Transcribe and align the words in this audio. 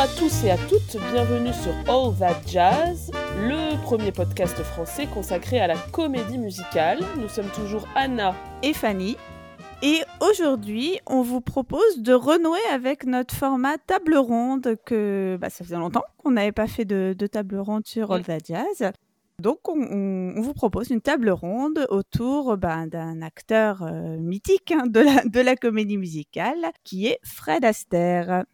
à 0.00 0.08
tous 0.08 0.44
et 0.44 0.50
à 0.50 0.56
toutes, 0.56 0.96
bienvenue 1.12 1.52
sur 1.52 1.74
All 1.86 2.16
That 2.18 2.40
Jazz, 2.46 3.10
le 3.36 3.78
premier 3.84 4.12
podcast 4.12 4.56
français 4.62 5.06
consacré 5.06 5.60
à 5.60 5.66
la 5.66 5.76
comédie 5.76 6.38
musicale. 6.38 7.00
Nous 7.18 7.28
sommes 7.28 7.50
toujours 7.54 7.86
Anna 7.94 8.34
et 8.62 8.72
Fanny. 8.72 9.18
Et 9.82 10.00
aujourd'hui, 10.22 10.98
on 11.06 11.20
vous 11.20 11.42
propose 11.42 11.98
de 11.98 12.14
renouer 12.14 12.60
avec 12.72 13.04
notre 13.04 13.34
format 13.34 13.76
table 13.76 14.16
ronde 14.16 14.78
que 14.86 15.36
bah, 15.38 15.50
ça 15.50 15.64
faisait 15.64 15.76
longtemps 15.76 16.04
qu'on 16.16 16.30
n'avait 16.30 16.52
pas 16.52 16.66
fait 16.66 16.86
de, 16.86 17.14
table 17.30 17.58
ronde 17.58 17.86
sur 17.86 18.10
All 18.10 18.22
That 18.22 18.38
Jazz. 18.48 18.92
Donc, 19.38 19.68
on, 19.68 20.40
vous 20.40 20.54
propose 20.54 20.88
une 20.88 21.02
table 21.02 21.28
ronde 21.28 21.86
autour 21.90 22.56
bah, 22.56 22.86
d'un 22.86 23.20
acteur 23.20 23.82
euh, 23.82 24.16
mythique 24.16 24.72
hein, 24.72 24.86
de, 24.86 25.00
la, 25.00 25.24
de 25.26 25.40
la 25.40 25.56
comédie 25.56 25.98
musicale, 25.98 26.70
qui 26.84 27.08
est 27.08 27.18
Fred 27.22 27.66
Astaire. 27.66 28.44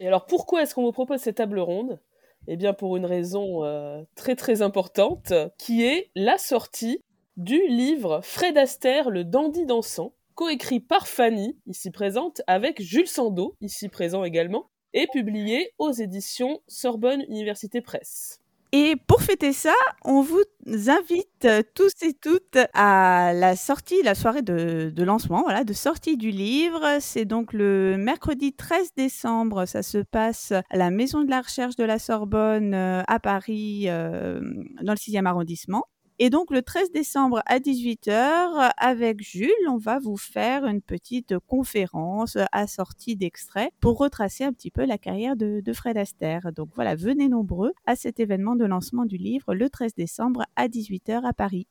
Et 0.00 0.06
alors, 0.06 0.26
pourquoi 0.26 0.62
est-ce 0.62 0.74
qu'on 0.74 0.84
vous 0.84 0.92
propose 0.92 1.20
cette 1.20 1.36
table 1.36 1.58
ronde? 1.58 2.00
Eh 2.46 2.56
bien, 2.56 2.72
pour 2.72 2.96
une 2.96 3.04
raison 3.04 3.64
euh, 3.64 4.02
très 4.14 4.36
très 4.36 4.62
importante, 4.62 5.32
qui 5.58 5.84
est 5.84 6.10
la 6.14 6.38
sortie 6.38 7.02
du 7.36 7.60
livre 7.68 8.20
Fred 8.22 8.56
Astaire, 8.56 9.10
le 9.10 9.24
dandy 9.24 9.66
dansant, 9.66 10.14
coécrit 10.34 10.80
par 10.80 11.08
Fanny, 11.08 11.58
ici 11.66 11.90
présente, 11.90 12.42
avec 12.46 12.80
Jules 12.80 13.08
Sandeau, 13.08 13.56
ici 13.60 13.88
présent 13.88 14.24
également, 14.24 14.70
et 14.92 15.06
publié 15.08 15.72
aux 15.78 15.90
éditions 15.90 16.60
Sorbonne 16.68 17.24
Université 17.28 17.80
Presse. 17.80 18.40
Et 18.72 18.96
pour 19.06 19.22
fêter 19.22 19.54
ça, 19.54 19.72
on 20.04 20.20
vous 20.20 20.42
invite 20.88 21.48
tous 21.74 21.92
et 22.02 22.12
toutes 22.12 22.58
à 22.74 23.32
la 23.32 23.56
sortie, 23.56 24.02
la 24.02 24.14
soirée 24.14 24.42
de, 24.42 24.92
lancement, 25.02 25.42
voilà, 25.42 25.64
de 25.64 25.72
sortie 25.72 26.18
du 26.18 26.30
livre. 26.30 26.98
C'est 27.00 27.24
donc 27.24 27.54
le 27.54 27.96
mercredi 27.96 28.52
13 28.52 28.92
décembre. 28.94 29.64
Ça 29.64 29.82
se 29.82 29.98
passe 29.98 30.52
à 30.52 30.76
la 30.76 30.90
Maison 30.90 31.24
de 31.24 31.30
la 31.30 31.40
Recherche 31.40 31.76
de 31.76 31.84
la 31.84 31.98
Sorbonne 31.98 32.74
euh, 32.74 33.02
à 33.08 33.18
Paris, 33.18 33.84
euh, 33.86 34.40
dans 34.82 34.92
le 34.92 34.98
6e 34.98 35.24
arrondissement. 35.24 35.84
Et 36.20 36.30
donc 36.30 36.50
le 36.50 36.62
13 36.62 36.90
décembre 36.90 37.42
à 37.46 37.60
18h, 37.60 38.72
avec 38.76 39.22
Jules, 39.22 39.52
on 39.68 39.76
va 39.76 40.00
vous 40.00 40.16
faire 40.16 40.66
une 40.66 40.82
petite 40.82 41.38
conférence 41.38 42.36
assortie 42.50 43.14
d'extraits 43.14 43.70
pour 43.78 43.98
retracer 43.98 44.42
un 44.42 44.52
petit 44.52 44.72
peu 44.72 44.84
la 44.84 44.98
carrière 44.98 45.36
de, 45.36 45.62
Fred 45.72 45.96
Astaire. 45.96 46.50
Donc 46.52 46.70
voilà, 46.74 46.96
venez 46.96 47.28
nombreux 47.28 47.72
à 47.86 47.94
cet 47.94 48.18
événement 48.18 48.56
de 48.56 48.64
lancement 48.64 49.04
du 49.04 49.16
livre 49.16 49.54
le 49.54 49.70
13 49.70 49.94
décembre 49.94 50.42
à 50.56 50.66
18h 50.66 51.24
à 51.24 51.32
Paris. 51.32 51.68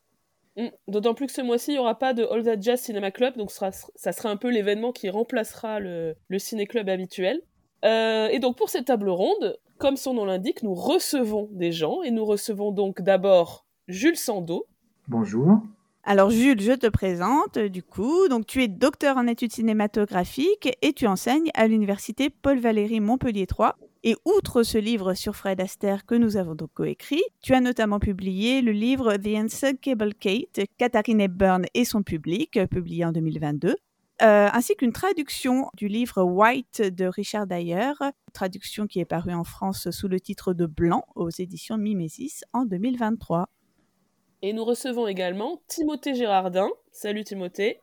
Mmh. 0.56 0.68
D'autant 0.88 1.14
plus 1.14 1.28
que 1.28 1.34
ce 1.34 1.42
mois-ci, 1.42 1.72
il 1.72 1.74
n'y 1.74 1.80
aura 1.80 2.00
pas 2.00 2.14
de 2.14 2.24
All 2.24 2.44
That 2.44 2.62
Jazz 2.62 2.80
Cinema 2.80 3.12
Club, 3.12 3.36
donc 3.36 3.52
ça 3.52 3.72
sera, 3.72 4.30
un 4.30 4.38
peu 4.38 4.50
l'événement 4.50 4.94
qui 4.94 5.10
remplacera 5.10 5.82
le, 5.82 6.16
le 6.30 6.40
ciné-club 6.40 6.88
habituel. 6.88 7.42
Euh, 7.84 8.30
et 8.30 8.40
donc 8.40 8.56
pour 8.58 8.70
cette 8.70 8.86
table 8.86 9.10
ronde, 9.10 9.60
comme 9.78 9.98
son 9.98 10.14
nom 10.14 10.24
l'indique, 10.24 10.64
nous 10.64 10.74
recevons 10.74 11.50
des 11.52 11.74
gens, 11.74 12.02
et 12.02 12.12
nous 12.12 12.26
recevons 12.26 12.72
donc 12.72 13.02
d'abord 13.02 13.67
Jules 13.88 14.18
Sandeau. 14.18 14.66
Bonjour. 15.08 15.62
Alors 16.04 16.30
Jules, 16.30 16.60
je 16.60 16.74
te 16.74 16.88
présente 16.88 17.58
du 17.58 17.84
coup. 17.84 18.28
Donc 18.28 18.46
tu 18.46 18.62
es 18.62 18.68
docteur 18.68 19.16
en 19.16 19.28
études 19.28 19.54
cinématographiques 19.54 20.70
et 20.82 20.92
tu 20.92 21.08
enseignes 21.08 21.52
à 21.54 21.68
l'université 21.68 22.30
Paul 22.30 22.60
Valéry 22.60 23.00
Montpellier 23.00 23.48
3. 23.48 23.78
Et 24.04 24.16
outre 24.26 24.64
ce 24.64 24.78
livre 24.78 25.14
sur 25.14 25.38
Fred 25.38 25.62
Astaire 25.62 26.06
que 26.06 26.16
nous 26.16 26.36
avons 26.36 26.54
donc 26.54 26.72
coécrit, 26.74 27.24
tu 27.42 27.54
as 27.54 27.62
notamment 27.62 28.00
publié 28.00 28.62
le 28.62 28.74
livre 28.74 29.16
The 29.16 29.36
Unsinkable 29.38 30.14
Kate, 30.16 30.60
Katharine 30.78 31.22
Hepburn 31.22 31.66
et 31.74 31.86
son 31.86 32.04
public, 32.04 32.60
publié 32.70 33.06
en 33.06 33.14
2022. 33.14 33.70
Euh, 33.70 34.50
ainsi 34.52 34.76
qu'une 34.76 34.94
traduction 34.94 35.70
du 35.76 35.88
livre 35.88 36.24
White 36.24 36.82
de 36.82 37.06
Richard 37.06 37.48
Dyer, 37.48 37.94
traduction 38.34 38.86
qui 38.86 39.00
est 39.00 39.06
parue 39.06 39.34
en 39.34 39.44
France 39.44 39.92
sous 39.92 40.08
le 40.08 40.20
titre 40.20 40.54
de 40.54 40.66
Blanc 40.66 41.06
aux 41.16 41.30
éditions 41.30 41.78
Mimesis 41.78 42.44
en 42.52 42.66
2023. 42.66 43.48
Et 44.44 44.54
nous 44.54 44.64
recevons 44.64 45.08
également 45.08 45.62
Timothée 45.68 46.14
Gérardin. 46.14 46.70
Salut 46.92 47.24
Timothée. 47.24 47.80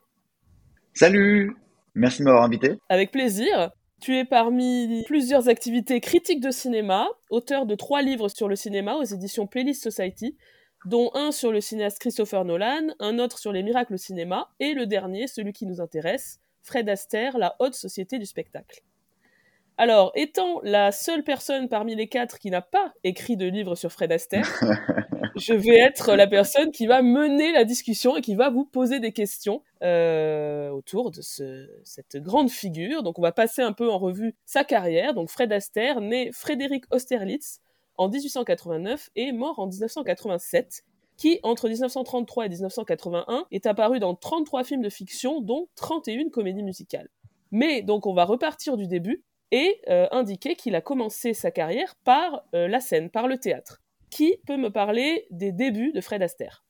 Salut 0.93 1.57
Merci 1.95 2.19
de 2.19 2.25
m'avoir 2.25 2.43
invité. 2.43 2.77
Avec 2.87 3.11
plaisir. 3.11 3.71
Tu 4.01 4.17
es 4.17 4.25
parmi 4.25 5.03
plusieurs 5.05 5.49
activités 5.49 5.99
critiques 5.99 6.41
de 6.41 6.51
cinéma, 6.51 7.07
auteur 7.29 7.65
de 7.65 7.75
trois 7.75 8.01
livres 8.01 8.29
sur 8.29 8.47
le 8.47 8.55
cinéma 8.55 8.95
aux 8.95 9.03
éditions 9.03 9.47
Playlist 9.47 9.83
Society, 9.83 10.37
dont 10.85 11.11
un 11.13 11.31
sur 11.31 11.51
le 11.51 11.59
cinéaste 11.59 11.99
Christopher 11.99 12.45
Nolan, 12.45 12.93
un 12.99 13.19
autre 13.19 13.39
sur 13.39 13.51
les 13.51 13.63
miracles 13.63 13.95
au 13.95 13.97
cinéma, 13.97 14.49
et 14.59 14.73
le 14.73 14.85
dernier, 14.85 15.27
celui 15.27 15.53
qui 15.53 15.65
nous 15.65 15.81
intéresse, 15.81 16.39
Fred 16.61 16.87
Astaire, 16.89 17.37
la 17.37 17.55
haute 17.59 17.75
société 17.75 18.19
du 18.19 18.25
spectacle. 18.25 18.81
Alors, 19.77 20.11
étant 20.15 20.61
la 20.63 20.91
seule 20.91 21.23
personne 21.23 21.67
parmi 21.67 21.95
les 21.95 22.07
quatre 22.07 22.39
qui 22.39 22.49
n'a 22.49 22.61
pas 22.61 22.93
écrit 23.03 23.35
de 23.35 23.45
livre 23.45 23.75
sur 23.75 23.91
Fred 23.91 24.11
Astaire, 24.11 24.47
je 25.35 25.53
vais 25.53 25.77
être 25.77 26.15
la 26.15 26.27
personne 26.27 26.71
qui 26.71 26.87
va 26.87 27.01
mener 27.01 27.51
la 27.51 27.63
discussion 27.63 28.15
et 28.17 28.21
qui 28.21 28.35
va 28.35 28.49
vous 28.49 28.65
poser 28.65 28.99
des 28.99 29.11
questions 29.11 29.61
euh, 29.83 30.69
autour 30.69 31.11
de 31.11 31.21
cette 31.21 32.17
grande 32.17 32.49
figure. 32.49 33.03
Donc, 33.03 33.19
on 33.19 33.21
va 33.21 33.31
passer 33.31 33.61
un 33.61 33.73
peu 33.73 33.89
en 33.89 33.97
revue 33.97 34.35
sa 34.45 34.63
carrière. 34.63 35.13
Donc, 35.13 35.29
Fred 35.29 35.51
Astaire, 35.51 36.01
né 36.01 36.31
Frédéric 36.31 36.85
Austerlitz 36.91 37.59
en 37.97 38.09
1889 38.09 39.09
et 39.15 39.31
mort 39.31 39.59
en 39.59 39.67
1987 39.67 40.83
qui, 41.17 41.39
entre 41.43 41.69
1933 41.69 42.45
et 42.45 42.49
1981, 42.49 43.45
est 43.51 43.65
apparu 43.65 43.99
dans 43.99 44.15
33 44.15 44.63
films 44.63 44.81
de 44.81 44.89
fiction, 44.89 45.39
dont 45.39 45.67
31 45.75 46.29
comédies 46.29 46.63
musicales. 46.63 47.09
Mais 47.51 47.81
donc 47.81 48.05
on 48.05 48.13
va 48.13 48.25
repartir 48.25 48.75
du 48.75 48.87
début 48.87 49.23
et 49.51 49.79
euh, 49.87 50.07
indiquer 50.11 50.55
qu'il 50.55 50.75
a 50.75 50.81
commencé 50.81 51.33
sa 51.33 51.51
carrière 51.51 51.95
par 52.03 52.43
euh, 52.53 52.67
la 52.67 52.81
scène, 52.81 53.09
par 53.09 53.27
le 53.27 53.37
théâtre. 53.37 53.81
Qui 54.15 54.37
peut 54.47 54.55
me 54.55 54.69
parler 54.69 55.27
des 55.29 55.51
débuts 55.51 55.91
de 55.91 55.99
Fred 55.99 56.23
Astaire 56.23 56.63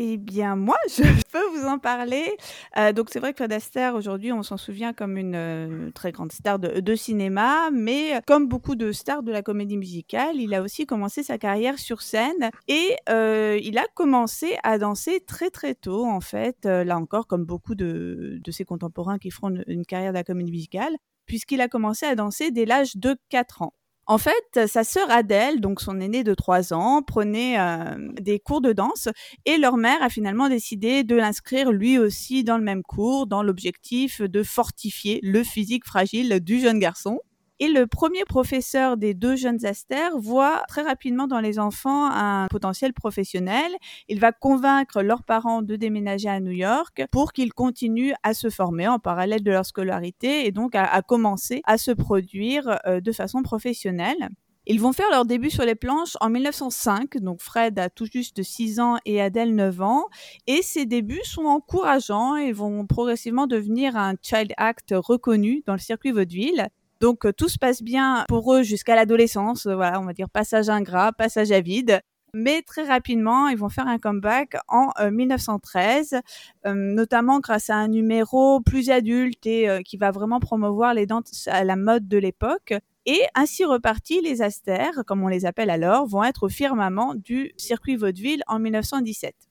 eh 0.00 0.16
bien, 0.16 0.54
moi, 0.54 0.76
je 0.88 1.02
peux 1.32 1.44
vous 1.58 1.66
en 1.66 1.80
parler. 1.80 2.36
Euh, 2.76 2.92
donc, 2.92 3.08
c'est 3.10 3.18
vrai 3.18 3.32
que 3.32 3.38
Fred 3.38 3.52
Astaire, 3.52 3.96
aujourd'hui, 3.96 4.32
on 4.32 4.44
s'en 4.44 4.56
souvient 4.56 4.92
comme 4.92 5.18
une 5.18 5.90
très 5.92 6.12
grande 6.12 6.30
star 6.30 6.60
de, 6.60 6.94
cinéma, 6.94 7.70
mais 7.72 8.20
comme 8.24 8.46
beaucoup 8.46 8.76
de 8.76 8.92
stars 8.92 9.24
de 9.24 9.32
la 9.32 9.42
comédie 9.42 9.76
musicale, 9.76 10.36
il 10.36 10.54
a 10.54 10.62
aussi 10.62 10.86
commencé 10.86 11.24
sa 11.24 11.36
carrière 11.36 11.80
sur 11.80 12.00
scène 12.00 12.50
et 12.68 12.96
il 13.08 13.76
a 13.76 13.86
commencé 13.94 14.56
à 14.62 14.78
danser 14.78 15.20
très, 15.26 15.50
très 15.50 15.74
tôt, 15.74 16.06
en 16.06 16.20
fait. 16.20 16.64
là 16.64 16.96
encore, 16.96 17.26
comme 17.26 17.44
beaucoup 17.44 17.74
de, 17.74 18.40
ses 18.50 18.64
contemporains 18.64 19.18
qui 19.18 19.32
feront 19.32 19.52
une 19.66 19.84
carrière 19.84 20.12
de 20.12 20.18
la 20.18 20.24
comédie 20.24 20.52
musicale 20.52 20.96
puisqu'il 21.26 21.60
a 21.60 21.66
commencé 21.66 22.06
à 22.06 22.14
danser 22.14 22.52
dès 22.52 22.66
l'âge 22.66 22.96
de 22.96 23.16
4 23.30 23.62
ans. 23.62 23.74
En 24.10 24.16
fait, 24.16 24.66
sa 24.66 24.84
sœur 24.84 25.10
Adèle, 25.10 25.60
donc 25.60 25.82
son 25.82 26.00
aînée 26.00 26.24
de 26.24 26.32
3 26.32 26.72
ans, 26.72 27.02
prenait 27.02 27.60
euh, 27.60 27.94
des 28.18 28.38
cours 28.38 28.62
de 28.62 28.72
danse 28.72 29.08
et 29.44 29.58
leur 29.58 29.76
mère 29.76 30.02
a 30.02 30.08
finalement 30.08 30.48
décidé 30.48 31.04
de 31.04 31.14
l'inscrire 31.14 31.70
lui 31.72 31.98
aussi 31.98 32.42
dans 32.42 32.56
le 32.56 32.64
même 32.64 32.82
cours, 32.82 33.26
dans 33.26 33.42
l'objectif 33.42 34.22
de 34.22 34.42
fortifier 34.42 35.20
le 35.22 35.44
physique 35.44 35.84
fragile 35.84 36.40
du 36.40 36.58
jeune 36.58 36.78
garçon. 36.78 37.20
Et 37.60 37.66
le 37.66 37.88
premier 37.88 38.24
professeur 38.24 38.96
des 38.96 39.14
deux 39.14 39.34
jeunes 39.34 39.64
Aster 39.64 40.10
voit 40.16 40.62
très 40.68 40.82
rapidement 40.82 41.26
dans 41.26 41.40
les 41.40 41.58
enfants 41.58 42.08
un 42.08 42.46
potentiel 42.48 42.92
professionnel. 42.92 43.72
Il 44.08 44.20
va 44.20 44.30
convaincre 44.30 45.02
leurs 45.02 45.24
parents 45.24 45.60
de 45.62 45.74
déménager 45.74 46.28
à 46.28 46.38
New 46.38 46.52
York 46.52 47.02
pour 47.10 47.32
qu'ils 47.32 47.52
continuent 47.52 48.14
à 48.22 48.32
se 48.32 48.48
former 48.48 48.86
en 48.86 49.00
parallèle 49.00 49.42
de 49.42 49.50
leur 49.50 49.66
scolarité 49.66 50.46
et 50.46 50.52
donc 50.52 50.76
à, 50.76 51.02
commencer 51.02 51.60
à 51.64 51.78
se 51.78 51.90
produire 51.90 52.78
euh, 52.86 53.00
de 53.00 53.10
façon 53.10 53.42
professionnelle. 53.42 54.28
Ils 54.70 54.80
vont 54.80 54.92
faire 54.92 55.10
leur 55.10 55.24
début 55.24 55.50
sur 55.50 55.64
les 55.64 55.74
planches 55.74 56.16
en 56.20 56.28
1905, 56.28 57.16
donc 57.22 57.40
Fred 57.40 57.78
a 57.78 57.88
tout 57.88 58.04
juste 58.04 58.42
6 58.42 58.80
ans 58.80 58.98
et 59.06 59.20
Adèle 59.20 59.54
9 59.54 59.80
ans, 59.80 60.04
et 60.46 60.60
ces 60.60 60.84
débuts 60.84 61.24
sont 61.24 61.46
encourageants 61.46 62.36
et 62.36 62.52
vont 62.52 62.86
progressivement 62.86 63.46
devenir 63.46 63.96
un 63.96 64.14
child 64.20 64.52
act 64.58 64.94
reconnu 64.94 65.62
dans 65.66 65.72
le 65.72 65.78
circuit 65.78 66.12
vaudeville. 66.12 66.68
Donc 67.00 67.24
euh, 67.24 67.32
tout 67.32 67.48
se 67.48 67.58
passe 67.58 67.82
bien 67.82 68.24
pour 68.28 68.54
eux 68.54 68.62
jusqu'à 68.62 68.96
l'adolescence, 68.96 69.66
euh, 69.66 69.74
voilà, 69.74 70.00
on 70.00 70.04
va 70.04 70.12
dire 70.12 70.28
passage 70.28 70.68
ingrat, 70.68 71.12
passage 71.12 71.52
à 71.52 71.60
vide. 71.60 72.00
Mais 72.34 72.60
très 72.60 72.86
rapidement, 72.86 73.48
ils 73.48 73.56
vont 73.56 73.70
faire 73.70 73.86
un 73.86 73.98
comeback 73.98 74.56
en 74.68 74.92
1913, 75.10 76.20
euh, 76.66 76.74
notamment 76.74 77.40
grâce 77.40 77.70
à 77.70 77.76
un 77.76 77.88
numéro 77.88 78.60
plus 78.60 78.90
adulte 78.90 79.46
et 79.46 79.82
qui 79.82 79.96
va 79.96 80.10
vraiment 80.10 80.38
promouvoir 80.38 80.92
les 80.92 81.06
danses 81.06 81.48
à 81.50 81.64
la 81.64 81.76
mode 81.76 82.06
de 82.06 82.18
l'époque. 82.18 82.74
Et 83.06 83.22
ainsi 83.34 83.64
repartis, 83.64 84.20
les 84.20 84.42
astères, 84.42 85.04
comme 85.06 85.22
on 85.22 85.28
les 85.28 85.46
appelle 85.46 85.70
alors, 85.70 86.06
vont 86.06 86.22
être 86.22 86.42
au 86.42 86.48
firmament 86.50 87.14
du 87.14 87.52
circuit 87.56 87.96
vaudeville 87.96 88.42
en 88.46 88.58
1917 88.58 89.47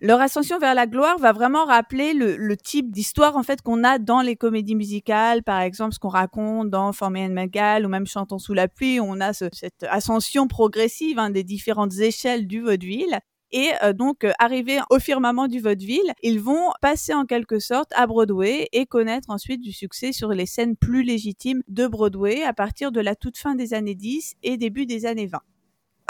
leur 0.00 0.20
ascension 0.20 0.58
vers 0.58 0.74
la 0.74 0.86
gloire 0.86 1.18
va 1.18 1.32
vraiment 1.32 1.64
rappeler 1.64 2.12
le, 2.14 2.56
type 2.56 2.90
d'histoire 2.92 3.36
en 3.36 3.42
fait 3.42 3.62
qu'on 3.62 3.82
a 3.82 3.98
dans 3.98 4.20
les 4.20 4.36
comédies 4.36 4.76
musicales, 4.76 5.42
par 5.42 5.60
exemple 5.60 5.94
ce 5.94 5.98
qu'on 5.98 6.08
raconte 6.08 6.70
dans 6.70 6.92
Formé 6.92 7.24
and 7.24 7.30
Magal 7.30 7.84
ou 7.84 7.88
même 7.88 8.06
Chantons 8.06 8.38
sous 8.38 8.54
la 8.54 8.68
pluie, 8.68 9.00
on 9.00 9.20
a 9.20 9.32
cette 9.32 9.84
ascension 9.88 10.46
progressive 10.46 11.18
hein, 11.18 11.30
des 11.30 11.44
différentes 11.44 11.98
échelles 11.98 12.46
du 12.46 12.60
vaudeville. 12.60 13.18
Et 13.50 13.70
euh, 13.82 13.94
donc, 13.94 14.24
euh, 14.24 14.32
arrivés 14.38 14.78
au 14.90 14.98
firmament 14.98 15.48
du 15.48 15.58
vaudeville, 15.58 16.12
ils 16.22 16.38
vont 16.38 16.70
passer 16.82 17.14
en 17.14 17.24
quelque 17.24 17.58
sorte 17.60 17.90
à 17.94 18.06
Broadway 18.06 18.68
et 18.72 18.84
connaître 18.84 19.30
ensuite 19.30 19.62
du 19.62 19.72
succès 19.72 20.12
sur 20.12 20.28
les 20.28 20.44
scènes 20.44 20.76
plus 20.76 21.02
légitimes 21.02 21.62
de 21.66 21.86
Broadway 21.86 22.42
à 22.42 22.52
partir 22.52 22.92
de 22.92 23.00
la 23.00 23.14
toute 23.14 23.38
fin 23.38 23.54
des 23.54 23.72
années 23.72 23.94
10 23.94 24.34
et 24.42 24.58
début 24.58 24.84
des 24.84 25.06
années 25.06 25.26
20 25.26 25.40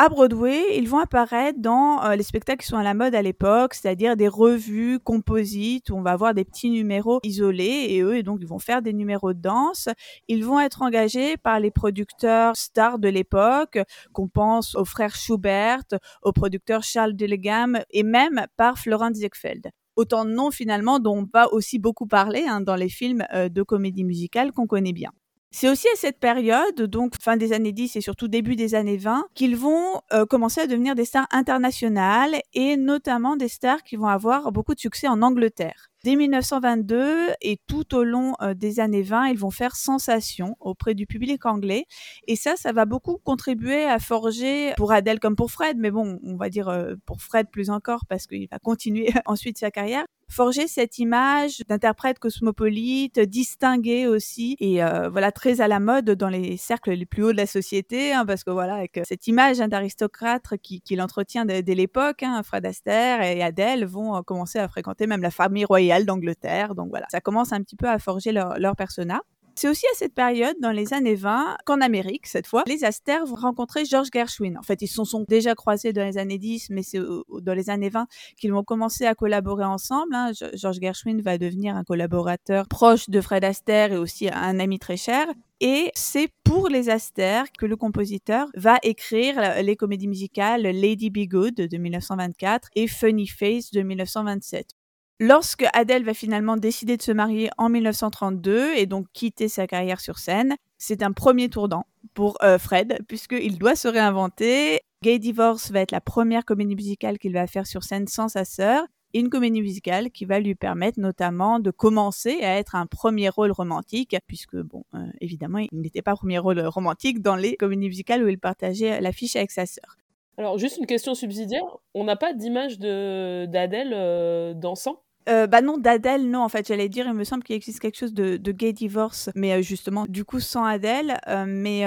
à 0.00 0.08
Broadway, 0.08 0.76
ils 0.76 0.88
vont 0.88 1.00
apparaître 1.00 1.58
dans 1.60 2.04
euh, 2.04 2.14
les 2.14 2.22
spectacles 2.22 2.62
qui 2.62 2.68
sont 2.68 2.76
à 2.76 2.84
la 2.84 2.94
mode 2.94 3.16
à 3.16 3.22
l'époque, 3.22 3.74
c'est-à-dire 3.74 4.16
des 4.16 4.28
revues 4.28 5.00
composites 5.00 5.90
où 5.90 5.96
on 5.96 6.02
va 6.02 6.12
avoir 6.12 6.34
des 6.34 6.44
petits 6.44 6.70
numéros 6.70 7.18
isolés 7.24 7.86
et 7.88 8.00
eux, 8.00 8.16
et 8.16 8.22
donc 8.22 8.38
ils 8.40 8.46
vont 8.46 8.60
faire 8.60 8.80
des 8.80 8.92
numéros 8.92 9.32
de 9.32 9.40
danse. 9.40 9.88
Ils 10.28 10.44
vont 10.44 10.60
être 10.60 10.82
engagés 10.82 11.36
par 11.36 11.58
les 11.58 11.72
producteurs 11.72 12.56
stars 12.56 13.00
de 13.00 13.08
l'époque, 13.08 13.80
qu'on 14.12 14.28
pense 14.28 14.76
aux 14.76 14.84
frères 14.84 15.16
Schubert, 15.16 15.82
au 16.22 16.32
producteur 16.32 16.84
Charles 16.84 17.16
Delegam 17.16 17.80
et 17.90 18.04
même 18.04 18.46
par 18.56 18.78
Florence 18.78 19.14
Ziegfeld 19.16 19.68
autant 19.96 20.24
de 20.24 20.30
noms 20.30 20.52
finalement 20.52 21.00
dont 21.00 21.18
on 21.18 21.28
va 21.34 21.52
aussi 21.52 21.80
beaucoup 21.80 22.06
parler 22.06 22.44
hein, 22.48 22.60
dans 22.60 22.76
les 22.76 22.88
films 22.88 23.26
euh, 23.34 23.48
de 23.48 23.64
comédie 23.64 24.04
musicale 24.04 24.52
qu'on 24.52 24.68
connaît 24.68 24.92
bien. 24.92 25.10
C'est 25.50 25.70
aussi 25.70 25.86
à 25.88 25.96
cette 25.96 26.20
période, 26.20 26.82
donc 26.82 27.14
fin 27.20 27.36
des 27.36 27.52
années 27.52 27.72
10 27.72 27.96
et 27.96 28.00
surtout 28.00 28.28
début 28.28 28.54
des 28.54 28.74
années 28.74 28.98
20, 28.98 29.24
qu'ils 29.34 29.56
vont 29.56 30.00
euh, 30.12 30.26
commencer 30.26 30.60
à 30.60 30.66
devenir 30.66 30.94
des 30.94 31.06
stars 31.06 31.26
internationales 31.30 32.36
et 32.52 32.76
notamment 32.76 33.36
des 33.36 33.48
stars 33.48 33.82
qui 33.82 33.96
vont 33.96 34.08
avoir 34.08 34.52
beaucoup 34.52 34.74
de 34.74 34.80
succès 34.80 35.08
en 35.08 35.22
Angleterre. 35.22 35.88
Dès 36.08 36.16
1922 36.16 37.34
et 37.42 37.60
tout 37.66 37.94
au 37.94 38.02
long 38.02 38.32
euh, 38.40 38.54
des 38.54 38.80
années 38.80 39.02
20, 39.02 39.26
ils 39.26 39.38
vont 39.38 39.50
faire 39.50 39.76
sensation 39.76 40.56
auprès 40.58 40.94
du 40.94 41.06
public 41.06 41.44
anglais. 41.44 41.84
Et 42.26 42.34
ça, 42.34 42.56
ça 42.56 42.72
va 42.72 42.86
beaucoup 42.86 43.18
contribuer 43.18 43.84
à 43.84 43.98
forger, 43.98 44.72
pour 44.78 44.90
Adèle 44.90 45.20
comme 45.20 45.36
pour 45.36 45.50
Fred, 45.50 45.76
mais 45.76 45.90
bon, 45.90 46.18
on 46.24 46.36
va 46.36 46.48
dire 46.48 46.70
euh, 46.70 46.94
pour 47.04 47.20
Fred 47.20 47.50
plus 47.50 47.68
encore 47.68 48.06
parce 48.08 48.26
qu'il 48.26 48.48
va 48.50 48.58
continuer 48.58 49.10
ensuite 49.26 49.58
sa 49.58 49.70
carrière, 49.70 50.06
forger 50.30 50.66
cette 50.66 50.98
image 50.98 51.58
d'interprète 51.68 52.18
cosmopolite, 52.18 53.20
distingué 53.20 54.06
aussi, 54.06 54.56
et 54.60 54.82
euh, 54.82 55.10
voilà 55.10 55.30
très 55.30 55.60
à 55.60 55.68
la 55.68 55.80
mode 55.80 56.10
dans 56.10 56.28
les 56.28 56.56
cercles 56.56 56.92
les 56.92 57.06
plus 57.06 57.24
hauts 57.24 57.32
de 57.32 57.36
la 57.36 57.46
société, 57.46 58.12
hein, 58.12 58.24
parce 58.24 58.44
que 58.44 58.50
voilà 58.50 58.76
avec 58.76 59.00
cette 59.04 59.26
image 59.26 59.58
d'aristocrate 59.58 60.56
qui, 60.62 60.80
qui 60.80 60.96
l'entretient 60.96 61.44
dès, 61.44 61.62
l'époque, 61.62 62.22
hein, 62.22 62.42
Fred 62.42 62.64
Astaire 62.64 63.22
et 63.22 63.42
Adèle 63.42 63.84
vont 63.84 64.22
commencer 64.22 64.58
à 64.58 64.68
fréquenter 64.68 65.06
même 65.06 65.22
la 65.22 65.30
famille 65.30 65.66
royale 65.66 65.97
d'Angleterre, 66.06 66.74
donc 66.74 66.88
voilà, 66.90 67.06
ça 67.10 67.20
commence 67.20 67.52
un 67.52 67.62
petit 67.62 67.76
peu 67.76 67.88
à 67.88 67.98
forger 67.98 68.32
leur, 68.32 68.76
persona. 68.76 69.20
C'est 69.54 69.68
aussi 69.68 69.86
à 69.86 69.96
cette 69.96 70.14
période, 70.14 70.54
dans 70.62 70.70
les 70.70 70.94
années 70.94 71.16
20, 71.16 71.56
qu'en 71.66 71.80
Amérique, 71.80 72.28
cette 72.28 72.46
fois, 72.46 72.62
les 72.68 72.84
Aster 72.84 73.18
vont 73.26 73.34
rencontrer 73.34 73.84
George 73.84 74.06
Gershwin. 74.14 74.56
En 74.56 74.62
fait, 74.62 74.82
ils 74.82 74.86
se 74.86 75.02
sont 75.02 75.24
déjà 75.28 75.56
croisés 75.56 75.92
dans 75.92 76.04
les 76.04 76.16
années 76.16 76.38
10, 76.38 76.70
mais 76.70 76.84
c'est 76.84 77.00
dans 77.42 77.54
les 77.54 77.68
années 77.68 77.88
20 77.88 78.06
qu'ils 78.36 78.52
vont 78.52 78.62
commencer 78.62 79.04
à 79.04 79.16
collaborer 79.16 79.64
ensemble. 79.64 80.14
Hein. 80.14 80.30
George 80.54 80.78
Gershwin 80.80 81.20
va 81.22 81.38
devenir 81.38 81.74
un 81.74 81.82
collaborateur 81.82 82.68
proche 82.68 83.10
de 83.10 83.20
Fred 83.20 83.42
Astaire 83.42 83.92
et 83.92 83.96
aussi 83.96 84.28
un 84.32 84.60
ami 84.60 84.78
très 84.78 84.96
cher. 84.96 85.26
Et 85.60 85.90
c'est 85.94 86.28
pour 86.44 86.68
les 86.68 86.88
Aster 86.88 87.42
que 87.58 87.66
le 87.66 87.74
compositeur 87.74 88.46
va 88.54 88.78
écrire 88.84 89.60
les 89.60 89.74
comédies 89.74 90.06
musicales 90.06 90.62
Lady 90.62 91.10
Be 91.10 91.28
Good 91.28 91.56
de 91.56 91.76
1924 91.78 92.68
et 92.76 92.86
Funny 92.86 93.26
Face 93.26 93.72
de 93.72 93.82
1927. 93.82 94.77
Lorsque 95.20 95.66
Adele 95.72 96.04
va 96.04 96.14
finalement 96.14 96.56
décider 96.56 96.96
de 96.96 97.02
se 97.02 97.10
marier 97.10 97.50
en 97.58 97.68
1932 97.68 98.74
et 98.76 98.86
donc 98.86 99.06
quitter 99.12 99.48
sa 99.48 99.66
carrière 99.66 100.00
sur 100.00 100.18
scène, 100.18 100.54
c'est 100.78 101.02
un 101.02 101.10
premier 101.10 101.48
tournant 101.48 101.86
pour 102.14 102.38
euh, 102.44 102.56
Fred, 102.56 103.00
puisqu'il 103.08 103.58
doit 103.58 103.74
se 103.74 103.88
réinventer. 103.88 104.80
Gay 105.02 105.18
Divorce 105.18 105.72
va 105.72 105.80
être 105.80 105.90
la 105.90 106.00
première 106.00 106.44
comédie 106.44 106.76
musicale 106.76 107.18
qu'il 107.18 107.32
va 107.32 107.48
faire 107.48 107.66
sur 107.66 107.82
scène 107.82 108.06
sans 108.06 108.28
sa 108.28 108.44
sœur, 108.44 108.86
une 109.12 109.28
comédie 109.28 109.60
musicale 109.60 110.12
qui 110.12 110.24
va 110.24 110.38
lui 110.38 110.54
permettre 110.54 111.00
notamment 111.00 111.58
de 111.58 111.72
commencer 111.72 112.38
à 112.42 112.56
être 112.56 112.76
un 112.76 112.86
premier 112.86 113.28
rôle 113.28 113.50
romantique, 113.50 114.16
puisque, 114.28 114.56
bon, 114.56 114.84
euh, 114.94 114.98
évidemment, 115.20 115.58
il 115.58 115.68
n'était 115.72 116.02
pas 116.02 116.14
premier 116.14 116.38
rôle 116.38 116.60
romantique 116.60 117.22
dans 117.22 117.34
les 117.34 117.56
comédies 117.56 117.88
musicales 117.88 118.22
où 118.22 118.28
il 118.28 118.38
partageait 118.38 119.00
l'affiche 119.00 119.34
avec 119.34 119.50
sa 119.50 119.66
sœur. 119.66 119.96
Alors, 120.36 120.58
juste 120.58 120.76
une 120.76 120.86
question 120.86 121.16
subsidiaire, 121.16 121.64
on 121.94 122.04
n'a 122.04 122.14
pas 122.14 122.32
d'image 122.32 122.78
d'Adèle 122.78 123.92
euh, 123.92 124.54
dansant? 124.54 125.02
Euh, 125.28 125.46
bah 125.46 125.60
non, 125.60 125.78
d'Adèle, 125.78 126.30
non, 126.30 126.42
en 126.42 126.48
fait, 126.48 126.66
j'allais 126.68 126.88
dire, 126.88 127.06
il 127.06 127.14
me 127.14 127.24
semble 127.24 127.42
qu'il 127.42 127.54
existe 127.54 127.80
quelque 127.80 127.98
chose 127.98 128.14
de, 128.14 128.52
gay 128.52 128.72
divorce, 128.72 129.30
mais 129.34 129.52
euh, 129.52 129.62
justement, 129.62 130.06
du 130.08 130.24
coup, 130.24 130.40
sans 130.40 130.64
Adèle. 130.64 131.18
Euh, 131.28 131.44
mais 131.46 131.84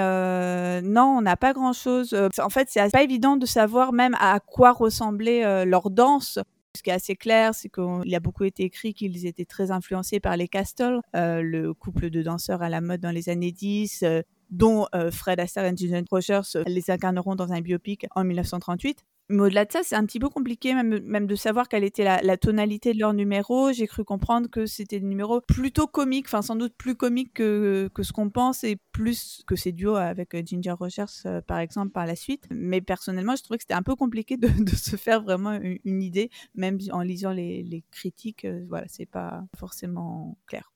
non, 0.82 1.16
on 1.18 1.22
n'a 1.22 1.36
pas 1.36 1.52
grand-chose. 1.52 2.16
en 2.38 2.48
fait, 2.48 2.68
c'est 2.70 2.90
pas 2.90 3.02
évident 3.02 3.36
de 3.36 3.46
savoir 3.46 3.92
même 3.92 4.16
à 4.20 4.40
quoi 4.40 4.72
ressemblait 4.72 5.64
leur 5.64 5.90
danse. 5.90 6.38
Ce 6.74 6.82
qui 6.82 6.88
est 6.88 6.94
assez 6.94 7.16
clair, 7.16 7.54
c'est 7.54 7.68
qu'il 7.68 8.14
a 8.14 8.20
beaucoup 8.20 8.44
été 8.44 8.62
écrit 8.62 8.94
qu'ils 8.94 9.26
étaient 9.26 9.44
très 9.44 9.70
influencés 9.70 10.20
par 10.20 10.36
les 10.36 10.48
Castle, 10.48 11.00
le 11.14 11.72
couple 11.72 12.10
de 12.10 12.22
danseurs 12.22 12.62
à 12.62 12.68
la 12.68 12.80
mode 12.80 13.00
dans 13.00 13.10
les 13.10 13.28
années 13.28 13.52
10, 13.52 14.04
dont 14.50 14.86
Fred 15.10 15.40
Astaire 15.40 15.64
et 15.64 15.76
Julian 15.76 16.02
Rogers 16.10 16.62
les 16.66 16.90
incarneront 16.90 17.34
dans 17.34 17.52
un 17.52 17.60
biopic 17.60 18.06
en 18.14 18.24
1938. 18.24 19.04
Mais 19.32 19.44
au-delà 19.44 19.64
de 19.64 19.72
ça, 19.72 19.80
c'est 19.82 19.96
un 19.96 20.04
petit 20.04 20.18
peu 20.18 20.28
compliqué 20.28 20.74
même, 20.74 21.26
de 21.26 21.34
savoir 21.34 21.68
quelle 21.68 21.84
était 21.84 22.04
la, 22.04 22.36
tonalité 22.36 22.92
de 22.92 22.98
leur 22.98 23.14
numéro. 23.14 23.72
J'ai 23.72 23.86
cru 23.86 24.04
comprendre 24.04 24.48
que 24.50 24.66
c'était 24.66 25.00
des 25.00 25.06
numéros 25.06 25.40
plutôt 25.40 25.86
comiques, 25.86 26.26
enfin 26.26 26.42
sans 26.42 26.54
doute 26.54 26.74
plus 26.76 26.94
comiques 26.94 27.32
que, 27.34 27.90
ce 28.02 28.12
qu'on 28.12 28.28
pense 28.28 28.62
et 28.62 28.76
plus 28.92 29.42
que 29.46 29.56
ces 29.56 29.72
duos 29.72 29.94
avec 29.94 30.34
euh, 30.34 30.42
Ginger 30.44 30.72
Rogers 30.72 31.04
euh, 31.24 31.40
par 31.40 31.58
exemple 31.58 31.92
par 31.92 32.04
la 32.04 32.14
suite. 32.14 32.46
Mais 32.50 32.82
personnellement, 32.82 33.34
je 33.34 33.42
trouvais 33.42 33.56
que 33.56 33.64
c'était 33.64 33.74
un 33.74 33.82
peu 33.82 33.96
compliqué 33.96 34.36
de, 34.36 34.48
se 34.76 34.96
faire 34.96 35.22
vraiment 35.22 35.52
une, 35.52 36.02
idée, 36.02 36.30
même 36.54 36.78
en 36.90 37.00
lisant 37.00 37.32
les, 37.32 37.62
les 37.62 37.82
critiques. 37.90 38.44
Euh, 38.44 38.64
voilà, 38.68 38.84
c'est 38.88 39.06
pas 39.06 39.44
forcément 39.56 40.36
clair. 40.46 40.72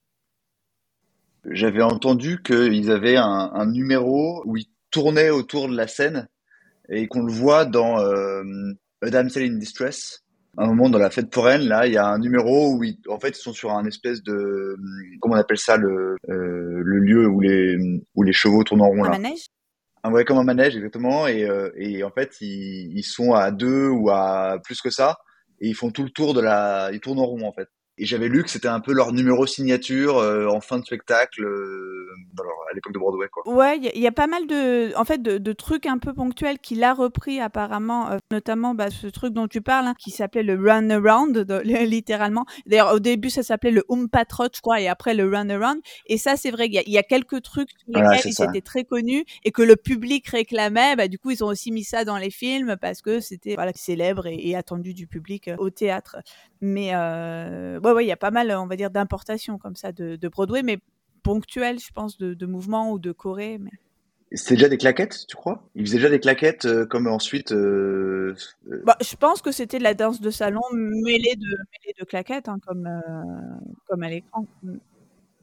J'avais 1.44 1.82
entendu 1.82 2.42
qu'ils 2.42 2.90
avaient 2.90 3.16
un, 3.16 3.50
un 3.52 3.66
numéro 3.66 4.42
où 4.46 4.56
ils 4.56 4.70
tournaient 4.90 5.30
autour 5.30 5.68
de 5.68 5.76
la 5.76 5.86
scène 5.86 6.28
et 6.88 7.06
qu'on 7.06 7.22
le 7.22 7.32
voit 7.32 7.64
dans 7.64 8.00
euh, 8.00 8.42
A 9.02 9.10
Damsel 9.10 9.50
in 9.50 9.58
Distress. 9.58 10.22
Un 10.58 10.68
moment 10.68 10.88
dans 10.88 10.98
la 10.98 11.10
fête 11.10 11.32
foraine, 11.34 11.68
là, 11.68 11.86
il 11.86 11.92
y 11.92 11.98
a 11.98 12.06
un 12.06 12.18
numéro 12.18 12.72
où 12.74 12.82
ils, 12.82 12.96
en 13.08 13.20
fait, 13.20 13.36
ils 13.36 13.42
sont 13.42 13.52
sur 13.52 13.72
un 13.72 13.84
espèce 13.84 14.22
de, 14.22 14.76
comment 15.20 15.34
on 15.34 15.38
appelle 15.38 15.58
ça, 15.58 15.76
le, 15.76 16.16
euh, 16.30 16.80
le 16.82 16.98
lieu 16.98 17.28
où 17.28 17.40
les, 17.40 17.76
où 18.14 18.22
les 18.22 18.32
chevaux 18.32 18.64
tournent 18.64 18.80
en 18.80 18.88
rond, 18.88 19.02
là. 19.02 19.10
Un 19.10 19.18
manège? 19.18 19.46
Un, 20.02 20.12
ouais, 20.12 20.24
comme 20.24 20.38
un 20.38 20.44
manège, 20.44 20.74
exactement. 20.74 21.26
Et, 21.26 21.44
euh, 21.44 21.70
et 21.76 22.02
en 22.04 22.10
fait, 22.10 22.40
ils, 22.40 22.96
ils 22.96 23.02
sont 23.02 23.34
à 23.34 23.50
deux 23.50 23.88
ou 23.88 24.08
à 24.08 24.58
plus 24.64 24.80
que 24.80 24.88
ça. 24.88 25.18
Et 25.60 25.68
ils 25.68 25.74
font 25.74 25.90
tout 25.90 26.04
le 26.04 26.10
tour 26.10 26.32
de 26.32 26.40
la, 26.40 26.90
ils 26.92 27.00
tournent 27.00 27.18
en 27.18 27.26
rond, 27.26 27.46
en 27.46 27.52
fait. 27.52 27.68
Et 27.98 28.04
j'avais 28.04 28.28
lu 28.28 28.44
que 28.44 28.50
c'était 28.50 28.68
un 28.68 28.80
peu 28.80 28.92
leur 28.92 29.12
numéro 29.12 29.46
signature 29.46 30.18
euh, 30.18 30.46
en 30.48 30.60
fin 30.60 30.78
de 30.78 30.84
spectacle 30.84 31.42
euh, 31.44 32.08
à 32.70 32.74
l'époque 32.74 32.92
de 32.92 32.98
Broadway. 32.98 33.28
Quoi. 33.28 33.48
Ouais, 33.50 33.78
il 33.78 34.00
y, 34.00 34.06
a 34.06 34.12
pas 34.12 34.26
mal 34.26 34.46
de, 34.46 34.94
en 34.96 35.04
fait, 35.06 35.22
de, 35.22 35.38
de 35.38 35.52
trucs 35.54 35.86
un 35.86 35.96
peu 35.96 36.12
ponctuels 36.12 36.58
qu'il 36.58 36.84
a 36.84 36.92
repris 36.92 37.40
apparemment, 37.40 38.10
euh, 38.10 38.18
notamment 38.30 38.74
bah, 38.74 38.90
ce 38.90 39.06
truc 39.06 39.32
dont 39.32 39.48
tu 39.48 39.62
parles, 39.62 39.86
hein, 39.86 39.94
qui 39.98 40.10
s'appelait 40.10 40.42
le 40.42 40.62
run 40.62 40.90
around, 40.90 41.38
littéralement. 41.64 42.44
D'ailleurs, 42.66 42.92
au 42.92 42.98
début, 42.98 43.30
ça 43.30 43.42
s'appelait 43.42 43.70
le 43.70 43.82
Trot, 44.28 44.48
je 44.54 44.60
crois, 44.60 44.80
et 44.80 44.88
après 44.88 45.14
le 45.14 45.30
run 45.30 45.48
around. 45.48 45.80
Et 46.06 46.18
ça, 46.18 46.36
c'est 46.36 46.50
vrai 46.50 46.68
qu'il 46.68 46.82
y, 46.86 46.92
y, 46.92 46.98
a 46.98 47.02
quelques 47.02 47.40
trucs 47.42 47.70
sur 47.70 47.98
lesquels 47.98 48.32
ils 48.32 48.44
étaient 48.44 48.60
très 48.60 48.84
connus 48.84 49.24
et 49.44 49.52
que 49.52 49.62
le 49.62 49.76
public 49.76 50.26
réclamait. 50.28 50.96
Bah, 50.96 51.08
du 51.08 51.18
coup, 51.18 51.30
ils 51.30 51.42
ont 51.42 51.48
aussi 51.48 51.72
mis 51.72 51.84
ça 51.84 52.04
dans 52.04 52.18
les 52.18 52.30
films 52.30 52.76
parce 52.78 53.00
que 53.00 53.20
c'était 53.20 53.54
voilà, 53.54 53.72
célèbre 53.74 54.26
et, 54.26 54.36
et, 54.36 54.54
attendu 54.54 54.92
du 54.92 55.06
public 55.06 55.50
au 55.58 55.70
théâtre. 55.70 56.18
Mais 56.60 56.92
euh, 57.86 57.94
ouais, 57.94 58.04
il 58.04 58.08
y 58.08 58.12
a 58.12 58.16
pas 58.16 58.30
mal, 58.30 58.50
on 58.52 58.66
va 58.66 58.76
dire, 58.76 58.90
d'importations 58.90 59.58
comme 59.58 59.76
ça 59.76 59.92
de, 59.92 60.28
Broadway, 60.28 60.62
mais 60.62 60.78
ponctuelles, 61.22 61.78
je 61.78 61.92
pense, 61.92 62.18
de, 62.18 62.46
mouvements 62.46 62.92
ou 62.92 62.98
de 62.98 63.12
Corée. 63.12 63.58
Mais... 63.58 63.70
C'était 64.32 64.56
déjà 64.56 64.68
des 64.68 64.78
claquettes, 64.78 65.26
tu 65.28 65.36
crois? 65.36 65.68
Ils 65.74 65.86
faisaient 65.86 65.98
déjà 65.98 66.10
des 66.10 66.18
claquettes 66.18 66.64
euh, 66.64 66.84
comme 66.84 67.06
ensuite. 67.06 67.52
Euh, 67.52 68.34
euh, 68.70 68.82
bah, 68.84 68.96
je 69.00 69.14
pense 69.14 69.40
que 69.40 69.52
c'était 69.52 69.78
de 69.78 69.84
la 69.84 69.94
danse 69.94 70.20
de 70.20 70.30
salon 70.30 70.62
mêlée 70.72 71.36
de, 71.36 71.46
mêlée 71.46 71.94
de 71.98 72.04
claquettes, 72.04 72.48
hein, 72.48 72.58
comme, 72.66 72.88
comme 73.86 74.02
à 74.02 74.08
l'écran. 74.08 74.44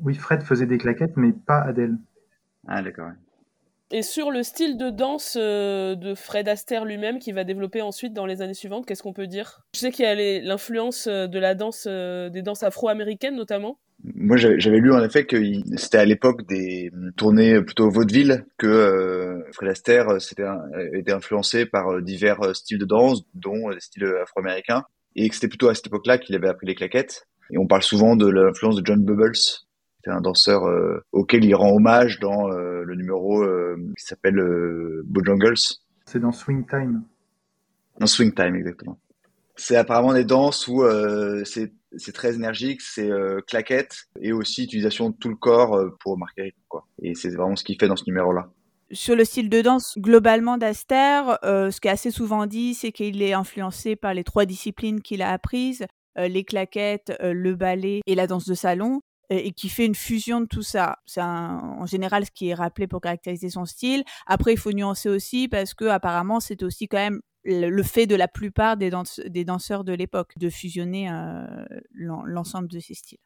Oui, 0.02 0.16
Fred 0.16 0.44
faisait 0.44 0.66
des 0.66 0.78
claquettes, 0.78 1.16
mais 1.16 1.32
pas 1.32 1.62
Adèle. 1.62 1.98
Ah, 2.68 2.82
d'accord. 2.82 3.12
Et 3.96 4.02
sur 4.02 4.32
le 4.32 4.42
style 4.42 4.76
de 4.76 4.90
danse 4.90 5.38
euh, 5.40 5.94
de 5.94 6.16
Fred 6.16 6.50
Astaire 6.50 6.84
lui-même, 6.84 7.20
qui 7.20 7.32
va 7.32 7.44
développer 7.44 7.84
ensuite 7.84 8.12
dans 8.12 8.26
les 8.26 8.42
années 8.42 8.56
suivantes, 8.56 8.88
qu'est-ce 8.88 9.04
qu'on 9.04 9.14
peut 9.14 9.28
dire? 9.28 9.62
Je 9.76 9.82
sais 9.82 9.92
qu'il 9.92 10.04
y 10.04 10.08
a 10.08 10.42
l'influence 10.42 11.06
euh, 11.06 11.28
de 11.28 11.38
la 11.38 11.54
danse, 11.54 11.86
euh, 11.88 12.32
des 12.32 12.42
danses 12.42 12.64
afro-américaines 12.64 13.36
notamment? 13.36 13.78
Moi, 14.16 14.36
j'avais 14.36 14.80
lu 14.80 14.92
en 14.92 15.04
effet 15.04 15.26
que 15.28 15.38
c'était 15.78 16.00
à 16.00 16.06
l'époque 16.06 16.48
des 16.48 16.92
tournées 17.16 17.62
plutôt 17.62 17.88
vaudeville 17.92 18.46
que 18.58 19.44
Fred 19.54 19.70
Astaire 19.70 20.20
s'était 20.20 20.44
été 20.94 21.12
influencé 21.12 21.68
par 21.68 22.02
divers 22.02 22.54
styles 22.54 22.80
de 22.80 22.86
danse, 22.86 23.22
dont 23.36 23.70
les 23.70 23.80
styles 23.80 24.12
afro-américains, 24.22 24.84
et 25.16 25.30
que 25.30 25.36
c'était 25.36 25.48
plutôt 25.48 25.70
à 25.70 25.76
cette 25.76 25.88
époque-là 25.88 26.18
qu'il 26.18 26.36
avait 26.36 26.50
appris 26.50 26.68
les 26.68 26.76
claquettes. 26.76 27.28
Et 27.52 27.58
on 27.58 27.68
parle 27.68 27.84
souvent 27.84 28.18
de 28.18 28.28
l'influence 28.28 28.76
de 28.76 28.86
John 28.86 29.02
Bubbles, 29.06 29.38
c'est 30.04 30.12
un 30.12 30.22
danseur 30.22 30.66
euh, 30.66 31.04
auquel 31.12 31.46
il 31.46 31.56
rend 31.56 31.76
hommage 31.76 32.20
dans 32.20 32.52
euh, 32.52 32.84
le 32.84 32.96
numéro 32.96 33.44
euh, 33.44 33.76
qui 33.98 34.06
s'appelle 34.06 34.42
Bojangles. 35.06 35.56
C'est 36.06 36.20
dans 36.20 36.32
Swing 36.32 36.66
Time. 36.68 37.04
Dans 38.00 38.08
Swing 38.08 38.34
Time, 38.34 38.56
exactement. 38.56 39.00
C'est 39.56 39.76
apparemment 39.76 40.14
des 40.14 40.26
danses 40.26 40.68
où 40.68 40.84
euh, 40.84 41.44
c'est 41.46 42.12
très 42.14 42.36
énergique, 42.36 42.82
c'est 42.82 43.10
euh, 43.10 43.40
claquette 43.48 44.08
et 44.20 44.34
aussi 44.34 44.64
utilisation 44.64 45.12
de 45.12 45.16
tout 45.16 45.30
le 45.30 45.36
corps 45.36 45.76
euh, 45.76 45.96
pour 46.00 46.18
marquer 46.18 46.44
rythme 46.44 46.62
quoi. 46.68 46.88
Et 47.02 47.14
c'est 47.14 47.30
vraiment 47.30 47.56
ce 47.56 47.64
qu'il 47.64 47.80
fait 47.80 47.88
dans 47.88 47.96
ce 47.96 48.06
numéro 48.08 48.34
là. 48.34 48.50
Sur 48.92 49.16
le 49.16 49.26
style 49.26 49.50
de 49.50 49.62
danse 49.62 49.98
globalement 49.98 50.58
d'Aster, 50.58 51.22
euh, 51.44 51.72
ce 51.72 51.80
qui 51.80 51.88
est 51.88 51.92
assez 51.92 52.12
souvent 52.12 52.46
dit, 52.46 52.74
c'est 52.74 52.92
qu'il 52.92 53.22
est 53.22 53.34
influencé 53.34 53.96
par 53.96 54.14
les 54.14 54.24
trois 54.24 54.46
disciplines 54.46 55.02
qu'il 55.02 55.22
a 55.22 55.32
apprises, 55.32 55.86
euh, 56.18 56.28
les 56.28 56.44
claquettes, 56.44 57.14
euh, 57.22 57.34
le 57.34 57.56
ballet 57.56 58.02
et 58.06 58.16
la 58.16 58.28
danse 58.28 58.46
de 58.46 58.54
salon, 58.54 59.02
et 59.38 59.52
qui 59.52 59.70
fait 59.70 59.86
une 59.86 59.96
fusion 59.96 60.42
de 60.42 60.46
tout 60.46 60.62
ça. 60.64 60.98
C'est 61.06 61.22
en 61.22 61.86
général 61.86 62.26
ce 62.26 62.32
qui 62.32 62.50
est 62.50 62.54
rappelé 62.54 62.88
pour 62.88 63.02
caractériser 63.02 63.50
son 63.50 63.66
style. 63.66 64.04
Après, 64.28 64.54
il 64.54 64.58
faut 64.58 64.72
nuancer 64.72 65.10
aussi 65.10 65.48
parce 65.48 65.74
que 65.74 65.86
apparemment, 65.86 66.40
c'est 66.40 66.64
aussi 66.64 66.88
quand 66.88 66.98
même 66.98 67.22
le 67.46 67.84
fait 67.84 68.08
de 68.08 68.16
la 68.16 68.30
plupart 68.30 68.78
des, 68.78 68.90
danse- 68.90 69.20
des 69.26 69.44
danseurs 69.44 69.84
de 69.84 69.92
l'époque 69.94 70.32
de 70.38 70.50
fusionner 70.50 71.10
euh, 71.12 71.46
l'en- 71.94 72.24
l'ensemble 72.24 72.70
de 72.70 72.80
ces 72.80 72.94
styles. 72.94 73.20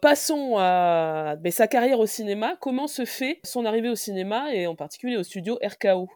Passons 0.00 0.56
à 0.58 1.34
mais 1.42 1.50
sa 1.50 1.66
carrière 1.66 1.98
au 1.98 2.06
cinéma. 2.06 2.56
Comment 2.60 2.86
se 2.86 3.04
fait 3.04 3.40
son 3.44 3.64
arrivée 3.64 3.88
au 3.90 3.96
cinéma 3.96 4.54
et 4.54 4.66
en 4.66 4.76
particulier 4.76 5.16
au 5.16 5.22
studio 5.24 5.58
RKO 5.62 6.08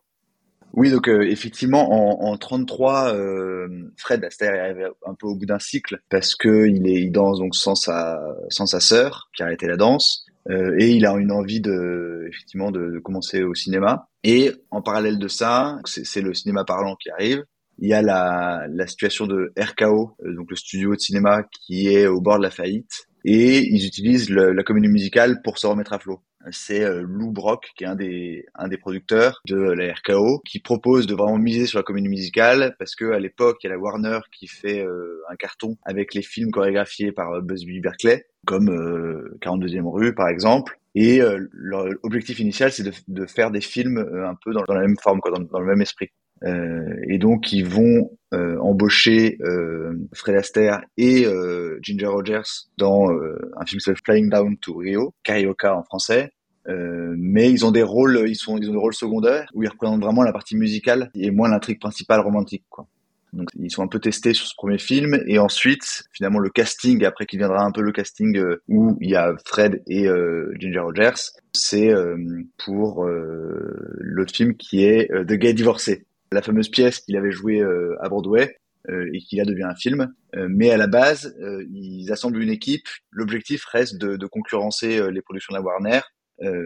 Oui, 0.73 0.91
donc 0.91 1.09
euh, 1.09 1.23
effectivement, 1.23 1.93
en, 1.93 2.33
en 2.33 2.37
33, 2.37 3.14
euh, 3.14 3.69
Fred 3.99 4.25
Astaire 4.25 4.55
est 4.55 4.61
arrivé 4.61 4.87
un 5.07 5.14
peu 5.14 5.26
au 5.26 5.37
bout 5.37 5.45
d'un 5.45 5.59
cycle 5.59 5.99
parce 6.09 6.35
que 6.35 6.67
il 6.67 6.87
est 6.88 7.02
il 7.02 7.12
danse 7.12 7.38
donc 7.38 7.55
sans 7.55 7.75
sa 7.75 8.19
sans 8.49 8.67
sa 8.67 8.81
sœur 8.81 9.29
qui 9.37 9.43
a 9.43 9.47
arrêté 9.47 9.67
la 9.67 9.76
danse 9.76 10.25
euh, 10.50 10.75
et 10.79 10.91
il 10.93 11.05
a 11.05 11.12
une 11.12 11.31
envie 11.31 11.61
de 11.61 12.26
effectivement 12.29 12.71
de, 12.71 12.91
de 12.91 12.99
commencer 12.99 13.43
au 13.43 13.55
cinéma. 13.55 14.09
Et 14.25 14.52
en 14.71 14.81
parallèle 14.83 15.19
de 15.19 15.29
ça, 15.29 15.79
c'est 15.85 16.07
c'est 16.07 16.23
le 16.23 16.33
cinéma 16.33 16.64
parlant 16.64 16.97
qui 16.97 17.11
arrive. 17.11 17.45
Il 17.79 17.88
y 17.88 17.95
a 17.95 18.02
la, 18.02 18.67
la 18.71 18.87
situation 18.87 19.26
de 19.26 19.52
RKO, 19.59 20.17
euh, 20.25 20.35
donc 20.35 20.50
le 20.50 20.57
studio 20.57 20.95
de 20.95 21.00
cinéma 21.00 21.43
qui 21.43 21.88
est 21.88 22.07
au 22.07 22.21
bord 22.21 22.38
de 22.38 22.43
la 22.45 22.50
faillite, 22.50 23.09
et 23.25 23.59
ils 23.59 23.87
utilisent 23.87 24.31
le- 24.31 24.52
la 24.52 24.62
comédie 24.62 24.88
musicale 24.88 25.43
pour 25.43 25.59
se 25.59 25.67
remettre 25.67 25.93
à 25.93 25.99
flot 25.99 26.21
c'est 26.50 26.83
euh, 26.83 27.02
Lou 27.02 27.31
Brock, 27.31 27.71
qui 27.76 27.85
est 27.85 27.87
un 27.87 27.95
des, 27.95 28.47
un 28.55 28.69
des 28.69 28.76
producteurs 28.76 29.41
de 29.47 29.57
la 29.57 29.93
RKO, 29.93 30.41
qui 30.41 30.59
propose 30.61 31.07
de 31.07 31.14
vraiment 31.14 31.38
miser 31.38 31.67
sur 31.67 31.79
la 31.79 31.83
comédie 31.83 32.09
musicale, 32.09 32.75
parce 32.79 32.95
que 32.97 33.12
à 33.12 33.19
l'époque, 33.19 33.59
il 33.62 33.69
y 33.69 33.71
a 33.71 33.75
la 33.75 33.79
Warner 33.79 34.21
qui 34.33 34.47
fait 34.49 34.85
euh, 34.85 35.23
un 35.31 35.37
carton 35.37 35.76
avec 35.85 36.14
les 36.14 36.23
films 36.23 36.50
chorégraphiés 36.50 37.12
par 37.12 37.33
euh, 37.33 37.41
Busby 37.41 37.81
Berkeley, 37.81 38.26
comme 38.47 38.71
euh, 38.71 39.38
42e 39.41 39.88
rue, 39.88 40.14
par 40.14 40.29
exemple. 40.29 40.79
Et 40.95 41.23
euh, 41.23 41.49
leur 41.52 41.87
objectif 42.02 42.38
initial, 42.38 42.73
c'est 42.73 42.83
de, 42.83 42.93
de 43.09 43.26
faire 43.26 43.50
des 43.50 43.61
films 43.62 43.99
euh, 43.99 44.29
un 44.29 44.35
peu 44.35 44.52
dans, 44.52 44.64
la 44.69 44.81
même 44.81 44.97
forme, 44.99 45.21
quoi, 45.21 45.31
dans 45.31 45.61
le 45.61 45.67
même 45.67 45.81
esprit. 45.81 46.11
Euh, 46.44 46.96
et 47.08 47.18
donc, 47.18 47.52
ils 47.52 47.66
vont 47.66 48.11
euh, 48.34 48.58
embaucher 48.58 49.38
euh, 49.42 49.94
Fred 50.14 50.37
Astaire 50.37 50.82
et 50.96 51.26
euh, 51.26 51.78
Ginger 51.82 52.06
Rogers 52.06 52.68
dans 52.78 53.12
euh, 53.12 53.38
un 53.56 53.66
film 53.66 53.78
qui 53.78 53.84
s'appelle 53.84 54.00
Flying 54.04 54.30
Down 54.30 54.56
to 54.58 54.75
Rio, 54.75 55.14
Carioca 55.22 55.76
en 55.76 55.82
français. 55.82 56.30
Euh, 56.68 57.14
mais 57.18 57.50
ils 57.50 57.66
ont 57.66 57.72
des 57.72 57.82
rôles, 57.82 58.25
ils 58.26 58.37
sont, 58.37 58.56
ils 58.56 58.68
ont 58.68 58.72
des 58.72 58.78
rôles 58.78 58.94
secondaires 58.94 59.49
où 59.52 59.62
ils 59.62 59.68
représentent 59.68 60.02
vraiment 60.02 60.22
la 60.22 60.32
partie 60.32 60.56
musicale 60.56 61.11
et 61.14 61.30
moins 61.30 61.49
l'intrigue 61.49 61.80
principale 61.80 62.20
romantique, 62.20 62.64
quoi. 62.70 62.87
Donc 63.32 63.49
ils 63.58 63.70
sont 63.70 63.82
un 63.82 63.88
peu 63.88 63.99
testés 63.99 64.34
sur 64.34 64.46
ce 64.46 64.54
premier 64.54 64.76
film 64.76 65.18
et 65.26 65.38
ensuite 65.38 66.04
finalement 66.12 66.38
le 66.38 66.50
casting 66.50 67.02
après 67.06 67.25
qui 67.25 67.38
viendra 67.38 67.64
un 67.64 67.72
peu 67.72 67.80
le 67.80 67.90
casting 67.90 68.38
où 68.68 68.99
il 69.00 69.08
y 69.08 69.16
a 69.16 69.34
Fred 69.46 69.82
et 69.87 70.06
euh, 70.06 70.52
Ginger 70.58 70.80
Rogers, 70.80 71.14
c'est 71.54 71.90
euh, 71.90 72.18
pour 72.62 73.06
l'autre 73.06 74.34
film 74.34 74.54
qui 74.54 74.84
est 74.84 75.08
The 75.08 75.32
Gay 75.32 75.54
Divorcé, 75.54 76.04
la 76.33 76.43
fameuse 76.43 76.69
pièce 76.69 77.01
qu'il 77.01 77.17
avait 77.17 77.33
jouée 77.33 77.61
euh, 77.61 77.97
à 78.01 78.09
Broadway 78.09 78.57
euh, 78.89 79.09
et 79.12 79.19
qui 79.19 79.37
là 79.37 79.45
devient 79.45 79.65
un 79.65 79.75
film. 79.75 80.12
Euh, 80.37 80.47
mais 80.51 80.71
à 80.71 80.77
la 80.77 80.87
base, 80.87 81.37
ils 81.71 82.11
assemblent 82.12 82.41
une 82.41 82.51
équipe. 82.51 82.87
L'objectif 83.11 83.65
reste 83.67 83.99
de, 83.99 84.17
de 84.17 84.27
concurrencer 84.27 85.11
les 85.11 85.23
productions 85.23 85.53
de 85.53 85.59
la 85.59 85.65
Warner. 85.65 86.01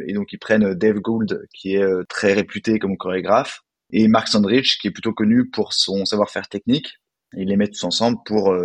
Et 0.07 0.15
donc 0.15 0.33
ils 0.33 0.39
prennent 0.39 0.73
Dave 0.73 1.01
Gould, 1.01 1.47
qui 1.53 1.75
est 1.75 1.85
très 2.09 2.33
réputé 2.33 2.79
comme 2.79 2.97
chorégraphe, 2.97 3.61
et 3.93 4.09
Mark 4.09 4.27
Sandrich, 4.27 4.79
qui 4.81 4.89
est 4.89 4.91
plutôt 4.91 5.13
connu 5.13 5.51
pour 5.51 5.75
son 5.75 6.07
savoir-faire 6.07 6.49
technique. 6.49 6.95
Ils 7.37 7.49
les 7.49 7.57
mettent 7.57 7.73
tous 7.73 7.85
ensemble 7.85 8.17
pour 8.25 8.57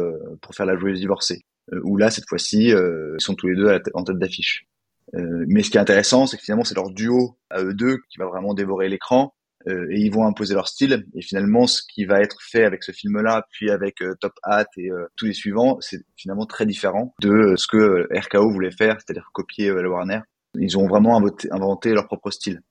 pour 0.42 0.56
faire 0.56 0.66
la 0.66 0.78
joueuse 0.78 1.00
divorcée. 1.00 1.42
Où 1.84 1.98
là, 1.98 2.12
cette 2.12 2.30
fois-ci, 2.30 2.68
ils 2.68 3.16
sont 3.18 3.36
tous 3.36 3.48
les 3.48 3.56
deux 3.56 3.78
en 3.94 4.06
tête 4.06 4.20
d'affiche. 4.20 4.68
Mais 5.14 5.64
ce 5.64 5.72
qui 5.72 5.76
est 5.76 5.82
intéressant, 5.82 6.28
c'est 6.28 6.38
que 6.38 6.44
finalement, 6.44 6.64
c'est 6.64 6.76
leur 6.76 6.92
duo 6.92 7.38
à 7.50 7.62
eux 7.62 7.74
deux 7.74 7.98
qui 8.10 8.18
va 8.18 8.28
vraiment 8.28 8.54
dévorer 8.54 8.88
l'écran 8.88 9.34
euh, 9.68 9.88
et 9.90 10.00
ils 10.00 10.12
vont 10.12 10.26
imposer 10.26 10.54
leur 10.54 10.68
style. 10.68 11.06
Et 11.14 11.22
finalement, 11.22 11.68
ce 11.68 11.82
qui 11.94 12.06
va 12.06 12.22
être 12.22 12.38
fait 12.42 12.64
avec 12.64 12.84
ce 12.84 12.92
film-là, 12.92 13.46
puis 13.52 13.70
avec 13.70 14.02
euh, 14.02 14.16
Top 14.20 14.34
Hat 14.44 14.66
et 14.78 14.90
euh, 14.90 15.06
tous 15.16 15.26
les 15.26 15.34
suivants, 15.34 15.78
c'est 15.80 16.02
finalement 16.16 16.46
très 16.46 16.66
différent 16.66 17.14
de 17.22 17.54
ce 17.56 17.68
que 17.68 18.08
RKO 18.14 18.52
voulait 18.52 18.72
faire, 18.72 18.98
c'est-à-dire 19.00 19.30
copier 19.34 19.74
la 19.74 19.90
Warner. 19.90 20.22
Ils 20.56 20.78
ont 20.78 20.88
vraiment 20.88 21.18
inventé, 21.18 21.94
leur 21.94 22.08
propre 22.08 22.32
style. 22.32 22.62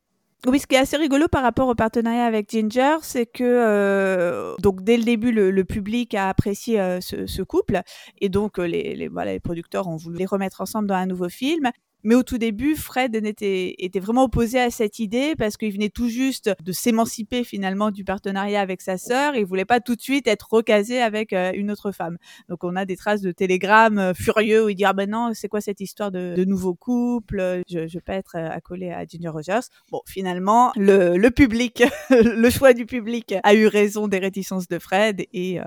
Oui, 0.47 0.59
ce 0.59 0.67
qui 0.67 0.75
est 0.75 0.79
assez 0.79 0.97
rigolo 0.97 1.29
par 1.29 1.43
rapport 1.43 1.69
au 1.69 1.75
partenariat 1.75 2.25
avec 2.25 2.51
Ginger, 2.51 2.97
c'est 3.03 3.27
que 3.27 4.55
donc 4.61 4.83
dès 4.83 4.97
le 4.97 5.05
début, 5.05 5.33
le, 5.33 5.65
public 5.65 6.15
a 6.15 6.29
apprécié 6.31 6.99
ce, 7.01 7.43
couple 7.43 7.81
et 8.21 8.31
donc 8.31 8.57
les, 8.59 9.09
voilà, 9.09 9.33
les 9.33 9.41
producteurs 9.41 9.87
ont 9.87 9.97
voulu 9.97 10.19
les 10.19 10.27
remettre 10.27 10.63
ensemble 10.63 10.89
dans 10.89 10.95
un 10.95 11.07
nouveau 11.07 11.29
film. 11.29 11.71
Mais 12.05 12.15
au 12.15 12.23
tout 12.23 12.39
début, 12.39 12.77
Fred 12.77 13.15
n'était, 13.17 13.75
était 13.79 14.01
vraiment 14.01 14.25
opposé 14.25 14.61
à 14.61 14.71
cette 14.71 14.99
idée 14.99 15.35
parce 15.37 15.57
qu'il 15.57 15.73
venait 15.73 15.89
tout 15.89 16.09
juste 16.09 16.51
de 16.63 16.73
s'émanciper 16.73 17.45
finalement 17.45 17.91
du 17.91 18.05
partenariat 18.05 18.61
avec 18.61 18.81
sa 18.81 18.97
sœur 18.99 19.35
il 19.35 19.45
voulait 19.45 19.65
pas 19.65 19.81
tout 19.81 19.97
de 19.97 20.01
suite 20.01 20.27
être 20.27 20.49
recasé 20.51 21.01
avec 21.01 21.33
euh, 21.33 21.53
une 21.55 21.71
autre 21.71 21.93
femme. 21.93 22.19
Donc 22.49 22.65
on 22.65 22.77
a 22.77 22.85
des 22.85 22.97
traces 22.97 23.21
de 23.21 23.33
télégrammes 23.33 23.99
euh, 23.99 24.15
furieux 24.15 24.65
où 24.65 24.69
il 24.69 24.75
dit 24.75 24.85
ah 24.85 24.93
ben 24.93 25.09
non 25.11 25.31
c'est 25.35 25.49
quoi 25.49 25.61
cette 25.61 25.81
histoire 25.81 26.11
de, 26.11 26.35
de 26.37 26.45
nouveau 26.45 26.75
couple? 26.75 27.63
Je, 27.69 27.87
je 27.87 27.95
vais 27.95 28.01
pas 28.01 28.15
être 28.15 28.37
euh, 28.37 28.49
accolé 28.51 28.91
à 28.91 29.05
Ginger 29.05 29.29
Rogers. 29.29 29.69
Bon 29.91 30.01
finalement 30.07 30.73
le, 30.77 31.17
le 31.17 31.31
public 31.31 31.83
le 32.11 32.51
choix 32.51 32.73
du 32.73 32.87
public 32.87 33.35
a 33.43 33.55
eu 33.55 33.67
raison 33.67 34.09
des 34.09 34.19
réticences 34.19 34.69
de 34.69 34.79
Fred 34.79 35.25
et 35.33 35.61
euh, 35.61 35.65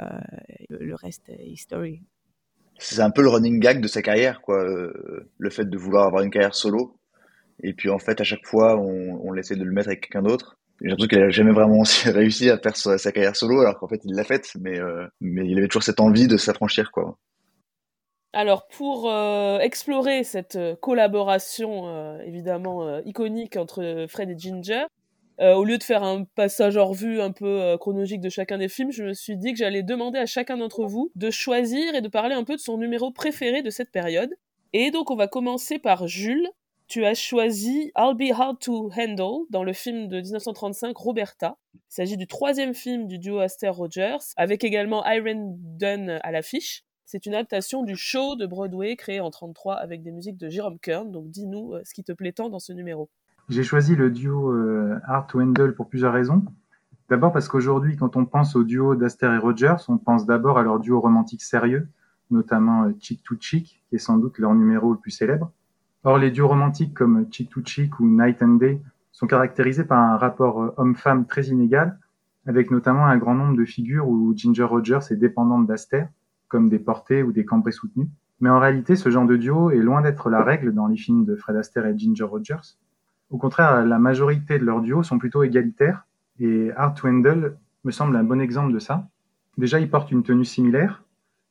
le 0.69 0.95
reste 0.95 1.29
est 1.29 1.47
history. 1.47 2.01
C'est 2.83 3.01
un 3.01 3.11
peu 3.11 3.21
le 3.21 3.29
running 3.29 3.59
gag 3.59 3.79
de 3.79 3.87
sa 3.87 4.01
carrière, 4.01 4.41
quoi. 4.41 4.61
euh, 4.61 5.29
le 5.37 5.49
fait 5.49 5.63
de 5.63 5.77
vouloir 5.77 6.05
avoir 6.05 6.21
une 6.21 6.29
carrière 6.29 6.53
solo. 6.53 6.97
Et 7.63 7.73
puis 7.73 7.89
en 7.89 7.97
fait, 7.97 8.19
à 8.19 8.25
chaque 8.25 8.45
fois, 8.45 8.77
on, 8.77 9.21
on 9.23 9.35
essaie 9.35 9.55
de 9.55 9.63
le 9.63 9.71
mettre 9.71 9.87
avec 9.87 10.01
quelqu'un 10.01 10.21
d'autre. 10.21 10.57
J'ai 10.81 10.89
l'impression 10.89 11.07
qu'il 11.07 11.21
a 11.21 11.29
jamais 11.29 11.53
vraiment 11.53 11.83
réussi 12.05 12.49
à 12.49 12.57
faire 12.57 12.75
sa, 12.75 13.11
carrière 13.13 13.37
solo, 13.37 13.61
alors 13.61 13.79
qu'en 13.79 13.87
fait, 13.87 14.01
il 14.03 14.13
l'a 14.15 14.25
faite, 14.25 14.49
mais 14.59 14.77
euh, 14.79 15.07
mais 15.21 15.47
il 15.47 15.57
avait 15.57 15.69
toujours 15.69 15.83
cette 15.83 16.01
envie 16.01 16.27
de 16.27 16.35
s'affranchir, 16.35 16.91
quoi. 16.91 17.17
Alors, 18.33 18.67
pour 18.67 19.09
euh, 19.09 19.59
explorer 19.59 20.23
cette 20.25 20.57
collaboration 20.81 22.19
évidemment 22.21 22.99
iconique 23.05 23.55
entre 23.55 24.07
Fred 24.09 24.29
et 24.29 24.37
Ginger, 24.37 24.87
euh, 25.39 25.53
au 25.53 25.63
lieu 25.63 25.77
de 25.77 25.83
faire 25.83 26.03
un 26.03 26.23
passage 26.23 26.77
en 26.77 26.87
revue 26.87 27.19
un 27.19 27.31
peu 27.31 27.61
euh, 27.61 27.77
chronologique 27.77 28.21
de 28.21 28.29
chacun 28.29 28.57
des 28.57 28.69
films, 28.69 28.91
je 28.91 29.03
me 29.03 29.13
suis 29.13 29.37
dit 29.37 29.51
que 29.53 29.59
j'allais 29.59 29.83
demander 29.83 30.19
à 30.19 30.25
chacun 30.25 30.57
d'entre 30.57 30.85
vous 30.85 31.11
de 31.15 31.31
choisir 31.31 31.95
et 31.95 32.01
de 32.01 32.07
parler 32.07 32.35
un 32.35 32.43
peu 32.43 32.55
de 32.55 32.61
son 32.61 32.77
numéro 32.77 33.11
préféré 33.11 33.61
de 33.61 33.69
cette 33.69 33.91
période. 33.91 34.33
Et 34.73 34.91
donc, 34.91 35.11
on 35.11 35.15
va 35.15 35.27
commencer 35.27 35.79
par 35.79 36.07
Jules. 36.07 36.49
Tu 36.87 37.05
as 37.05 37.15
choisi 37.15 37.91
I'll 37.97 38.15
Be 38.15 38.31
Hard 38.31 38.59
to 38.59 38.91
Handle 38.95 39.45
dans 39.49 39.63
le 39.63 39.73
film 39.73 40.07
de 40.07 40.19
1935 40.19 40.95
Roberta. 40.95 41.57
Il 41.73 41.79
s'agit 41.89 42.17
du 42.17 42.27
troisième 42.27 42.73
film 42.73 43.07
du 43.07 43.17
duo 43.17 43.39
Aster 43.39 43.69
Rogers, 43.69 44.17
avec 44.35 44.63
également 44.63 45.03
Irene 45.05 45.55
Dunn 45.57 46.19
à 46.21 46.31
l'affiche. 46.31 46.83
C'est 47.05 47.25
une 47.25 47.35
adaptation 47.35 47.83
du 47.83 47.95
show 47.95 48.35
de 48.35 48.45
Broadway 48.45 48.95
créé 48.95 49.19
en 49.19 49.29
33 49.29 49.75
avec 49.75 50.01
des 50.01 50.11
musiques 50.11 50.37
de 50.37 50.49
Jerome 50.49 50.79
Kern. 50.79 51.11
Donc 51.11 51.29
dis-nous 51.29 51.73
euh, 51.73 51.81
ce 51.85 51.93
qui 51.93 52.03
te 52.03 52.11
plaît 52.11 52.31
tant 52.31 52.49
dans 52.49 52.59
ce 52.59 52.73
numéro. 52.73 53.09
J'ai 53.49 53.63
choisi 53.63 53.95
le 53.95 54.09
duo 54.09 54.53
euh, 54.53 54.99
Handle 55.07 55.73
pour 55.75 55.89
plusieurs 55.89 56.13
raisons. 56.13 56.45
D'abord 57.09 57.33
parce 57.33 57.49
qu'aujourd'hui, 57.49 57.97
quand 57.97 58.15
on 58.15 58.25
pense 58.25 58.55
au 58.55 58.63
duo 58.63 58.95
d'Aster 58.95 59.33
et 59.33 59.37
Rogers, 59.37 59.75
on 59.89 59.97
pense 59.97 60.25
d'abord 60.25 60.57
à 60.57 60.63
leur 60.63 60.79
duo 60.79 61.01
romantique 61.01 61.41
sérieux, 61.41 61.89
notamment 62.31 62.85
euh, 62.85 62.91
Chick 62.99 63.21
to 63.23 63.35
Chick, 63.37 63.83
qui 63.89 63.95
est 63.95 63.99
sans 63.99 64.17
doute 64.17 64.37
leur 64.39 64.55
numéro 64.55 64.93
le 64.93 64.97
plus 64.97 65.11
célèbre. 65.11 65.51
Or, 66.05 66.17
les 66.17 66.31
duos 66.31 66.47
romantiques 66.47 66.93
comme 66.93 67.27
Chick 67.31 67.49
to 67.49 67.61
Chick 67.63 67.99
ou 67.99 68.07
Night 68.07 68.41
and 68.41 68.55
Day 68.55 68.81
sont 69.11 69.27
caractérisés 69.27 69.83
par 69.83 69.99
un 69.99 70.17
rapport 70.17 70.63
euh, 70.63 70.73
homme-femme 70.77 71.25
très 71.25 71.47
inégal, 71.47 71.99
avec 72.45 72.71
notamment 72.71 73.05
un 73.05 73.17
grand 73.17 73.35
nombre 73.35 73.57
de 73.57 73.65
figures 73.65 74.07
où 74.07 74.33
Ginger 74.35 74.63
Rogers 74.63 75.11
est 75.11 75.17
dépendante 75.17 75.67
d'Aster, 75.67 76.05
comme 76.47 76.69
des 76.69 76.79
portées 76.79 77.23
ou 77.23 77.33
des 77.33 77.43
cambrées 77.43 77.73
soutenues. 77.73 78.09
Mais 78.39 78.49
en 78.49 78.59
réalité, 78.59 78.95
ce 78.95 79.09
genre 79.09 79.25
de 79.25 79.35
duo 79.35 79.69
est 79.69 79.77
loin 79.77 80.01
d'être 80.01 80.29
la 80.29 80.43
règle 80.43 80.73
dans 80.73 80.87
les 80.87 80.97
films 80.97 81.25
de 81.25 81.35
Fred 81.35 81.57
Astaire 81.57 81.85
et 81.85 81.97
Ginger 81.97 82.23
Rogers. 82.23 82.77
Au 83.33 83.39
contraire, 83.39 83.83
la 83.83 83.97
majorité 83.97 84.59
de 84.59 84.63
leurs 84.63 84.81
duos 84.81 85.01
sont 85.01 85.17
plutôt 85.17 85.41
égalitaires, 85.41 86.05
et 86.39 86.69
Hard 86.77 86.95
to 86.95 87.07
me 87.07 87.91
semble 87.91 88.15
un 88.15 88.23
bon 88.23 88.39
exemple 88.39 88.71
de 88.71 88.77
ça. 88.77 89.07
Déjà, 89.57 89.79
ils 89.79 89.89
portent 89.89 90.11
une 90.11 90.21
tenue 90.21 90.45
similaire, 90.45 91.03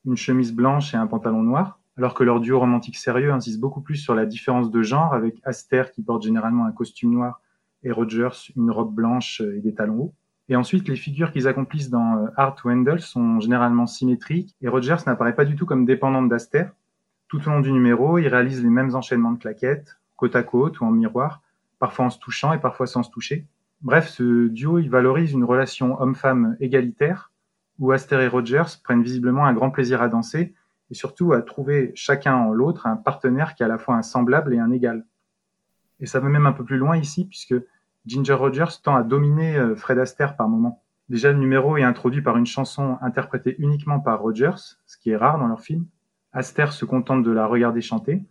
une 0.07 0.17
chemise 0.17 0.53
blanche 0.53 0.95
et 0.95 0.97
un 0.97 1.09
pantalon 1.09 1.43
noir, 1.43 1.81
alors 1.99 2.15
que 2.15 2.23
leur 2.23 2.39
duo 2.39 2.61
romantique 2.61 2.97
sérieux 2.97 3.33
insiste 3.33 3.59
beaucoup 3.59 3.81
plus 3.81 3.97
sur 3.97 4.15
la 4.15 4.27
différence 4.27 4.71
de 4.71 4.81
genre, 4.81 5.13
avec 5.13 5.41
Aster 5.43 5.83
qui 5.93 6.05
porte 6.05 6.23
généralement 6.23 6.67
un 6.67 6.71
costume 6.71 7.11
noir 7.11 7.41
et 7.83 7.91
Rogers 7.91 8.53
une 8.55 8.71
robe 8.71 8.95
blanche 8.95 9.41
et 9.41 9.61
des 9.61 9.75
talons 9.75 9.99
hauts. 10.03 10.15
Et 10.49 10.55
ensuite, 10.55 10.87
les 10.87 10.95
figures 10.95 11.33
qu'ils 11.33 11.49
accomplissent 11.49 11.91
dans 11.91 12.29
Art 12.37 12.59
Wendell 12.65 13.01
sont 13.01 13.41
généralement 13.41 13.89
symétriques 13.89 14.55
et 14.61 14.69
Rogers 14.69 15.03
n'apparaît 15.05 15.35
pas 15.35 15.45
du 15.45 15.57
tout 15.57 15.67
comme 15.67 15.85
dépendante 15.85 16.29
d'Aster. 16.29 16.67
Tout 17.27 17.41
au 17.45 17.51
long 17.51 17.61
du 17.61 17.73
numéro, 17.73 18.19
il 18.19 18.29
réalise 18.29 18.63
les 18.63 18.71
mêmes 18.71 18.95
enchaînements 18.95 19.33
de 19.33 19.39
claquettes, 19.39 19.99
côte 20.15 20.37
à 20.37 20.45
côte 20.45 20.81
ou 20.81 20.85
en 20.85 20.93
miroir, 20.93 21.42
parfois 21.83 22.05
en 22.05 22.11
se 22.11 22.21
touchant 22.21 22.53
et 22.53 22.61
parfois 22.61 22.87
sans 22.87 23.03
se 23.03 23.11
toucher. 23.11 23.45
Bref, 23.81 24.07
ce 24.07 24.47
duo, 24.47 24.79
il 24.79 24.89
valorise 24.89 25.33
une 25.33 25.43
relation 25.43 26.01
homme-femme 26.01 26.57
égalitaire, 26.61 27.33
où 27.81 27.91
Aster 27.91 28.23
et 28.23 28.29
Rogers 28.29 28.79
prennent 28.85 29.03
visiblement 29.03 29.47
un 29.47 29.53
grand 29.53 29.73
plaisir 29.73 30.01
à 30.01 30.07
danser, 30.07 30.55
et 30.93 30.95
surtout 30.95 31.33
à 31.33 31.43
trouver 31.43 31.91
chacun 31.97 32.37
en 32.37 32.53
l'autre 32.53 32.87
un 32.87 32.95
partenaire 32.95 33.57
qui 33.57 33.65
est 33.65 33.67
à 33.67 33.69
la 33.69 33.79
fois 33.79 33.97
un 33.97 34.03
semblable 34.03 34.55
et 34.55 34.61
un 34.61 34.71
égal. 34.71 35.05
Et 35.99 36.07
ça 36.07 36.21
va 36.21 36.29
même 36.29 36.47
un 36.47 36.53
peu 36.53 36.63
plus 36.65 36.79
loin 36.79 36.97
ici, 36.97 37.25
puisque 37.25 37.57
Ginger 38.07 38.35
Rogers 38.35 38.81
tend 38.81 38.95
à 38.95 39.03
dominer 39.03 39.57
euh, 39.57 39.75
Fred 39.75 39.99
Astaire 39.99 40.37
par 40.37 40.49
moments. 40.49 40.85
Déjà, 41.09 41.33
le 41.33 41.39
numéro 41.39 41.77
est 41.77 41.83
introduit 41.83 42.23
par 42.23 42.37
une 42.37 42.47
chanson 42.47 42.97
interprétée 43.01 43.57
uniquement 43.59 43.99
par 43.99 44.21
Rogers, 44.21 44.79
ce 44.87 44.97
qui 44.99 45.11
est 45.11 45.17
rare 45.17 45.41
dans 45.41 45.49
leur 45.49 45.63
film. 45.63 45.87
Astaire 46.33 46.73
se 46.73 46.85
contente 46.85 47.25
de 47.25 47.33
la 47.33 47.47
regarder 47.47 47.81
chanter, 47.81 48.23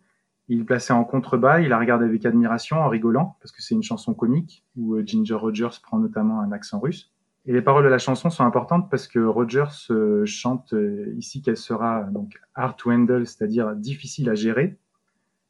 il 0.54 0.66
plaçait 0.66 0.92
en 0.92 1.06
contrebas, 1.06 1.62
il 1.62 1.70
la 1.70 1.80
regarde 1.80 2.04
avec 2.04 2.26
admiration 2.26 2.82
en 2.82 2.90
rigolant, 2.90 3.38
parce 3.40 3.54
que 3.54 3.62
c'est 3.62 3.74
une 3.74 3.84
chanson 3.84 4.14
comique, 4.14 4.66
où 4.76 4.96
euh, 4.96 5.04
Ginger 5.06 5.36
Rogers 5.36 5.80
prend 5.82 5.98
notamment 5.98 6.42
un 6.42 6.52
accent 6.52 6.80
russe. 6.80 7.10
Et 7.46 7.54
les 7.54 7.62
paroles 7.62 7.86
de 7.86 7.90
la 7.90 7.98
chanson 7.98 8.30
sont 8.30 8.44
importantes 8.44 8.90
parce 8.92 9.08
que 9.08 9.20
Rogers 9.20 9.88
euh, 9.92 10.26
chante 10.26 10.74
euh, 10.74 11.14
ici 11.18 11.42
qu'elle 11.42 11.56
sera 11.56 12.04
donc 12.04 12.38
hard 12.54 12.76
to 12.76 12.92
handle, 12.92 13.26
c'est-à-dire 13.26 13.76
difficile 13.78 14.30
à 14.30 14.36
gérer. 14.36 14.78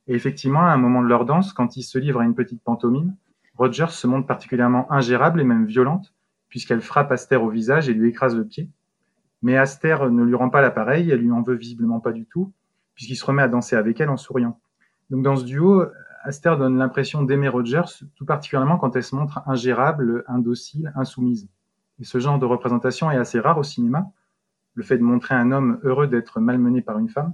Et 0.06 0.14
effectivement, 0.14 0.62
à 0.62 0.72
un 0.72 0.78
moment 0.78 1.02
de 1.02 1.08
leur 1.08 1.26
danse, 1.26 1.52
quand 1.52 1.78
ils 1.78 1.84
se 1.84 1.98
livrent 1.98 2.22
à 2.22 2.26
une 2.26 2.36
petite 2.36 2.62
pantomime, 2.62 3.16
Rogers 3.58 3.90
se 3.90 4.06
montre 4.06 4.28
particulièrement 4.28 4.92
ingérable 4.92 5.42
et 5.42 5.44
même 5.44 5.66
violente, 5.66 6.14
puisqu'elle 6.48 6.82
frappe 6.82 7.12
Aster 7.12 7.38
au 7.38 7.50
visage 7.50 7.90
et 7.90 7.94
lui 7.94 8.10
écrase 8.10 8.36
le 8.36 8.46
pied. 8.46 8.70
Mais 9.42 9.58
Aster 9.58 9.98
ne 10.12 10.24
lui 10.24 10.36
rend 10.36 10.52
pas 10.52 10.62
l'appareil, 10.62 11.10
elle 11.10 11.22
lui 11.22 11.32
en 11.32 11.42
veut 11.42 11.56
visiblement 11.56 12.00
pas 12.00 12.12
du 12.12 12.26
tout, 12.26 12.54
puisqu'il 12.94 13.16
se 13.16 13.26
remet 13.26 13.42
à 13.42 13.48
danser 13.48 13.76
avec 13.76 14.00
elle 14.00 14.10
en 14.10 14.18
souriant. 14.18 14.60
Donc 15.12 15.24
dans 15.24 15.36
ce 15.36 15.44
duo, 15.44 15.84
Aster 16.24 16.56
donne 16.58 16.78
l'impression 16.78 17.22
d'aimer 17.22 17.50
Rogers, 17.50 18.06
tout 18.16 18.26
particulièrement 18.26 18.78
quand 18.78 18.96
elle 18.96 19.04
se 19.04 19.14
montre 19.14 19.42
ingérable, 19.46 20.24
indocile, 20.28 20.94
insoumise. 20.96 21.50
Et 22.00 22.06
ce 22.06 22.18
genre 22.20 22.40
de 22.40 22.46
représentation 22.46 23.12
est 23.12 23.18
assez 23.18 23.40
rare 23.40 23.58
au 23.58 23.64
cinéma. 23.64 24.10
Le 24.74 24.84
fait 24.84 24.98
de 24.98 25.04
montrer 25.04 25.36
un 25.36 25.52
homme 25.52 25.80
heureux 25.84 26.08
d'être 26.08 26.40
malmené 26.40 26.82
par 26.82 26.98
une 26.98 27.10
femme. 27.10 27.34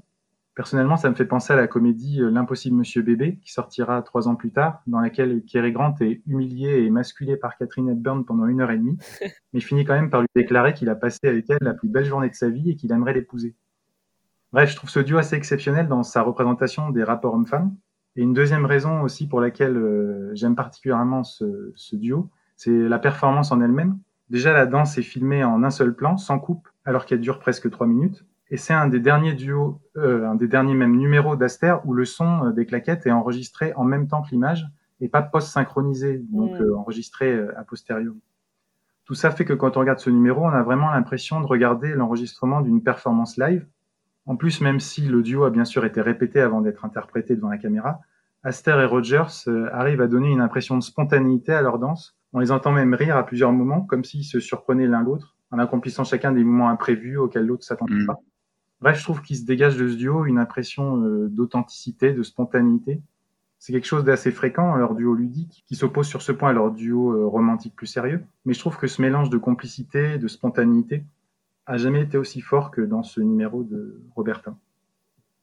Personnellement, 0.56 0.98
ça 0.98 1.08
me 1.12 1.14
fait 1.14 1.26
penser 1.26 1.54
à 1.54 1.56
la 1.56 1.68
comédie 1.68 2.20
euh, 2.20 2.32
L'impossible 2.32 2.76
Monsieur 2.76 3.04
Bébé, 3.04 3.38
qui 3.44 3.54
sortira 3.54 4.02
trois 4.02 4.28
ans 4.28 4.34
plus 4.34 4.52
tard, 4.52 4.82
dans 4.88 5.00
laquelle 5.00 5.44
Cary 5.46 5.72
Grant 5.72 5.94
est 6.02 6.24
humilié 6.26 6.84
et 6.84 6.90
masculé 6.90 7.38
par 7.38 7.58
Catherine 7.58 7.90
Hepburn 7.90 8.26
pendant 8.26 8.48
une 8.48 8.62
heure 8.62 8.72
et 8.72 8.78
demie, 8.80 8.98
mais 9.54 9.60
finit 9.60 9.86
quand 9.86 9.94
même 9.94 10.10
par 10.10 10.22
lui 10.22 10.28
déclarer 10.36 10.74
qu'il 10.74 10.90
a 10.90 10.96
passé 10.96 11.20
avec 11.26 11.48
elle 11.52 11.60
la 11.62 11.76
plus 11.76 11.90
belle 11.90 12.06
journée 12.06 12.30
de 12.30 12.34
sa 12.34 12.50
vie 12.50 12.72
et 12.72 12.76
qu'il 12.76 12.92
aimerait 12.92 13.14
l'épouser. 13.14 13.56
Bref, 14.54 14.72
je 14.72 14.76
trouve 14.78 14.90
ce 14.90 15.00
duo 15.00 15.18
assez 15.18 15.36
exceptionnel 15.36 15.88
dans 15.88 16.04
sa 16.04 16.22
représentation 16.22 16.90
des 16.90 17.04
rapports 17.04 17.34
hommes-femmes. 17.34 17.76
Et 18.16 18.22
une 18.22 18.34
deuxième 18.34 18.66
raison 18.66 19.02
aussi 19.02 19.28
pour 19.28 19.42
laquelle 19.42 19.78
euh, 19.78 20.32
j'aime 20.34 20.56
particulièrement 20.56 21.24
ce, 21.24 21.72
ce 21.76 21.96
duo, 21.96 22.30
c'est 22.56 22.72
la 22.72 22.98
performance 22.98 23.52
en 23.52 23.62
elle-même. 23.62 24.00
Déjà, 24.30 24.54
la 24.54 24.66
danse 24.66 24.98
est 24.98 25.04
filmée 25.04 25.44
en 25.44 25.64
un 25.64 25.70
seul 25.70 25.94
plan, 25.94 26.18
sans 26.18 26.40
coupe, 26.40 26.68
alors 26.86 27.06
qu'elle 27.06 27.22
dure 27.22 27.40
presque 27.40 27.70
trois 27.70 27.86
minutes. 27.88 28.26
Et 28.50 28.58
c'est 28.58 28.74
un 28.74 28.88
des 28.88 29.00
derniers 29.00 29.34
duos, 29.34 29.82
euh, 29.98 30.26
un 30.26 30.36
des 30.36 30.48
derniers 30.48 30.74
même 30.74 30.96
numéros 30.96 31.36
d'Aster 31.36 31.76
où 31.84 31.94
le 31.94 32.06
son 32.06 32.46
euh, 32.46 32.52
des 32.52 32.66
claquettes 32.66 33.06
est 33.06 33.12
enregistré 33.12 33.74
en 33.76 33.84
même 33.84 34.08
temps 34.08 34.22
que 34.22 34.32
l'image 34.32 34.66
et 35.00 35.10
pas 35.10 35.22
post-synchronisé, 35.22 36.26
donc 36.32 36.60
mm. 36.60 36.74
enregistré 36.76 37.40
a 37.56 37.64
posteriori. 37.64 38.20
Tout 39.06 39.14
ça 39.14 39.30
fait 39.30 39.46
que 39.46 39.54
quand 39.54 39.78
on 39.78 39.82
regarde 39.82 40.00
ce 40.00 40.10
numéro, 40.10 40.44
on 40.44 40.50
a 40.50 40.64
vraiment 40.64 40.90
l'impression 40.90 41.40
de 41.40 41.46
regarder 41.46 41.94
l'enregistrement 41.94 42.62
d'une 42.62 42.82
performance 42.82 43.38
live 43.38 43.68
en 44.28 44.36
plus, 44.36 44.62
même 44.62 44.80
si 44.80 45.02
le 45.02 45.24
duo 45.24 45.46
a 45.46 45.50
bien 45.50 45.66
sûr 45.66 45.86
été 45.86 46.02
répété 46.02 46.42
avant 46.42 46.62
d'être 46.62 46.84
interprété 46.84 47.36
devant 47.36 47.50
la 47.50 47.58
caméra, 47.58 48.02
Aster 48.44 48.78
et 48.82 48.86
Rogers 48.86 49.48
euh, 49.48 49.70
arrivent 49.74 50.02
à 50.02 50.08
donner 50.08 50.30
une 50.30 50.42
impression 50.42 50.78
de 50.78 50.84
spontanéité 50.84 51.54
à 51.54 51.62
leur 51.62 51.80
danse. 51.80 52.18
On 52.34 52.40
les 52.40 52.52
entend 52.52 52.72
même 52.72 52.94
rire 52.94 53.18
à 53.18 53.26
plusieurs 53.26 53.54
moments, 53.54 53.82
comme 53.82 54.04
s'ils 54.04 54.26
se 54.26 54.40
surprenaient 54.40 54.86
l'un 54.86 55.02
l'autre, 55.02 55.36
en 55.52 55.60
accomplissant 55.60 56.04
chacun 56.04 56.34
des 56.34 56.44
mouvements 56.44 56.70
imprévus 56.70 57.18
auxquels 57.18 57.46
l'autre 57.46 57.64
s'attendait 57.64 57.96
mm. 57.96 58.06
pas. 58.06 58.22
Bref, 58.82 59.00
je 59.00 59.04
trouve 59.04 59.22
qu'il 59.22 59.38
se 59.38 59.46
dégage 59.46 59.78
de 59.78 59.88
ce 59.88 59.96
duo 59.96 60.26
une 60.26 60.38
impression 60.38 61.02
euh, 61.04 61.30
d'authenticité, 61.30 62.14
de 62.14 62.22
spontanéité. 62.22 63.02
C'est 63.60 63.74
quelque 63.74 63.88
chose 63.88 64.04
d'assez 64.04 64.32
fréquent 64.32 64.76
leur 64.76 64.94
duo 64.94 65.16
ludique, 65.16 65.64
qui 65.68 65.76
s'oppose 65.76 66.06
sur 66.06 66.22
ce 66.22 66.32
point 66.32 66.50
à 66.50 66.54
leur 66.54 66.72
duo 66.72 67.14
euh, 67.14 67.26
romantique 67.26 67.76
plus 67.76 67.88
sérieux. 67.88 68.24
Mais 68.46 68.54
je 68.54 68.60
trouve 68.60 68.78
que 68.78 68.88
ce 68.88 69.02
mélange 69.02 69.30
de 69.30 69.38
complicité, 69.38 70.20
de 70.20 70.28
spontanéité, 70.28 71.06
a 71.68 71.78
jamais 71.78 72.02
été 72.02 72.18
aussi 72.18 72.42
fort 72.42 72.72
que 72.72 72.82
dans 72.82 73.04
ce 73.04 73.20
numéro 73.20 73.64
de 73.64 74.02
Robertin. 74.16 74.58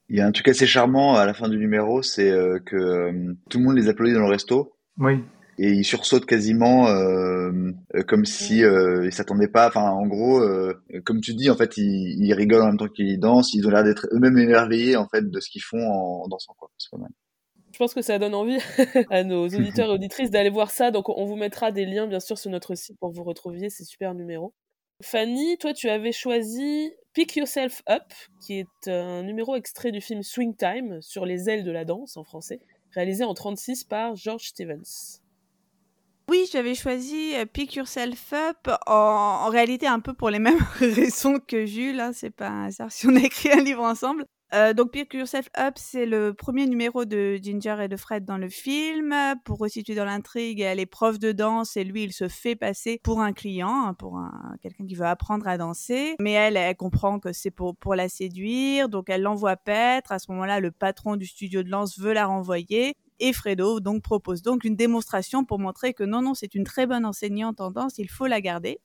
Il 0.09 0.17
y 0.17 0.21
a 0.21 0.27
un 0.27 0.33
truc 0.33 0.49
assez 0.49 0.67
charmant 0.67 1.15
à 1.15 1.27
la 1.27 1.35
fin 1.35 1.49
du 1.49 1.59
numéro, 1.59 2.03
c'est 2.03 2.31
euh, 2.31 2.59
que 2.59 2.77
euh, 2.77 3.35
tout 3.49 3.59
le 3.59 3.65
monde 3.65 3.77
les 3.77 3.89
applaudit 3.89 4.15
dans 4.15 4.21
le 4.21 4.31
resto. 4.31 4.75
Oui. 4.99 5.23
Et 5.59 5.71
ils 5.71 5.85
sursautent 5.85 6.27
quasiment 6.27 6.89
euh, 6.89 7.73
comme 8.09 8.25
si 8.25 8.65
euh, 8.65 9.05
ils 9.05 9.13
s'attendaient 9.13 9.49
pas. 9.49 9.69
Enfin, 9.69 9.89
en 9.89 10.07
gros, 10.07 10.43
comme 11.05 11.21
tu 11.21 11.35
dis, 11.35 11.49
en 11.49 11.57
fait, 11.57 11.77
ils, 11.77 12.17
ils 12.19 12.35
rigolent 12.35 12.63
en 12.63 12.67
même 12.67 12.77
temps 12.77 12.89
qu'ils 12.89 13.21
dansent. 13.21 13.55
Ils 13.55 13.67
ont 13.67 13.71
l'air 13.71 13.85
d'être 13.85 14.09
eux-mêmes 14.13 14.37
émerveillés 14.37 14.97
en 14.97 15.07
fait 15.07 15.31
de 15.31 15.41
ce 15.41 15.49
qu'ils 15.49 15.63
font 15.63 15.79
en, 15.79 16.27
dansant. 16.27 16.55
Quoi. 16.59 16.71
C'est 16.79 16.91
pas 16.91 16.99
mal. 16.99 17.11
Je 17.73 17.79
pense 17.79 17.95
que 17.95 18.03
ça 18.03 18.19
donne 18.19 18.35
envie 18.35 18.59
à 19.11 19.23
nos 19.23 19.47
auditeurs 19.47 19.91
et 19.91 19.95
auditrices 19.95 20.31
d'aller 20.31 20.51
voir 20.51 20.71
ça. 20.71 20.91
Donc, 20.91 21.09
on 21.09 21.25
vous 21.25 21.37
mettra 21.37 21.71
des 21.71 21.87
liens, 21.87 22.09
bien 22.09 22.21
sûr, 22.21 22.37
sur 22.37 22.51
notre 22.51 22.75
site 22.75 22.99
pour 22.99 23.13
que 23.13 23.17
vous 23.17 23.25
retrouviez 23.25 23.71
ces 23.71 23.85
super 23.85 24.15
numéros. 24.15 24.55
Fanny, 25.05 25.59
toi, 25.59 25.75
tu 25.75 25.90
avais 25.90 26.12
choisi 26.12 26.90
Pick 27.12 27.37
Yourself 27.37 27.83
Up, 27.90 28.12
qui 28.40 28.55
est 28.61 28.88
un 28.88 29.23
numéro 29.23 29.55
extrait 29.55 29.93
du 29.93 30.01
film 30.01 30.23
Swing 30.23 30.57
Time, 30.57 31.03
sur 31.03 31.27
les 31.27 31.51
ailes 31.51 31.62
de 31.62 31.71
la 31.71 31.85
danse 31.85 32.17
en 32.17 32.25
français, 32.25 32.61
réalisé 32.93 33.23
en 33.23 33.35
36 33.35 33.85
par 33.85 34.17
George 34.17 34.49
Stevens. 34.49 35.21
Oui, 36.31 36.47
j'avais 36.51 36.75
choisi 36.75 37.35
euh, 37.35 37.45
Pick 37.45 37.75
Yourself 37.75 38.33
Up 38.33 38.71
en, 38.87 39.49
réalité 39.51 39.87
un 39.87 40.01
peu 40.01 40.14
pour 40.14 40.31
les 40.31 40.38
mêmes 40.38 40.64
raisons 40.79 41.38
que 41.38 41.67
Jules. 41.67 42.01
Hein, 42.01 42.12
c'est 42.14 42.31
pas 42.31 42.49
un 42.49 42.64
hasard 42.64 42.90
si 42.90 43.07
on 43.07 43.14
a 43.14 43.21
écrit 43.21 43.53
un 43.53 43.62
livre 43.62 43.83
ensemble. 43.83 44.25
Donc 44.76 44.92
Pick 44.92 45.14
Yourself 45.14 45.48
Up, 45.59 45.74
c'est 45.76 46.07
le 46.07 46.33
premier 46.33 46.66
numéro 46.66 47.04
de 47.04 47.40
Ginger 47.42 47.76
et 47.83 47.88
de 47.88 47.96
Fred 47.96 48.24
dans 48.24 48.38
le 48.38 48.48
film. 48.48 49.12
Pour 49.44 49.59
resituer 49.59 49.96
dans 49.96 50.04
l'intrigue, 50.04 50.61
elle 50.61 50.78
est 50.78 50.87
prof 50.87 51.18
de 51.18 51.33
danse 51.33 51.76
et 51.76 51.83
lui, 51.83 52.04
il 52.04 52.12
se 52.12 52.28
fait 52.28 52.54
passer 52.54 53.00
pour 53.02 53.20
un 53.20 53.33
client, 53.33 53.87
hein, 53.87 53.94
pour 53.94 54.16
un, 54.16 54.54
quelqu'un 54.62 54.87
qui 54.87 54.94
veut 54.94 55.07
apprendre 55.07 55.48
à 55.48 55.59
danser. 55.59 56.14
Mais 56.20 56.33
elle, 56.33 56.57
elle 56.57 56.76
comprend 56.76 57.18
que 57.18 57.33
c'est 57.33 57.50
pour, 57.50 57.74
pour 57.76 57.96
la 57.96 58.09
séduire, 58.09 58.88
donc 58.88 59.11
elle 59.11 59.22
l'envoie 59.22 59.57
paître. 59.57 60.12
À 60.12 60.20
ce 60.20 60.30
moment-là, 60.30 60.61
le 60.61 60.70
patron 60.70 61.16
du 61.16 61.26
studio 61.26 61.64
de 61.64 61.70
danse 61.70 61.98
veut 61.98 62.12
la 62.12 62.26
renvoyer. 62.26 62.94
Et 63.20 63.33
Fredo 63.33 63.80
donc 63.80 64.02
propose 64.02 64.42
donc 64.42 64.64
une 64.64 64.76
démonstration 64.76 65.44
pour 65.44 65.59
montrer 65.59 65.94
que 65.94 66.04
non, 66.04 66.22
non, 66.22 66.35
c'est 66.35 66.54
une 66.54 66.64
très 66.64 66.87
bonne 66.87 67.04
enseignante 67.04 67.61
en 67.61 67.70
danse, 67.70 67.98
il 67.98 68.11
faut 68.11 68.26
la 68.26 68.40
garder. 68.40 68.80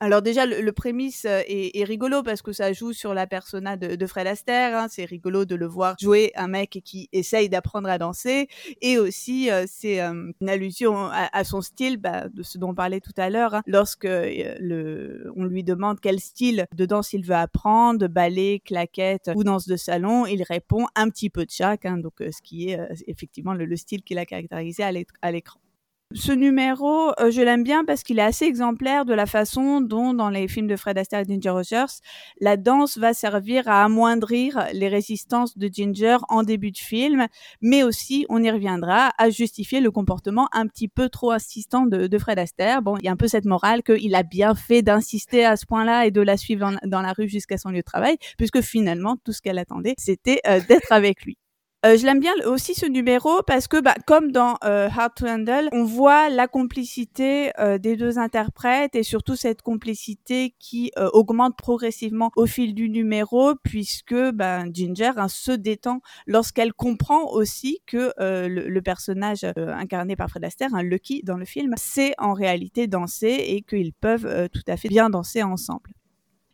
Alors 0.00 0.22
déjà, 0.22 0.44
le, 0.44 0.72
prémisse 0.72 1.24
euh, 1.24 1.40
est, 1.46 1.84
rigolo 1.84 2.22
parce 2.22 2.42
que 2.42 2.52
ça 2.52 2.72
joue 2.72 2.92
sur 2.92 3.14
la 3.14 3.26
persona 3.26 3.76
de, 3.76 4.06
Fred 4.06 4.26
Astaire. 4.26 4.76
Hein. 4.76 4.86
C'est 4.90 5.04
rigolo 5.04 5.44
de 5.44 5.54
le 5.54 5.66
voir 5.66 5.94
jouer 6.00 6.32
un 6.34 6.48
mec 6.48 6.80
qui 6.84 7.08
essaye 7.12 7.48
d'apprendre 7.48 7.88
à 7.88 7.96
danser. 7.96 8.48
Et 8.82 8.98
aussi, 8.98 9.50
euh, 9.50 9.64
c'est 9.68 10.00
euh, 10.02 10.32
une 10.40 10.48
allusion 10.48 11.08
à, 11.10 11.44
son 11.44 11.60
style, 11.60 11.96
bah, 11.96 12.28
de 12.28 12.42
ce 12.42 12.58
dont 12.58 12.70
on 12.70 12.74
parlait 12.74 13.00
tout 13.00 13.14
à 13.16 13.30
l'heure. 13.30 13.54
Hein. 13.54 13.62
Lorsque 13.66 14.04
le, 14.06 15.32
on 15.36 15.44
lui 15.44 15.62
demande 15.62 16.00
quel 16.00 16.20
style 16.20 16.66
de 16.74 16.86
danse 16.86 17.12
il 17.12 17.24
veut 17.24 17.34
apprendre, 17.34 18.08
ballet, 18.08 18.60
claquette 18.64 19.30
ou 19.34 19.44
danse 19.44 19.66
de 19.66 19.76
salon, 19.76 20.26
il 20.26 20.42
répond 20.42 20.86
un 20.96 21.08
petit 21.08 21.30
peu 21.30 21.46
de 21.46 21.50
chaque. 21.50 21.86
Hein. 21.86 21.98
donc, 21.98 22.14
ce 22.18 22.42
qui 22.42 22.70
est 22.70 22.78
effectivement 23.06 23.54
le, 23.54 23.64
le 23.64 23.76
style 23.76 24.02
qu'il 24.02 24.18
a 24.18 24.26
caractérisé 24.26 24.82
à 24.82 25.30
l'écran. 25.32 25.60
Ce 26.16 26.30
numéro, 26.30 27.10
euh, 27.18 27.32
je 27.32 27.42
l'aime 27.42 27.64
bien 27.64 27.84
parce 27.84 28.04
qu'il 28.04 28.20
est 28.20 28.22
assez 28.22 28.44
exemplaire 28.44 29.04
de 29.04 29.12
la 29.12 29.26
façon 29.26 29.80
dont, 29.80 30.14
dans 30.14 30.30
les 30.30 30.46
films 30.46 30.68
de 30.68 30.76
Fred 30.76 30.96
Astaire 30.96 31.18
et 31.18 31.24
Ginger 31.24 31.50
Rogers, 31.50 31.92
la 32.40 32.56
danse 32.56 32.98
va 32.98 33.12
servir 33.12 33.66
à 33.66 33.82
amoindrir 33.82 34.68
les 34.72 34.86
résistances 34.86 35.58
de 35.58 35.66
Ginger 35.66 36.18
en 36.28 36.44
début 36.44 36.70
de 36.70 36.78
film, 36.78 37.26
mais 37.60 37.82
aussi, 37.82 38.26
on 38.28 38.44
y 38.44 38.48
reviendra, 38.48 39.10
à 39.18 39.28
justifier 39.28 39.80
le 39.80 39.90
comportement 39.90 40.48
un 40.52 40.68
petit 40.68 40.86
peu 40.86 41.08
trop 41.08 41.32
insistant 41.32 41.84
de, 41.84 42.16
Fred 42.16 42.38
Astaire. 42.38 42.80
Bon, 42.80 42.96
il 42.98 43.06
y 43.06 43.08
a 43.08 43.12
un 43.12 43.16
peu 43.16 43.26
cette 43.26 43.44
morale 43.44 43.82
qu'il 43.82 44.14
a 44.14 44.22
bien 44.22 44.54
fait 44.54 44.82
d'insister 44.82 45.44
à 45.44 45.56
ce 45.56 45.66
point-là 45.66 46.06
et 46.06 46.12
de 46.12 46.20
la 46.20 46.36
suivre 46.36 46.78
dans, 46.86 47.02
la 47.02 47.12
rue 47.12 47.28
jusqu'à 47.28 47.58
son 47.58 47.70
lieu 47.70 47.78
de 47.78 47.82
travail, 47.82 48.18
puisque 48.38 48.60
finalement, 48.60 49.16
tout 49.24 49.32
ce 49.32 49.42
qu'elle 49.42 49.58
attendait, 49.58 49.94
c'était 49.98 50.40
euh, 50.46 50.60
d'être 50.68 50.92
avec 50.92 51.24
lui. 51.24 51.38
Euh, 51.84 51.98
je 51.98 52.06
l'aime 52.06 52.20
bien 52.20 52.32
aussi 52.46 52.74
ce 52.74 52.86
numéro 52.86 53.42
parce 53.46 53.68
que, 53.68 53.78
bah, 53.78 53.94
comme 54.06 54.32
dans 54.32 54.56
euh, 54.64 54.88
Hard 54.88 55.12
to 55.16 55.26
Handle, 55.26 55.68
on 55.72 55.84
voit 55.84 56.30
la 56.30 56.48
complicité 56.48 57.50
euh, 57.60 57.76
des 57.76 57.96
deux 57.96 58.18
interprètes 58.18 58.94
et 58.94 59.02
surtout 59.02 59.36
cette 59.36 59.60
complicité 59.60 60.54
qui 60.58 60.92
euh, 60.96 61.10
augmente 61.12 61.58
progressivement 61.58 62.30
au 62.36 62.46
fil 62.46 62.74
du 62.74 62.88
numéro 62.88 63.54
puisque 63.62 64.14
bah, 64.14 64.64
Ginger 64.72 65.10
hein, 65.18 65.28
se 65.28 65.52
détend 65.52 66.00
lorsqu'elle 66.26 66.72
comprend 66.72 67.30
aussi 67.30 67.80
que 67.86 68.12
le, 68.18 68.68
le, 68.68 68.82
personnage 68.82 69.44
incarné 69.56 70.16
par 70.16 70.28
Fred 70.28 70.44
Astaire, 70.44 70.74
hein, 70.74 70.82
Lucky 70.82 71.22
dans 71.22 71.36
le 71.36 71.44
film, 71.44 71.74
sait 71.76 72.14
en 72.18 72.32
réalité 72.32 72.86
danser 72.86 73.44
et 73.46 73.62
qu'ils 73.62 73.92
peuvent 73.92 74.48
tout 74.52 74.62
à 74.68 74.76
fait 74.76 74.88
bien 74.88 75.10
danser 75.10 75.42
ensemble. 75.42 75.90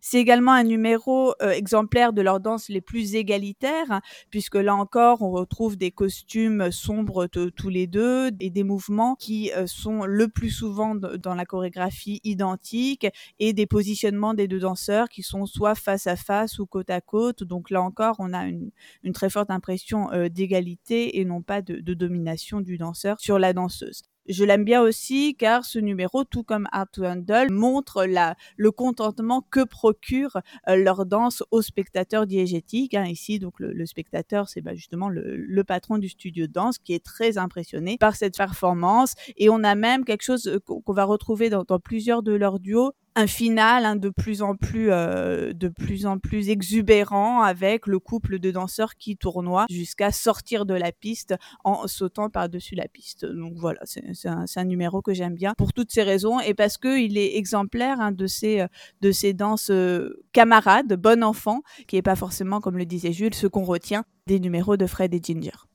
C'est 0.00 0.18
également 0.18 0.52
un 0.52 0.64
numéro 0.64 1.34
euh, 1.42 1.50
exemplaire 1.50 2.12
de 2.12 2.22
leurs 2.22 2.40
danses 2.40 2.68
les 2.68 2.80
plus 2.80 3.14
égalitaires, 3.14 4.00
puisque 4.30 4.54
là 4.54 4.74
encore, 4.74 5.22
on 5.22 5.30
retrouve 5.30 5.76
des 5.76 5.90
costumes 5.90 6.70
sombres 6.70 7.26
tous 7.26 7.68
les 7.68 7.86
deux 7.86 8.30
et 8.40 8.50
des 8.50 8.64
mouvements 8.64 9.14
qui 9.16 9.52
euh, 9.52 9.66
sont 9.66 10.04
le 10.04 10.28
plus 10.28 10.50
souvent 10.50 10.94
dans 10.94 11.34
la 11.34 11.44
chorégraphie 11.44 12.20
identiques 12.24 13.06
et 13.38 13.52
des 13.52 13.66
positionnements 13.66 14.34
des 14.34 14.48
deux 14.48 14.60
danseurs 14.60 15.08
qui 15.08 15.22
sont 15.22 15.46
soit 15.46 15.74
face 15.74 16.06
à 16.06 16.16
face 16.16 16.58
ou 16.58 16.66
côte 16.66 16.90
à 16.90 17.00
côte. 17.00 17.44
Donc 17.44 17.70
là 17.70 17.82
encore, 17.82 18.16
on 18.18 18.32
a 18.32 18.46
une, 18.46 18.70
une 19.02 19.12
très 19.12 19.30
forte 19.30 19.50
impression 19.50 20.10
euh, 20.12 20.28
d'égalité 20.28 21.18
et 21.20 21.24
non 21.24 21.42
pas 21.42 21.62
de, 21.62 21.76
de 21.76 21.94
domination 21.94 22.60
du 22.60 22.78
danseur 22.78 23.20
sur 23.20 23.38
la 23.38 23.52
danseuse. 23.52 24.02
Je 24.28 24.44
l'aime 24.44 24.64
bien 24.64 24.82
aussi 24.82 25.34
car 25.34 25.64
ce 25.64 25.78
numéro, 25.78 26.24
tout 26.24 26.42
comme 26.42 26.68
Art 26.72 26.90
to 26.92 27.04
Handle, 27.04 27.50
montre 27.50 28.04
la, 28.04 28.36
le 28.56 28.70
contentement 28.70 29.42
que 29.50 29.64
procure 29.64 30.38
euh, 30.68 30.76
leur 30.76 31.06
danse 31.06 31.42
aux 31.50 31.62
spectateurs 31.62 32.26
diégétiques. 32.26 32.94
Hein. 32.94 33.06
Ici, 33.06 33.38
donc 33.38 33.54
le, 33.58 33.86
spectateur, 33.86 34.48
c'est 34.48 34.60
bah, 34.60 34.74
justement 34.74 35.08
le, 35.08 35.36
le, 35.36 35.64
patron 35.64 35.98
du 35.98 36.08
studio 36.08 36.46
de 36.46 36.52
danse 36.52 36.78
qui 36.78 36.94
est 36.94 37.04
très 37.04 37.38
impressionné 37.38 37.96
par 37.98 38.14
cette 38.14 38.36
performance. 38.36 39.14
Et 39.36 39.48
on 39.50 39.64
a 39.64 39.74
même 39.74 40.04
quelque 40.04 40.22
chose 40.22 40.46
euh, 40.46 40.60
qu'on 40.60 40.92
va 40.92 41.04
retrouver 41.04 41.50
dans, 41.50 41.64
dans 41.64 41.78
plusieurs 41.78 42.22
de 42.22 42.32
leurs 42.32 42.60
duos, 42.60 42.92
un 43.16 43.26
final 43.26 43.84
hein, 43.84 43.96
de 43.96 44.08
plus 44.08 44.42
en 44.42 44.54
plus 44.54 44.92
euh, 44.92 45.52
de 45.52 45.68
plus 45.68 46.06
en 46.06 46.18
plus 46.18 46.48
exubérant 46.48 47.42
avec 47.42 47.86
le 47.86 47.98
couple 47.98 48.38
de 48.38 48.50
danseurs 48.50 48.96
qui 48.96 49.16
tournoie 49.16 49.66
jusqu'à 49.68 50.12
sortir 50.12 50.64
de 50.66 50.74
la 50.74 50.92
piste 50.92 51.34
en 51.64 51.86
sautant 51.86 52.30
par-dessus 52.30 52.74
la 52.74 52.88
piste. 52.88 53.24
Donc 53.24 53.54
voilà, 53.56 53.80
c'est 53.84 54.28
un, 54.28 54.64
numéro 54.64 55.02
que 55.02 55.14
j'aime 55.14 55.34
bien 55.34 55.54
pour 55.56 55.72
toutes 55.72 55.90
ces 55.90 56.02
raisons 56.02 56.38
et 56.40 56.54
parce 56.54 56.78
que 56.78 57.00
il 57.00 57.18
est 57.18 57.36
exemplaire 57.36 58.00
hein, 58.00 58.12
de 58.12 58.26
ces 58.26 58.64
de 59.00 59.12
ces 59.12 59.32
danses 59.32 59.70
euh, 59.70 60.22
camarades, 60.32 60.94
bon 60.94 61.24
enfant, 61.24 61.62
qui 61.88 61.96
est 61.96 62.02
pas 62.02 62.16
forcément 62.16 62.60
comme 62.60 62.78
le 62.78 62.86
disait 62.86 63.12
Jules 63.12 63.34
ce 63.34 63.46
qu'on 63.46 63.64
retient 63.64 64.04
des 64.26 64.38
numéros 64.38 64.76
de 64.76 64.86
Fred 64.86 65.12
et 65.14 65.20
Ginger. 65.22 65.66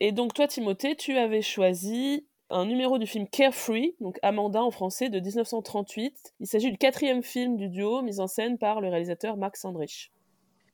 Et 0.00 0.12
donc 0.12 0.34
toi 0.34 0.46
Timothée, 0.46 0.96
tu 0.96 1.16
avais 1.16 1.42
choisi 1.42 2.26
un 2.50 2.66
numéro 2.66 2.98
du 2.98 3.06
film 3.06 3.26
Carefree, 3.28 3.94
donc 4.00 4.18
Amanda 4.22 4.62
en 4.62 4.70
français, 4.70 5.08
de 5.08 5.20
1938. 5.20 6.34
Il 6.40 6.46
s'agit 6.46 6.70
du 6.70 6.78
quatrième 6.78 7.22
film 7.22 7.56
du 7.56 7.68
duo 7.68 8.02
mis 8.02 8.20
en 8.20 8.26
scène 8.26 8.58
par 8.58 8.80
le 8.80 8.88
réalisateur 8.88 9.36
Max 9.36 9.62
Sandrich. 9.62 10.12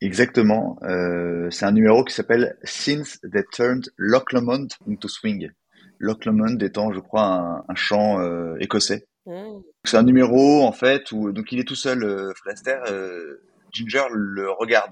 Exactement. 0.01 0.79
Euh, 0.83 1.51
c'est 1.51 1.67
un 1.67 1.73
numéro 1.73 2.05
qui 2.05 2.15
s'appelle 2.15 2.57
Since 2.65 3.21
They 3.21 3.43
Turned 3.53 3.87
Loch 3.97 4.33
Lomond 4.33 4.69
into 4.89 5.09
Swing. 5.09 5.51
Loch 5.99 6.25
Lomond 6.25 6.59
étant, 6.59 6.93
je 6.93 7.01
crois, 7.01 7.25
un, 7.25 7.65
un 7.69 7.75
chant 7.75 8.21
euh, 8.21 8.57
écossais. 8.61 9.07
Mmh. 9.27 9.61
C'est 9.85 9.99
un 9.99 10.03
numéro 10.03 10.63
en 10.63 10.73
fait 10.73 11.13
où 11.13 11.31
donc 11.33 11.53
il 11.53 11.61
est 11.61 11.69
tout 11.69 11.75
seul, 11.75 12.03
euh, 12.03 12.33
Fred 12.35 12.55
Astaire. 12.55 12.83
Euh, 12.91 13.43
Ginger 13.73 14.05
le 14.11 14.51
regarde 14.51 14.91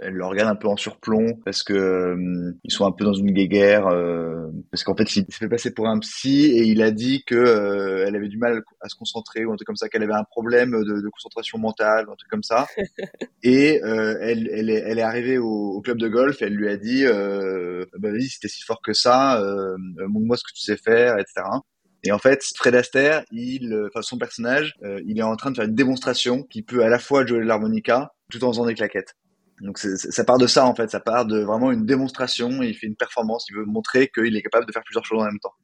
elle 0.00 0.14
le 0.14 0.24
regarde 0.24 0.50
un 0.50 0.56
peu 0.56 0.68
en 0.68 0.76
surplomb 0.76 1.38
parce 1.44 1.62
que 1.62 1.72
euh, 1.72 2.52
ils 2.64 2.72
sont 2.72 2.86
un 2.86 2.92
peu 2.92 3.04
dans 3.04 3.14
une 3.14 3.32
guéguerre 3.32 3.86
euh, 3.86 4.46
parce 4.70 4.84
qu'en 4.84 4.94
fait 4.94 5.04
il 5.04 5.24
s'est 5.24 5.26
fait 5.30 5.48
passer 5.48 5.72
pour 5.72 5.88
un 5.88 5.98
psy 6.00 6.46
et 6.46 6.64
il 6.64 6.82
a 6.82 6.90
dit 6.90 7.24
que 7.24 7.34
euh, 7.34 8.04
elle 8.06 8.16
avait 8.16 8.28
du 8.28 8.38
mal 8.38 8.62
à 8.80 8.88
se 8.88 8.94
concentrer 8.96 9.44
ou 9.44 9.52
un 9.52 9.56
truc 9.56 9.66
comme 9.66 9.76
ça 9.76 9.88
qu'elle 9.88 10.02
avait 10.02 10.12
un 10.12 10.24
problème 10.24 10.72
de, 10.72 11.00
de, 11.00 11.08
concentration 11.08 11.58
mentale 11.58 12.06
un 12.10 12.16
truc 12.16 12.30
comme 12.30 12.42
ça 12.42 12.66
et 13.42 13.80
elle, 13.82 14.50
elle, 14.52 14.70
est, 14.70 14.82
elle 14.86 14.98
est 14.98 15.02
arrivée 15.02 15.38
au, 15.38 15.46
au, 15.46 15.80
club 15.80 15.98
de 15.98 16.08
golf 16.08 16.42
et 16.42 16.46
elle 16.46 16.54
lui 16.54 16.68
a 16.68 16.76
dit 16.76 17.04
bah 17.04 18.10
vas-y 18.10 18.28
si 18.28 18.40
t'es 18.40 18.48
si 18.48 18.62
fort 18.62 18.80
que 18.82 18.92
ça 18.92 19.40
montre-moi 20.08 20.36
ce 20.36 20.44
que 20.44 20.52
tu 20.54 20.62
sais 20.62 20.76
faire 20.76 21.18
etc 21.18 21.42
et 22.04 22.12
en 22.12 22.18
fait, 22.18 22.40
Fred 22.56 22.76
Astaire, 22.76 23.24
il, 23.32 23.74
enfin 23.88 24.00
son 24.00 24.16
personnage, 24.16 24.74
il 25.06 25.18
est 25.18 25.24
en 25.24 25.34
train 25.34 25.50
de 25.50 25.56
faire 25.56 25.64
une 25.64 25.74
démonstration 25.74 26.44
qui 26.44 26.62
peut 26.62 26.84
à 26.84 26.88
la 26.88 27.00
fois 27.00 27.26
jouer 27.26 27.42
l'harmonica 27.42 28.12
tout 28.30 28.44
en 28.44 28.52
faisant 28.52 28.66
des 28.66 28.74
claquettes. 28.74 29.16
Donc 29.60 29.78
ça 29.78 30.24
part 30.24 30.38
de 30.38 30.46
ça 30.46 30.66
en 30.66 30.74
fait, 30.74 30.90
ça 30.90 31.00
part 31.00 31.24
de 31.24 31.40
vraiment 31.40 31.72
une 31.72 31.86
démonstration. 31.86 32.62
Il 32.62 32.74
fait 32.74 32.86
une 32.86 32.96
performance, 32.96 33.46
il 33.50 33.56
veut 33.56 33.64
montrer 33.64 34.08
qu'il 34.08 34.36
est 34.36 34.42
capable 34.42 34.66
de 34.66 34.72
faire 34.72 34.84
plusieurs 34.84 35.04
choses 35.04 35.20
en 35.22 35.26
même 35.26 35.38
temps. 35.38 35.54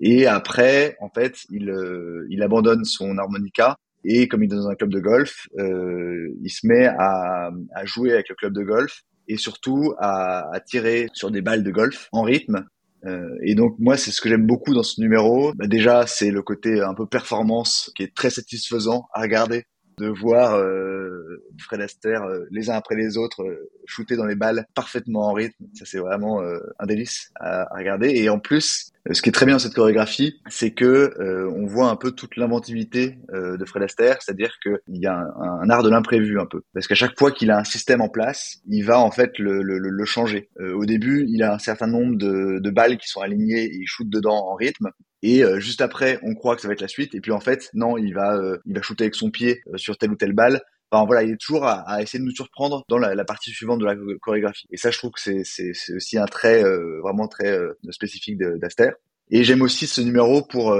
Et 0.00 0.26
après, 0.26 0.96
en 1.00 1.08
fait, 1.08 1.38
il, 1.50 1.70
euh, 1.70 2.26
il 2.30 2.42
abandonne 2.42 2.84
son 2.84 3.16
harmonica 3.18 3.76
et 4.04 4.28
comme 4.28 4.42
il 4.42 4.52
est 4.52 4.56
dans 4.56 4.68
un 4.68 4.74
club 4.74 4.90
de 4.90 5.00
golf, 5.00 5.46
euh, 5.58 6.28
il 6.42 6.50
se 6.50 6.66
met 6.66 6.86
à, 6.86 7.50
à, 7.74 7.84
jouer 7.84 8.12
avec 8.12 8.28
le 8.28 8.34
club 8.34 8.52
de 8.52 8.62
golf 8.62 9.02
et 9.28 9.36
surtout 9.36 9.94
à, 9.98 10.50
à 10.52 10.60
tirer 10.60 11.08
sur 11.12 11.30
des 11.30 11.40
balles 11.40 11.62
de 11.62 11.70
golf 11.70 12.08
en 12.12 12.22
rythme. 12.22 12.66
Euh, 13.06 13.28
et 13.42 13.54
donc 13.54 13.76
moi, 13.78 13.96
c'est 13.96 14.10
ce 14.10 14.20
que 14.20 14.28
j'aime 14.28 14.46
beaucoup 14.46 14.74
dans 14.74 14.82
ce 14.82 15.00
numéro. 15.00 15.52
Bah, 15.54 15.66
déjà, 15.66 16.06
c'est 16.06 16.30
le 16.30 16.42
côté 16.42 16.80
un 16.80 16.94
peu 16.94 17.06
performance 17.06 17.90
qui 17.96 18.02
est 18.02 18.14
très 18.14 18.30
satisfaisant 18.30 19.06
à 19.12 19.22
regarder 19.22 19.64
de 19.98 20.08
voir 20.08 20.54
euh, 20.56 21.44
Fred 21.58 21.80
Astaire 21.80 22.22
euh, 22.24 22.46
les 22.50 22.70
uns 22.70 22.74
après 22.74 22.96
les 22.96 23.16
autres 23.16 23.42
euh, 23.42 23.70
shooter 23.86 24.16
dans 24.16 24.26
les 24.26 24.34
balles 24.34 24.66
parfaitement 24.74 25.28
en 25.28 25.32
rythme. 25.32 25.64
Ça 25.74 25.84
c'est 25.84 25.98
vraiment 25.98 26.42
euh, 26.42 26.58
un 26.78 26.86
délice 26.86 27.32
à, 27.36 27.62
à, 27.62 27.78
regarder. 27.78 28.10
Et 28.10 28.28
en 28.28 28.38
plus, 28.38 28.92
ce 29.10 29.20
qui 29.20 29.28
est 29.28 29.32
très 29.32 29.46
bien 29.46 29.56
dans 29.56 29.60
cette 29.60 29.74
chorégraphie, 29.74 30.40
c'est 30.48 30.70
que 30.70 31.12
on 31.54 31.66
voit 31.66 31.90
un 31.90 31.96
peu 31.96 32.12
toute 32.12 32.36
l'inventivité 32.36 33.18
de 33.30 33.62
Fred 33.66 33.82
Astaire, 33.82 34.16
c'est-à-dire 34.22 34.54
qu'il 34.62 34.96
y 34.96 35.06
a 35.06 35.14
un, 35.14 35.60
un, 35.60 35.68
art 35.68 35.82
de 35.82 35.90
l'imprévu 35.90 36.40
un 36.40 36.46
peu, 36.46 36.62
parce 36.72 36.86
qu'à 36.86 36.94
chaque 36.94 37.18
fois 37.18 37.30
qu'il 37.30 37.50
a 37.50 37.58
un 37.58 37.64
système 37.64 38.00
en 38.00 38.08
place, 38.08 38.62
il 38.66 38.82
va 38.82 38.98
en 38.98 39.10
fait 39.10 39.38
le, 39.38 39.62
le, 39.62 39.78
le 39.78 40.04
changer. 40.06 40.48
au 40.58 40.86
début, 40.86 41.26
il 41.28 41.42
a 41.42 41.52
un 41.52 41.58
certain 41.58 41.86
nombre 41.86 42.16
de, 42.16 42.60
de 42.60 42.70
balles 42.70 42.96
qui 42.96 43.08
sont 43.08 43.20
alignées 43.20 43.64
et 43.64 43.74
il 43.74 43.86
shoot 43.86 44.08
dedans 44.08 44.36
en 44.36 44.54
rythme. 44.54 44.88
Et 45.26 45.42
euh, 45.42 45.58
juste 45.58 45.80
après, 45.80 46.20
on 46.22 46.34
croit 46.34 46.54
que 46.54 46.60
ça 46.60 46.68
va 46.68 46.74
être 46.74 46.82
la 46.82 46.88
suite. 46.88 47.14
Et 47.14 47.20
puis 47.22 47.32
en 47.32 47.40
fait, 47.40 47.70
non, 47.72 47.96
il 47.96 48.12
va, 48.12 48.36
euh, 48.36 48.58
il 48.66 48.74
va 48.74 48.82
shooter 48.82 49.04
avec 49.04 49.14
son 49.14 49.30
pied 49.30 49.62
euh, 49.72 49.78
sur 49.78 49.96
telle 49.96 50.10
ou 50.10 50.16
telle 50.16 50.34
balle. 50.34 50.60
Enfin 50.90 51.06
voilà, 51.06 51.22
il 51.22 51.30
est 51.30 51.40
toujours 51.40 51.64
à, 51.64 51.80
à 51.90 52.02
essayer 52.02 52.18
de 52.18 52.26
nous 52.26 52.34
surprendre 52.34 52.84
dans 52.90 52.98
la, 52.98 53.14
la, 53.14 53.24
partie 53.24 53.50
suivante 53.50 53.80
de 53.80 53.86
la 53.86 53.96
chorégraphie. 54.20 54.66
Et 54.70 54.76
ça, 54.76 54.90
je 54.90 54.98
trouve 54.98 55.12
que 55.12 55.20
c'est, 55.22 55.40
c'est, 55.44 55.72
aussi 55.94 56.18
un 56.18 56.26
trait 56.26 56.62
vraiment 57.02 57.26
très 57.26 57.58
spécifique 57.88 58.38
d'Aster. 58.38 58.90
Et 59.30 59.44
j'aime 59.44 59.62
aussi 59.62 59.86
ce 59.86 60.02
numéro 60.02 60.44
pour 60.44 60.76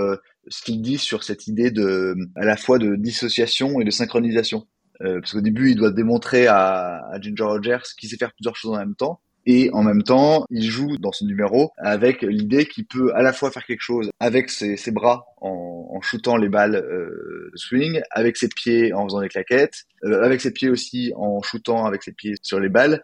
ce 0.46 0.62
qu'il 0.62 0.82
dit 0.82 0.98
sur 0.98 1.24
cette 1.24 1.48
idée 1.48 1.72
de, 1.72 2.14
à 2.36 2.44
la 2.44 2.56
fois 2.56 2.78
de 2.78 2.94
dissociation 2.94 3.80
et 3.80 3.84
de 3.84 3.90
synchronisation. 3.90 4.68
parce 5.00 5.32
qu'au 5.32 5.40
début, 5.40 5.70
il 5.70 5.76
doit 5.76 5.90
démontrer 5.90 6.46
à, 6.46 7.00
à 7.10 7.20
Ginger 7.20 7.42
Rogers 7.42 7.82
qu'il 7.98 8.08
sait 8.08 8.18
faire 8.18 8.32
plusieurs 8.34 8.54
choses 8.54 8.72
en 8.72 8.78
même 8.78 8.94
temps. 8.94 9.20
Et 9.46 9.70
en 9.72 9.82
même 9.82 10.02
temps, 10.02 10.46
il 10.50 10.64
joue 10.70 10.96
dans 10.98 11.12
ce 11.12 11.24
numéro 11.24 11.70
avec 11.76 12.22
l'idée 12.22 12.66
qu'il 12.66 12.86
peut 12.86 13.12
à 13.14 13.22
la 13.22 13.32
fois 13.32 13.50
faire 13.50 13.64
quelque 13.64 13.82
chose 13.82 14.10
avec 14.18 14.50
ses, 14.50 14.76
ses 14.76 14.90
bras 14.90 15.26
en, 15.40 15.88
en, 15.90 16.00
shootant 16.00 16.36
les 16.36 16.48
balles 16.48 16.76
euh, 16.76 17.50
swing, 17.54 18.00
avec 18.10 18.36
ses 18.36 18.48
pieds 18.48 18.92
en 18.94 19.04
faisant 19.04 19.20
des 19.20 19.28
claquettes, 19.28 19.84
euh, 20.04 20.22
avec 20.22 20.40
ses 20.40 20.52
pieds 20.52 20.70
aussi 20.70 21.12
en 21.16 21.42
shootant 21.42 21.84
avec 21.84 22.02
ses 22.02 22.12
pieds 22.12 22.34
sur 22.42 22.58
les 22.58 22.70
balles. 22.70 23.02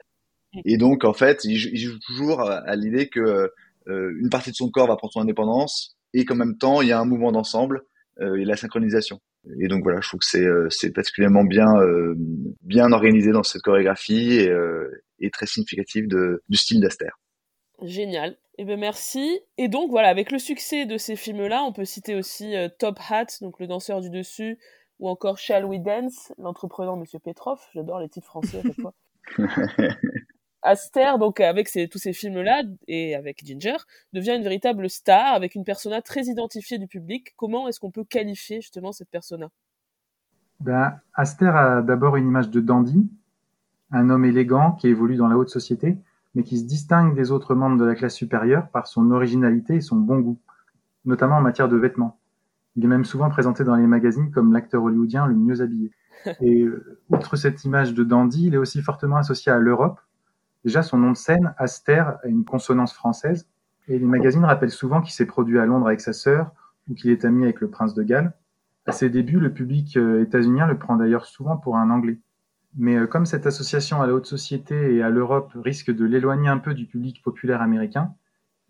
Et 0.65 0.79
donc 0.79 1.05
en 1.05 1.13
fait, 1.13 1.45
il, 1.45 1.53
il 1.53 1.79
joue 1.79 1.99
toujours 1.99 2.41
à, 2.41 2.75
l'idée 2.75 3.09
que 3.09 3.51
euh, 3.89 4.13
une 4.19 4.31
partie 4.31 4.51
de 4.51 4.57
son 4.57 4.71
corps 4.71 4.89
va 4.89 4.97
prendre 4.97 5.13
son 5.13 5.21
indépendance 5.21 5.97
et 6.15 6.25
qu'en 6.25 6.37
même 6.37 6.57
temps, 6.57 6.83
il 6.83 6.89
y 6.89 6.93
a 6.93 7.01
un 7.01 7.05
mouvement 7.05 7.33
d'ensemble 7.33 7.83
euh, 8.21 8.37
et 8.37 8.45
la 8.45 8.57
synchronisation. 8.57 9.21
Et 9.59 9.69
donc 9.69 9.83
voilà, 9.83 10.01
je 10.03 10.09
trouve 10.09 10.21
que 10.21 10.27
c'est 10.27 10.45
euh, 10.45 10.93
particulièrement 10.95 11.45
bien 11.45 11.75
euh, 11.77 12.15
bien 12.63 12.93
organisé 12.93 13.31
dans 13.33 13.43
cette 13.43 13.63
chorégraphie 13.63 14.33
et, 14.35 14.53
et 15.21 15.31
très 15.31 15.47
significatif 15.47 16.09
de, 16.09 16.43
du 16.49 16.57
style 16.57 16.81
d'Aster. 16.81 17.11
Génial. 17.83 18.37
Eh 18.59 18.65
ben 18.65 18.79
merci. 18.79 19.41
Et 19.57 19.69
donc 19.69 19.91
voilà, 19.91 20.09
avec 20.09 20.31
le 20.31 20.39
succès 20.39 20.85
de 20.85 20.99
ces 20.99 21.17
films-là, 21.17 21.63
on 21.63 21.73
peut 21.73 21.87
citer 21.87 22.15
aussi 22.15 22.55
Top 22.79 22.99
Hat, 23.09 23.27
donc 23.41 23.59
le 23.59 23.67
danseur 23.67 24.01
du 24.01 24.11
dessus, 24.11 24.59
ou 24.99 25.09
encore 25.09 25.39
Shall 25.39 25.65
We 25.65 25.81
Dance, 25.81 26.33
l'entrepreneur 26.39 26.97
Monsieur 26.97 27.19
Petrov. 27.19 27.59
J'adore 27.75 28.01
les 28.01 28.09
titres 28.09 28.27
français 28.27 28.59
à 28.59 28.63
chaque 28.63 28.81
fois. 28.81 28.95
Aster, 30.63 31.19
donc 31.19 31.41
avec 31.41 31.71
tous 31.91 31.99
ces 31.99 32.13
films-là 32.13 32.63
et 32.87 33.15
avec 33.15 33.45
Ginger, 33.45 33.77
devient 34.13 34.37
une 34.37 34.43
véritable 34.43 34.91
star 34.91 35.33
avec 35.33 35.55
une 35.55 35.65
persona 35.65 36.03
très 36.03 36.25
identifiée 36.25 36.79
du 36.79 36.87
public. 36.87 37.33
Comment 37.37 37.67
est-ce 37.67 37.81
qu'on 37.81 37.91
peut 37.91 38.05
qualifier 38.05 38.61
justement 38.61 38.93
cette 38.93 39.09
persona? 39.09 39.49
Ben, 40.61 41.01
Aster 41.15 41.49
a 41.49 41.81
d'abord 41.81 42.17
une 42.17 42.29
image 42.29 42.51
de 42.51 42.61
dandy, 42.61 43.11
un 43.93 44.11
homme 44.11 44.25
élégant 44.25 44.73
qui 44.73 44.89
évolue 44.89 45.17
dans 45.17 45.29
la 45.29 45.37
haute 45.37 45.49
société, 45.49 45.99
mais 46.35 46.43
qui 46.43 46.59
se 46.59 46.65
distingue 46.65 47.15
des 47.15 47.33
autres 47.33 47.55
membres 47.55 47.79
de 47.79 47.85
la 47.85 47.95
classe 47.95 48.15
supérieure 48.15 48.69
par 48.69 48.87
son 48.87 49.11
originalité 49.11 49.77
et 49.77 49.81
son 49.81 49.97
bon 49.97 50.21
goût, 50.21 50.39
notamment 51.05 51.37
en 51.37 51.41
matière 51.41 51.69
de 51.69 51.77
vêtements. 51.77 52.19
Il 52.77 52.85
est 52.85 52.89
même 52.89 53.05
souvent 53.05 53.31
présenté 53.31 53.65
dans 53.65 53.75
les 53.75 53.87
magazines 53.87 54.31
comme 54.31 54.53
l'acteur 54.53 54.85
hollywoodien 54.85 55.27
le 55.27 55.35
mieux 55.35 55.61
habillé. 55.61 55.91
Et 56.41 56.63
euh, 56.63 56.99
outre 57.09 57.37
cette 57.37 57.65
image 57.65 57.95
de 57.95 58.05
dandy, 58.05 58.47
il 58.47 58.55
est 58.55 58.59
aussi 58.59 58.83
fortement 58.83 59.17
associé 59.17 59.51
à 59.51 59.59
l'Europe, 59.59 60.01
Déjà, 60.65 60.83
son 60.83 60.99
nom 60.99 61.13
de 61.13 61.17
scène, 61.17 61.55
Astaire, 61.57 62.19
a 62.23 62.29
une 62.29 62.45
consonance 62.45 62.93
française. 62.93 63.49
Et 63.89 63.99
les 63.99 64.07
magazines 64.07 64.45
rappellent 64.45 64.71
souvent 64.71 65.01
qu'il 65.01 65.13
s'est 65.13 65.27
produit 65.27 65.59
à 65.59 65.67
Londres 65.67 65.87
avec 65.87 66.01
sa 66.01 66.13
sœur 66.13 66.53
ou 66.89 66.95
qu'il 66.95 67.11
est 67.11 67.25
ami 67.25 67.45
avec 67.45 67.61
le 67.61 67.71
prince 67.71 67.95
de 67.95 68.03
Galles. 68.03 68.33
À 68.87 68.93
ses 68.93 69.09
débuts, 69.09 69.41
le 69.41 69.53
public 69.53 69.97
euh, 69.97 70.23
états-unien 70.23 70.67
le 70.67 70.79
prend 70.79 70.97
d'ailleurs 70.97 71.25
souvent 71.25 71.57
pour 71.57 71.77
un 71.77 71.91
Anglais. 71.91 72.19
Mais 72.77 72.97
euh, 72.97 73.07
comme 73.07 73.27
cette 73.27 73.47
association 73.47 74.01
à 74.01 74.07
la 74.07 74.15
haute 74.15 74.27
société 74.27 74.95
et 74.95 75.03
à 75.03 75.11
l'Europe 75.11 75.53
risque 75.57 75.91
de 75.91 76.05
l'éloigner 76.05 76.49
un 76.49 76.59
peu 76.59 76.75
du 76.75 76.87
public 76.87 77.23
populaire 77.23 77.63
américain, 77.63 78.15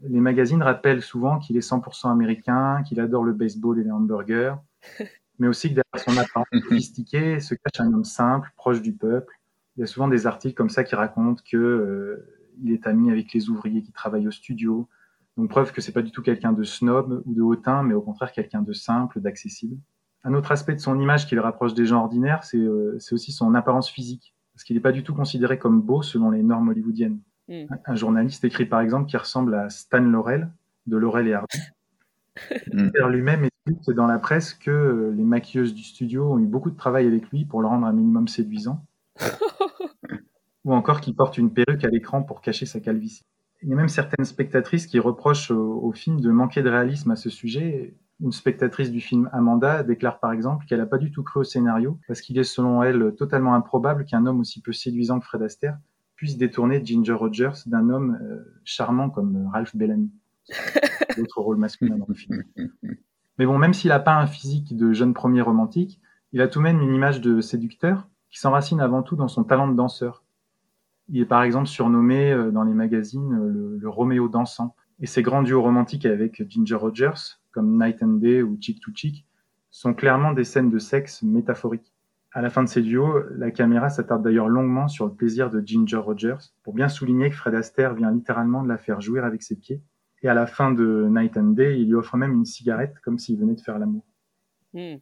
les 0.02 0.20
magazines 0.20 0.62
rappellent 0.62 1.02
souvent 1.02 1.38
qu'il 1.38 1.56
est 1.56 1.68
100% 1.68 2.10
américain, 2.10 2.82
qu'il 2.82 3.00
adore 3.00 3.24
le 3.24 3.32
baseball 3.32 3.78
et 3.78 3.84
les 3.84 3.90
hamburgers, 3.90 4.54
mais 5.38 5.48
aussi 5.48 5.68
que 5.68 5.74
derrière 5.74 6.08
son 6.08 6.16
apparence 6.16 6.48
sophistiquée 6.52 7.40
se 7.40 7.54
cache 7.54 7.80
un 7.80 7.92
homme 7.92 8.04
simple, 8.04 8.50
proche 8.56 8.80
du 8.80 8.94
peuple. 8.94 9.34
Il 9.76 9.80
y 9.80 9.84
a 9.84 9.86
souvent 9.86 10.08
des 10.08 10.26
articles 10.26 10.54
comme 10.54 10.70
ça 10.70 10.84
qui 10.84 10.94
racontent 10.94 11.42
que 11.50 11.56
euh, 11.56 12.26
il 12.62 12.72
est 12.72 12.86
ami 12.86 13.10
avec 13.10 13.32
les 13.32 13.48
ouvriers 13.50 13.82
qui 13.82 13.92
travaillent 13.92 14.26
au 14.26 14.32
studio. 14.32 14.88
Donc 15.36 15.48
preuve 15.50 15.72
que 15.72 15.80
c'est 15.80 15.92
pas 15.92 16.02
du 16.02 16.10
tout 16.10 16.22
quelqu'un 16.22 16.52
de 16.52 16.64
snob 16.64 17.22
ou 17.24 17.34
de 17.34 17.42
hautain, 17.42 17.82
mais 17.82 17.94
au 17.94 18.02
contraire 18.02 18.32
quelqu'un 18.32 18.62
de 18.62 18.72
simple, 18.72 19.20
d'accessible. 19.20 19.76
Un 20.24 20.34
autre 20.34 20.52
aspect 20.52 20.74
de 20.74 20.80
son 20.80 20.98
image 21.00 21.26
qui 21.26 21.34
le 21.34 21.40
rapproche 21.40 21.74
des 21.74 21.86
gens 21.86 22.02
ordinaires, 22.02 22.44
c'est 22.44 22.58
euh, 22.58 22.98
aussi 23.12 23.32
son 23.32 23.54
apparence 23.54 23.88
physique, 23.88 24.34
parce 24.54 24.64
qu'il 24.64 24.76
n'est 24.76 24.82
pas 24.82 24.92
du 24.92 25.02
tout 25.02 25.14
considéré 25.14 25.58
comme 25.58 25.80
beau 25.80 26.02
selon 26.02 26.30
les 26.30 26.42
normes 26.42 26.68
hollywoodiennes. 26.68 27.20
Mm. 27.48 27.64
Un 27.86 27.94
journaliste 27.94 28.44
écrit 28.44 28.66
par 28.66 28.80
exemple 28.80 29.08
qu'il 29.08 29.18
ressemble 29.18 29.54
à 29.54 29.70
Stan 29.70 30.00
Laurel 30.00 30.50
de 30.86 30.96
Laurel 30.96 31.28
et 31.28 31.34
Hardy. 31.34 31.58
Mm. 32.72 32.90
lui-même 33.08 33.44
explique 33.66 33.96
dans 33.96 34.06
la 34.06 34.18
presse 34.18 34.54
que 34.54 34.70
euh, 34.70 35.14
les 35.14 35.24
maquilleuses 35.24 35.74
du 35.74 35.82
studio 35.82 36.32
ont 36.32 36.38
eu 36.38 36.46
beaucoup 36.46 36.70
de 36.70 36.76
travail 36.76 37.06
avec 37.06 37.28
lui 37.30 37.44
pour 37.44 37.60
le 37.60 37.68
rendre 37.68 37.86
un 37.86 37.92
minimum 37.92 38.28
séduisant. 38.28 38.84
Ou 40.64 40.74
encore 40.74 41.00
qu'il 41.00 41.14
porte 41.14 41.38
une 41.38 41.52
perruque 41.52 41.84
à 41.84 41.88
l'écran 41.88 42.22
pour 42.22 42.40
cacher 42.42 42.66
sa 42.66 42.80
calvitie. 42.80 43.24
Il 43.62 43.68
y 43.68 43.72
a 43.72 43.76
même 43.76 43.88
certaines 43.88 44.24
spectatrices 44.24 44.86
qui 44.86 44.98
reprochent 44.98 45.50
au, 45.50 45.92
film 45.92 46.20
de 46.20 46.30
manquer 46.30 46.62
de 46.62 46.70
réalisme 46.70 47.10
à 47.10 47.16
ce 47.16 47.28
sujet. 47.28 47.94
Une 48.22 48.32
spectatrice 48.32 48.90
du 48.90 49.00
film 49.00 49.30
Amanda 49.32 49.82
déclare 49.82 50.20
par 50.20 50.32
exemple 50.32 50.66
qu'elle 50.66 50.80
n'a 50.80 50.86
pas 50.86 50.98
du 50.98 51.10
tout 51.10 51.22
cru 51.22 51.40
au 51.40 51.44
scénario 51.44 51.98
parce 52.06 52.20
qu'il 52.20 52.38
est 52.38 52.44
selon 52.44 52.82
elle 52.82 53.14
totalement 53.16 53.54
improbable 53.54 54.04
qu'un 54.04 54.26
homme 54.26 54.40
aussi 54.40 54.60
peu 54.60 54.72
séduisant 54.72 55.20
que 55.20 55.26
Fred 55.26 55.42
Astaire 55.42 55.78
puisse 56.16 56.36
détourner 56.36 56.84
Ginger 56.84 57.14
Rogers 57.14 57.62
d'un 57.64 57.88
homme 57.88 58.18
euh, 58.20 58.44
charmant 58.62 59.08
comme 59.08 59.48
Ralph 59.50 59.74
Bellamy. 59.74 60.10
D'autres 61.16 61.40
rôle 61.40 61.56
masculin 61.56 61.96
dans 61.96 62.06
le 62.06 62.14
film. 62.14 62.44
Mais 63.38 63.46
bon, 63.46 63.56
même 63.56 63.72
s'il 63.72 63.88
n'a 63.88 64.00
pas 64.00 64.16
un 64.16 64.26
physique 64.26 64.76
de 64.76 64.92
jeune 64.92 65.14
premier 65.14 65.40
romantique, 65.40 65.98
il 66.32 66.42
a 66.42 66.48
tout 66.48 66.58
de 66.58 66.64
même 66.64 66.82
une 66.82 66.94
image 66.94 67.22
de 67.22 67.40
séducteur 67.40 68.06
qui 68.28 68.38
s'enracine 68.38 68.80
avant 68.80 69.02
tout 69.02 69.16
dans 69.16 69.28
son 69.28 69.44
talent 69.44 69.66
de 69.66 69.74
danseur. 69.74 70.22
Il 71.08 71.22
est 71.22 71.26
par 71.26 71.42
exemple 71.42 71.68
surnommé 71.68 72.30
euh, 72.30 72.50
dans 72.50 72.64
les 72.64 72.74
magazines 72.74 73.32
euh, 73.32 73.48
le, 73.48 73.78
le 73.78 73.88
Roméo 73.88 74.28
dansant. 74.28 74.74
Et 75.00 75.06
ses 75.06 75.22
grands 75.22 75.42
duos 75.42 75.62
romantiques 75.62 76.04
avec 76.04 76.46
Ginger 76.50 76.74
Rogers, 76.74 77.39
comme 77.52 77.82
Night 77.82 78.02
and 78.02 78.18
Day 78.18 78.42
ou 78.42 78.58
Chick 78.60 78.80
to 78.80 78.90
Chick, 78.94 79.26
sont 79.70 79.94
clairement 79.94 80.32
des 80.32 80.44
scènes 80.44 80.70
de 80.70 80.78
sexe 80.78 81.22
métaphoriques. 81.22 81.92
À 82.32 82.42
la 82.42 82.50
fin 82.50 82.62
de 82.62 82.68
ces 82.68 82.82
duos, 82.82 83.24
la 83.36 83.50
caméra 83.50 83.88
s'attarde 83.88 84.22
d'ailleurs 84.22 84.48
longuement 84.48 84.86
sur 84.86 85.06
le 85.06 85.12
plaisir 85.12 85.50
de 85.50 85.60
Ginger 85.64 85.96
Rogers, 85.96 86.52
pour 86.62 86.74
bien 86.74 86.88
souligner 86.88 87.28
que 87.28 87.34
Fred 87.34 87.54
Astaire 87.54 87.94
vient 87.94 88.12
littéralement 88.12 88.62
de 88.62 88.68
la 88.68 88.78
faire 88.78 89.00
jouir 89.00 89.24
avec 89.24 89.42
ses 89.42 89.56
pieds. 89.56 89.82
Et 90.22 90.28
à 90.28 90.34
la 90.34 90.46
fin 90.46 90.70
de 90.70 91.08
Night 91.10 91.36
and 91.36 91.52
Day, 91.52 91.80
il 91.80 91.88
lui 91.88 91.94
offre 91.94 92.16
même 92.16 92.32
une 92.32 92.44
cigarette, 92.44 92.94
comme 93.02 93.18
s'il 93.18 93.38
venait 93.38 93.54
de 93.54 93.60
faire 93.60 93.78
l'amour. 93.78 94.04
Hmm. 94.74 94.96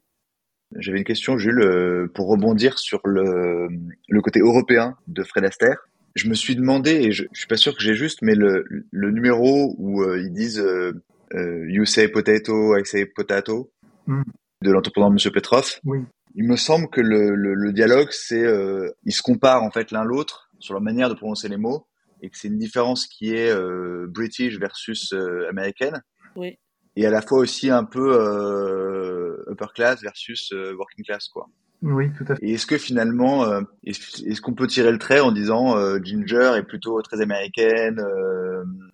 J'avais 0.77 0.99
une 0.99 1.05
question, 1.05 1.39
Jules, 1.39 1.61
euh, 1.61 2.09
pour 2.15 2.29
rebondir 2.29 2.79
sur 2.79 3.01
le, 3.05 3.69
le 4.09 4.21
côté 4.21 4.41
européen 4.41 4.97
de 5.07 5.23
Fred 5.23 5.45
Astaire. 5.45 5.89
Je 6.15 6.29
me 6.29 6.35
suis 6.35 6.57
demandé, 6.57 6.93
et 6.93 7.13
je, 7.13 7.25
je 7.33 7.39
suis 7.39 7.49
pas 7.49 7.57
sûr 7.57 7.77
que 7.77 7.83
j'ai 7.83 7.95
juste, 7.95 8.21
mais 8.23 8.35
le, 8.35 8.65
le 8.91 9.11
numéro 9.11 9.75
où 9.79 10.03
euh, 10.03 10.21
ils 10.21 10.33
disent 10.33 10.61
euh, 10.61 10.93
You 11.33 11.85
say 11.85 12.09
potato, 12.09 12.77
I 12.77 12.85
say 12.85 13.07
potato, 13.07 13.71
hmm. 14.07 14.23
de 14.63 14.71
l'entrepreneur 14.71 15.11
Monsieur 15.11 15.31
Petrov. 15.31 15.79
Oui 15.85 16.01
il 16.35 16.45
me 16.45 16.57
semble 16.57 16.89
que 16.89 17.01
le, 17.01 17.35
le, 17.35 17.55
le 17.55 17.73
dialogue, 17.73 18.09
c'est, 18.11 18.45
euh, 18.45 18.91
ils 19.05 19.13
se 19.13 19.23
comparent 19.23 19.65
en 19.65 19.71
fait 19.71 19.91
l'un 19.91 20.05
l'autre 20.05 20.51
sur 20.61 20.75
leur 20.75 20.83
manière 20.83 21.09
de 21.09 21.15
prononcer 21.15 21.49
les 21.49 21.57
mots, 21.57 21.87
et 22.23 22.31
que 22.31 22.39
c'est 22.39 22.49
une 22.49 22.59
différence 22.59 23.07
qui 23.07 23.35
est 23.35 23.51
euh, 23.51 24.07
British 24.09 24.59
versus 24.59 25.13
euh, 25.13 25.49
américaine. 25.49 26.03
Oui. 26.37 26.59
Et 26.97 27.07
à 27.07 27.11
la 27.11 27.23
fois 27.23 27.39
aussi 27.39 27.71
un 27.71 27.85
peu 27.85 28.13
euh, 28.13 29.45
upper 29.51 29.67
class 29.75 30.01
versus 30.03 30.53
euh, 30.53 30.75
working 30.75 31.05
class, 31.05 31.29
quoi. 31.29 31.47
Oui, 31.83 32.11
tout 32.13 32.25
à 32.29 32.35
fait. 32.35 32.45
Et 32.45 32.55
est-ce 32.55 32.67
que 32.67 32.79
finalement, 32.79 33.45
euh, 33.45 33.61
est-ce 33.85 34.41
qu'on 34.41 34.55
peut 34.55 34.67
tirer 34.67 34.91
le 34.91 34.99
trait 34.99 35.21
en 35.21 35.33
disant 35.33 35.77
Ginger 36.03 36.55
est 36.57 36.65
plutôt 36.65 37.01
très 37.03 37.21
américaine, 37.21 38.03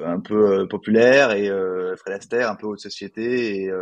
un 0.05 0.20
peu 0.20 0.68
populaire, 0.68 1.33
et 1.33 1.49
Fred 1.97 2.14
Astaire 2.16 2.51
un 2.51 2.57
peu 2.57 2.66
haute 2.66 2.81
société 2.81 3.62
et, 3.62 3.73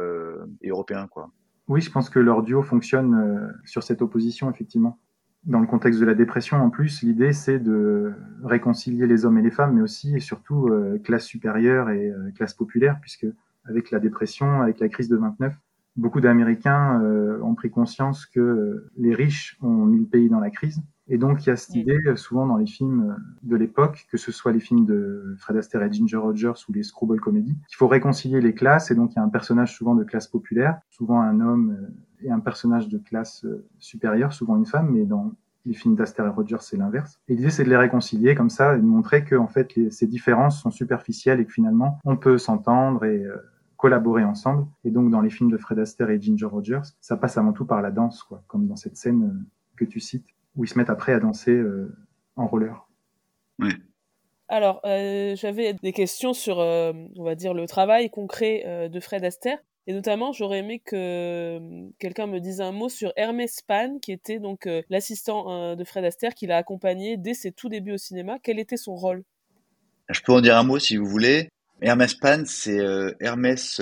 et 0.62 0.68
européen, 0.68 1.08
quoi? 1.08 1.30
Oui, 1.68 1.80
je 1.80 1.90
pense 1.90 2.10
que 2.10 2.18
leur 2.18 2.42
duo 2.42 2.62
fonctionne 2.62 3.14
euh, 3.14 3.52
sur 3.64 3.82
cette 3.82 4.02
opposition, 4.02 4.50
effectivement. 4.50 4.98
Dans 5.44 5.60
le 5.60 5.66
contexte 5.66 6.00
de 6.00 6.06
la 6.06 6.14
dépression, 6.14 6.58
en 6.58 6.70
plus, 6.70 7.02
l'idée, 7.02 7.32
c'est 7.32 7.58
de 7.58 8.12
réconcilier 8.44 9.06
les 9.06 9.24
hommes 9.24 9.38
et 9.38 9.42
les 9.42 9.50
femmes, 9.50 9.76
mais 9.76 9.82
aussi 9.82 10.14
et 10.14 10.20
surtout 10.20 10.68
euh, 10.68 10.98
classe 11.02 11.24
supérieure 11.24 11.90
et 11.90 12.10
euh, 12.10 12.30
classe 12.34 12.54
populaire, 12.54 12.98
puisque 13.00 13.26
avec 13.64 13.90
la 13.90 14.00
dépression, 14.00 14.60
avec 14.60 14.80
la 14.80 14.88
crise 14.88 15.08
de 15.08 15.16
29, 15.16 15.54
beaucoup 15.96 16.20
d'Américains 16.20 17.00
ont 17.42 17.54
pris 17.54 17.70
conscience 17.70 18.26
que 18.26 18.86
les 18.96 19.14
riches 19.14 19.58
ont 19.62 19.84
mis 19.86 20.00
le 20.00 20.06
pays 20.06 20.28
dans 20.28 20.40
la 20.40 20.50
crise 20.50 20.82
et 21.08 21.18
donc, 21.18 21.44
il 21.44 21.48
y 21.48 21.52
a 21.52 21.56
cette 21.56 21.74
idée, 21.74 21.98
euh, 22.06 22.16
souvent 22.16 22.46
dans 22.46 22.56
les 22.56 22.66
films 22.66 23.10
euh, 23.10 23.22
de 23.42 23.56
l'époque, 23.56 24.06
que 24.10 24.16
ce 24.16 24.30
soit 24.30 24.52
les 24.52 24.60
films 24.60 24.86
de 24.86 25.34
Fred 25.38 25.56
Astaire 25.56 25.82
et 25.82 25.92
Ginger 25.92 26.16
Rogers 26.16 26.52
ou 26.68 26.72
les 26.72 26.82
screwball 26.82 27.20
comedies, 27.20 27.58
qu'il 27.68 27.76
faut 27.76 27.88
réconcilier 27.88 28.40
les 28.40 28.54
classes. 28.54 28.90
Et 28.90 28.94
donc, 28.94 29.12
il 29.12 29.16
y 29.16 29.18
a 29.18 29.22
un 29.22 29.28
personnage 29.28 29.76
souvent 29.76 29.94
de 29.94 30.04
classe 30.04 30.28
populaire, 30.28 30.80
souvent 30.88 31.20
un 31.20 31.40
homme 31.40 31.76
euh, 31.78 32.26
et 32.26 32.30
un 32.30 32.40
personnage 32.40 32.88
de 32.88 32.98
classe 32.98 33.44
supérieure, 33.78 34.32
souvent 34.32 34.56
une 34.56 34.64
femme, 34.64 34.90
mais 34.92 35.04
dans 35.04 35.32
les 35.66 35.74
films 35.74 35.96
d'Astaire 35.96 36.26
et 36.26 36.30
Rogers, 36.30 36.58
c'est 36.60 36.76
l'inverse. 36.76 37.20
Et 37.28 37.34
l'idée, 37.34 37.50
c'est 37.50 37.64
de 37.64 37.68
les 37.68 37.76
réconcilier 37.76 38.34
comme 38.34 38.50
ça 38.50 38.76
et 38.76 38.78
de 38.78 38.86
montrer 38.86 39.24
que, 39.24 39.34
en 39.34 39.48
fait, 39.48 39.72
ces 39.90 40.06
différences 40.06 40.62
sont 40.62 40.70
superficielles 40.70 41.40
et 41.40 41.44
que 41.44 41.52
finalement, 41.52 41.98
on 42.04 42.16
peut 42.16 42.38
s'entendre 42.38 43.04
et 43.04 43.24
collaborer 43.82 44.22
ensemble. 44.22 44.68
Et 44.84 44.92
donc, 44.92 45.10
dans 45.10 45.20
les 45.20 45.28
films 45.28 45.50
de 45.50 45.58
Fred 45.58 45.76
Astaire 45.80 46.08
et 46.08 46.20
Ginger 46.20 46.46
Rogers, 46.46 46.82
ça 47.00 47.16
passe 47.16 47.36
avant 47.36 47.52
tout 47.52 47.66
par 47.66 47.82
la 47.82 47.90
danse, 47.90 48.22
quoi, 48.22 48.44
comme 48.46 48.68
dans 48.68 48.76
cette 48.76 48.96
scène 48.96 49.44
que 49.76 49.84
tu 49.84 49.98
cites 49.98 50.24
où 50.54 50.62
ils 50.62 50.68
se 50.68 50.78
mettent 50.78 50.88
après 50.88 51.12
à 51.12 51.18
danser 51.18 51.50
euh, 51.50 51.92
en 52.36 52.46
roller. 52.46 52.88
Oui. 53.58 53.72
Alors, 54.46 54.80
euh, 54.84 55.34
j'avais 55.34 55.74
des 55.74 55.92
questions 55.92 56.32
sur, 56.32 56.60
euh, 56.60 56.92
on 57.16 57.24
va 57.24 57.34
dire, 57.34 57.54
le 57.54 57.66
travail 57.66 58.08
concret 58.08 58.88
de 58.88 59.00
Fred 59.00 59.24
Astaire. 59.24 59.58
Et 59.88 59.94
notamment, 59.94 60.30
j'aurais 60.30 60.58
aimé 60.58 60.78
que 60.78 61.58
quelqu'un 61.98 62.28
me 62.28 62.38
dise 62.38 62.60
un 62.60 62.70
mot 62.70 62.88
sur 62.88 63.12
Hermès 63.16 63.62
Pan, 63.62 63.98
qui 64.00 64.12
était 64.12 64.38
donc 64.38 64.68
l'assistant 64.90 65.74
de 65.74 65.82
Fred 65.82 66.04
Astaire, 66.04 66.34
qui 66.34 66.46
l'a 66.46 66.58
accompagné 66.58 67.16
dès 67.16 67.34
ses 67.34 67.50
tout 67.50 67.68
débuts 67.68 67.94
au 67.94 67.98
cinéma. 67.98 68.38
Quel 68.44 68.60
était 68.60 68.76
son 68.76 68.94
rôle? 68.94 69.24
Je 70.08 70.20
peux 70.20 70.32
en 70.32 70.40
dire 70.40 70.56
un 70.56 70.62
mot 70.62 70.78
si 70.78 70.96
vous 70.96 71.06
voulez. 71.06 71.48
Hermès 71.82 72.14
Pan, 72.14 72.44
c'est 72.46 72.78
Hermès 73.20 73.80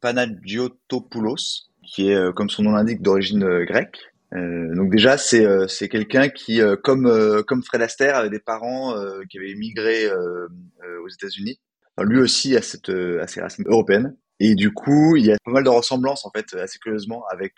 Panagiotopoulos, 0.00 1.68
qui 1.84 2.10
est, 2.10 2.34
comme 2.34 2.50
son 2.50 2.62
nom 2.62 2.72
l'indique, 2.72 3.02
d'origine 3.02 3.64
grecque. 3.64 3.98
Euh, 4.34 4.74
donc 4.74 4.90
déjà 4.90 5.18
c'est 5.18 5.44
euh, 5.44 5.68
c'est 5.68 5.88
quelqu'un 5.88 6.30
qui 6.30 6.62
euh, 6.62 6.76
comme 6.76 7.42
comme 7.46 7.62
Fred 7.62 7.82
Astaire 7.82 8.16
avait 8.16 8.30
des 8.30 8.40
parents 8.40 8.94
qui 9.28 9.38
avaient 9.38 9.50
immigré 9.50 10.10
aux 10.10 11.08
États-Unis. 11.08 11.60
lui 12.00 12.20
aussi 12.20 12.56
a 12.56 12.62
cette 12.62 12.88
a 12.88 13.26
ses 13.26 13.40
racines 13.40 13.66
européennes 13.66 14.16
et 14.40 14.54
du 14.54 14.72
coup 14.72 15.16
il 15.16 15.26
y 15.26 15.32
a 15.32 15.36
pas 15.44 15.50
mal 15.50 15.64
de 15.64 15.68
ressemblances 15.68 16.24
en 16.24 16.30
fait 16.30 16.54
assez 16.54 16.78
curieusement 16.78 17.24
avec 17.30 17.54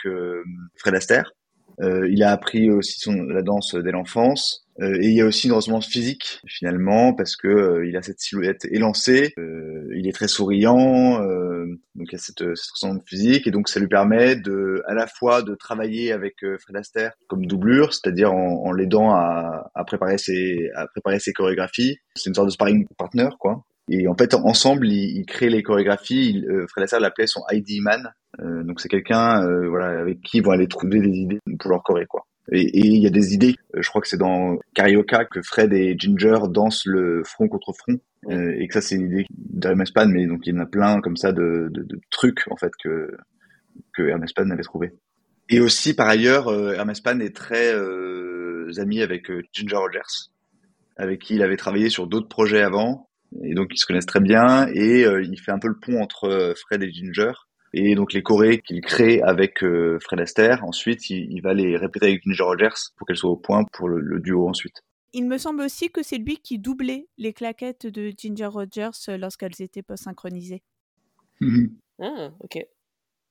Fred 0.76 0.94
Astaire. 0.94 1.32
Il 1.80 2.22
a 2.22 2.30
appris 2.30 2.70
aussi 2.70 2.98
son, 3.00 3.14
la 3.24 3.42
danse 3.42 3.74
dès 3.74 3.92
l'enfance. 3.92 4.64
Euh, 4.80 4.96
et 5.00 5.08
il 5.08 5.14
y 5.14 5.20
a 5.20 5.26
aussi 5.26 5.46
une 5.46 5.52
ressemblance 5.52 5.86
physique 5.86 6.40
finalement 6.46 7.14
parce 7.14 7.36
que 7.36 7.46
euh, 7.46 7.86
il 7.86 7.96
a 7.96 8.02
cette 8.02 8.18
silhouette 8.18 8.64
élancée, 8.70 9.32
euh, 9.38 9.88
il 9.94 10.08
est 10.08 10.12
très 10.12 10.26
souriant, 10.26 11.20
donc 11.94 12.08
il 12.08 12.12
y 12.12 12.14
a 12.16 12.18
cette, 12.18 12.38
cette, 12.56 12.72
ressemblance 12.72 13.02
physique 13.06 13.46
et 13.46 13.50
donc 13.52 13.68
ça 13.68 13.78
lui 13.78 13.86
permet 13.86 14.34
de 14.34 14.82
à 14.88 14.94
la 14.94 15.06
fois 15.06 15.42
de 15.42 15.54
travailler 15.54 16.10
avec 16.10 16.34
Fred 16.60 16.76
Astaire 16.76 17.12
comme 17.28 17.46
doublure, 17.46 17.94
c'est-à-dire 17.94 18.32
en, 18.32 18.64
en 18.64 18.72
l'aidant 18.72 19.10
à, 19.10 19.70
à, 19.74 19.84
préparer 19.84 20.18
ses 20.18 20.70
à 20.74 20.88
préparer 20.88 21.20
ses 21.20 21.32
chorégraphies. 21.32 21.98
C'est 22.16 22.30
une 22.30 22.34
sorte 22.34 22.48
de 22.48 22.52
sparring 22.52 22.86
partner 22.98 23.28
quoi. 23.38 23.64
Et 23.88 24.08
en 24.08 24.16
fait 24.16 24.34
ensemble 24.34 24.88
ils, 24.88 25.18
ils 25.18 25.26
créent 25.26 25.50
les 25.50 25.62
chorégraphies. 25.62 26.30
Il, 26.30 26.66
Fred 26.68 26.82
Astaire 26.82 27.00
l'appelait 27.00 27.28
son 27.28 27.42
ID 27.52 27.80
man, 27.80 28.10
donc 28.38 28.80
c'est 28.80 28.88
quelqu'un 28.88 29.46
voilà 29.68 30.00
avec 30.00 30.20
qui 30.20 30.38
ils 30.38 30.42
vont 30.42 30.50
aller 30.50 30.66
trouver 30.66 31.00
des 31.00 31.16
idées 31.16 31.40
pour 31.58 31.70
leur 31.70 31.82
choré 31.82 32.06
quoi. 32.06 32.26
Et 32.52 32.78
il 32.78 33.02
y 33.02 33.06
a 33.06 33.10
des 33.10 33.32
idées, 33.32 33.56
euh, 33.74 33.80
je 33.80 33.88
crois 33.88 34.02
que 34.02 34.08
c'est 34.08 34.18
dans 34.18 34.58
Carioca 34.74 35.24
que 35.24 35.40
Fred 35.42 35.72
et 35.72 35.96
Ginger 35.98 36.40
dansent 36.50 36.84
le 36.84 37.22
front 37.24 37.48
contre 37.48 37.72
front. 37.72 37.98
Euh, 38.28 38.54
et 38.58 38.68
que 38.68 38.74
ça 38.74 38.80
c'est 38.80 38.96
une 38.96 39.06
idée 39.06 39.26
d'Hermes 39.30 39.84
Pan, 39.94 40.06
mais 40.08 40.26
donc 40.26 40.46
il 40.46 40.54
y 40.54 40.56
en 40.56 40.62
a 40.62 40.66
plein 40.66 41.00
comme 41.00 41.16
ça 41.16 41.32
de, 41.32 41.70
trucs 42.10 42.42
en 42.50 42.56
fait 42.56 42.72
que 42.82 43.16
que 43.94 44.02
Hermes 44.02 44.26
Pan 44.34 44.48
avait 44.50 44.62
trouvé. 44.62 44.92
Et 45.48 45.60
aussi 45.60 45.94
par 45.94 46.08
ailleurs, 46.08 46.48
euh, 46.48 46.72
Hermes 46.72 46.94
Pan 47.02 47.18
est 47.20 47.34
très 47.34 47.74
euh, 47.74 48.70
ami 48.78 49.02
avec 49.02 49.30
euh, 49.30 49.42
Ginger 49.52 49.76
Rogers. 49.76 50.30
avec 50.96 51.20
qui 51.20 51.34
il 51.34 51.42
avait 51.42 51.56
travaillé 51.56 51.90
sur 51.90 52.06
d'autres 52.06 52.28
projets 52.28 52.62
avant, 52.62 53.08
et 53.42 53.54
donc 53.54 53.68
ils 53.72 53.78
se 53.78 53.86
connaissent 53.86 54.06
très 54.06 54.20
bien, 54.20 54.68
et 54.72 55.00
il 55.02 55.40
fait 55.40 55.50
un 55.50 55.58
peu 55.58 55.68
le 55.68 55.78
pont 55.78 56.00
entre 56.00 56.54
Fred 56.56 56.82
et 56.82 56.92
Ginger. 56.92 57.32
Et 57.76 57.94
donc 57.94 58.12
les 58.12 58.22
chorés 58.22 58.60
qu'il 58.60 58.80
crée 58.80 59.20
avec 59.22 59.64
Fred 60.00 60.20
Astaire, 60.20 60.64
ensuite 60.64 61.10
il, 61.10 61.40
va 61.40 61.54
les 61.54 61.76
répéter 61.76 62.06
avec 62.06 62.22
Ginger 62.22 62.44
Rogers 62.44 62.92
pour 62.96 63.06
qu'elles 63.06 63.16
soient 63.16 63.30
au 63.30 63.36
point 63.36 63.64
pour 63.72 63.88
le 63.88 64.20
duo 64.20 64.48
ensuite. 64.48 64.82
Il 65.16 65.28
me 65.28 65.38
semble 65.38 65.62
aussi 65.62 65.90
que 65.90 66.02
c'est 66.02 66.18
lui 66.18 66.38
qui 66.38 66.58
doublait 66.58 67.06
les 67.18 67.32
claquettes 67.32 67.86
de 67.86 68.12
Ginger 68.18 68.46
Rogers 68.46 68.90
euh, 69.08 69.16
lorsqu'elles 69.16 69.62
étaient 69.62 69.84
pas 69.84 69.96
synchronisées. 69.96 70.64
Mhm. 71.40 71.70
ah, 72.02 72.30
ok. 72.40 72.66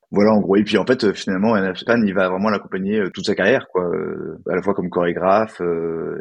Voilà, 0.10 0.32
en 0.32 0.39
gros. 0.39 0.56
Et 0.56 0.63
puis, 0.63 0.77
en 0.77 0.86
fait, 0.86 1.03
euh, 1.03 1.13
finalement, 1.13 1.56
Anna 1.56 1.73
il 2.06 2.13
va 2.13 2.29
vraiment 2.29 2.49
l'accompagner 2.49 2.99
euh, 2.99 3.10
toute 3.10 3.25
sa 3.25 3.36
carrière, 3.36 3.67
quoi. 3.67 3.91
À 4.49 4.56
la 4.56 4.62
fois 4.62 4.73
comme 4.73 4.89
chorégraphe 4.89 5.62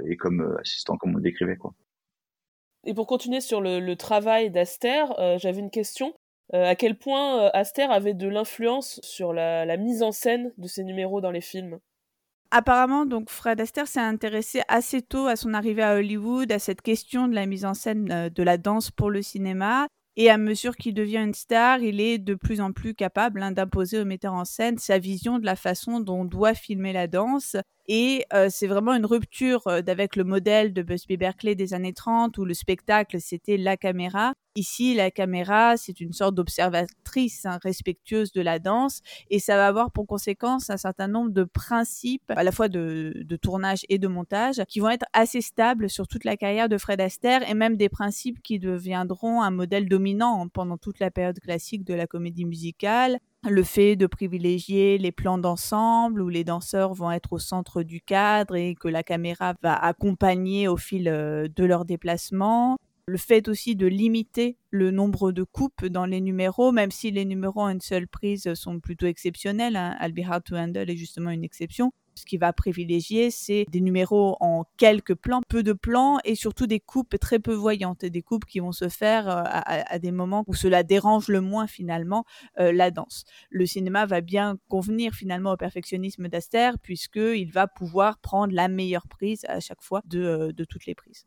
et 0.09 0.17
comme 0.17 0.57
assistant, 0.61 0.97
comme 0.97 1.13
on 1.13 1.19
le 1.19 1.23
décrivait, 1.23 1.57
quoi. 1.57 1.73
Et 2.85 2.93
pour 2.93 3.07
continuer 3.07 3.41
sur 3.41 3.61
le, 3.61 3.95
travail 3.95 4.51
d'Aster, 4.51 5.05
j'avais 5.39 5.61
une 5.61 5.71
question. 5.71 6.13
À 6.53 6.75
quel 6.75 6.97
point 6.97 7.49
Aster 7.55 7.85
avait 7.85 8.15
de 8.15 8.29
l'influence 8.29 9.01
sur 9.03 9.33
la 9.33 9.77
mise 9.77 10.03
en 10.03 10.13
scène 10.13 10.53
de 10.59 10.69
ses 10.69 10.85
numéros 10.85 11.21
dans 11.21 11.31
les 11.31 11.41
films? 11.41 11.79
Apparemment, 12.55 13.07
donc 13.07 13.31
Fred 13.31 13.63
Astaire 13.63 13.89
s'est 13.89 13.99
intéressé 13.99 14.61
assez 14.69 15.01
tôt 15.01 15.27
à 15.27 15.37
son 15.37 15.55
arrivée 15.55 15.83
à 15.83 15.95
Hollywood 15.95 16.53
à 16.53 16.59
cette 16.59 16.83
question 16.83 17.27
de 17.27 17.35
la 17.35 17.47
mise 17.47 17.65
en 17.65 17.73
scène 17.73 18.13
euh, 18.13 18.29
de 18.29 18.43
la 18.43 18.59
danse 18.59 18.91
pour 18.91 19.11
le 19.11 19.23
cinéma. 19.23 19.87
Et 20.17 20.29
à 20.29 20.37
mesure 20.37 20.77
qu'il 20.77 20.93
devient 20.93 21.23
une 21.25 21.33
star, 21.33 21.81
il 21.81 21.99
est 21.99 22.19
de 22.19 22.35
plus 22.35 22.61
en 22.61 22.73
plus 22.73 22.95
capable 22.95 23.43
hein, 23.43 23.53
d'imposer 23.53 23.99
au 23.99 24.05
metteur 24.05 24.35
en 24.35 24.45
scène 24.45 24.77
sa 24.77 24.99
vision 24.99 25.39
de 25.39 25.47
la 25.47 25.57
façon 25.57 26.01
dont 26.01 26.21
on 26.21 26.25
doit 26.27 26.53
filmer 26.53 26.93
la 26.93 27.07
danse. 27.07 27.57
Et 27.89 28.25
euh, 28.33 28.49
c'est 28.49 28.69
vraiment 28.69 28.95
une 28.95 29.07
rupture 29.07 29.67
euh, 29.67 29.81
avec 29.87 30.15
le 30.15 30.25
modèle 30.25 30.73
de 30.73 30.83
Busby 30.83 31.17
Berkeley 31.17 31.55
des 31.55 31.75
années 31.75 31.93
30 31.93 32.39
où 32.39 32.45
le 32.45 32.55
spectacle 32.55 33.21
c'était 33.21 33.57
la 33.57 33.77
caméra. 33.77 34.35
Ici, 34.55 34.95
la 34.95 35.11
caméra, 35.11 35.79
c'est 35.79 35.99
une 36.01 36.13
sorte 36.13 36.35
d'observatrice 36.35 37.47
hein, 37.47 37.59
respectueuse 37.63 38.33
de 38.33 38.43
la 38.43 38.59
danse 38.59 39.01
et 39.31 39.39
ça 39.39 39.57
va 39.57 39.67
avoir 39.67 39.91
pour 39.91 40.07
conséquence 40.07 40.69
un 40.69 40.77
certain 40.77 41.09
nombre 41.09 41.31
de 41.31 41.45
principes, 41.45 42.31
à 42.31 42.45
la 42.45 42.53
fois 42.53 42.69
de, 42.69 43.15
de, 43.17 43.37
tournage 43.37 43.87
et 43.89 43.99
de 43.99 44.09
montage, 44.09 44.63
qui 44.69 44.81
vont 44.81 44.91
être 44.91 45.07
assez 45.15 45.41
stables 45.41 45.89
sur 45.89 46.07
toute 46.07 46.25
la 46.25 46.37
carrière 46.37 46.69
de 46.69 46.77
Fred 46.77 47.01
Astaire 47.01 47.49
et 47.49 47.55
même 47.55 47.79
des 47.79 47.89
principes 47.89 48.43
qui 48.43 48.59
deviendront 48.59 49.41
un 49.41 49.51
modèle 49.51 49.89
dominant 49.89 50.47
pendant 50.49 50.77
toute 50.77 51.01
la 51.01 51.11
période 51.11 51.41
classique 51.41 51.85
de 51.85 51.95
la 51.95 52.07
comédie 52.07 52.45
musicale 52.45 53.19
le 53.49 53.65
fait 53.65 53.97
de 53.97 54.07
privilégier 54.07 54.99
les 54.99 55.13
plans 55.13 55.39
d'ensemble 55.39 56.23
où 56.23 56.29
les 56.29 56.45
danseurs 56.45 56.95
vont 56.95 57.11
être 57.11 57.33
au 57.33 57.39
centre 57.39 57.83
du 57.83 58.01
cadre 58.01 58.55
et 58.55 58.75
que 58.75 58.89
la 58.89 59.03
caméra 59.03 59.55
va 59.63 59.75
accompagner 59.75 60.69
au 60.69 60.77
fil 60.77 61.09
euh, 61.09 61.49
de 61.55 61.65
leur 61.65 61.85
déplacement. 61.85 62.77
Le 63.07 63.19
fait 63.19 63.49
aussi 63.49 63.75
de 63.75 63.87
limiter 63.87 64.59
le 64.71 64.93
nombre 64.93 65.33
de 65.33 65.43
coupes 65.43 65.87
dans 65.87 66.07
les 66.07 66.21
numéros, 66.21 66.71
même 66.71 66.93
si 66.93 67.11
les 67.11 67.25
numéros 67.25 67.65
à 67.65 67.73
une 67.73 67.81
seule 67.81 68.07
prise 68.07 68.55
sont 68.55 68.79
plutôt 68.79 69.07
exceptionnels. 69.07 69.75
Hein. 69.75 69.97
I'll 70.01 70.13
Be 70.13 70.25
Hard 70.25 70.45
to 70.45 70.55
Handle 70.55 70.89
est 70.89 70.97
justement 70.97 71.31
une 71.31 71.43
exception. 71.43 71.93
Ce 72.23 72.25
qui 72.25 72.37
va 72.37 72.53
privilégier, 72.53 73.33
c'est 73.33 73.67
des 73.73 73.81
numéros 73.81 74.37
en 74.39 74.65
quelques 74.77 75.17
plans, 75.17 75.41
peu 75.49 75.65
de 75.65 75.73
plans 75.73 76.21
et 76.25 76.37
surtout 76.37 76.69
des 76.69 76.79
coupes 76.79 77.19
très 77.19 77.41
peu 77.41 77.53
voyantes, 77.53 78.05
des 78.05 78.23
coupes 78.23 78.45
qui 78.45 78.61
vont 78.61 78.71
se 78.71 78.89
faire 78.89 79.29
euh, 79.29 79.43
à, 79.45 79.99
des 79.99 80.13
moments 80.13 80.45
où 80.47 80.55
cela 80.55 80.85
dérange 80.85 81.27
le 81.27 81.41
moins 81.41 81.67
finalement 81.67 82.25
euh, 82.61 82.71
la 82.71 82.93
danse. 82.93 83.25
Le 83.51 83.67
cinéma 83.67 84.07
va 84.07 84.21
bien 84.21 84.57
convenir 84.69 85.15
finalement 85.15 85.51
au 85.51 85.57
perfectionnisme 85.57 86.29
d'Aster 86.29 86.71
puisqu'il 86.81 87.51
va 87.51 87.67
pouvoir 87.67 88.21
prendre 88.21 88.55
la 88.55 88.69
meilleure 88.69 89.09
prise 89.09 89.45
à 89.49 89.59
chaque 89.59 89.83
fois 89.83 90.01
de, 90.05 90.23
euh, 90.23 90.65
toutes 90.71 90.87
les 90.87 90.95
prises. 90.95 91.27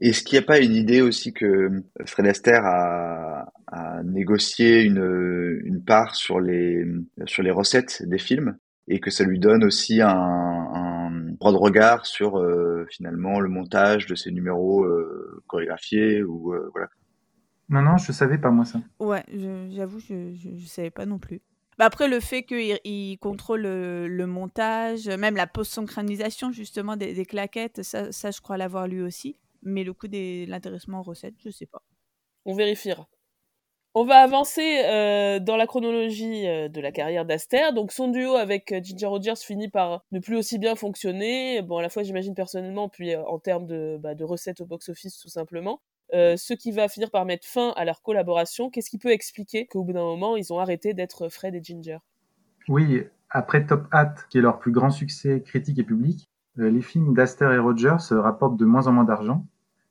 Est-ce 0.00 0.22
qu'il 0.22 0.38
n'y 0.38 0.44
a 0.44 0.46
pas 0.46 0.60
une 0.60 0.74
idée 0.74 1.02
aussi 1.02 1.34
que 1.34 1.68
Fred 2.06 2.26
Astaire 2.26 2.64
a, 2.64 3.52
a 3.66 4.02
négocié 4.02 4.80
une, 4.80 5.60
une 5.62 5.84
part 5.84 6.14
sur 6.14 6.40
les, 6.40 6.86
sur 7.26 7.42
les 7.42 7.50
recettes 7.50 8.02
des 8.06 8.16
films? 8.16 8.56
Et 8.88 9.00
que 9.00 9.10
ça 9.10 9.24
lui 9.24 9.38
donne 9.38 9.64
aussi 9.64 10.00
un, 10.00 10.10
un 10.10 11.10
droit 11.38 11.52
de 11.52 11.56
regard 11.56 12.06
sur 12.06 12.38
euh, 12.38 12.86
finalement 12.90 13.40
le 13.40 13.48
montage 13.48 14.06
de 14.06 14.14
ces 14.14 14.30
numéros 14.30 14.84
euh, 14.84 15.42
chorégraphiés 15.46 16.22
ou 16.22 16.52
euh, 16.54 16.68
voilà. 16.72 16.88
Non 17.68 17.82
non, 17.82 17.96
je 17.96 18.12
savais 18.12 18.38
pas 18.38 18.50
moi 18.50 18.64
ça. 18.64 18.80
Ouais, 18.98 19.24
j'avoue, 19.70 20.00
je, 20.00 20.34
je, 20.34 20.50
je, 20.56 20.66
savais 20.66 20.90
pas 20.90 21.06
non 21.06 21.18
plus. 21.18 21.40
Bah 21.78 21.86
après 21.86 22.08
le 22.08 22.20
fait 22.20 22.42
qu'il 22.42 22.78
il 22.84 23.16
contrôle 23.18 23.62
le, 23.62 24.08
le, 24.08 24.26
montage, 24.26 25.08
même 25.08 25.36
la 25.36 25.46
post-synchronisation 25.46 26.52
justement 26.52 26.96
des, 26.96 27.14
des 27.14 27.24
claquettes, 27.24 27.82
ça, 27.82 28.12
ça, 28.12 28.30
je 28.30 28.40
crois 28.40 28.56
l'avoir 28.56 28.88
lu 28.88 29.02
aussi. 29.02 29.38
Mais 29.62 29.84
le 29.84 29.94
coup 29.94 30.08
de 30.08 30.48
l'intéressement 30.48 31.00
aux 31.00 31.04
recettes, 31.04 31.36
je 31.38 31.50
sais 31.50 31.66
pas. 31.66 31.82
On 32.44 32.54
vérifiera. 32.54 33.08
On 33.94 34.06
va 34.06 34.22
avancer 34.22 34.82
euh, 34.86 35.38
dans 35.38 35.56
la 35.56 35.66
chronologie 35.66 36.48
euh, 36.48 36.70
de 36.70 36.80
la 36.80 36.92
carrière 36.92 37.26
d'Aster. 37.26 37.72
Donc 37.74 37.92
son 37.92 38.08
duo 38.08 38.36
avec 38.36 38.72
euh, 38.72 38.80
Ginger 38.82 39.04
Rogers 39.04 39.36
finit 39.36 39.68
par 39.68 40.02
ne 40.12 40.18
plus 40.18 40.34
aussi 40.34 40.58
bien 40.58 40.76
fonctionner. 40.76 41.60
Bon, 41.60 41.76
à 41.76 41.82
la 41.82 41.90
fois 41.90 42.02
j'imagine 42.02 42.34
personnellement, 42.34 42.88
puis 42.88 43.14
en 43.14 43.38
termes 43.38 43.66
de, 43.66 43.98
bah, 44.02 44.14
de 44.14 44.24
recettes 44.24 44.62
au 44.62 44.66
box-office 44.66 45.18
tout 45.18 45.28
simplement. 45.28 45.82
ce 46.12 46.54
qui 46.54 46.72
va 46.72 46.88
finir 46.88 47.10
par 47.10 47.26
mettre 47.26 47.46
fin 47.46 47.74
à 47.76 47.84
leur 47.84 48.00
collaboration. 48.00 48.70
Qu'est-ce 48.70 48.88
qui 48.88 48.98
peut 48.98 49.12
expliquer 49.12 49.66
qu'au 49.66 49.84
bout 49.84 49.92
d'un 49.92 50.04
moment, 50.04 50.36
ils 50.36 50.54
ont 50.54 50.58
arrêté 50.58 50.94
d'être 50.94 51.28
Fred 51.28 51.54
et 51.54 51.62
Ginger? 51.62 51.98
Oui, 52.68 53.04
après 53.28 53.66
Top 53.66 53.88
Hat, 53.92 54.14
qui 54.30 54.38
est 54.38 54.42
leur 54.42 54.58
plus 54.58 54.72
grand 54.72 54.90
succès 54.90 55.42
critique 55.42 55.78
et 55.78 55.84
public, 55.84 56.30
les 56.56 56.80
films 56.80 57.12
d'Aster 57.12 57.50
et 57.52 57.58
Rogers 57.58 57.96
rapportent 58.10 58.56
de 58.56 58.64
moins 58.64 58.86
en 58.86 58.92
moins 58.92 59.04
d'argent. 59.04 59.44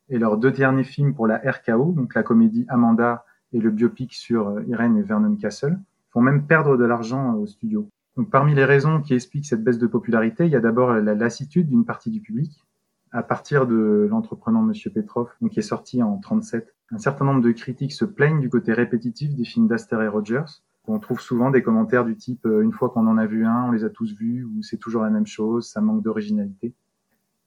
Et 0.10 0.18
leurs 0.18 0.38
deux 0.38 0.52
derniers 0.52 0.84
films 0.84 1.14
pour 1.14 1.28
la 1.28 1.38
RKO, 1.38 1.94
donc 1.94 2.16
la 2.16 2.24
comédie 2.24 2.66
Amanda 2.68 3.26
et 3.54 3.60
le 3.60 3.72
biopic 3.72 4.14
sur 4.14 4.50
euh, 4.50 4.64
Irene 4.68 4.98
et 4.98 5.02
Vernon 5.02 5.36
Castle 5.36 5.80
font 6.12 6.22
même 6.22 6.46
perdre 6.46 6.78
de 6.78 6.86
l'argent 6.86 7.34
euh, 7.34 7.40
au 7.40 7.48
studio. 7.48 7.90
Donc, 8.18 8.30
parmi 8.30 8.54
les 8.54 8.66
raisons 8.66 9.02
qui 9.02 9.14
expliquent 9.14 9.46
cette 9.46 9.64
baisse 9.64 9.78
de 9.78 9.88
popularité, 9.88 10.46
il 10.46 10.52
y 10.52 10.56
a 10.56 10.60
d'abord 10.60 10.94
la 10.94 11.16
lassitude 11.16 11.70
d'une 11.70 11.86
partie 11.86 12.10
du 12.10 12.20
public. 12.20 12.66
À 13.14 13.24
partir 13.24 13.68
de 13.68 14.08
l'entreprenant 14.10 14.62
Monsieur 14.62 14.90
Petrov, 14.90 15.30
donc 15.42 15.52
qui 15.52 15.60
est 15.60 15.64
sorti 15.64 16.02
en 16.04 16.18
37, 16.18 16.74
un 16.92 16.98
certain 16.98 17.26
nombre 17.26 17.42
de 17.42 17.52
critiques 17.52 17.94
se 17.94 18.06
plaignent 18.06 18.42
du 18.42 18.50
côté 18.50 18.74
répétitif 18.74 19.34
des 19.36 19.46
films 19.46 19.68
d'Aster 19.68 19.98
et 20.02 20.08
Rogers. 20.08 20.62
On 20.88 21.00
trouve 21.00 21.22
souvent 21.22 21.52
des 21.52 21.62
commentaires 21.62 22.06
du 22.06 22.16
type 22.16 22.46
euh, 22.46 22.62
une 22.62 22.72
fois 22.72 22.90
qu'on 22.90 23.08
en 23.08 23.18
a 23.18 23.26
vu 23.26 23.46
un, 23.46 23.66
on 23.66 23.72
les 23.72 23.84
a 23.84 23.90
tous 23.90 24.14
vus, 24.14 24.44
ou 24.44 24.62
c'est 24.62 24.78
toujours 24.78 25.04
la 25.04 25.10
même 25.10 25.28
chose, 25.28 25.70
ça 25.70 25.80
manque 25.80 26.04
d'originalité. 26.04 26.74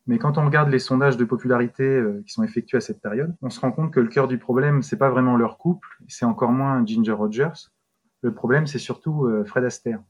Mais 0.06 0.18
quand 0.18 0.36
on 0.36 0.44
regarde 0.44 0.68
les 0.70 0.78
sondages 0.78 1.16
de 1.16 1.24
popularité 1.24 1.84
euh, 1.84 2.22
qui 2.26 2.32
sont 2.32 2.42
effectués 2.42 2.76
à 2.76 2.80
cette 2.80 3.00
période, 3.00 3.34
on 3.40 3.50
se 3.50 3.60
rend 3.60 3.72
compte 3.72 3.90
que 3.90 4.00
le 4.00 4.08
cœur 4.08 4.28
du 4.28 4.38
problème, 4.38 4.82
c'est 4.82 4.98
pas 4.98 5.08
vraiment 5.08 5.36
leur 5.36 5.56
couple, 5.56 5.88
c'est 6.08 6.26
encore 6.26 6.52
moins 6.52 6.84
Ginger 6.84 7.12
Rogers. 7.12 7.70
Le 8.22 8.34
problème, 8.34 8.66
c'est 8.66 8.78
surtout 8.78 9.26
euh, 9.26 9.44
Fred 9.44 9.64
Astaire. 9.64 10.00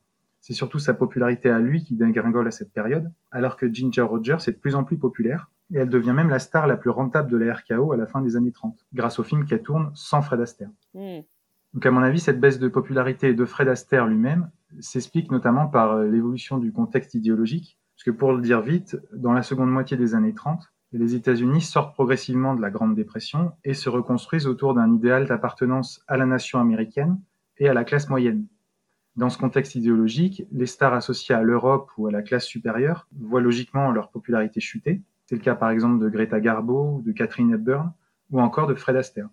C'est 0.40 0.52
surtout 0.52 0.78
sa 0.78 0.94
popularité 0.94 1.48
à 1.48 1.58
lui 1.58 1.84
qui 1.84 1.94
dégringole 1.94 2.46
à 2.48 2.50
cette 2.50 2.72
période, 2.72 3.10
alors 3.30 3.56
que 3.56 3.72
Ginger 3.72 4.02
Rogers 4.02 4.38
est 4.46 4.52
de 4.52 4.58
plus 4.58 4.74
en 4.74 4.84
plus 4.84 4.98
populaire, 4.98 5.50
et 5.72 5.78
elle 5.78 5.88
devient 5.88 6.12
même 6.12 6.28
la 6.28 6.38
star 6.38 6.66
la 6.66 6.76
plus 6.76 6.90
rentable 6.90 7.30
de 7.30 7.36
la 7.36 7.54
RKO 7.54 7.92
à 7.92 7.96
la 7.96 8.06
fin 8.06 8.20
des 8.20 8.36
années 8.36 8.52
30, 8.52 8.84
grâce 8.92 9.18
au 9.18 9.22
film 9.22 9.46
qu'elle 9.46 9.62
tourne 9.62 9.90
sans 9.94 10.20
Fred 10.22 10.40
Astaire. 10.40 10.70
Hmm. 10.92 11.20
Donc 11.72 11.86
à 11.86 11.90
mon 11.90 12.02
avis, 12.02 12.20
cette 12.20 12.40
baisse 12.40 12.58
de 12.58 12.68
popularité 12.68 13.34
de 13.34 13.44
Fred 13.44 13.68
Astaire 13.68 14.06
lui-même 14.06 14.50
s'explique 14.80 15.30
notamment 15.30 15.66
par 15.66 15.92
euh, 15.92 16.08
l'évolution 16.08 16.58
du 16.58 16.72
contexte 16.72 17.14
idéologique, 17.14 17.78
parce 18.04 18.16
que 18.16 18.20
pour 18.20 18.34
le 18.34 18.42
dire 18.42 18.60
vite, 18.60 18.98
dans 19.14 19.32
la 19.32 19.42
seconde 19.42 19.70
moitié 19.70 19.96
des 19.96 20.14
années 20.14 20.34
30, 20.34 20.70
les 20.92 21.14
États-Unis 21.14 21.62
sortent 21.62 21.94
progressivement 21.94 22.54
de 22.54 22.60
la 22.60 22.68
Grande 22.68 22.94
Dépression 22.94 23.52
et 23.64 23.72
se 23.72 23.88
reconstruisent 23.88 24.46
autour 24.46 24.74
d'un 24.74 24.92
idéal 24.92 25.26
d'appartenance 25.26 26.04
à 26.06 26.18
la 26.18 26.26
nation 26.26 26.60
américaine 26.60 27.18
et 27.56 27.66
à 27.66 27.72
la 27.72 27.82
classe 27.82 28.10
moyenne. 28.10 28.44
Dans 29.16 29.30
ce 29.30 29.38
contexte 29.38 29.74
idéologique, 29.74 30.46
les 30.52 30.66
stars 30.66 30.92
associées 30.92 31.34
à 31.34 31.40
l'Europe 31.40 31.90
ou 31.96 32.06
à 32.06 32.12
la 32.12 32.20
classe 32.20 32.44
supérieure 32.44 33.08
voient 33.18 33.40
logiquement 33.40 33.90
leur 33.90 34.10
popularité 34.10 34.60
chuter. 34.60 35.00
C'est 35.24 35.36
le 35.36 35.40
cas 35.40 35.54
par 35.54 35.70
exemple 35.70 36.04
de 36.04 36.10
Greta 36.10 36.40
Garbo, 36.40 37.00
de 37.06 37.12
Catherine 37.12 37.54
Hepburn 37.54 37.90
ou 38.30 38.38
encore 38.38 38.66
de 38.66 38.74
Fred 38.74 38.96
Astaire. 38.96 39.30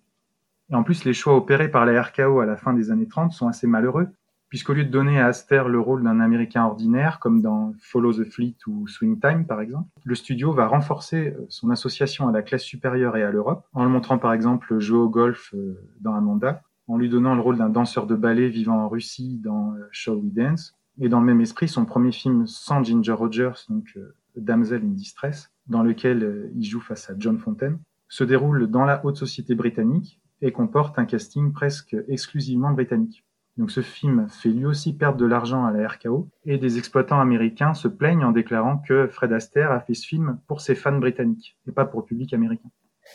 Et 0.70 0.76
en 0.76 0.84
plus, 0.84 1.04
les 1.04 1.14
choix 1.14 1.36
opérés 1.36 1.70
par 1.70 1.86
la 1.86 2.02
RKO 2.02 2.40
à 2.40 2.46
la 2.46 2.56
fin 2.56 2.72
des 2.72 2.90
années 2.90 3.10
30 3.10 3.34
sont 3.34 3.50
assez 3.50 3.68
malheureux 3.68 4.08
puisqu'au 4.52 4.74
lieu 4.74 4.84
de 4.84 4.92
donner 4.92 5.18
à 5.18 5.28
Aster 5.28 5.64
le 5.70 5.80
rôle 5.80 6.04
d'un 6.04 6.20
Américain 6.20 6.66
ordinaire, 6.66 7.20
comme 7.20 7.42
dans 7.42 7.74
Follow 7.80 8.12
the 8.14 8.26
Fleet 8.26 8.58
ou 8.68 8.86
Swing 8.86 9.18
Time 9.18 9.46
par 9.48 9.62
exemple, 9.62 9.88
le 10.04 10.14
studio 10.14 10.52
va 10.52 10.68
renforcer 10.68 11.30
euh, 11.30 11.46
son 11.48 11.70
association 11.70 12.28
à 12.28 12.34
la 12.34 12.42
classe 12.42 12.64
supérieure 12.64 13.16
et 13.16 13.24
à 13.24 13.32
l'Europe, 13.32 13.66
en 13.74 13.86
le 13.86 13.90
montrant 13.90 14.18
par 14.18 14.34
exemple 14.34 14.78
jouer 14.80 15.00
au 15.00 15.10
golf 15.10 15.54
euh, 15.54 15.80
dans 16.02 16.14
Amanda, 16.14 16.64
en 16.88 16.98
lui 16.98 17.08
donnant 17.08 17.34
le 17.34 17.40
rôle 17.40 17.58
d'un 17.58 17.70
danseur 17.70 18.08
de 18.08 18.16
ballet 18.16 18.50
vivant 18.50 18.84
en 18.84 18.90
Russie 18.90 19.40
dans 19.42 19.74
euh, 19.74 19.88
Shall 19.92 20.16
We 20.16 20.34
Dance, 20.34 20.76
et 21.00 21.08
dans 21.08 21.22
le 21.22 21.26
même 21.26 21.40
esprit, 21.40 21.70
son 21.70 21.86
premier 21.86 22.12
film 22.12 22.46
sans 22.46 22.84
Ginger 22.84 23.14
Rogers, 23.14 23.66
donc 23.70 23.98
Damsel 24.36 24.84
in 24.84 24.90
Distress, 24.90 25.50
dans 25.68 25.82
lequel 25.82 26.52
il 26.54 26.66
joue 26.66 26.82
face 26.82 27.10
à 27.10 27.14
John 27.18 27.40
Fontaine, 27.40 27.80
se 28.10 28.26
déroule 28.26 28.70
dans 28.70 28.84
la 28.84 29.04
haute 29.06 29.16
société 29.16 29.56
britannique 29.56 30.20
et 30.42 30.52
comporte 30.52 31.00
un 31.00 31.06
casting 31.06 31.54
presque 31.54 31.96
exclusivement 32.10 32.72
britannique. 32.72 33.24
Donc 33.58 33.72
ce 33.72 33.82
film 33.82 34.28
fait 34.30 34.50
lui 34.50 34.66
aussi 34.66 34.96
perdre 34.96 35.18
de 35.18 35.26
l'argent 35.26 35.66
à 35.66 35.72
la 35.72 35.88
RKO 35.88 36.30
et 36.46 36.58
des 36.58 36.78
exploitants 36.78 37.20
américains 37.20 37.74
se 37.74 37.88
plaignent 37.88 38.24
en 38.24 38.32
déclarant 38.32 38.78
que 38.78 39.08
Fred 39.08 39.34
Astaire 39.34 39.72
a 39.72 39.82
fait 39.82 39.94
ce 39.94 40.08
film 40.08 40.40
pour 40.48 40.62
ses 40.62 40.76
fans 40.76 40.98
britanniques 40.98 41.58
et 41.68 41.72
pas 41.72 41.86
pour 41.86 42.02
le 42.02 42.06
public 42.06 42.34
américain. 42.34 42.70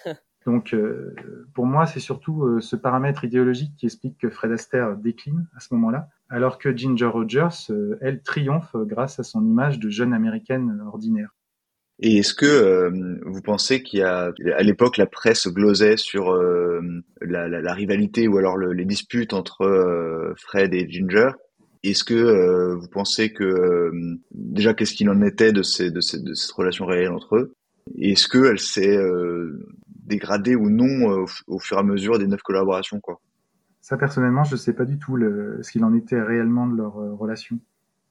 Donc 0.47 0.75
euh, 0.75 1.15
pour 1.55 1.67
moi, 1.67 1.87
c'est 1.87 2.01
surtout 2.01 2.45
euh, 2.45 2.61
ce 2.61 2.77
paramètre 2.77 3.25
idéologique 3.25 3.75
qui 3.77 3.87
explique 3.87 4.17
que 4.17 4.31
Fred 4.31 4.53
Astaire 4.53 4.97
décline 4.97 5.49
à 5.57 5.61
ce 5.61 5.75
moment-là, 5.75 6.09
alors 6.29 6.59
que 6.59 6.75
Ginger 6.75 7.07
Rogers, 7.07 7.71
euh, 7.71 7.99
elle, 8.01 8.23
triomphe 8.23 8.77
grâce 8.77 9.19
à 9.19 9.25
son 9.25 9.45
image 9.45 9.81
de 9.81 9.89
jeune 9.89 10.13
américaine 10.13 10.81
ordinaire. 10.87 11.35
Et 11.99 12.19
est-ce 12.19 12.35
que 12.35 12.91
vous 13.25 13.41
pensez 13.41 13.83
qu'il 13.83 14.01
y 14.01 14.03
a, 14.03 14.33
à 14.55 14.63
l'époque, 14.63 14.99
la 14.99 15.07
presse 15.07 15.49
glosait 15.49 15.97
sur 15.97 16.35
la, 16.35 17.49
la, 17.49 17.61
la, 17.63 17.75
rivalité 17.75 18.29
ou 18.29 18.37
alors 18.37 18.59
le, 18.59 18.73
les 18.73 18.85
disputes 18.85 19.33
entre 19.33 20.35
Fred 20.37 20.75
et 20.75 20.87
Ginger? 20.89 21.31
Est-ce 21.83 22.05
que 22.05 22.75
vous 22.75 22.89
pensez 22.89 23.33
que 23.33 23.91
déjà 24.31 24.75
qu'est-ce 24.75 24.93
qu'il 24.93 25.09
en 25.09 25.23
était 25.23 25.53
de, 25.53 25.63
ces, 25.63 25.91
de, 25.91 26.01
ces, 26.01 26.21
de 26.21 26.35
cette 26.35 26.53
relation 26.53 26.85
réelle 26.85 27.13
entre 27.13 27.37
eux? 27.37 27.55
Est-ce 27.99 28.29
qu'elle 28.29 28.59
s'est 28.59 28.99
dégradée 29.89 30.57
ou 30.57 30.69
non 30.69 31.25
au, 31.47 31.59
fur 31.59 31.79
et 31.79 31.81
à 31.81 31.83
mesure 31.83 32.19
des 32.19 32.27
neuf 32.27 32.43
collaborations 32.43 33.01
quoi? 33.01 33.21
Ça 33.81 33.97
personnellement, 33.97 34.45
je 34.45 34.57
sais 34.57 34.73
pas 34.73 34.85
du 34.85 34.99
tout 34.99 35.17
le, 35.17 35.61
ce 35.63 35.71
qu'il 35.71 35.85
en 35.85 35.95
était 35.95 36.21
réellement 36.21 36.67
de 36.67 36.77
leur 36.77 36.95
relation. 36.95 37.59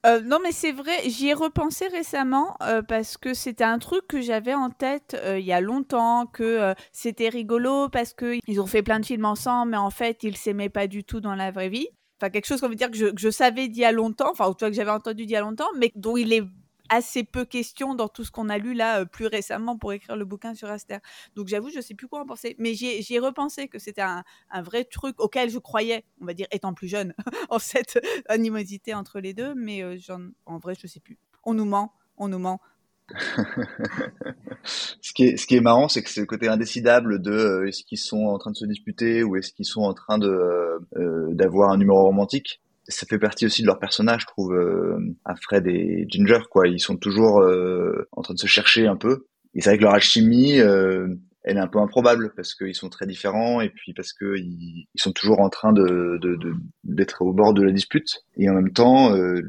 Euh, 0.05 0.21
non, 0.21 0.37
mais 0.43 0.51
c'est 0.51 0.71
vrai, 0.71 1.09
j'y 1.09 1.29
ai 1.29 1.33
repensé 1.33 1.87
récemment 1.87 2.55
euh, 2.61 2.83
parce 2.83 3.17
que 3.17 3.33
c'était 3.33 3.63
un 3.63 3.79
truc 3.79 4.05
que 4.07 4.21
j'avais 4.21 4.53
en 4.53 4.69
tête 4.69 5.17
euh, 5.19 5.39
il 5.39 5.45
y 5.45 5.51
a 5.53 5.61
longtemps, 5.61 6.27
que 6.27 6.75
c'était 6.91 7.29
rigolo 7.29 7.89
parce 7.89 8.13
qu'ils 8.13 8.61
ont 8.61 8.67
fait 8.67 8.83
plein 8.83 8.99
de 8.99 9.05
films 9.05 9.25
ensemble, 9.25 9.71
mais 9.71 9.77
en 9.77 9.89
fait, 9.89 10.21
ils 10.23 10.37
s'aimaient 10.37 10.69
pas 10.69 10.85
du 10.85 11.03
tout 11.03 11.21
dans 11.21 11.33
la 11.33 11.49
vraie 11.49 11.69
vie. 11.69 11.87
Enfin, 12.19 12.29
quelque 12.29 12.45
chose 12.45 12.61
qu'on 12.61 12.69
veut 12.69 12.75
dire 12.75 12.91
que 12.91 12.97
je, 13.17 13.29
savais 13.29 13.67
d'il 13.67 13.81
y 13.81 13.85
a 13.85 13.91
longtemps, 13.91 14.29
enfin, 14.31 14.47
ou 14.47 14.53
que 14.53 14.71
j'avais 14.71 14.91
entendu 14.91 15.25
d'il 15.25 15.33
y 15.33 15.35
a 15.35 15.41
longtemps, 15.41 15.69
mais 15.77 15.91
dont 15.95 16.17
il 16.17 16.33
est 16.33 16.43
assez 16.89 17.23
peu 17.23 17.45
question 17.45 17.95
dans 17.95 18.07
tout 18.07 18.23
ce 18.23 18.31
qu'on 18.31 18.49
a 18.49 18.57
lu 18.57 18.73
là 18.73 19.01
euh, 19.01 19.05
plus 19.05 19.27
récemment 19.27 19.77
pour 19.77 19.93
écrire 19.93 20.15
le 20.15 20.25
bouquin 20.25 20.53
sur 20.53 20.69
Aster. 20.69 20.97
Donc 21.35 21.47
j'avoue, 21.47 21.69
je 21.69 21.81
sais 21.81 21.95
plus 21.95 22.07
quoi 22.07 22.21
en 22.21 22.25
penser. 22.25 22.55
Mais 22.59 22.73
j'y 22.73 23.13
ai 23.13 23.19
repensé 23.19 23.67
que 23.67 23.79
c'était 23.79 24.01
un, 24.01 24.23
vrai 24.61 24.85
truc 24.85 25.19
auquel 25.19 25.49
je 25.49 25.59
croyais, 25.59 26.05
on 26.21 26.25
va 26.25 26.33
dire, 26.33 26.47
étant 26.51 26.73
plus 26.73 26.87
jeune, 26.87 27.13
en 27.49 27.59
cette 27.59 27.99
animosité 28.29 28.93
entre 28.93 29.19
les 29.19 29.33
deux. 29.33 29.53
Mais 29.55 29.83
euh, 29.83 29.97
en 30.45 30.57
vrai, 30.57 30.75
je 30.79 30.87
sais 30.87 30.99
plus. 30.99 31.17
On 31.43 31.53
nous 31.53 31.65
ment, 31.65 31.93
on 32.17 32.27
nous 32.27 32.39
ment. 32.39 32.59
ce, 34.63 35.13
qui 35.13 35.25
est, 35.25 35.37
ce 35.37 35.45
qui 35.45 35.55
est 35.55 35.61
marrant, 35.61 35.87
c'est 35.87 36.01
que 36.01 36.09
c'est 36.09 36.21
le 36.21 36.25
côté 36.25 36.47
indécidable 36.47 37.21
de 37.21 37.31
euh, 37.31 37.67
est-ce 37.67 37.83
qu'ils 37.83 37.99
sont 37.99 38.25
en 38.25 38.39
train 38.39 38.49
de 38.49 38.55
se 38.55 38.65
disputer 38.65 39.23
ou 39.23 39.35
est-ce 39.35 39.53
qu'ils 39.53 39.65
sont 39.65 39.81
en 39.81 39.93
train 39.93 40.17
de 40.17 40.79
d'avoir 41.33 41.71
un 41.71 41.77
numéro 41.77 42.01
romantique? 42.01 42.61
Ça 42.87 43.05
fait 43.07 43.19
partie 43.19 43.45
aussi 43.45 43.61
de 43.61 43.67
leur 43.67 43.79
personnage, 43.79 44.21
je 44.21 44.27
trouve, 44.27 44.53
euh, 44.53 44.97
Fred 45.41 45.67
et 45.67 46.05
Ginger, 46.09 46.41
quoi. 46.49 46.67
Ils 46.67 46.79
sont 46.79 46.97
toujours 46.97 47.41
euh, 47.41 48.07
en 48.11 48.21
train 48.21 48.33
de 48.33 48.39
se 48.39 48.47
chercher 48.47 48.87
un 48.87 48.95
peu. 48.95 49.25
Et 49.53 49.61
c'est 49.61 49.69
vrai 49.69 49.77
que 49.77 49.83
leur 49.83 49.93
alchimie, 49.93 50.59
euh, 50.59 51.07
elle 51.43 51.57
est 51.57 51.61
un 51.61 51.67
peu 51.67 51.79
improbable 51.79 52.33
parce 52.35 52.55
qu'ils 52.55 52.75
sont 52.75 52.89
très 52.89 53.05
différents 53.05 53.61
et 53.61 53.69
puis 53.69 53.93
parce 53.93 54.13
que 54.13 54.35
ils, 54.37 54.87
sont 54.95 55.11
toujours 55.11 55.39
en 55.39 55.49
train 55.49 55.73
de 55.73 56.19
d'être 56.83 57.21
au 57.21 57.33
bord 57.33 57.53
de 57.53 57.61
la 57.61 57.71
dispute. 57.71 58.23
Et 58.37 58.49
en 58.49 58.53
même 58.53 58.71
temps, 58.71 59.15
euh, 59.15 59.41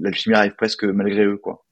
l'alchimie 0.00 0.36
arrive 0.36 0.54
presque 0.54 0.84
malgré 0.84 1.24
eux, 1.24 1.36
quoi. 1.36 1.64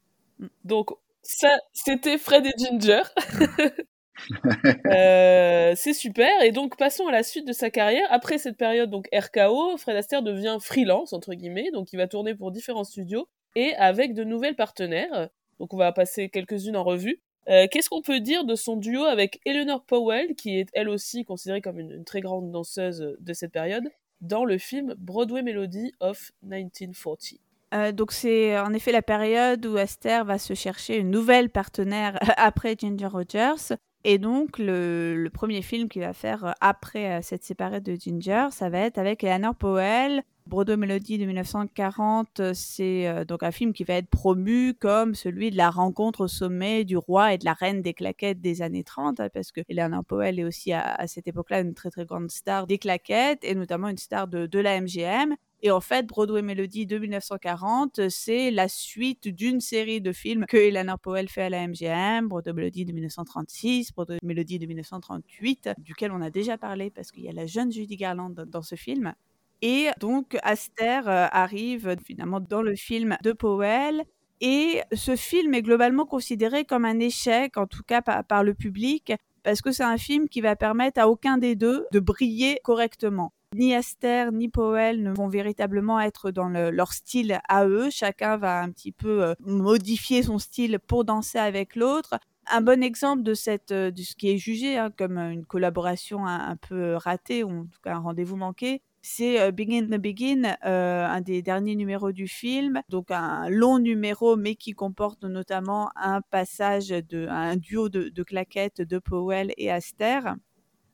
Donc 0.65 0.91
ça, 1.23 1.51
c'était 1.73 2.19
Fred 2.19 2.45
et 2.47 2.53
Ginger. 2.59 3.03
Euh, 4.87 5.75
c'est 5.77 5.93
super. 5.93 6.31
Et 6.43 6.51
donc, 6.51 6.77
passons 6.77 7.07
à 7.07 7.13
la 7.13 7.23
suite 7.23 7.47
de 7.47 7.53
sa 7.53 7.71
carrière. 7.71 8.07
Après 8.11 8.39
cette 8.39 8.57
période, 8.57 8.91
donc 8.91 9.07
RKO, 9.13 9.77
Fred 9.77 9.97
Astaire 9.97 10.23
devient 10.23 10.59
freelance, 10.61 11.13
entre 11.13 11.35
guillemets. 11.35 11.71
Donc, 11.73 11.93
il 11.93 11.97
va 11.97 12.07
tourner 12.07 12.35
pour 12.35 12.51
différents 12.51 12.85
studios 12.85 13.29
et 13.55 13.75
avec 13.77 14.15
de 14.15 14.25
nouvelles 14.25 14.57
partenaires. 14.57 15.29
Donc, 15.59 15.75
on 15.75 15.77
va 15.77 15.93
passer 15.93 16.29
quelques-unes 16.31 16.77
en 16.77 16.85
revue. 16.85 17.21
Euh, 17.49 17.67
qu'est-ce 17.71 17.89
qu'on 17.89 18.03
peut 18.03 18.21
dire 18.21 18.45
de 18.45 18.55
son 18.55 18.77
duo 18.77 19.05
avec 19.05 19.41
Eleanor 19.47 19.85
Powell, 19.85 20.35
qui 20.35 20.59
est 20.59 20.69
elle 20.75 20.89
aussi 20.89 21.25
considérée 21.25 21.63
comme 21.63 21.79
une, 21.79 22.05
très 22.05 22.21
grande 22.21 22.51
danseuse 22.51 23.17
de 23.19 23.33
cette 23.33 23.53
période, 23.53 23.85
dans 24.21 24.45
le 24.45 24.59
film 24.59 24.95
Broadway 24.99 25.43
Melody 25.43 25.93
of 26.01 26.33
1940 26.43 27.41
euh, 27.75 27.93
donc 27.93 28.13
c'est 28.13 28.59
en 28.59 28.73
effet 28.73 28.93
la 28.93 29.03
période 29.03 29.67
où 29.67 29.77
Astaire 29.77 30.25
va 30.25 30.39
se 30.39 30.55
chercher 30.55 30.97
une 30.97 31.11
nouvelle 31.11 31.51
partenaire 31.51 32.19
après 32.39 32.75
Ginger 32.79 33.09
Rogers. 33.09 33.77
Et 34.11 34.17
donc, 34.17 34.59
le, 34.59 35.29
premier 35.35 35.61
film 35.61 35.91
qu'il 35.91 36.01
va 36.01 36.15
faire 36.15 36.47
euh, 36.47 36.53
après 36.63 37.19
euh, 37.19 37.21
cette 37.21 37.45
séparée 37.45 37.83
de 37.83 37.95
Ginger, 37.95 38.47
ça 38.53 38.71
va 38.71 38.79
être 38.79 38.97
avec 38.97 39.23
Eleanor 39.23 39.55
Powell. 39.55 40.23
Broadway 40.47 40.79
Melody 40.79 41.19
de 41.19 41.27
1940, 41.27 42.41
euh, 42.41 42.53
c'est 42.55 43.27
donc 43.27 43.43
un 43.43 43.51
film 43.51 43.75
qui 43.75 43.85
va 43.85 43.93
être 43.93 44.09
promu 44.09 44.73
comme 44.73 45.15
celui 45.15 45.51
de 45.51 45.59
la 45.59 45.69
rencontre 45.69 46.23
au 46.23 46.27
sommet 46.27 46.87
du 46.87 46.97
roi 46.97 47.35
et 47.35 47.39
de 47.39 47.45
la 47.45 47.53
reine 47.53 47.83
des 47.83 47.93
claquettes 47.93 48.41
des 48.41 48.63
années 48.63 48.83
30, 48.83 49.21
hein, 49.21 49.29
parce 49.35 49.53
que 49.53 49.61
Eleanor 49.69 50.03
Powell 50.07 50.39
est 50.39 50.45
aussi 50.45 50.73
à, 50.73 51.07
cette 51.07 51.29
époque-là 51.29 51.61
une 51.61 51.75
très 51.75 51.91
très 51.91 52.07
grande 52.07 52.31
star 52.31 52.67
des 52.67 52.79
claquettes 52.79 53.45
et 53.45 53.55
notamment 53.55 53.89
une 53.89 53.99
star 53.99 54.27
de, 54.27 54.47
de 54.47 54.59
la 54.59 54.81
MGM. 54.81 55.37
Et 55.61 55.71
en 55.73 55.81
fait, 55.81 56.07
Broadway 56.07 56.43
Melody 56.43 56.87
de 56.87 56.99
1940, 56.99 58.09
c'est 58.11 58.53
la 58.53 58.69
suite 58.69 59.27
d'une 59.27 59.61
série 59.61 60.01
de 60.01 60.13
films 60.13 60.47
que 60.47 60.57
Eleanor 60.57 61.01
Powell 61.01 61.29
fait 61.29 61.43
à 61.43 61.51
la 61.51 61.67
MGM, 61.67 62.29
Broadway 62.29 62.53
Melody 62.53 62.85
de 62.85 62.93
1936, 62.93 63.93
Broadway 63.93 64.19
Melody 64.23 64.61
de 64.61 64.67
1938, 64.67 65.71
duquel 65.79 66.13
on 66.13 66.21
a 66.23 66.31
déjà 66.31 66.59
parlé 66.59 66.91
parce 66.91 67.11
qu'il 67.11 67.25
y 67.25 67.29
a 67.29 67.33
la 67.33 67.47
jeune 67.47 67.73
Judy 67.73 67.97
Garland 67.97 68.31
dans 68.31 68.63
ce 68.63 68.77
film. 68.77 69.15
Et 69.61 69.89
donc, 69.99 70.37
Aster 70.43 71.01
euh, 71.07 71.27
arrive 71.33 71.97
finalement 72.05 72.39
dans 72.39 72.63
le 72.63 72.77
film 72.77 73.17
de 73.25 73.33
Powell. 73.33 74.05
Et 74.41 74.83
ce 74.93 75.17
film 75.17 75.55
est 75.55 75.63
globalement 75.63 76.07
considéré 76.07 76.65
comme 76.65 76.85
un 76.85 77.01
échec, 77.01 77.57
en 77.57 77.67
tout 77.67 77.83
cas 77.83 78.01
par 78.01 78.45
le 78.45 78.55
public, 78.55 79.13
parce 79.43 79.61
que 79.63 79.73
c'est 79.73 79.83
un 79.83 79.99
film 79.99 80.29
qui 80.29 80.41
va 80.41 80.55
permettre 80.55 81.01
à 81.01 81.09
aucun 81.09 81.39
des 81.39 81.57
deux 81.57 81.87
de 81.91 81.99
briller 81.99 82.61
correctement. 82.63 83.33
Ni 83.55 83.75
Aster 83.75 84.31
ni 84.31 84.51
Powell 84.51 85.03
ne 85.03 85.11
vont 85.11 85.29
véritablement 85.29 85.99
être 86.01 86.31
dans 86.31 86.49
leur 86.49 86.93
style 86.93 87.41
à 87.49 87.67
eux. 87.67 87.89
Chacun 87.91 88.37
va 88.37 88.61
un 88.61 88.71
petit 88.71 88.93
peu 88.93 89.25
euh, 89.25 89.35
modifier 89.41 90.23
son 90.23 90.39
style 90.39 90.79
pour 90.87 91.07
danser 91.07 91.39
avec 91.39 91.75
l'autre. 91.75 92.19
Un 92.51 92.61
bon 92.61 92.83
exemple 92.83 93.23
de, 93.23 93.33
cette, 93.33 93.73
euh, 93.73 93.91
de 93.91 94.03
ce 94.03 94.15
qui 94.15 94.29
est 94.29 94.37
jugé 94.37 94.77
hein, 94.77 94.91
comme 94.95 95.17
une 95.17 95.47
collaboration 95.47 96.27
un, 96.27 96.57
peu 96.57 96.97
ratée, 96.97 97.43
ou 97.43 97.61
en 97.61 97.65
tout 97.65 97.81
cas 97.83 97.95
un 97.95 98.01
rendez-vous 98.01 98.37
manqué, 98.37 98.83
c'est 99.01 99.41
euh, 99.41 99.51
Begin 99.51 99.87
the 99.87 99.99
Begin, 99.99 100.57
un 100.61 101.21
des 101.23 101.41
derniers 101.41 101.75
numéros 101.75 102.13
du 102.13 102.29
film. 102.29 102.83
Donc 102.91 103.11
un 103.11 103.49
long 103.49 103.79
numéro, 103.79 104.37
mais 104.37 104.57
qui 104.57 104.73
comporte 104.73 105.25
notamment 105.25 105.91
un 105.97 106.21
passage 106.21 106.89
de 106.89 107.27
un 107.29 107.57
duo 107.57 107.89
de, 107.89 108.11
de 108.11 108.23
claquettes 108.23 108.83
de 108.83 108.99
Powell 108.99 109.55
et 109.57 109.71
Aster. 109.71 110.21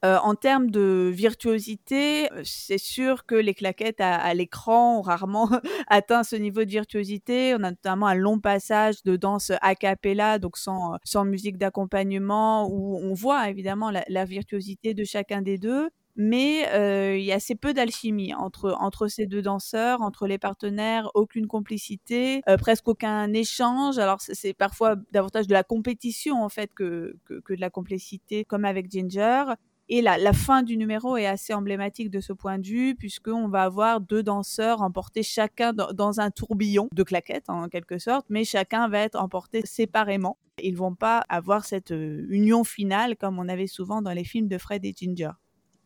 Euh, 0.04 0.18
en 0.18 0.34
termes 0.34 0.70
de 0.70 1.10
virtuosité, 1.14 2.30
euh, 2.32 2.42
c'est 2.44 2.78
sûr 2.78 3.24
que 3.24 3.34
les 3.34 3.54
claquettes 3.54 4.02
à, 4.02 4.34
l'écran 4.34 4.98
ont 4.98 5.00
rarement 5.00 5.48
atteint 5.88 6.24
ce 6.24 6.36
niveau 6.36 6.62
de 6.64 6.68
virtuosité. 6.70 7.54
On 7.54 7.62
a 7.62 7.70
notamment 7.70 8.08
un 8.08 8.14
long 8.14 8.38
passage 8.38 9.02
de 9.04 9.16
danse 9.16 9.50
a 9.62 9.74
cappella, 9.74 10.38
donc 10.38 10.58
sans, 10.58 10.98
sans 11.04 11.24
musique 11.24 11.56
d'accompagnement, 11.56 12.68
où 12.70 12.98
on 12.98 13.14
voit 13.14 13.48
évidemment 13.48 13.90
la, 13.90 14.24
virtuosité 14.26 14.94
de 14.94 15.04
chacun 15.04 15.42
des 15.42 15.58
deux 15.58 15.88
mais 16.16 16.68
euh, 16.72 17.18
il 17.18 17.24
y 17.24 17.32
a 17.32 17.34
assez 17.34 17.56
peu 17.56 17.74
d'alchimie 17.74 18.34
entre, 18.34 18.76
entre 18.78 19.08
ces 19.08 19.26
deux 19.26 19.42
danseurs, 19.42 20.00
entre 20.00 20.28
les 20.28 20.38
partenaires, 20.38 21.10
aucune 21.14 21.48
complicité, 21.48 22.40
presque 22.58 22.86
aucun 22.86 23.32
échange. 23.32 23.98
Alors 23.98 24.20
c'est 24.20 24.54
parfois 24.54 24.94
davantage 25.10 25.48
de 25.48 25.52
la 25.52 25.64
compétition 25.64 26.44
en 26.44 26.48
fait 26.48 26.70
que, 26.72 27.16
que, 27.24 27.40
que 27.40 27.52
de 27.52 27.60
la 27.60 27.68
complicité, 27.68 28.44
comme 28.44 28.64
avec 28.64 28.92
Ginger. 28.92 29.44
Et 29.88 30.00
la, 30.00 30.16
la, 30.16 30.32
fin 30.32 30.62
du 30.62 30.76
numéro 30.76 31.16
est 31.16 31.26
assez 31.26 31.52
emblématique 31.52 32.10
de 32.10 32.20
ce 32.20 32.32
point 32.32 32.58
de 32.58 32.66
vue, 32.66 32.94
puisqu'on 32.94 33.48
va 33.48 33.64
avoir 33.64 34.00
deux 34.00 34.22
danseurs 34.22 34.80
emportés 34.80 35.22
chacun 35.22 35.72
dans, 35.72 36.20
un 36.20 36.30
tourbillon 36.30 36.88
de 36.92 37.02
claquettes, 37.02 37.50
en 37.50 37.68
quelque 37.68 37.98
sorte, 37.98 38.26
mais 38.30 38.44
chacun 38.44 38.88
va 38.88 39.00
être 39.00 39.16
emporté 39.16 39.62
séparément. 39.64 40.38
Ils 40.62 40.76
vont 40.76 40.94
pas 40.94 41.24
avoir 41.28 41.64
cette 41.64 41.90
euh, 41.90 42.24
union 42.30 42.64
finale 42.64 43.16
comme 43.16 43.38
on 43.38 43.48
avait 43.48 43.66
souvent 43.66 44.00
dans 44.00 44.12
les 44.12 44.24
films 44.24 44.48
de 44.48 44.56
Fred 44.56 44.84
et 44.84 44.94
Ginger. 44.96 45.32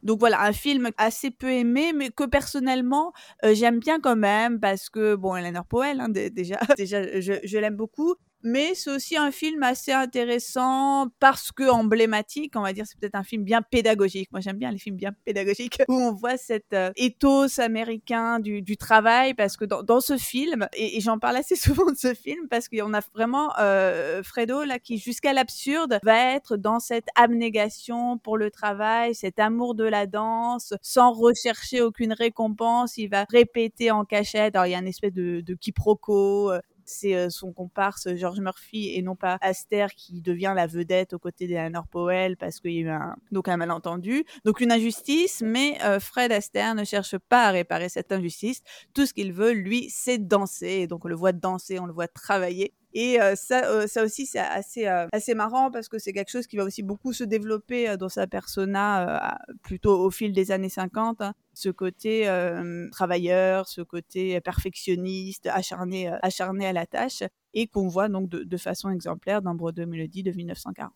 Donc 0.05 0.20
voilà, 0.20 0.42
un 0.42 0.53
film 0.53 0.90
assez 0.96 1.30
peu 1.30 1.51
aimé, 1.51 1.92
mais 1.92 2.11
que 2.11 2.24
personnellement 2.24 3.12
euh, 3.44 3.55
j'aime 3.55 3.80
bien 3.80 3.99
quand 3.99 4.14
même 4.14 4.61
parce 4.61 4.90
que 4.90 5.16
bon, 5.16 5.34
Eleanor 5.34 5.64
Powell, 5.64 6.01
hein, 6.01 6.09
déjà, 6.09 6.59
déjà, 6.76 7.03
je 7.20 7.59
l'aime 7.59 7.76
beaucoup. 7.76 8.14
Mais 8.43 8.74
c'est 8.74 8.91
aussi 8.91 9.16
un 9.16 9.30
film 9.32 9.62
assez 9.62 9.93
intéressant 9.93 11.09
parce 11.18 11.51
que 11.51 11.68
emblématique, 11.68 12.55
on 12.57 12.62
va 12.62 12.72
dire, 12.72 12.84
c'est 12.86 12.99
peut-être 12.99 13.16
un 13.16 13.24
film 13.24 13.43
bien 13.43 13.62
pédagogique. 13.62 14.30
Moi, 14.30 14.41
j'aime 14.41 14.59
bien 14.59 14.70
les 14.70 14.78
films 14.78 14.97
bien 14.97 15.12
pédagogiques 15.24 15.82
où 15.89 15.95
on 15.95 16.12
voit 16.12 16.36
cet 16.36 16.72
euh, 16.72 16.91
ethos 16.97 17.61
américain 17.61 18.39
du, 18.39 18.62
du, 18.62 18.76
travail 18.76 19.34
parce 19.34 19.57
que 19.57 19.64
dans, 19.64 19.82
dans 19.82 20.01
ce 20.01 20.16
film, 20.16 20.68
et, 20.76 21.01
j'en 21.01 21.18
parle 21.18 21.36
assez 21.36 21.57
souvent 21.57 21.91
de 21.91 21.97
ce 21.97 22.14
film 22.14 22.47
parce 22.49 22.68
qu'on 22.68 22.95
a 22.95 23.01
vraiment 23.12 23.53
euh, 23.59 24.22
Fredo 24.22 24.62
là 24.64 24.78
qui 24.78 24.99
jusqu'à 24.99 25.32
l'absurde 25.32 25.99
va 26.05 26.34
être 26.34 26.57
dans 26.57 26.78
cette 26.78 27.09
abnégation 27.16 28.18
pour 28.18 28.36
le 28.36 28.51
travail, 28.51 29.14
cet 29.14 29.39
amour 29.39 29.74
de 29.74 29.84
la 29.84 30.07
danse, 30.07 30.74
sans 30.80 31.12
rechercher 31.12 31.80
aucune 31.80 32.12
récompense, 32.12 32.97
il 32.99 33.09
va 33.09 33.24
répéter 33.28 33.91
en 33.91 34.05
cachette. 34.05 34.55
Alors 34.55 34.66
il 34.66 34.70
y 34.70 34.74
a 34.74 34.78
une 34.78 34.86
espèce 34.86 35.12
de, 35.12 35.41
de 35.41 35.55
quiproquo, 35.55 36.53
euh, 36.53 36.61
c'est 36.89 37.14
euh, 37.14 37.30
son 37.30 37.53
comparse 37.53 38.09
George 38.14 38.41
Murphy 38.41 38.95
et 38.95 39.03
non 39.03 39.14
pas 39.14 39.39
Aster 39.41 39.86
qui 39.97 40.20
devient 40.20 40.53
la 40.57 40.66
vedette 40.66 41.12
aux 41.12 41.18
côtés 41.18 41.47
d'Eleanor 41.47 41.86
Powell 41.86 42.36
parce 42.36 42.61
qu'il 42.61 42.72
y 42.72 42.78
a 42.78 42.80
eu 42.80 42.89
un, 42.89 43.16
donc 43.30 43.49
un 43.49 43.57
malentendu. 43.57 44.24
Donc 44.45 44.61
une 44.61 44.72
injustice, 44.72 45.43
mais 45.45 45.78
euh, 45.84 46.01
Fred 46.01 46.32
Astaire 46.32 46.74
ne 46.74 46.84
cherche 46.84 47.16
pas 47.18 47.47
à 47.47 47.51
réparer 47.51 47.89
cette 47.89 48.12
injustice. 48.12 48.62
Tout 48.95 49.07
ce 49.07 49.12
qu'il 49.12 49.32
veut, 49.32 49.53
lui, 49.53 49.89
c'est 49.91 50.18
danser. 50.18 50.80
Et 50.82 50.86
donc 50.86 51.05
on 51.05 51.09
le 51.09 51.14
voit 51.14 51.32
danser, 51.32 51.78
on 51.78 51.86
le 51.86 51.93
voit 51.93 52.09
travailler. 52.09 52.72
Et 52.95 53.20
euh, 53.20 53.34
ça, 53.36 53.86
ça 53.86 54.03
aussi, 54.03 54.26
c'est 54.26 54.39
assez, 54.39 54.86
assez 54.86 55.34
marrant 55.34 55.70
parce 55.70 55.89
que 55.89 55.99
c'est 55.99 56.12
quelque 56.12 56.30
chose 56.30 56.47
qui 56.47 56.57
va 56.57 56.64
aussi 56.64 56.82
beaucoup 56.82 57.12
se 57.12 57.24
développer 57.24 57.97
dans 57.97 58.09
sa 58.09 58.26
persona 58.26 59.39
plutôt 59.62 59.99
au 59.99 60.11
fil 60.11 60.32
des 60.32 60.51
années 60.51 60.68
50 60.70 61.22
ce 61.59 61.70
côté 61.70 62.28
euh, 62.28 62.89
travailleur, 62.93 63.68
ce 63.68 63.80
côté 63.80 64.41
perfectionniste, 64.41 65.49
acharné, 65.49 66.09
euh, 66.09 66.16
acharné 66.22 66.66
à 66.66 66.72
la 66.72 66.86
tâche, 66.86 67.24
et 67.53 67.66
qu'on 67.66 67.89
voit 67.89 68.09
donc 68.09 68.28
de, 68.28 68.57
façon 68.57 68.91
exemplaire 68.91 69.43
dans 69.43 69.55
Broadway 69.55 69.86
Melody 69.86 70.22
de 70.22 70.30
1940. 70.30 70.93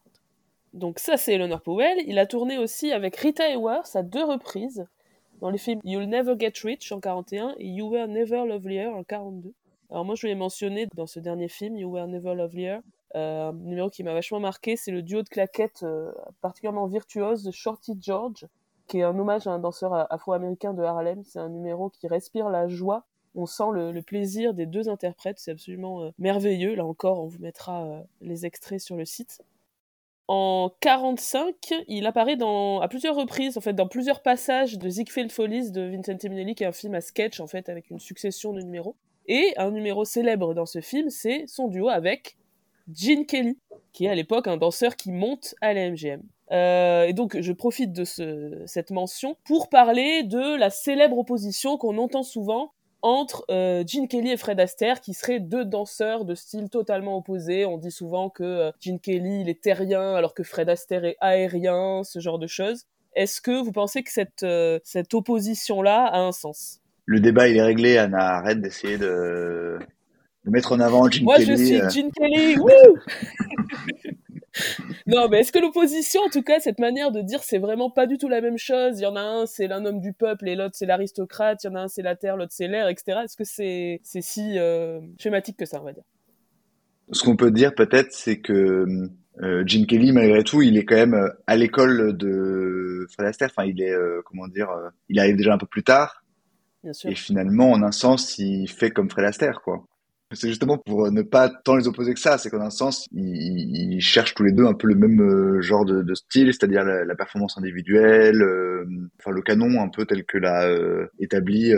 Donc 0.72 1.00
ça, 1.00 1.16
c'est 1.16 1.34
Eleanor 1.34 1.62
Powell. 1.62 1.98
Il 2.06 2.18
a 2.18 2.26
tourné 2.26 2.58
aussi 2.58 2.92
avec 2.92 3.16
Rita 3.16 3.48
Hayworth 3.48 3.94
à 3.96 4.02
deux 4.02 4.24
reprises 4.24 4.86
dans 5.40 5.50
les 5.50 5.58
films 5.58 5.80
You'll 5.82 6.08
Never 6.08 6.34
Get 6.38 6.52
Rich 6.62 6.92
en 6.92 7.00
41 7.00 7.56
et 7.58 7.66
You 7.66 7.90
Were 7.90 8.06
Never 8.06 8.46
Lovelier 8.46 8.86
en 8.86 9.02
42. 9.02 9.52
Alors 9.92 10.04
moi, 10.04 10.16
je 10.16 10.26
l'ai 10.26 10.34
mentionné 10.34 10.88
dans 10.96 11.06
ce 11.06 11.20
dernier 11.20 11.48
film, 11.48 11.76
You 11.76 11.88
Were 11.92 12.08
Never 12.08 12.34
Lovelier. 12.34 12.78
Euh, 13.14 13.50
un 13.50 13.52
numéro 13.52 13.90
qui 13.90 14.02
m'a 14.02 14.14
vachement 14.14 14.40
marqué, 14.40 14.74
c'est 14.74 14.90
le 14.90 15.02
duo 15.02 15.22
de 15.22 15.28
claquettes 15.28 15.84
particulièrement 16.40 16.86
virtuose 16.86 17.44
de 17.44 17.52
Shorty 17.52 17.96
George 18.00 18.48
qui 18.92 18.98
est 18.98 19.02
un 19.02 19.18
hommage 19.18 19.46
à 19.46 19.52
un 19.52 19.58
danseur 19.58 20.12
afro-américain 20.12 20.74
de 20.74 20.82
Harlem. 20.82 21.22
C'est 21.24 21.38
un 21.38 21.48
numéro 21.48 21.88
qui 21.88 22.06
respire 22.08 22.50
la 22.50 22.68
joie. 22.68 23.06
On 23.34 23.46
sent 23.46 23.70
le, 23.72 23.98
plaisir 24.02 24.52
des 24.52 24.66
deux 24.66 24.90
interprètes. 24.90 25.38
C'est 25.38 25.50
absolument 25.50 26.02
euh, 26.02 26.10
merveilleux. 26.18 26.74
Là 26.74 26.84
encore, 26.84 27.20
on 27.20 27.26
vous 27.26 27.38
mettra 27.38 27.84
euh, 27.84 28.02
les 28.20 28.44
extraits 28.44 28.80
sur 28.80 28.96
le 28.96 29.06
site. 29.06 29.40
En 30.28 30.70
45, 30.80 31.54
il 31.88 32.06
apparaît 32.06 32.36
dans, 32.36 32.80
à 32.80 32.88
plusieurs 32.88 33.16
reprises, 33.16 33.56
en 33.56 33.62
fait, 33.62 33.72
dans 33.72 33.88
plusieurs 33.88 34.22
passages 34.22 34.78
de 34.78 34.88
Ziegfeld 34.90 35.32
Follies 35.32 35.72
de 35.72 35.82
Vincent 35.82 36.28
Minnelli, 36.28 36.54
qui 36.54 36.64
est 36.64 36.66
un 36.66 36.72
film 36.72 36.94
à 36.94 37.00
sketch, 37.00 37.40
en 37.40 37.46
fait, 37.46 37.70
avec 37.70 37.88
une 37.88 37.98
succession 37.98 38.52
de 38.52 38.60
numéros. 38.60 38.94
Et 39.26 39.52
un 39.56 39.70
numéro 39.70 40.04
célèbre 40.04 40.54
dans 40.54 40.66
ce 40.66 40.80
film, 40.80 41.10
c'est 41.10 41.44
son 41.46 41.68
duo 41.68 41.88
avec 41.88 42.36
Gene 42.92 43.26
Kelly, 43.26 43.58
qui 43.92 44.06
est 44.06 44.08
à 44.08 44.14
l'époque 44.14 44.48
un 44.48 44.56
danseur 44.56 44.96
qui 44.96 45.10
monte 45.10 45.54
à 45.60 45.72
la 45.72 45.90
MGM. 45.90 46.22
Euh, 46.50 47.04
et 47.04 47.12
donc, 47.12 47.40
je 47.40 47.52
profite 47.52 47.92
de 47.92 48.04
ce, 48.04 48.62
cette 48.66 48.90
mention 48.90 49.36
pour 49.44 49.68
parler 49.68 50.22
de 50.22 50.56
la 50.56 50.70
célèbre 50.70 51.18
opposition 51.18 51.78
qu'on 51.78 51.98
entend 51.98 52.22
souvent 52.22 52.72
entre 53.02 53.44
euh, 53.50 53.82
Gene 53.86 54.06
Kelly 54.06 54.30
et 54.30 54.36
Fred 54.36 54.60
Astaire, 54.60 55.00
qui 55.00 55.12
seraient 55.12 55.40
deux 55.40 55.64
danseurs 55.64 56.24
de 56.24 56.34
style 56.34 56.70
totalement 56.70 57.16
opposés. 57.16 57.66
On 57.66 57.76
dit 57.76 57.90
souvent 57.90 58.30
que 58.30 58.44
euh, 58.44 58.72
Gene 58.80 59.00
Kelly, 59.00 59.40
il 59.40 59.48
est 59.48 59.60
terrien, 59.60 60.14
alors 60.14 60.34
que 60.34 60.44
Fred 60.44 60.68
Astaire 60.68 61.04
est 61.04 61.16
aérien, 61.20 62.02
ce 62.04 62.20
genre 62.20 62.38
de 62.38 62.46
choses. 62.46 62.86
Est-ce 63.14 63.40
que 63.40 63.60
vous 63.60 63.72
pensez 63.72 64.02
que 64.02 64.10
cette, 64.10 64.44
euh, 64.44 64.78
cette 64.84 65.12
opposition-là 65.14 66.06
a 66.06 66.20
un 66.20 66.32
sens? 66.32 66.81
Le 67.12 67.20
débat, 67.20 67.46
il 67.46 67.58
est 67.58 67.62
réglé, 67.62 67.98
Anna. 67.98 68.36
Arrête 68.36 68.62
d'essayer 68.62 68.96
de... 68.96 69.78
de 70.46 70.50
mettre 70.50 70.72
en 70.72 70.80
avant 70.80 71.10
Gene 71.10 71.24
Moi, 71.24 71.36
Kelly. 71.36 71.46
Moi, 71.46 71.56
je 71.56 71.90
suis 71.90 72.00
Gene 72.00 72.10
Kelly, 72.10 72.56
non, 75.06 75.28
mais 75.28 75.40
est-ce 75.40 75.52
que 75.52 75.58
l'opposition, 75.58 76.22
en 76.26 76.30
tout 76.30 76.42
cas, 76.42 76.58
cette 76.60 76.78
manière 76.78 77.10
de 77.10 77.20
dire 77.20 77.42
c'est 77.42 77.58
vraiment 77.58 77.90
pas 77.90 78.06
du 78.06 78.16
tout 78.16 78.28
la 78.28 78.40
même 78.40 78.56
chose 78.56 78.98
Il 78.98 79.02
y 79.02 79.06
en 79.06 79.16
a 79.16 79.20
un, 79.20 79.44
c'est 79.44 79.66
l'un 79.66 79.84
homme 79.84 80.00
du 80.00 80.14
peuple 80.14 80.48
et 80.48 80.56
l'autre, 80.56 80.74
c'est 80.74 80.86
l'aristocrate. 80.86 81.62
Il 81.64 81.66
y 81.66 81.70
en 81.70 81.74
a 81.74 81.80
un, 81.80 81.88
c'est 81.88 82.02
la 82.02 82.16
terre, 82.16 82.38
l'autre, 82.38 82.52
c'est 82.54 82.68
l'air, 82.68 82.88
etc. 82.88 83.20
Est-ce 83.24 83.36
que 83.36 83.44
c'est 83.44 84.00
c'est 84.02 84.22
si 84.22 84.58
euh, 84.58 85.00
schématique 85.18 85.58
que 85.58 85.66
ça, 85.66 85.82
on 85.82 85.84
va 85.84 85.92
dire? 85.92 86.04
Ce 87.12 87.22
qu'on 87.24 87.36
peut 87.36 87.50
dire 87.50 87.74
peut-être, 87.74 88.12
c'est 88.12 88.40
que 88.40 88.86
euh, 89.42 89.64
Jim 89.66 89.84
Kelly, 89.86 90.12
malgré 90.12 90.44
tout, 90.44 90.62
il 90.62 90.76
est 90.76 90.84
quand 90.84 90.96
même 90.96 91.14
euh, 91.14 91.28
à 91.46 91.56
l'école 91.56 92.16
de 92.16 93.06
Fred 93.12 93.28
Astaire. 93.28 93.50
Enfin, 93.54 93.66
il 93.66 93.82
est, 93.82 93.92
euh, 93.92 94.22
comment 94.24 94.48
dire, 94.48 94.68
il 95.08 95.18
arrive 95.18 95.36
déjà 95.36 95.54
un 95.54 95.58
peu 95.58 95.66
plus 95.66 95.82
tard. 95.82 96.21
Et 97.04 97.14
finalement, 97.14 97.70
en 97.70 97.82
un 97.82 97.92
sens, 97.92 98.38
il 98.38 98.68
fait 98.68 98.90
comme 98.90 99.08
Fred 99.08 99.24
Astaire, 99.24 99.60
quoi. 99.62 99.84
C'est 100.34 100.48
justement 100.48 100.78
pour 100.78 101.10
ne 101.10 101.22
pas 101.22 101.50
tant 101.50 101.76
les 101.76 101.86
opposer 101.88 102.14
que 102.14 102.20
ça, 102.20 102.38
c'est 102.38 102.48
qu'en 102.48 102.60
un 102.62 102.70
sens, 102.70 103.06
ils, 103.12 104.00
cherchent 104.00 104.34
tous 104.34 104.44
les 104.44 104.52
deux 104.52 104.64
un 104.64 104.72
peu 104.72 104.88
le 104.88 104.94
même 104.94 105.20
euh, 105.20 105.60
genre 105.60 105.84
de, 105.84 106.14
style, 106.14 106.52
c'est-à-dire 106.52 106.84
la, 106.84 107.14
performance 107.14 107.58
individuelle, 107.58 108.42
euh, 108.42 108.86
enfin 109.20 109.30
le 109.30 109.42
canon 109.42 109.80
un 109.80 109.88
peu 109.88 110.06
tel 110.06 110.24
que 110.24 110.38
l'a 110.38 110.66
euh, 110.68 111.06
établi 111.18 111.72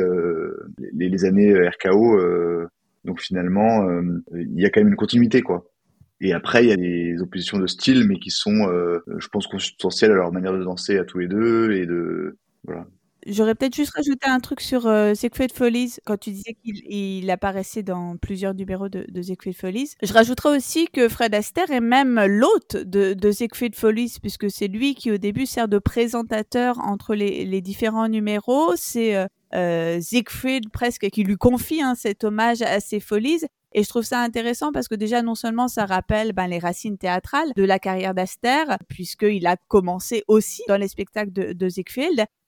les, 0.92 1.24
années 1.24 1.68
RKO. 1.68 2.20
donc 3.04 3.20
finalement, 3.20 3.88
il 4.32 4.60
y 4.60 4.66
a 4.66 4.70
quand 4.70 4.80
même 4.80 4.88
une 4.88 4.96
continuité, 4.96 5.42
quoi. 5.42 5.64
Et 6.20 6.32
après, 6.32 6.64
il 6.64 6.68
y 6.68 6.72
a 6.72 6.76
des 6.76 7.20
oppositions 7.20 7.58
de 7.58 7.66
style, 7.66 8.06
mais 8.08 8.18
qui 8.18 8.30
sont, 8.30 8.68
je 9.18 9.28
pense, 9.28 9.46
consubstantielles 9.46 10.12
à 10.12 10.14
leur 10.14 10.32
manière 10.32 10.52
de 10.52 10.62
danser 10.62 10.96
à 10.98 11.04
tous 11.04 11.18
les 11.18 11.28
deux 11.28 11.72
et 11.72 11.86
de 11.86 12.38
voilà. 12.62 12.86
J'aurais 13.26 13.54
peut-être 13.54 13.74
juste 13.74 13.94
rajouté 13.94 14.28
un 14.28 14.38
truc 14.38 14.60
sur 14.60 14.86
euh, 14.86 15.14
Ziegfeld 15.14 15.52
Follies, 15.52 15.96
quand 16.04 16.18
tu 16.18 16.30
disais 16.30 16.54
qu'il 16.62 17.30
apparaissait 17.30 17.82
dans 17.82 18.18
plusieurs 18.18 18.54
numéros 18.54 18.90
de, 18.90 19.06
de 19.08 19.22
Ziegfeld 19.22 19.56
Follies. 19.56 19.94
Je 20.02 20.12
rajouterais 20.12 20.54
aussi 20.54 20.88
que 20.92 21.08
Fred 21.08 21.34
Astaire 21.34 21.70
est 21.70 21.80
même 21.80 22.22
l'hôte 22.26 22.76
de, 22.76 23.14
de 23.14 23.30
Ziegfeld 23.30 23.74
Follies, 23.74 24.18
puisque 24.20 24.50
c'est 24.50 24.68
lui 24.68 24.94
qui 24.94 25.10
au 25.10 25.16
début 25.16 25.46
sert 25.46 25.68
de 25.68 25.78
présentateur 25.78 26.78
entre 26.80 27.14
les, 27.14 27.46
les 27.46 27.62
différents 27.62 28.08
numéros. 28.08 28.74
C'est 28.76 29.16
euh, 29.16 29.26
euh 29.54 30.00
Siegfried 30.02 30.70
presque 30.70 31.08
qui 31.08 31.24
lui 31.24 31.36
confie 31.36 31.80
hein, 31.80 31.94
cet 31.94 32.24
hommage 32.24 32.60
à 32.60 32.80
ses 32.80 33.00
folies. 33.00 33.40
Et 33.72 33.82
je 33.82 33.88
trouve 33.88 34.04
ça 34.04 34.20
intéressant 34.20 34.70
parce 34.70 34.86
que 34.86 34.94
déjà, 34.94 35.22
non 35.22 35.34
seulement 35.34 35.66
ça 35.66 35.86
rappelle 35.86 36.32
ben, 36.32 36.46
les 36.46 36.58
racines 36.58 36.98
théâtrales 36.98 37.52
de 37.56 37.64
la 37.64 37.78
carrière 37.78 38.14
d'Aster, 38.14 38.64
puisqu'il 38.88 39.46
a 39.46 39.56
commencé 39.68 40.24
aussi 40.28 40.62
dans 40.68 40.76
les 40.76 40.88
spectacles 40.88 41.32
de, 41.32 41.52
de 41.54 41.68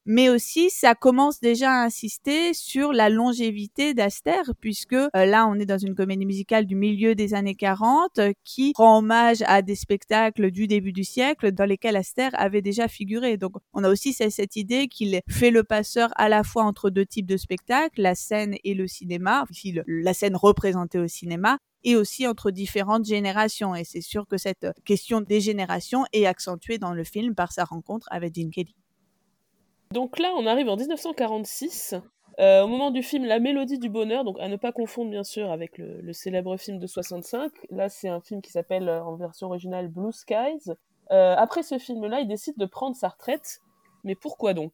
mais 0.06 0.28
aussi 0.28 0.70
ça 0.70 0.94
commence 0.94 1.40
déjà 1.40 1.70
à 1.70 1.84
insister 1.84 2.54
sur 2.54 2.92
la 2.92 3.08
longévité 3.08 3.92
d'Aster, 3.92 4.42
puisque 4.60 4.92
euh, 4.92 5.08
là 5.12 5.46
on 5.48 5.56
est 5.56 5.66
dans 5.66 5.78
une 5.78 5.94
comédie 5.94 6.24
musicale 6.24 6.64
du 6.64 6.76
milieu 6.76 7.14
des 7.14 7.34
années 7.34 7.56
40 7.56 8.18
euh, 8.18 8.32
qui 8.44 8.72
rend 8.76 8.98
hommage 8.98 9.42
à 9.46 9.62
des 9.62 9.74
spectacles 9.74 10.50
du 10.50 10.68
début 10.68 10.92
du 10.92 11.04
siècle 11.04 11.50
dans 11.52 11.64
lesquels 11.64 11.96
Aster 11.96 12.28
avait 12.34 12.62
déjà 12.62 12.86
figuré. 12.88 13.36
Donc 13.36 13.52
on 13.74 13.82
a 13.82 13.90
aussi 13.90 14.12
cette 14.12 14.56
idée 14.56 14.86
qu'il 14.86 15.20
fait 15.28 15.50
le 15.50 15.64
passeur 15.64 16.10
à 16.14 16.28
la 16.28 16.44
fois 16.44 16.62
entre 16.62 16.88
deux 16.88 17.04
types 17.04 17.26
de 17.26 17.36
spectacles, 17.36 18.00
la 18.00 18.14
scène 18.14 18.54
et 18.62 18.74
le 18.74 18.86
cinéma, 18.86 19.44
la 19.86 20.14
scène 20.14 20.36
représentée 20.36 20.98
au 20.98 21.08
cinéma, 21.08 21.58
et 21.84 21.96
aussi 21.96 22.26
entre 22.26 22.50
différentes 22.50 23.04
générations. 23.04 23.74
Et 23.74 23.84
c'est 23.84 24.00
sûr 24.00 24.26
que 24.26 24.36
cette 24.36 24.66
question 24.84 25.20
des 25.20 25.40
générations 25.40 26.04
est 26.12 26.26
accentuée 26.26 26.78
dans 26.78 26.92
le 26.92 27.04
film 27.04 27.34
par 27.34 27.52
sa 27.52 27.64
rencontre 27.64 28.06
avec 28.10 28.34
Gene 28.34 28.50
Kelly. 28.50 28.74
Donc 29.92 30.18
là, 30.18 30.28
on 30.36 30.46
arrive 30.46 30.68
en 30.68 30.76
1946, 30.76 31.94
euh, 32.38 32.62
au 32.64 32.68
moment 32.68 32.90
du 32.90 33.02
film 33.02 33.24
La 33.24 33.38
Mélodie 33.38 33.78
du 33.78 33.88
Bonheur, 33.88 34.24
donc 34.24 34.36
à 34.40 34.48
ne 34.48 34.56
pas 34.56 34.72
confondre 34.72 35.10
bien 35.10 35.24
sûr 35.24 35.50
avec 35.50 35.78
le, 35.78 36.12
célèbre 36.12 36.56
film 36.56 36.78
de 36.78 36.86
65. 36.86 37.50
Là, 37.70 37.88
c'est 37.88 38.08
un 38.08 38.20
film 38.20 38.42
qui 38.42 38.50
s'appelle 38.50 38.88
euh, 38.88 39.02
en 39.02 39.16
version 39.16 39.46
originale 39.46 39.88
Blue 39.88 40.12
Skies. 40.12 40.72
Euh, 41.12 41.34
après 41.38 41.62
ce 41.62 41.78
film-là, 41.78 42.20
il 42.20 42.28
décide 42.28 42.58
de 42.58 42.66
prendre 42.66 42.96
sa 42.96 43.08
retraite. 43.08 43.60
Mais 44.04 44.14
pourquoi 44.14 44.54
donc? 44.54 44.72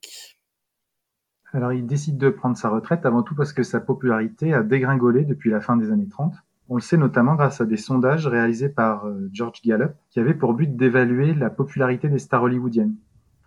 Alors, 1.52 1.72
il 1.72 1.86
décide 1.86 2.16
de 2.16 2.30
prendre 2.30 2.56
sa 2.56 2.70
retraite 2.70 3.04
avant 3.04 3.22
tout 3.22 3.34
parce 3.34 3.52
que 3.52 3.62
sa 3.62 3.80
popularité 3.80 4.54
a 4.54 4.62
dégringolé 4.62 5.24
depuis 5.24 5.50
la 5.50 5.60
fin 5.60 5.76
des 5.76 5.92
années 5.92 6.08
30. 6.08 6.34
On 6.68 6.76
le 6.76 6.80
sait 6.80 6.96
notamment 6.96 7.34
grâce 7.34 7.60
à 7.60 7.66
des 7.66 7.76
sondages 7.76 8.26
réalisés 8.26 8.70
par 8.70 9.06
George 9.30 9.60
Gallup 9.62 9.92
qui 10.08 10.20
avaient 10.20 10.32
pour 10.32 10.54
but 10.54 10.74
d'évaluer 10.74 11.34
la 11.34 11.50
popularité 11.50 12.08
des 12.08 12.18
stars 12.18 12.44
hollywoodiennes. 12.44 12.96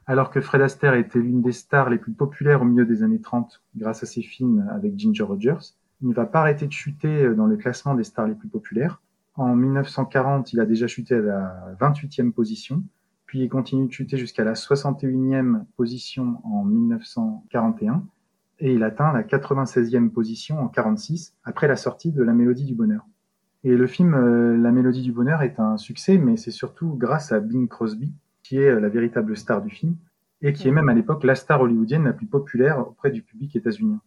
Alors 0.07 0.29
que 0.29 0.39
Fred 0.39 0.61
Astaire 0.61 0.93
était 0.93 1.19
l'une 1.19 1.41
des 1.41 1.51
stars 1.51 1.89
les 1.89 1.97
plus 1.97 2.11
populaires 2.11 2.61
au 2.61 2.65
milieu 2.65 2.85
des 2.85 3.01
années 3.01 3.21
30 3.21 3.63
grâce 3.75 4.03
à 4.03 4.05
ses 4.05 4.21
films 4.21 4.67
avec 4.71 4.97
Ginger 4.99 5.23
Rogers, 5.23 5.73
il 6.01 6.09
ne 6.09 6.13
va 6.13 6.25
pas 6.25 6.41
arrêter 6.41 6.67
de 6.67 6.71
chuter 6.71 7.33
dans 7.33 7.47
le 7.47 7.57
classement 7.57 7.95
des 7.95 8.03
stars 8.03 8.27
les 8.27 8.35
plus 8.35 8.47
populaires. 8.47 9.01
En 9.35 9.55
1940, 9.55 10.53
il 10.53 10.59
a 10.59 10.65
déjà 10.65 10.87
chuté 10.87 11.15
à 11.15 11.21
la 11.21 11.75
28e 11.79 12.31
position, 12.31 12.83
puis 13.25 13.41
il 13.41 13.49
continue 13.49 13.87
de 13.87 13.91
chuter 13.91 14.17
jusqu'à 14.17 14.43
la 14.43 14.53
61e 14.53 15.63
position 15.75 16.39
en 16.43 16.63
1941, 16.63 18.05
et 18.59 18.73
il 18.73 18.83
atteint 18.83 19.11
la 19.11 19.23
96e 19.23 20.09
position 20.09 20.59
en 20.59 20.67
46 20.67 21.35
après 21.43 21.67
la 21.67 21.75
sortie 21.75 22.11
de 22.11 22.21
La 22.21 22.33
Mélodie 22.33 22.65
du 22.65 22.75
Bonheur. 22.75 23.05
Et 23.63 23.75
le 23.75 23.87
film 23.87 24.15
La 24.61 24.71
Mélodie 24.71 25.01
du 25.01 25.11
Bonheur 25.11 25.41
est 25.41 25.59
un 25.59 25.77
succès, 25.77 26.17
mais 26.19 26.37
c'est 26.37 26.51
surtout 26.51 26.95
grâce 26.95 27.31
à 27.31 27.39
Bing 27.39 27.67
Crosby, 27.67 28.13
qui 28.45 28.57
est 28.57 28.79
la 28.79 28.89
véritable 28.89 29.35
star 29.35 29.63
du 29.63 29.71
film, 29.71 29.95
et 30.41 30.53
qui 30.53 30.67
est 30.67 30.71
même 30.71 30.89
à 30.89 30.93
l'époque 30.93 31.23
la 31.23 31.33
star 31.33 31.61
hollywoodienne 31.61 32.03
la 32.03 32.13
plus 32.13 32.27
populaire 32.27 32.79
auprès 32.79 33.09
du 33.09 33.23
public 33.23 33.55
états-unien. 33.55 33.99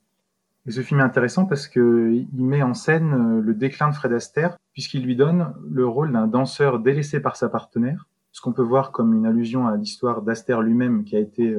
Et 0.66 0.70
ce 0.70 0.80
film 0.82 1.00
est 1.00 1.02
intéressant 1.02 1.44
parce 1.44 1.66
qu'il 1.66 2.28
met 2.34 2.62
en 2.62 2.74
scène 2.74 3.40
le 3.40 3.54
déclin 3.54 3.88
de 3.88 3.94
Fred 3.94 4.12
Astaire, 4.12 4.56
puisqu'il 4.72 5.02
lui 5.02 5.16
donne 5.16 5.54
le 5.68 5.86
rôle 5.86 6.12
d'un 6.12 6.28
danseur 6.28 6.78
délaissé 6.78 7.18
par 7.20 7.34
sa 7.34 7.48
partenaire, 7.48 8.06
ce 8.30 8.40
qu'on 8.40 8.52
peut 8.52 8.62
voir 8.62 8.92
comme 8.92 9.12
une 9.12 9.26
allusion 9.26 9.66
à 9.66 9.76
l'histoire 9.76 10.22
d'Astaire 10.22 10.62
lui-même 10.62 11.02
qui 11.02 11.16
a 11.16 11.20
été 11.20 11.56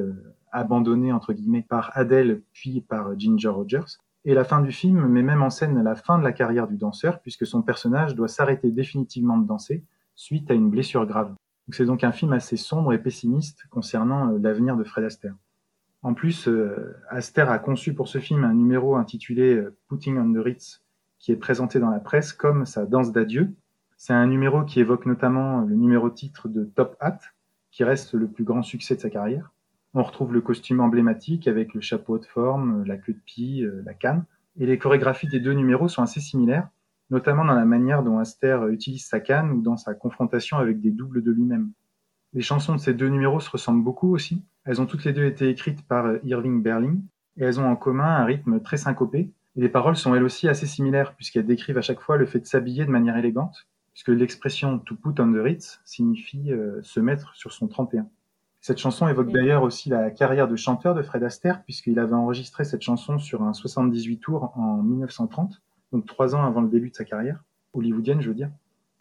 abandonné 0.50 1.12
entre 1.12 1.34
guillemets 1.34 1.66
par 1.68 1.90
Adele 1.94 2.40
puis 2.54 2.80
par 2.80 3.18
Ginger 3.18 3.48
Rogers. 3.48 3.98
Et 4.24 4.32
la 4.32 4.44
fin 4.44 4.62
du 4.62 4.72
film 4.72 5.06
met 5.06 5.22
même 5.22 5.42
en 5.42 5.50
scène 5.50 5.82
la 5.82 5.96
fin 5.96 6.18
de 6.18 6.24
la 6.24 6.32
carrière 6.32 6.66
du 6.66 6.78
danseur 6.78 7.20
puisque 7.20 7.46
son 7.46 7.60
personnage 7.60 8.14
doit 8.14 8.28
s'arrêter 8.28 8.70
définitivement 8.70 9.36
de 9.36 9.46
danser 9.46 9.84
suite 10.14 10.50
à 10.50 10.54
une 10.54 10.70
blessure 10.70 11.04
grave. 11.04 11.34
C'est 11.72 11.84
donc 11.84 12.04
un 12.04 12.12
film 12.12 12.32
assez 12.32 12.56
sombre 12.56 12.92
et 12.92 12.98
pessimiste 12.98 13.66
concernant 13.70 14.32
euh, 14.32 14.38
l'avenir 14.38 14.76
de 14.76 14.84
Fred 14.84 15.04
Astaire. 15.04 15.34
En 16.02 16.14
plus, 16.14 16.48
euh, 16.48 16.96
Astaire 17.10 17.50
a 17.50 17.58
conçu 17.58 17.94
pour 17.94 18.08
ce 18.08 18.18
film 18.18 18.44
un 18.44 18.54
numéro 18.54 18.96
intitulé 18.96 19.54
euh, 19.54 19.76
Putting 19.88 20.18
on 20.18 20.32
the 20.32 20.42
Ritz 20.42 20.82
qui 21.18 21.32
est 21.32 21.36
présenté 21.36 21.78
dans 21.78 21.90
la 21.90 22.00
presse 22.00 22.32
comme 22.32 22.64
sa 22.64 22.86
danse 22.86 23.12
d'adieu. 23.12 23.52
C'est 23.98 24.14
un 24.14 24.26
numéro 24.26 24.64
qui 24.64 24.80
évoque 24.80 25.04
notamment 25.04 25.60
le 25.60 25.74
numéro 25.74 26.08
titre 26.08 26.48
de 26.48 26.64
Top 26.64 26.96
Hat, 27.00 27.18
qui 27.70 27.84
reste 27.84 28.14
le 28.14 28.26
plus 28.26 28.44
grand 28.44 28.62
succès 28.62 28.96
de 28.96 29.00
sa 29.00 29.10
carrière. 29.10 29.52
On 29.92 30.02
retrouve 30.02 30.32
le 30.32 30.40
costume 30.40 30.80
emblématique 30.80 31.46
avec 31.46 31.74
le 31.74 31.82
chapeau 31.82 32.18
de 32.18 32.24
forme, 32.24 32.84
la 32.84 32.96
queue 32.96 33.12
de 33.12 33.20
pie, 33.26 33.66
la 33.84 33.92
canne. 33.92 34.24
Et 34.58 34.64
les 34.64 34.78
chorégraphies 34.78 35.28
des 35.28 35.40
deux 35.40 35.52
numéros 35.52 35.88
sont 35.88 36.02
assez 36.02 36.20
similaires, 36.20 36.68
notamment 37.10 37.44
dans 37.44 37.54
la 37.54 37.64
manière 37.64 38.02
dont 38.02 38.18
Aster 38.18 38.60
utilise 38.70 39.06
sa 39.06 39.20
canne 39.20 39.50
ou 39.50 39.62
dans 39.62 39.76
sa 39.76 39.94
confrontation 39.94 40.58
avec 40.58 40.80
des 40.80 40.90
doubles 40.90 41.22
de 41.22 41.30
lui-même. 41.30 41.72
Les 42.32 42.42
chansons 42.42 42.74
de 42.74 42.80
ces 42.80 42.94
deux 42.94 43.08
numéros 43.08 43.40
se 43.40 43.50
ressemblent 43.50 43.82
beaucoup 43.82 44.14
aussi. 44.14 44.44
Elles 44.64 44.80
ont 44.80 44.86
toutes 44.86 45.04
les 45.04 45.12
deux 45.12 45.24
été 45.24 45.48
écrites 45.48 45.86
par 45.86 46.06
euh, 46.06 46.18
Irving 46.22 46.62
Berlin 46.62 46.98
et 47.36 47.44
elles 47.44 47.58
ont 47.58 47.66
en 47.66 47.76
commun 47.76 48.16
un 48.16 48.24
rythme 48.24 48.60
très 48.60 48.76
syncopé. 48.76 49.32
Les 49.56 49.68
paroles 49.68 49.96
sont 49.96 50.14
elles 50.14 50.22
aussi 50.22 50.48
assez 50.48 50.66
similaires 50.66 51.14
puisqu'elles 51.16 51.46
décrivent 51.46 51.78
à 51.78 51.82
chaque 51.82 52.00
fois 52.00 52.16
le 52.16 52.26
fait 52.26 52.38
de 52.38 52.46
s'habiller 52.46 52.84
de 52.84 52.90
manière 52.90 53.16
élégante, 53.16 53.66
puisque 53.92 54.08
l'expression 54.08 54.78
to 54.78 54.94
put 54.94 55.20
on 55.20 55.32
the 55.32 55.42
Ritz 55.42 55.80
signifie 55.84 56.52
euh, 56.52 56.80
se 56.82 57.00
mettre 57.00 57.34
sur 57.34 57.52
son 57.52 57.66
31. 57.66 58.06
Cette 58.60 58.78
chanson 58.78 59.08
évoque 59.08 59.32
d'ailleurs 59.32 59.62
aussi 59.62 59.88
la 59.88 60.10
carrière 60.10 60.46
de 60.46 60.54
chanteur 60.54 60.94
de 60.94 61.02
Fred 61.02 61.24
Astaire, 61.24 61.64
puisqu'il 61.64 61.98
avait 61.98 62.14
enregistré 62.14 62.64
cette 62.64 62.82
chanson 62.82 63.18
sur 63.18 63.42
un 63.42 63.54
78 63.54 64.18
tours 64.18 64.52
en 64.54 64.82
1930, 64.82 65.62
donc 65.92 66.06
trois 66.06 66.34
ans 66.34 66.44
avant 66.44 66.60
le 66.60 66.68
début 66.68 66.90
de 66.90 66.94
sa 66.94 67.04
carrière, 67.04 67.42
hollywoodienne, 67.72 68.20
je 68.20 68.28
veux 68.28 68.34
dire. 68.34 68.50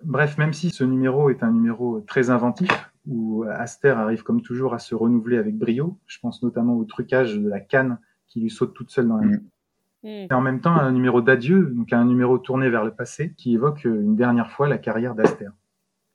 Bref, 0.04 0.38
même 0.38 0.54
si 0.54 0.70
ce 0.70 0.84
numéro 0.84 1.30
est 1.30 1.44
un 1.44 1.52
numéro 1.52 2.02
très 2.02 2.30
inventif, 2.30 2.70
où 3.08 3.44
Astaire 3.50 3.98
arrive 3.98 4.24
comme 4.24 4.42
toujours 4.42 4.74
à 4.74 4.80
se 4.80 4.96
renouveler 4.96 5.38
avec 5.38 5.58
brio, 5.58 5.98
je 6.08 6.20
pense 6.20 6.44
notamment 6.44 6.76
au 6.76 6.86
trucage 6.86 7.38
de 7.38 7.48
la 7.48 7.60
canne 7.60 7.98
qui 8.28 8.40
lui 8.40 8.50
saute 8.50 8.74
toute 8.74 8.92
seule 8.92 9.08
dans 9.08 9.18
la 9.18 9.28
main. 9.28 9.38
Mm. 10.04 10.08
Et 10.08 10.34
en 10.34 10.42
même 10.42 10.62
temps, 10.62 10.76
un 10.76 10.92
numéro 10.92 11.22
d'adieu, 11.22 11.74
donc 11.76 11.92
un 11.92 12.06
numéro 12.06 12.38
tourné 12.38 12.70
vers 12.70 12.86
le 12.86 12.92
passé, 12.92 13.34
qui 13.36 13.54
évoque 13.54 13.84
une 13.84 14.16
dernière 14.16 14.52
fois 14.52 14.68
la 14.68 14.78
carrière 14.78 15.16
d'Astaire. 15.16 15.52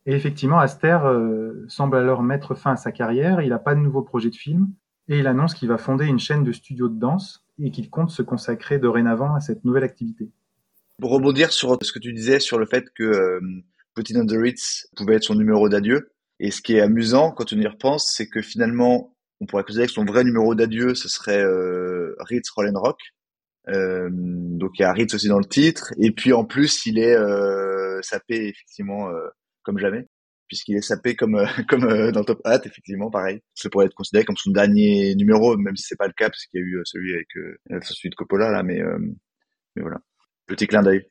Et 0.06 0.14
effectivement, 0.14 0.58
Aster 0.58 0.98
euh, 1.04 1.64
semble 1.68 1.96
alors 1.96 2.22
mettre 2.22 2.54
fin 2.54 2.72
à 2.72 2.76
sa 2.76 2.92
carrière, 2.92 3.40
il 3.40 3.50
n'a 3.50 3.58
pas 3.58 3.74
de 3.74 3.80
nouveau 3.80 4.02
projet 4.02 4.30
de 4.30 4.36
film, 4.36 4.70
et 5.08 5.18
il 5.18 5.26
annonce 5.26 5.54
qu'il 5.54 5.68
va 5.68 5.78
fonder 5.78 6.06
une 6.06 6.18
chaîne 6.18 6.44
de 6.44 6.52
studios 6.52 6.88
de 6.88 6.98
danse 6.98 7.44
et 7.58 7.70
qu'il 7.70 7.90
compte 7.90 8.10
se 8.10 8.22
consacrer 8.22 8.78
dorénavant 8.78 9.34
à 9.34 9.40
cette 9.40 9.64
nouvelle 9.64 9.84
activité. 9.84 10.30
Pour 11.00 11.10
rebondir 11.10 11.52
sur 11.52 11.76
ce 11.82 11.92
que 11.92 11.98
tu 11.98 12.12
disais 12.12 12.40
sur 12.40 12.58
le 12.58 12.66
fait 12.66 12.84
que 12.94 13.02
euh, 13.02 13.40
Putting 13.94 14.18
on 14.18 14.26
the 14.26 14.36
Ritz 14.36 14.88
pouvait 14.96 15.16
être 15.16 15.24
son 15.24 15.34
numéro 15.34 15.68
d'adieu, 15.68 16.12
et 16.40 16.50
ce 16.50 16.60
qui 16.60 16.74
est 16.74 16.80
amusant 16.80 17.30
quand 17.30 17.52
on 17.52 17.60
y 17.60 17.66
repense, 17.66 18.12
c'est 18.16 18.28
que 18.28 18.42
finalement, 18.42 19.16
on 19.40 19.46
pourrait 19.46 19.62
considérer 19.62 19.86
que 19.86 19.92
son 19.92 20.04
vrai 20.04 20.24
numéro 20.24 20.54
d'adieu, 20.54 20.94
ce 20.94 21.08
serait 21.08 21.42
euh, 21.42 22.14
Ritz 22.20 22.48
Roll 22.50 22.70
Rock. 22.76 22.98
Euh, 23.68 24.10
donc 24.12 24.72
il 24.78 24.82
y 24.82 24.84
a 24.84 24.92
Ritz 24.92 25.14
aussi 25.14 25.28
dans 25.28 25.38
le 25.38 25.44
titre, 25.46 25.92
et 25.98 26.10
puis 26.10 26.32
en 26.32 26.44
plus, 26.44 26.86
il 26.86 26.98
est 26.98 27.14
euh, 27.14 28.00
sapé 28.02 28.48
effectivement 28.48 29.08
euh, 29.10 29.28
comme 29.62 29.78
jamais, 29.78 30.06
puisqu'il 30.48 30.76
est 30.76 30.82
sapé 30.82 31.16
comme 31.16 31.36
euh, 31.36 31.46
comme 31.68 31.84
euh, 31.84 32.12
dans 32.12 32.24
Top 32.24 32.40
Hat, 32.44 32.60
effectivement, 32.64 33.10
pareil. 33.10 33.40
Ça 33.54 33.70
pourrait 33.70 33.86
être 33.86 33.94
considéré 33.94 34.24
comme 34.24 34.36
son 34.36 34.50
dernier 34.50 35.14
numéro, 35.14 35.56
même 35.56 35.76
si 35.76 35.84
c'est 35.88 35.96
pas 35.96 36.08
le 36.08 36.12
cas, 36.12 36.28
parce 36.28 36.46
qu'il 36.46 36.60
y 36.60 36.62
a 36.62 36.66
eu 36.66 36.80
celui 36.84 37.14
avec 37.14 37.28
celui 37.84 38.10
de 38.10 38.14
Coppola 38.16 38.50
là, 38.50 38.62
mais 38.62 38.82
mais 39.76 39.82
voilà, 39.82 40.00
petit 40.46 40.66
clin 40.66 40.82
d'œil. 40.82 41.06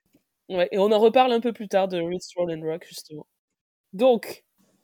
Ouais, 0.49 0.67
et 0.71 0.77
on 0.77 0.91
en 0.91 0.99
reparle 0.99 1.31
un 1.31 1.39
peu 1.39 1.53
plus 1.53 1.67
tard 1.67 1.87
de 1.87 1.97
Ritz 1.97 2.29
Roll 2.35 2.51
Rock 2.63 2.85
justement. 2.87 3.27
Donc, 3.93 4.43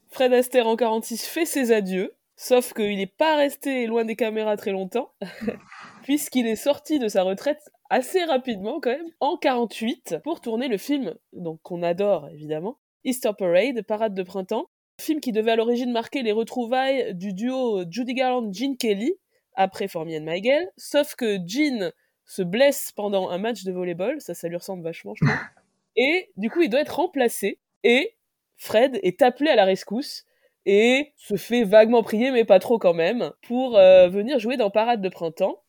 Fred 0.09 0.33
Astaire 0.33 0.67
en 0.67 0.75
46 0.75 1.25
fait 1.27 1.45
ses 1.45 1.71
adieux, 1.71 2.15
sauf 2.35 2.73
qu'il 2.73 2.97
n'est 2.97 3.07
pas 3.07 3.35
resté 3.35 3.85
loin 3.85 4.05
des 4.05 4.15
caméras 4.15 4.57
très 4.57 4.71
longtemps, 4.71 5.13
puisqu'il 6.03 6.47
est 6.47 6.55
sorti 6.55 6.99
de 6.99 7.07
sa 7.07 7.23
retraite 7.23 7.69
assez 7.89 8.23
rapidement 8.23 8.79
quand 8.79 8.91
même, 8.91 9.11
en 9.19 9.37
48, 9.37 10.17
pour 10.23 10.41
tourner 10.41 10.67
le 10.67 10.77
film, 10.77 11.15
qu'on 11.63 11.83
adore 11.83 12.29
évidemment, 12.29 12.79
Easter 13.03 13.31
Parade, 13.37 13.81
Parade 13.83 14.13
de 14.13 14.23
printemps, 14.23 14.69
film 14.99 15.19
qui 15.19 15.31
devait 15.31 15.51
à 15.51 15.55
l'origine 15.55 15.91
marquer 15.91 16.21
les 16.21 16.31
retrouvailles 16.31 17.15
du 17.15 17.33
duo 17.33 17.83
Judy 17.89 18.13
Garland-Gene 18.13 18.77
Kelly, 18.77 19.13
après 19.55 19.87
For 19.87 20.05
Me 20.05 20.69
sauf 20.77 21.15
que 21.15 21.37
Gene 21.45 21.91
se 22.29 22.43
blesse 22.43 22.91
pendant 22.91 23.29
un 23.29 23.39
match 23.39 23.63
de 23.63 23.71
volleyball, 23.71 24.21
ça, 24.21 24.35
ça 24.35 24.47
lui 24.47 24.55
ressemble 24.55 24.83
vachement, 24.83 25.15
je 25.15 25.25
trouve, 25.25 25.35
et 25.95 26.29
du 26.37 26.51
coup, 26.51 26.61
il 26.61 26.69
doit 26.69 26.81
être 26.81 26.97
remplacé, 26.97 27.59
et 27.83 28.15
Fred 28.55 28.99
est 29.01 29.23
appelé 29.23 29.49
à 29.49 29.55
la 29.55 29.65
rescousse, 29.65 30.25
et 30.67 31.13
se 31.17 31.37
fait 31.37 31.63
vaguement 31.63 32.03
prier, 32.03 32.29
mais 32.29 32.45
pas 32.45 32.59
trop 32.59 32.77
quand 32.77 32.93
même, 32.93 33.31
pour 33.41 33.77
euh, 33.77 34.09
venir 34.09 34.37
jouer 34.37 34.57
dans 34.57 34.69
Parade 34.69 35.01
de 35.01 35.09
printemps. 35.09 35.63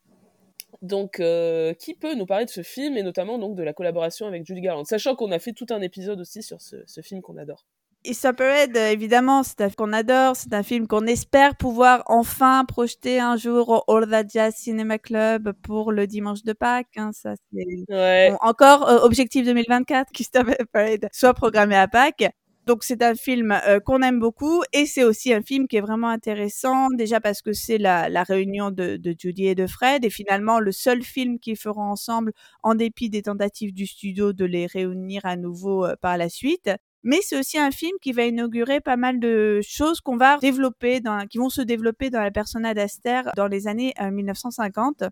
Donc, 0.83 1.19
euh, 1.19 1.73
qui 1.73 1.95
peut 1.95 2.13
nous 2.13 2.25
parler 2.25 2.45
de 2.45 2.49
ce 2.49 2.63
film 2.63 2.97
et 2.97 3.03
notamment 3.03 3.37
donc 3.37 3.55
de 3.55 3.63
la 3.63 3.73
collaboration 3.73 4.27
avec 4.27 4.45
Judy 4.45 4.61
Garland, 4.61 4.85
sachant 4.85 5.15
qu'on 5.15 5.31
a 5.31 5.39
fait 5.39 5.53
tout 5.53 5.67
un 5.69 5.81
épisode 5.81 6.19
aussi 6.19 6.43
sur 6.43 6.61
ce, 6.61 6.77
ce 6.85 7.01
film 7.01 7.21
qu'on 7.21 7.37
adore. 7.37 7.65
Easter 8.03 8.33
Parade, 8.33 8.75
évidemment, 8.75 9.43
c'est 9.43 9.61
un 9.61 9.69
film 9.69 9.75
qu'on 9.75 9.93
adore, 9.93 10.35
c'est 10.35 10.53
un 10.55 10.63
film 10.63 10.87
qu'on 10.87 11.05
espère 11.05 11.55
pouvoir 11.55 12.01
enfin 12.07 12.65
projeter 12.65 13.19
un 13.19 13.37
jour 13.37 13.83
au 13.87 13.95
All 13.95 14.09
That 14.09 14.23
Jazz 14.27 14.55
Cinema 14.55 14.97
Club 14.97 15.53
pour 15.61 15.91
le 15.91 16.07
dimanche 16.07 16.41
de 16.41 16.53
Pâques. 16.53 16.97
Hein, 16.97 17.11
ça, 17.13 17.35
c'est 17.53 17.93
ouais. 17.93 18.31
bon, 18.31 18.37
encore 18.41 18.89
euh, 18.89 18.99
objectif 19.01 19.45
2024 19.45 20.11
qu'Easter 20.11 20.41
Parade 20.73 21.09
soit 21.11 21.35
programmé 21.35 21.75
à 21.75 21.87
Pâques. 21.87 22.27
Donc 22.65 22.83
c'est 22.83 23.03
un 23.03 23.15
film 23.15 23.51
euh, 23.67 23.79
qu'on 23.79 24.01
aime 24.01 24.19
beaucoup 24.19 24.63
et 24.73 24.85
c'est 24.85 25.03
aussi 25.03 25.33
un 25.33 25.41
film 25.41 25.67
qui 25.67 25.77
est 25.77 25.81
vraiment 25.81 26.09
intéressant 26.09 26.89
déjà 26.91 27.19
parce 27.19 27.41
que 27.41 27.53
c'est 27.53 27.79
la, 27.79 28.07
la, 28.07 28.23
réunion 28.23 28.69
de, 28.69 28.97
de, 28.97 29.15
Judy 29.17 29.47
et 29.47 29.55
de 29.55 29.65
Fred 29.65 30.05
et 30.05 30.11
finalement 30.11 30.59
le 30.59 30.71
seul 30.71 31.01
film 31.01 31.39
qu'ils 31.39 31.57
feront 31.57 31.83
ensemble 31.83 32.33
en 32.61 32.75
dépit 32.75 33.09
des 33.09 33.23
tentatives 33.23 33.73
du 33.73 33.87
studio 33.87 34.31
de 34.31 34.45
les 34.45 34.67
réunir 34.67 35.21
à 35.25 35.37
nouveau 35.37 35.85
euh, 35.85 35.95
par 36.01 36.17
la 36.17 36.29
suite. 36.29 36.69
Mais 37.03 37.19
c'est 37.21 37.37
aussi 37.39 37.57
un 37.57 37.71
film 37.71 37.93
qui 38.01 38.11
va 38.11 38.25
inaugurer 38.25 38.79
pas 38.79 38.97
mal 38.97 39.19
de 39.19 39.59
choses 39.63 40.01
qu'on 40.01 40.17
va 40.17 40.37
développer, 40.37 41.01
qui 41.29 41.37
vont 41.37 41.49
se 41.49 41.61
développer 41.61 42.09
dans 42.09 42.21
la 42.21 42.31
persona 42.31 42.73
d'Aster 42.73 43.21
dans 43.35 43.47
les 43.47 43.67
années 43.67 43.93
euh, 43.99 44.11
1950 44.11 45.03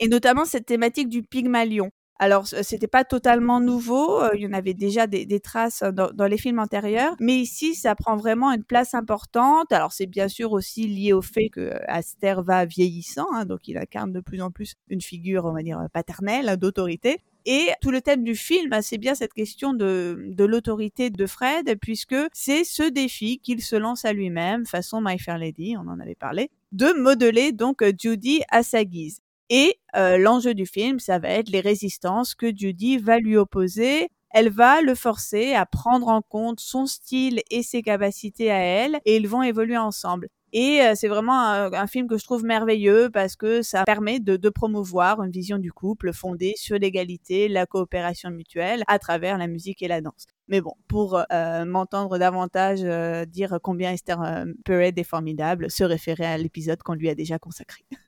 et 0.00 0.08
notamment 0.08 0.44
cette 0.44 0.66
thématique 0.66 1.08
du 1.08 1.22
Pygmalion. 1.22 1.90
Alors, 2.18 2.46
c'était 2.46 2.86
pas 2.86 3.04
totalement 3.04 3.60
nouveau. 3.60 4.22
Il 4.34 4.40
y 4.40 4.46
en 4.46 4.54
avait 4.54 4.72
déjà 4.72 5.06
des, 5.06 5.40
traces 5.40 5.82
dans, 5.82 6.26
les 6.26 6.38
films 6.38 6.58
antérieurs, 6.60 7.14
mais 7.20 7.34
ici, 7.36 7.74
ça 7.74 7.94
prend 7.94 8.16
vraiment 8.16 8.50
une 8.52 8.64
place 8.64 8.94
importante. 8.94 9.70
Alors, 9.70 9.92
c'est 9.92 10.06
bien 10.06 10.28
sûr 10.28 10.52
aussi 10.52 10.86
lié 10.86 11.12
au 11.12 11.20
fait 11.20 11.50
que 11.50 11.72
Aster 11.88 12.36
va 12.42 12.64
vieillissant, 12.64 13.26
hein, 13.34 13.44
donc 13.44 13.68
il 13.68 13.76
incarne 13.76 14.12
de 14.12 14.20
plus 14.20 14.40
en 14.40 14.50
plus 14.50 14.76
une 14.88 15.02
figure, 15.02 15.44
on 15.44 15.52
va 15.52 15.62
dire, 15.62 15.78
paternelle, 15.92 16.48
hein, 16.48 16.56
d'autorité. 16.56 17.18
Et 17.48 17.70
tout 17.80 17.92
le 17.92 18.00
thème 18.00 18.24
du 18.24 18.34
film, 18.34 18.76
c'est 18.82 18.98
bien 18.98 19.14
cette 19.14 19.32
question 19.32 19.72
de, 19.72 20.18
de 20.30 20.44
l'autorité 20.44 21.10
de 21.10 21.26
Fred, 21.26 21.78
puisque 21.80 22.16
c'est 22.32 22.64
ce 22.64 22.82
défi 22.82 23.38
qu'il 23.38 23.62
se 23.62 23.76
lance 23.76 24.04
à 24.04 24.12
lui-même, 24.12 24.66
façon 24.66 25.00
My 25.00 25.16
Fair 25.16 25.38
Lady, 25.38 25.76
on 25.76 25.88
en 25.88 26.00
avait 26.00 26.16
parlé, 26.16 26.50
de 26.72 26.92
modeler 27.00 27.52
donc 27.52 27.84
Judy 27.98 28.42
à 28.50 28.64
sa 28.64 28.84
guise. 28.84 29.20
Et 29.48 29.78
euh, 29.94 30.18
l'enjeu 30.18 30.54
du 30.54 30.66
film, 30.66 30.98
ça 30.98 31.20
va 31.20 31.28
être 31.28 31.48
les 31.48 31.60
résistances 31.60 32.34
que 32.34 32.48
Judy 32.54 32.98
va 32.98 33.20
lui 33.20 33.36
opposer. 33.36 34.08
Elle 34.30 34.50
va 34.50 34.80
le 34.80 34.96
forcer 34.96 35.54
à 35.54 35.66
prendre 35.66 36.08
en 36.08 36.22
compte 36.22 36.58
son 36.58 36.86
style 36.86 37.42
et 37.50 37.62
ses 37.62 37.82
capacités 37.82 38.50
à 38.50 38.58
elle, 38.58 38.98
et 39.04 39.16
ils 39.16 39.28
vont 39.28 39.44
évoluer 39.44 39.78
ensemble. 39.78 40.28
Et 40.58 40.80
euh, 40.80 40.94
c'est 40.94 41.08
vraiment 41.08 41.38
un, 41.38 41.86
film 41.86 42.08
que 42.08 42.16
je 42.16 42.24
trouve 42.24 42.42
merveilleux 42.42 43.10
parce 43.12 43.36
que 43.36 43.60
ça 43.60 43.84
permet 43.84 44.20
de, 44.20 44.38
de 44.38 44.48
promouvoir 44.48 45.22
une 45.22 45.30
vision 45.30 45.58
du 45.58 45.70
couple 45.70 46.14
fondée 46.14 46.54
sur 46.56 46.78
l'égalité, 46.78 47.46
la 47.48 47.66
coopération 47.66 48.30
mutuelle 48.30 48.82
à 48.86 48.98
travers 48.98 49.36
la 49.36 49.48
musique 49.48 49.82
et 49.82 49.88
la 49.88 50.00
danse. 50.00 50.24
Mais 50.48 50.62
bon, 50.62 50.72
pour 50.88 51.22
euh, 51.30 51.66
m'entendre 51.66 52.16
davantage 52.16 52.80
euh, 52.82 53.26
dire 53.26 53.58
combien 53.62 53.92
Esther 53.92 54.18
Parade 54.64 54.98
est 54.98 55.04
formidable, 55.04 55.70
se 55.70 55.84
référer 55.84 56.24
à 56.24 56.38
l'épisode 56.38 56.82
qu'on 56.82 56.94
lui 56.94 57.10
a 57.10 57.14
déjà 57.14 57.38
consacré. 57.38 57.84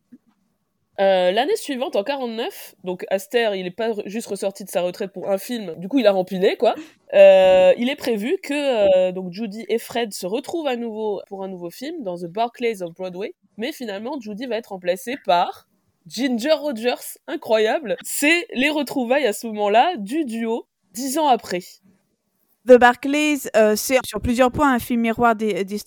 Euh, 1.01 1.31
l'année 1.31 1.57
suivante, 1.57 1.95
en 1.97 2.03
49, 2.03 2.75
donc 2.83 3.05
Aster, 3.11 3.51
il 3.55 3.67
est 3.67 3.71
pas 3.71 3.93
juste 4.07 4.27
ressorti 4.27 4.65
de 4.65 4.71
sa 4.71 4.83
retraite 4.83 5.13
pour 5.13 5.31
un 5.31 5.39
film, 5.39 5.75
du 5.77 5.89
coup 5.89 6.01
il 6.01 6.07
a 6.07 6.13
rempilé 6.13 6.57
quoi. 6.57 6.75
Euh, 7.15 7.73
il 7.79 7.89
est 7.89 7.97
prévu 7.97 8.37
que 8.43 9.13
donc 9.13 9.33
Judy 9.33 9.65
et 9.69 9.79
Fred 9.79 10.13
se 10.13 10.27
retrouvent 10.27 10.67
à 10.67 10.77
nouveau 10.77 11.23
pour 11.29 11.45
un 11.45 11.49
nouveau 11.49 11.71
film 11.71 12.03
dans 12.03 12.17
The 12.17 12.27
Barclays 12.27 12.83
of 12.83 12.95
Broadway, 12.95 13.35
mais 13.57 13.73
finalement 13.73 14.19
Judy 14.21 14.47
va 14.47 14.57
être 14.57 14.71
remplacée 14.71 15.17
par 15.25 15.69
Ginger 16.09 16.53
Rogers, 16.53 17.19
incroyable. 17.27 17.97
C'est 18.03 18.47
les 18.55 18.71
retrouvailles 18.71 19.27
à 19.27 19.33
ce 19.33 19.47
moment-là 19.49 19.95
du 19.99 20.25
duo 20.25 20.67
dix 20.93 21.19
ans 21.19 21.29
après. 21.29 21.61
The 22.69 22.79
Barclays, 22.79 23.49
euh, 23.57 23.77
c'est 23.77 23.99
sur 24.05 24.21
plusieurs 24.21 24.53
points 24.53 24.75
un 24.75 24.79
film 24.79 25.01
miroir 25.01 25.35
des, 25.35 25.65
des 25.65 25.79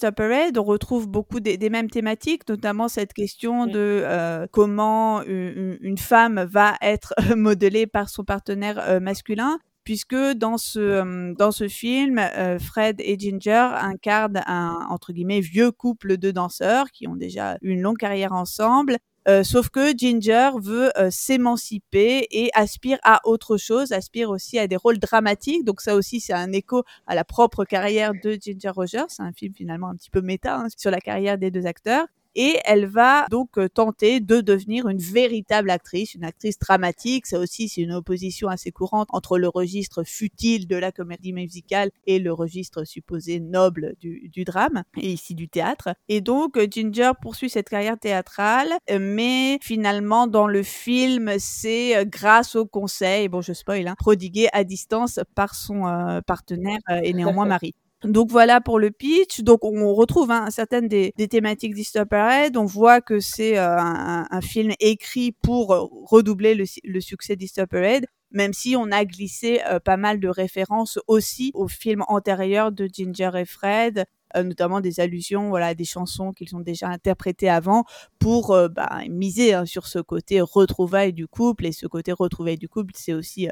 On 0.58 0.64
retrouve 0.64 1.08
beaucoup 1.08 1.40
des, 1.40 1.70
mêmes 1.70 1.92
thématiques, 1.92 2.50
notamment 2.50 2.88
cette 2.88 3.14
question 3.14 3.68
de 3.68 4.02
euh, 4.04 4.48
comment 4.50 5.22
une, 5.22 5.98
femme 6.00 6.44
va 6.44 6.74
être 6.82 7.14
modelée 7.36 7.86
par 7.86 8.10
son 8.10 8.24
partenaire 8.24 8.80
euh, 8.80 9.00
masculin. 9.00 9.60
Puisque 9.84 10.16
dans 10.16 10.58
ce, 10.58 11.36
dans 11.36 11.52
ce 11.52 11.68
film, 11.68 12.20
Fred 12.60 13.00
et 13.00 13.18
Ginger 13.18 13.70
incarnent 13.82 14.44
un 14.46 14.88
entre 14.90 15.12
guillemets 15.12 15.40
vieux 15.40 15.72
couple 15.72 16.18
de 16.18 16.32
danseurs 16.32 16.92
qui 16.92 17.08
ont 17.08 17.16
déjà 17.16 17.58
une 17.62 17.82
longue 17.82 17.98
carrière 17.98 18.34
ensemble 18.34 18.98
euh, 19.28 19.44
sauf 19.44 19.70
que 19.70 19.96
Ginger 19.96 20.52
veut 20.62 20.92
euh, 20.98 21.10
s'émanciper 21.12 22.28
et 22.32 22.50
aspire 22.54 22.98
à 23.04 23.20
autre 23.26 23.58
chose, 23.58 23.92
aspire 23.92 24.30
aussi 24.30 24.58
à 24.58 24.68
des 24.68 24.76
rôles 24.76 24.98
dramatiques. 24.98 25.64
Donc 25.64 25.82
ça 25.82 25.96
aussi, 25.96 26.20
c'est 26.20 26.34
un 26.34 26.52
écho 26.52 26.84
à 27.06 27.16
la 27.16 27.24
propre 27.24 27.64
carrière 27.66 28.14
de 28.24 28.38
Ginger 28.42 28.70
Rogers. 28.70 29.06
C'est 29.10 29.24
un 29.24 29.34
film 29.34 29.54
finalement 29.54 29.90
un 29.90 29.96
petit 29.96 30.10
peu 30.10 30.22
méta 30.22 30.58
hein, 30.58 30.68
sur 30.76 30.92
la 30.92 31.00
carrière 31.00 31.38
des 31.38 31.52
deux 31.52 31.66
acteurs 31.66 32.08
et 32.36 32.60
elle 32.66 32.86
va 32.86 33.26
donc 33.30 33.58
euh, 33.58 33.68
tenter 33.68 34.20
de 34.20 34.42
devenir 34.42 34.88
une 34.88 35.00
véritable 35.00 35.70
actrice, 35.70 36.16
une 36.16 36.24
actrice 36.24 36.60
dramatique. 36.60 37.28
Ça 37.28 37.40
aussi, 37.40 37.70
c'est 37.70 37.82
une 37.82 37.94
opposition 37.94 38.48
assez 38.48 38.72
courante 38.72 39.08
entre 39.12 39.38
le 39.38 39.48
registre 39.48 40.04
futile 40.04 40.68
de 40.68 40.76
la 40.76 40.92
comédie 40.92 41.34
musicale 41.34 41.92
et 42.06 42.20
le 42.20 42.34
registre 42.34 42.84
supposé 42.84 43.40
noble 43.40 43.96
du, 44.00 44.30
du 44.30 44.44
drame, 44.44 44.84
et 44.98 45.12
ici 45.12 45.36
du 45.36 45.50
théâtre. 45.50 45.96
Et 46.10 46.22
donc, 46.22 46.58
euh, 46.58 46.68
Ginger 46.70 47.12
poursuit 47.22 47.50
cette 47.50 47.70
carrière 47.70 48.00
théâtrale, 48.00 48.74
euh, 48.90 48.98
mais 49.00 49.60
finalement, 49.62 50.28
dans 50.28 50.48
le 50.48 50.64
film, 50.64 51.32
c'est 51.40 52.06
grâce 52.06 52.56
au 52.56 52.66
conseil, 52.66 53.28
bon, 53.28 53.42
je 53.42 53.54
spoil, 53.54 53.88
hein, 53.88 53.96
prodigué 53.98 54.48
à 54.54 54.64
distance 54.64 55.20
par 55.36 55.56
son 55.56 56.22
partenaire 56.26 56.80
et 57.04 57.14
néanmoins 57.14 57.46
mari. 57.46 57.74
Donc 58.04 58.32
voilà 58.32 58.62
pour 58.62 58.80
le 58.80 58.90
pitch. 58.90 59.42
Donc 59.42 59.64
on 59.64 59.94
retrouve 59.94 60.32
hein, 60.32 60.50
certaines 60.50 60.88
des, 60.88 61.12
thématiques 61.30 61.76
d'Eastopper 61.76 62.50
On 62.56 62.66
voit 62.66 63.00
que 63.00 63.20
c'est 63.20 63.60
euh, 63.60 63.78
un, 63.78 64.42
film 64.42 64.72
écrit 64.80 65.32
pour 65.32 65.74
euh, 65.74 65.86
redoubler 66.06 66.56
le, 66.56 67.02
succès 67.02 67.36
d'Eastopper 67.36 68.02
même 68.34 68.54
si 68.54 68.78
on 68.78 68.90
a 68.92 69.04
glissé 69.04 69.60
euh, 69.70 69.80
pas 69.80 69.98
mal 69.98 70.22
de 70.22 70.30
références 70.30 70.98
aussi 71.08 71.52
aux 71.54 71.68
films 71.68 72.04
antérieurs 72.08 72.72
de 72.72 72.88
Ginger 72.92 73.32
et 73.36 73.44
Fred, 73.44 74.06
notamment 74.34 74.80
des 74.80 75.02
allusions 75.02 75.50
voilà, 75.50 75.68
à 75.68 75.74
des 75.76 75.84
chansons 75.84 76.32
qu'ils 76.32 76.56
ont 76.56 76.62
déjà 76.62 76.88
interprétées 76.88 77.50
avant 77.50 77.84
pour 78.20 78.58
bah, 78.70 79.02
miser 79.10 79.54
hein, 79.54 79.66
sur 79.66 79.86
ce 79.86 80.00
côté 80.00 80.40
retrouvailles 80.40 81.12
du 81.12 81.28
couple. 81.28 81.66
Et 81.66 81.74
ce 81.74 81.88
côté 81.88 82.14
retrouvailles 82.14 82.58
du 82.58 82.70
couple, 82.70 82.94
c'est 82.96 83.14
aussi 83.14 83.50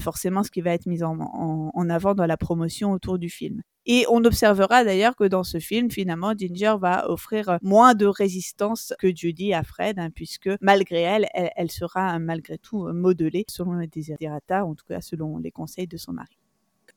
forcément 0.00 0.42
ce 0.42 0.50
qui 0.50 0.62
va 0.62 0.72
être 0.72 0.86
mis 0.86 1.02
en 1.04 1.90
avant 1.90 2.14
dans 2.14 2.26
la 2.26 2.38
promotion 2.38 2.92
autour 2.92 3.18
du 3.18 3.28
film. 3.28 3.62
Et 3.84 4.04
on 4.08 4.24
observera 4.24 4.84
d'ailleurs 4.84 5.16
que 5.16 5.24
dans 5.24 5.42
ce 5.42 5.58
film, 5.58 5.90
finalement, 5.90 6.34
Ginger 6.36 6.76
va 6.80 7.10
offrir 7.10 7.48
euh, 7.48 7.56
moins 7.62 7.94
de 7.94 8.06
résistance 8.06 8.94
que 8.98 9.14
Judy 9.14 9.52
à 9.54 9.64
Fred, 9.64 9.98
hein, 9.98 10.10
puisque 10.14 10.50
malgré 10.60 11.00
elle, 11.00 11.28
elle, 11.34 11.70
sera 11.70 12.18
malgré 12.20 12.58
tout 12.58 12.86
euh, 12.86 12.92
modelée 12.92 13.44
selon 13.48 13.74
les 13.74 13.88
désirata, 13.88 14.64
en 14.64 14.74
tout 14.74 14.84
cas 14.88 15.00
selon 15.00 15.38
les 15.38 15.50
conseils 15.50 15.88
de 15.88 15.96
son 15.96 16.12
mari. 16.12 16.38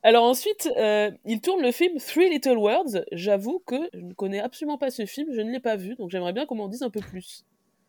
Alors 0.04 0.24
ensuite, 0.24 0.70
euh, 0.78 1.10
il 1.26 1.42
tourne 1.42 1.64
le 1.64 1.72
film 1.72 1.98
Three 1.98 2.30
Little 2.30 2.58
Words. 2.58 3.04
J'avoue 3.12 3.64
que 3.66 3.90
je 3.92 4.02
ne 4.02 4.14
connais 4.14 4.40
absolument 4.40 4.78
pas 4.78 4.92
ce 4.92 5.08
film, 5.08 5.30
je 5.34 5.42
ne 5.42 5.52
l'ai 5.52 5.60
pas 5.60 5.78
vu, 5.78 5.96
donc 5.96 6.12
j'aimerais 6.12 6.34
bien 6.34 6.46
qu'on 6.46 6.56
m'en 6.56 6.68
dise 6.68 6.84
un 6.84 6.92
peu 6.92 7.00
plus. 7.00 7.44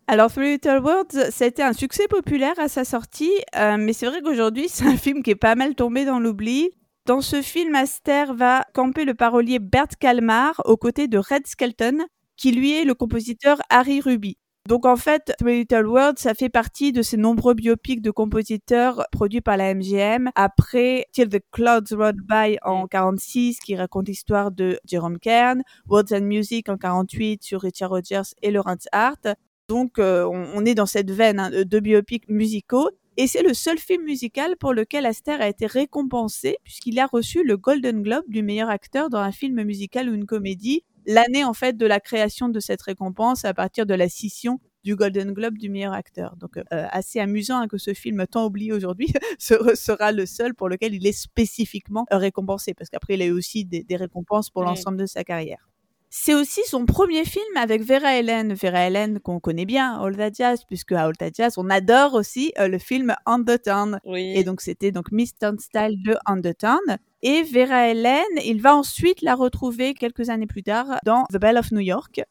Alors, 0.07 0.33
Three 0.33 0.53
Little 0.53 0.79
Words, 0.83 1.31
ça 1.31 1.45
a 1.45 1.49
été 1.49 1.63
un 1.63 1.75
succès 1.75 2.09
populaire 2.09 2.59
à 2.59 2.69
sa 2.69 2.85
sortie, 2.85 3.33
mais 3.55 3.93
c'est 3.93 4.07
vrai 4.07 4.23
qu'aujourd'hui, 4.23 4.69
c'est 4.71 4.87
un 4.87 4.97
film 4.97 5.23
qui 5.23 5.33
est 5.33 5.35
pas 5.35 5.57
mal 5.57 5.75
tombé 5.75 6.07
dans 6.07 6.19
l'oubli. 6.19 6.71
Dans 7.07 7.21
ce 7.21 7.41
film, 7.41 7.77
Aster 7.77 8.25
va 8.35 8.65
camper 8.75 9.05
le 9.05 9.15
parolier 9.15 9.61
Bert 9.61 9.97
Kalmar 10.01 10.61
aux 10.65 10.77
côtés 10.77 11.07
de 11.07 11.19
Red 11.19 11.47
Skelton, 11.47 12.05
qui 12.37 12.51
lui 12.51 12.73
est 12.73 12.85
le 12.85 12.95
compositeur 12.95 13.59
Harry 13.71 14.01
Ruby. 14.01 14.39
Donc 14.69 14.85
en 14.87 14.97
fait, 14.97 15.33
Three 15.39 15.61
Little 15.61 15.87
World, 15.87 16.19
ça 16.19 16.35
fait 16.35 16.49
partie 16.49 16.91
de 16.91 17.03
ces 17.03 17.17
nombreux 17.17 17.55
biopics 17.55 18.03
de 18.03 18.11
compositeurs 18.11 19.07
produits 19.13 19.41
par 19.41 19.57
la 19.57 19.73
MGM. 19.73 20.31
Après 20.35 21.07
Till 21.13 21.29
the 21.29 21.39
Clouds 21.53 21.95
Roll 21.97 22.17
By 22.29 22.59
en 22.63 22.89
46, 22.89 23.61
qui 23.61 23.77
raconte 23.77 24.09
l'histoire 24.09 24.51
de 24.51 24.81
Jerome 24.85 25.21
Kern, 25.21 25.63
Words 25.89 26.13
and 26.13 26.23
Music 26.23 26.69
en 26.69 26.77
48 26.77 27.41
sur 27.45 27.61
Richard 27.61 27.91
Rogers 27.91 28.35
et 28.43 28.51
Lawrence 28.51 28.89
Hart. 28.91 29.29
Donc 29.69 30.01
euh, 30.01 30.25
on, 30.25 30.65
est 30.65 30.75
dans 30.75 30.87
cette 30.87 31.13
veine 31.13 31.39
hein, 31.39 31.51
de 31.51 31.79
biopics 31.79 32.29
musicaux. 32.29 32.91
Et 33.19 33.27
c'est 33.27 33.43
le 33.43 33.55
seul 33.55 33.79
film 33.79 34.05
musical 34.05 34.57
pour 34.59 34.75
lequel 34.75 35.07
Aster 35.07 35.33
a 35.33 35.49
été 35.49 35.67
récompensé, 35.67 36.59
puisqu'il 36.65 36.99
a 36.99 37.07
reçu 37.07 37.45
le 37.45 37.57
Golden 37.57 38.03
Globe 38.03 38.25
du 38.29 38.43
meilleur 38.43 38.69
acteur 38.69 39.09
dans 39.09 39.21
un 39.21 39.33
film 39.33 39.63
musical 39.63 40.11
ou 40.11 40.15
une 40.15 40.27
comédie, 40.27 40.85
l'année 41.07 41.43
en 41.43 41.55
fait 41.55 41.79
de 41.79 41.87
la 41.87 41.99
création 41.99 42.51
de 42.51 42.61
cette 42.61 42.83
récompense 42.83 43.47
à 43.47 43.55
partir 43.55 43.87
de 43.87 43.95
la 43.95 44.11
scission 44.11 44.61
du 44.85 44.97
Golden 44.97 45.33
Globe 45.33 45.57
du 45.57 45.71
meilleur 45.71 45.95
acteur. 45.95 46.37
Donc 46.37 46.59
euh, 46.59 46.63
assez 46.71 47.19
amusant 47.19 47.59
hein, 47.59 47.69
que 47.69 47.79
ce 47.79 47.95
film 47.95 48.27
tant 48.27 48.45
oublié 48.45 48.73
aujourd'hui 48.73 49.09
sera 49.39 50.13
le 50.13 50.27
seul 50.27 50.55
pour 50.55 50.69
lequel 50.69 50.95
il 50.95 51.07
est 51.07 51.13
spécifiquement 51.13 52.05
récompensé, 52.11 52.75
parce 52.75 52.91
qu'après 52.91 53.15
il 53.15 53.23
a 53.23 53.27
eu 53.27 53.33
aussi 53.33 53.65
des, 53.65 53.85
récompenses 53.97 54.51
pour 54.51 54.63
l'ensemble 54.63 54.99
de 54.99 55.07
sa 55.07 55.25
carrière. 55.25 55.71
C'est 56.09 56.35
aussi 56.35 56.63
son 56.67 56.87
premier 56.87 57.25
film 57.25 57.57
avec 57.57 57.83
Vera 57.83 58.15
Ellen. 58.15 58.55
Vera 58.55 58.87
Ellen 58.87 59.21
qu'on 59.21 59.41
connaît 59.41 59.67
bien, 59.67 60.01
All 60.01 60.17
That 60.17 60.31
Jazz, 60.33 60.65
puisque 60.67 60.93
à 60.93 61.05
All 61.05 61.17
That 61.17 61.31
Jazz, 61.35 61.55
on 61.59 61.69
adore 61.69 62.15
aussi 62.15 62.53
euh, 62.59 62.69
le 62.69 62.79
film 62.79 63.15
On 63.27 63.43
the 63.43 63.61
Town. 63.61 63.99
Et 64.15 64.45
donc 64.45 64.61
c'était 64.61 64.93
donc 64.93 65.13
Miss 65.13 65.37
Turnstile 65.37 66.03
de 66.03 66.17
On 66.27 66.41
the 66.41 66.57
Town. 66.57 66.81
Et 67.23 67.43
Vera 67.43 67.89
Ellen, 67.89 68.25
il 68.45 68.61
va 68.61 68.77
ensuite 68.77 69.23
la 69.23 69.35
retrouver 69.35 69.95
quelques 69.95 70.31
années 70.31 70.47
plus 70.47 70.63
tard 70.63 70.99
dans 71.05 71.25
The 71.33 71.39
Belle 71.39 71.59
of 71.59 71.73
New 71.73 71.81
York, 71.81 72.23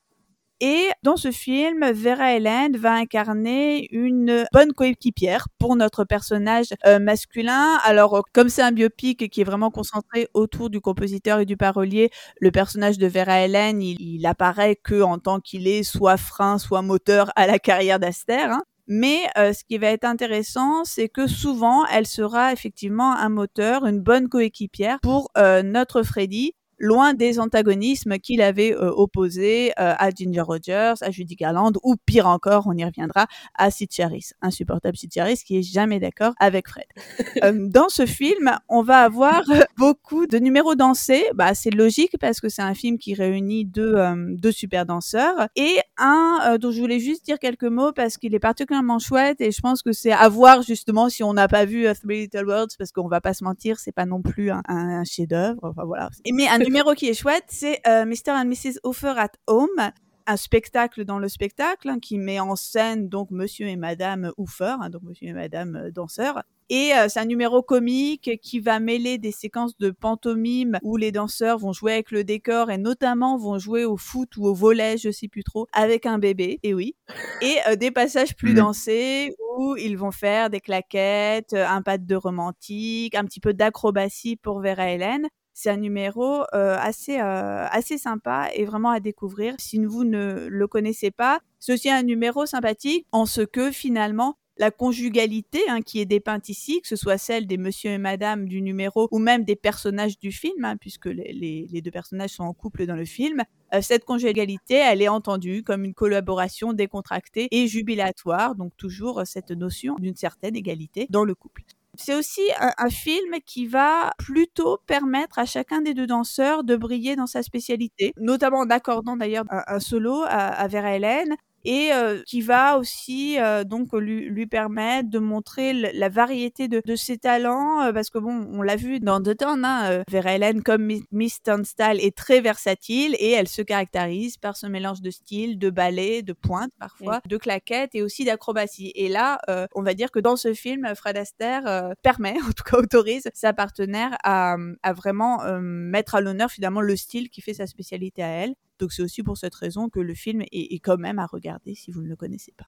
et 0.61 0.89
dans 1.03 1.17
ce 1.17 1.31
film, 1.31 1.91
Vera 1.91 2.35
Ellen 2.35 2.77
va 2.77 2.93
incarner 2.93 3.87
une 3.91 4.45
bonne 4.53 4.71
coéquipière 4.71 5.47
pour 5.59 5.75
notre 5.75 6.05
personnage 6.05 6.67
euh, 6.85 6.97
masculin. 6.99 7.77
Alors, 7.83 8.23
comme 8.33 8.47
c'est 8.47 8.61
un 8.61 8.71
biopic 8.71 9.29
qui 9.29 9.41
est 9.41 9.45
vraiment 9.45 9.69
concentré 9.69 10.29
autour 10.33 10.69
du 10.69 10.79
compositeur 10.79 11.39
et 11.39 11.45
du 11.45 11.57
parolier, 11.57 12.09
le 12.39 12.51
personnage 12.51 12.97
de 12.97 13.07
Vera 13.07 13.39
Ellen, 13.41 13.81
il, 13.81 14.25
apparaît 14.25 14.77
que 14.81 15.01
en 15.01 15.19
tant 15.19 15.39
qu'il 15.41 15.67
est 15.67 15.83
soit 15.83 16.17
frein, 16.17 16.57
soit 16.57 16.81
moteur 16.81 17.31
à 17.35 17.47
la 17.47 17.59
carrière 17.59 17.99
d'Aster. 17.99 18.47
Hein. 18.49 18.63
Mais 18.87 19.27
euh, 19.37 19.51
ce 19.51 19.63
qui 19.63 19.77
va 19.77 19.87
être 19.87 20.05
intéressant, 20.05 20.85
c'est 20.85 21.09
que 21.09 21.27
souvent, 21.27 21.85
elle 21.87 22.07
sera 22.07 22.53
effectivement 22.53 23.13
un 23.13 23.29
moteur, 23.29 23.85
une 23.85 23.99
bonne 23.99 24.29
coéquipière 24.29 24.99
pour 25.01 25.31
euh, 25.37 25.63
notre 25.63 26.03
Freddy 26.03 26.53
loin 26.79 27.13
des 27.13 27.39
antagonismes 27.39 28.17
qu'il 28.19 28.41
avait 28.41 28.73
euh, 28.73 28.91
opposés 28.91 29.71
euh, 29.79 29.93
à 29.97 30.09
Ginger 30.09 30.41
Rogers, 30.41 30.95
à 31.01 31.11
Judy 31.11 31.35
Garland, 31.35 31.71
ou 31.83 31.95
pire 32.05 32.27
encore, 32.27 32.67
on 32.67 32.73
y 32.73 32.83
reviendra, 32.83 33.27
à 33.55 33.71
Sid 33.71 33.91
Charis, 33.91 34.29
insupportable 34.41 34.97
Sid 34.97 35.11
Charis 35.13 35.41
qui 35.45 35.57
est 35.57 35.63
jamais 35.63 35.99
d'accord 35.99 36.33
avec 36.39 36.67
Fred. 36.67 36.85
Euh, 37.43 37.67
dans 37.69 37.89
ce 37.89 38.05
film, 38.05 38.57
on 38.69 38.81
va 38.81 38.99
avoir 38.99 39.43
beaucoup 39.77 40.25
de 40.25 40.37
numéros 40.37 40.75
dansés, 40.75 41.25
bah, 41.33 41.53
c'est 41.53 41.69
logique 41.69 42.15
parce 42.19 42.39
que 42.39 42.47
c'est 42.47 42.61
un 42.61 42.73
film 42.73 42.97
qui 42.97 43.13
réunit 43.13 43.65
deux, 43.65 43.95
deux 44.37 44.53
super 44.53 44.85
danseurs, 44.85 45.49
et 45.57 45.79
un 45.97 46.57
dont 46.61 46.71
je 46.71 46.79
voulais 46.79 46.99
juste 46.99 47.25
dire 47.25 47.39
quelques 47.39 47.65
mots 47.65 47.91
parce 47.91 48.17
qu'il 48.17 48.33
est 48.33 48.39
particulièrement 48.39 48.99
chouette, 48.99 49.41
et 49.41 49.51
je 49.51 49.59
pense 49.59 49.81
que 49.81 49.91
c'est 49.91 50.13
à 50.13 50.29
voir 50.29 50.61
justement 50.61 51.09
si 51.09 51.23
on 51.23 51.33
n'a 51.33 51.49
pas 51.49 51.65
vu 51.65 51.87
Three 52.01 52.21
Little 52.21 52.47
Words, 52.47 52.77
parce 52.77 52.93
qu'on 52.93 53.09
va 53.09 53.19
pas 53.19 53.33
se 53.33 53.43
mentir, 53.43 53.79
c'est 53.79 53.91
pas 53.91 54.05
non 54.05 54.21
plus 54.21 54.51
un, 54.51 54.61
un 54.67 55.03
chef-d'œuvre, 55.03 55.59
enfin 55.63 55.83
voilà. 55.85 56.09
Mais 56.31 56.47
un 56.47 56.59
numéro 56.65 56.93
qui 56.93 57.07
est 57.07 57.13
chouette, 57.13 57.45
c'est 57.47 57.79
euh, 57.87 58.05
Mr. 58.05 58.31
and 58.31 58.45
Mrs. 58.45 58.79
Hofer 58.83 59.13
at 59.17 59.31
Home, 59.47 59.91
un 60.27 60.37
spectacle 60.37 61.05
dans 61.05 61.19
le 61.19 61.29
spectacle 61.29 61.89
hein, 61.89 61.99
qui 61.99 62.17
met 62.17 62.39
en 62.39 62.55
scène 62.55 63.07
donc 63.07 63.29
Monsieur 63.29 63.67
et 63.67 63.75
Madame 63.75 64.31
Hofer, 64.37 64.75
hein, 64.81 64.89
donc 64.89 65.03
Monsieur 65.03 65.27
et 65.27 65.33
Madame 65.33 65.75
euh, 65.75 65.91
danseurs. 65.91 66.41
Et 66.69 66.93
euh, 66.95 67.07
c'est 67.09 67.19
un 67.19 67.25
numéro 67.25 67.61
comique 67.61 68.39
qui 68.41 68.59
va 68.59 68.79
mêler 68.79 69.19
des 69.19 69.31
séquences 69.31 69.77
de 69.77 69.91
pantomime 69.91 70.79
où 70.81 70.97
les 70.97 71.11
danseurs 71.11 71.59
vont 71.59 71.73
jouer 71.73 71.93
avec 71.93 72.09
le 72.09 72.23
décor 72.23 72.71
et 72.71 72.79
notamment 72.79 73.37
vont 73.37 73.59
jouer 73.59 73.85
au 73.85 73.97
foot 73.97 74.35
ou 74.37 74.47
au 74.47 74.55
volet, 74.55 74.97
je 74.97 75.11
sais 75.11 75.27
plus 75.27 75.43
trop, 75.43 75.67
avec 75.73 76.07
un 76.07 76.17
bébé. 76.17 76.59
Et 76.63 76.73
oui. 76.73 76.95
Et 77.43 77.77
des 77.77 77.91
passages 77.91 78.35
plus 78.35 78.53
mmh. 78.53 78.55
dansés 78.55 79.35
où 79.59 79.75
ils 79.75 79.95
vont 79.95 80.09
faire 80.09 80.49
des 80.49 80.59
claquettes, 80.59 81.53
un 81.53 81.83
pas 81.83 81.99
de 81.99 82.15
romantique, 82.15 83.13
un 83.13 83.25
petit 83.25 83.39
peu 83.39 83.53
d'acrobatie 83.53 84.35
pour 84.35 84.59
Vera 84.59 84.89
Hélène. 84.89 85.27
C'est 85.55 85.69
un 85.69 85.77
numéro 85.77 86.41
euh, 86.53 86.77
assez, 86.77 87.17
euh, 87.17 87.65
assez 87.71 87.97
sympa 87.97 88.49
et 88.53 88.65
vraiment 88.65 88.89
à 88.91 88.99
découvrir 88.99 89.55
si 89.57 89.83
vous 89.83 90.03
ne 90.03 90.47
le 90.49 90.67
connaissez 90.67 91.11
pas. 91.11 91.39
C'est 91.59 91.73
aussi 91.73 91.89
un 91.89 92.03
numéro 92.03 92.45
sympathique 92.45 93.07
en 93.13 93.25
ce 93.25 93.41
que 93.41 93.71
finalement 93.71 94.37
la 94.57 94.69
conjugalité 94.69 95.61
hein, 95.69 95.81
qui 95.81 95.99
est 95.99 96.05
dépeinte 96.05 96.49
ici, 96.49 96.81
que 96.81 96.87
ce 96.87 96.97
soit 96.97 97.17
celle 97.17 97.47
des 97.47 97.57
monsieur 97.57 97.91
et 97.91 97.97
madame 97.97 98.47
du 98.47 98.61
numéro 98.61 99.07
ou 99.11 99.19
même 99.19 99.45
des 99.45 99.55
personnages 99.55 100.19
du 100.19 100.31
film, 100.31 100.65
hein, 100.65 100.75
puisque 100.77 101.07
les, 101.07 101.67
deux 101.81 101.91
personnages 101.91 102.31
sont 102.31 102.43
en 102.43 102.53
couple 102.53 102.85
dans 102.85 102.95
le 102.95 103.05
film, 103.05 103.43
euh, 103.73 103.81
cette 103.81 104.03
conjugalité, 104.03 104.75
elle 104.75 105.01
est 105.01 105.07
entendue 105.07 105.63
comme 105.63 105.85
une 105.85 105.93
collaboration 105.93 106.73
décontractée 106.73 107.47
et 107.51 107.67
jubilatoire, 107.67 108.55
donc 108.55 108.75
toujours 108.75 109.23
cette 109.25 109.51
notion 109.51 109.95
d'une 109.99 110.15
certaine 110.15 110.55
égalité 110.55 111.07
dans 111.09 111.23
le 111.23 111.33
couple. 111.33 111.63
C'est 111.97 112.15
aussi 112.15 112.41
un, 112.59 112.89
film 112.89 113.35
qui 113.45 113.67
va 113.67 114.11
plutôt 114.17 114.77
permettre 114.85 115.39
à 115.39 115.45
chacun 115.45 115.81
des 115.81 115.93
deux 115.93 116.07
danseurs 116.07 116.63
de 116.63 116.75
briller 116.75 117.15
dans 117.15 117.27
sa 117.27 117.43
spécialité, 117.43 118.13
notamment 118.17 118.59
en 118.59 118.69
accordant 118.69 119.17
d'ailleurs 119.17 119.45
un, 119.49 119.79
solo 119.79 120.23
à, 120.23 120.47
à 120.47 120.67
Vera 120.67 120.95
Hélène, 120.95 121.35
et 121.65 121.91
qui 122.25 122.41
va 122.41 122.77
aussi 122.77 123.37
donc 123.65 123.93
lui, 123.93 124.29
lui, 124.29 124.45
permettre 124.45 125.09
de 125.09 125.19
montrer 125.19 125.73
la 125.73 126.09
variété 126.09 126.67
de, 126.67 126.81
de 126.85 126.95
ses 126.95 127.17
talents 127.17 127.91
parce 127.93 128.09
que 128.09 128.19
bon 128.19 128.47
on 128.51 128.61
l'a 128.61 128.75
vu 128.75 128.99
dans 128.99 129.21
The 129.21 129.35
Town 129.35 129.65
hein, 129.65 130.03
Vera 130.09 130.33
Ellen 130.33 130.63
comme 130.63 130.91
Miss 131.11 131.41
Turnstile 131.41 131.99
est 131.99 132.15
très 132.15 132.41
versatile 132.41 133.15
et 133.19 133.31
elle 133.31 133.47
se 133.47 133.61
caractérise 133.61 134.37
par 134.37 134.55
ce 134.55 134.67
mélange 134.67 135.01
de 135.01 135.09
style 135.09 135.57
de 135.57 135.69
ballet 135.69 136.21
de 136.21 136.33
pointe 136.33 136.71
parfois 136.79 137.21
de 137.27 137.37
claquettes 137.37 137.95
et 137.95 138.01
aussi 138.01 138.25
d'acrobatie 138.25 138.91
et 138.95 139.09
là 139.09 139.39
on 139.73 139.81
va 139.81 139.93
dire 139.93 140.11
que 140.11 140.19
dans 140.19 140.35
ce 140.35 140.53
film 140.53 140.93
Fred 140.95 141.17
Astaire 141.17 141.93
permet 142.01 142.35
en 142.47 142.51
tout 142.51 142.63
cas 142.63 142.77
autorise 142.77 143.27
sa 143.33 143.53
partenaire 143.53 144.17
à, 144.23 144.55
à 144.83 144.93
vraiment 144.93 145.41
mettre 145.59 146.15
à 146.15 146.21
l'honneur 146.21 146.51
finalement 146.51 146.81
le 146.81 146.95
style 146.95 147.29
qui 147.29 147.41
fait 147.41 147.53
sa 147.53 147.67
spécialité 147.67 148.23
à 148.23 148.27
elle 148.27 148.55
donc 148.79 148.91
c'est 148.91 149.01
aussi 149.01 149.23
pour 149.23 149.37
cette 149.37 149.55
raison 149.55 149.89
que 149.89 149.99
le 149.99 150.13
film 150.13 150.43
est, 150.51 150.79
quand 150.79 150.97
même 150.97 151.19
à 151.19 151.25
regarder 151.25 151.75
si 151.75 151.91
vous 151.91 152.01
ne 152.01 152.07
le 152.07 152.15
connaissez 152.15 152.53
pas. 152.57 152.65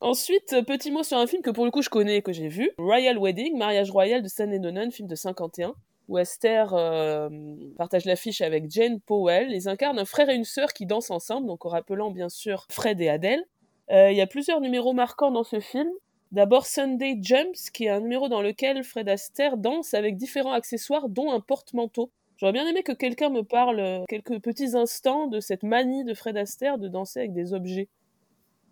Ensuite, 0.00 0.52
euh, 0.52 0.62
petit 0.62 0.90
mot 0.90 1.02
sur 1.02 1.18
un 1.18 1.26
film 1.26 1.42
que 1.42 1.50
pour 1.50 1.64
le 1.64 1.70
coup 1.70 1.82
je 1.82 1.88
connais 1.88 2.16
et 2.16 2.22
que 2.22 2.32
j'ai 2.32 2.48
vu, 2.48 2.70
Royal 2.78 3.18
Wedding, 3.18 3.56
Mariage 3.56 3.90
royal 3.90 4.22
de 4.22 4.28
Stanley 4.28 4.58
Donen, 4.58 4.90
film 4.92 5.08
de 5.08 5.14
51, 5.14 5.74
où 6.08 6.18
Esther 6.18 6.74
euh, 6.74 7.30
partage 7.78 8.04
l'affiche 8.04 8.40
avec 8.40 8.70
Jane 8.70 9.00
Powell. 9.00 9.50
Ils 9.50 9.68
incarnent 9.68 9.98
un 9.98 10.04
frère 10.04 10.28
et 10.28 10.34
une 10.34 10.44
sœur 10.44 10.72
qui 10.72 10.84
dansent 10.86 11.10
ensemble, 11.10 11.46
donc 11.46 11.64
en 11.64 11.70
rappelant 11.70 12.10
bien 12.10 12.28
sûr 12.28 12.66
Fred 12.70 13.00
et 13.00 13.08
Adele. 13.08 13.44
Euh, 13.90 14.10
il 14.10 14.16
y 14.16 14.20
a 14.20 14.26
plusieurs 14.26 14.60
numéros 14.60 14.92
marquants 14.92 15.30
dans 15.30 15.44
ce 15.44 15.60
film. 15.60 15.88
D'abord 16.32 16.66
Sunday 16.66 17.18
Jumps, 17.20 17.70
qui 17.72 17.84
est 17.84 17.90
un 17.90 18.00
numéro 18.00 18.28
dans 18.28 18.42
lequel 18.42 18.82
Fred 18.82 19.08
Astaire 19.08 19.56
danse 19.56 19.94
avec 19.94 20.16
différents 20.16 20.52
accessoires, 20.52 21.08
dont 21.08 21.30
un 21.30 21.40
porte-manteau. 21.40 22.10
J'aurais 22.36 22.52
bien 22.52 22.66
aimé 22.66 22.82
que 22.82 22.92
quelqu'un 22.92 23.30
me 23.30 23.42
parle 23.42 23.80
euh, 23.80 24.04
quelques 24.08 24.40
petits 24.40 24.76
instants 24.76 25.28
de 25.28 25.40
cette 25.40 25.62
manie 25.62 26.04
de 26.04 26.14
Fred 26.14 26.36
Astaire 26.36 26.78
de 26.78 26.88
danser 26.88 27.20
avec 27.20 27.32
des 27.32 27.52
objets. 27.52 27.88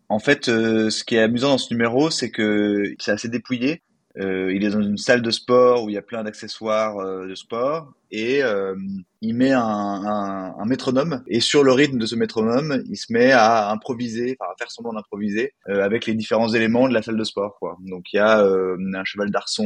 En 0.09 0.19
fait, 0.19 0.49
euh, 0.49 0.91
ce 0.91 1.05
qui 1.05 1.15
est 1.15 1.21
amusant 1.21 1.51
dans 1.51 1.59
ce 1.59 1.73
numéro, 1.73 2.11
c'est 2.11 2.31
que 2.31 2.83
c'est 2.99 3.13
assez 3.13 3.29
dépouillé. 3.29 3.83
Euh, 4.19 4.53
il 4.53 4.65
est 4.65 4.71
dans 4.71 4.83
une 4.83 4.99
salle 4.99 5.23
de 5.23 5.31
sport 5.31 5.85
où 5.85 5.89
il 5.89 5.95
y 5.95 5.99
a 5.99 6.03
plein 6.03 6.23
d'accessoires 6.23 6.99
euh, 6.99 7.27
de 7.27 7.35
sport 7.35 7.95
et 8.11 8.43
euh, 8.43 8.77
il 9.23 9.35
met 9.35 9.53
un, 9.53 9.63
un, 9.63 10.55
un, 10.59 10.65
métronome 10.67 11.23
et 11.27 11.41
sur 11.41 11.65
le 11.65 11.73
rythme 11.73 11.97
de 11.97 12.05
ce 12.05 12.15
métronome, 12.15 12.83
il 12.91 12.97
se 12.97 13.11
met 13.11 13.33
à 13.33 13.71
improviser, 13.71 14.37
enfin 14.39 14.53
à 14.53 14.57
faire 14.59 14.71
semblant 14.71 14.93
d'improviser 14.93 15.55
euh, 15.71 15.83
avec 15.83 16.05
les 16.05 16.15
différents 16.15 16.53
éléments 16.53 16.89
de 16.89 16.95
la 16.95 17.01
salle 17.01 17.17
de 17.17 17.25
sport. 17.25 17.57
Quoi. 17.59 17.79
Donc 17.87 18.13
il 18.13 18.17
y 18.17 18.19
a 18.19 18.43
un 18.43 19.05
cheval 19.05 19.31
d'arçon, 19.31 19.65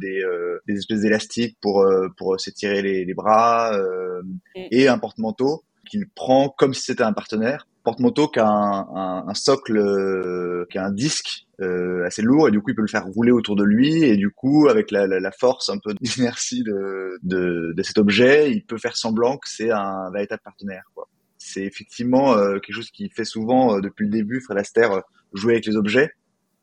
des, 0.00 0.24
des 0.66 0.74
espèces 0.74 1.02
d'élastiques 1.02 1.56
pour 1.60 1.86
pour 2.16 2.40
s'étirer 2.40 2.82
les, 2.82 3.04
les, 3.04 3.14
bras 3.14 3.78
et 4.56 4.88
un 4.88 4.98
porte-manteau 4.98 5.62
qu'il 5.88 6.08
prend 6.08 6.48
comme 6.48 6.74
si 6.74 6.82
c'était 6.82 7.04
un 7.04 7.12
partenaire 7.12 7.68
porte-manteau 7.86 8.26
qui 8.26 8.40
a 8.40 8.48
un, 8.48 9.34
socle, 9.34 9.78
euh, 9.78 10.66
qui 10.70 10.76
a 10.76 10.84
un 10.84 10.90
disque 10.90 11.46
euh, 11.60 12.04
assez 12.04 12.20
lourd 12.20 12.48
et 12.48 12.50
du 12.50 12.60
coup 12.60 12.70
il 12.70 12.74
peut 12.74 12.82
le 12.82 12.88
faire 12.88 13.06
rouler 13.06 13.30
autour 13.30 13.54
de 13.54 13.62
lui 13.62 14.02
et 14.02 14.16
du 14.16 14.28
coup 14.28 14.66
avec 14.68 14.90
la, 14.90 15.30
force 15.30 15.68
un 15.68 15.78
peu 15.78 15.94
d'inertie 16.00 16.64
de, 16.64 17.16
de, 17.22 17.82
cet 17.84 17.98
objet, 17.98 18.50
il 18.50 18.64
peut 18.64 18.76
faire 18.76 18.96
semblant 18.96 19.36
que 19.36 19.48
c'est 19.48 19.70
un 19.70 20.10
véritable 20.12 20.42
partenaire. 20.42 20.82
C'est 21.38 21.62
effectivement 21.62 22.36
euh, 22.36 22.58
quelque 22.58 22.74
chose 22.74 22.90
qui 22.90 23.08
fait 23.08 23.24
souvent 23.24 23.78
depuis 23.78 24.06
le 24.06 24.10
début 24.10 24.40
Fred 24.40 24.58
Astaire 24.58 25.02
jouer 25.32 25.52
avec 25.52 25.66
les 25.66 25.76
objets. 25.76 26.10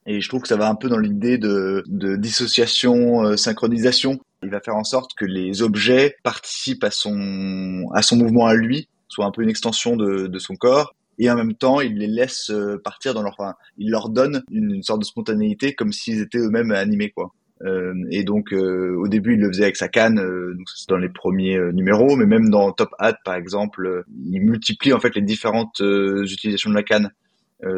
Et 0.06 0.20
je 0.20 0.28
trouve 0.28 0.42
que 0.42 0.50
ça 0.50 0.58
va 0.58 0.68
un 0.68 0.76
peu 0.76 0.90
dans 0.90 0.98
l'idée 0.98 1.38
de, 1.38 1.86
de 1.88 2.18
dissociation, 2.18 3.38
synchronisation. 3.38 4.20
Il 4.42 4.50
va 4.50 4.60
faire 4.60 4.76
en 4.76 4.84
sorte 4.84 5.12
que 5.16 5.24
les 5.24 5.62
objets 5.62 6.18
participent 6.24 6.84
à 6.84 6.92
son, 6.92 7.90
à 7.94 8.02
son 8.02 8.18
mouvement 8.18 8.46
à 8.46 8.56
lui, 8.56 8.90
soit 9.08 9.26
un 9.26 9.32
peu 9.32 9.42
une 9.44 9.50
extension 9.50 9.96
de, 9.96 10.28
de 10.28 10.40
son 10.40 10.58
corps, 10.58 10.94
et 11.20 11.30
en 11.30 11.36
même 11.36 11.54
temps 11.54 11.82
il 11.82 11.98
les 11.98 12.08
laisse 12.08 12.50
euh, 12.50 12.80
partir 12.84 13.14
dans 13.14 13.22
leur 13.22 13.34
enfin, 13.38 13.56
il 13.78 13.90
leur 13.90 14.10
donne 14.10 14.44
une, 14.52 14.82
sorte 14.84 15.00
de 15.00 15.06
spontanéité 15.06 15.74
comme 15.74 15.92
s'ils 15.92 16.22
étaient 16.22 16.40
eux-mêmes 16.40 16.72
animés 16.72 17.12
quoi. 17.12 17.34
Euh, 17.64 17.94
et 18.12 18.24
donc 18.24 18.52
euh, 18.52 18.96
au 18.98 19.08
début 19.08 19.36
il 19.36 19.40
le 19.40 19.48
faisait 19.48 19.64
avec 19.64 19.78
sa 19.78 19.88
canne 19.88 20.20
euh, 20.20 20.54
donc 20.54 20.68
c'est 20.76 20.90
dans 20.90 20.98
les 20.98 21.08
premiers 21.08 21.58
numéros 21.72 22.18
mais 22.18 22.26
même 22.26 22.50
dans 22.50 22.74
Top 22.74 22.90
Hat 23.00 23.14
par 23.24 23.36
exemple 23.36 24.04
il 24.30 24.42
multiplie 24.42 24.92
en 24.92 25.00
fait 25.00 25.16
les 25.16 25.22
différentes 25.22 25.80
utilisations 25.80 26.70
de 26.70 26.76
la 26.76 26.84
canne. 26.84 27.12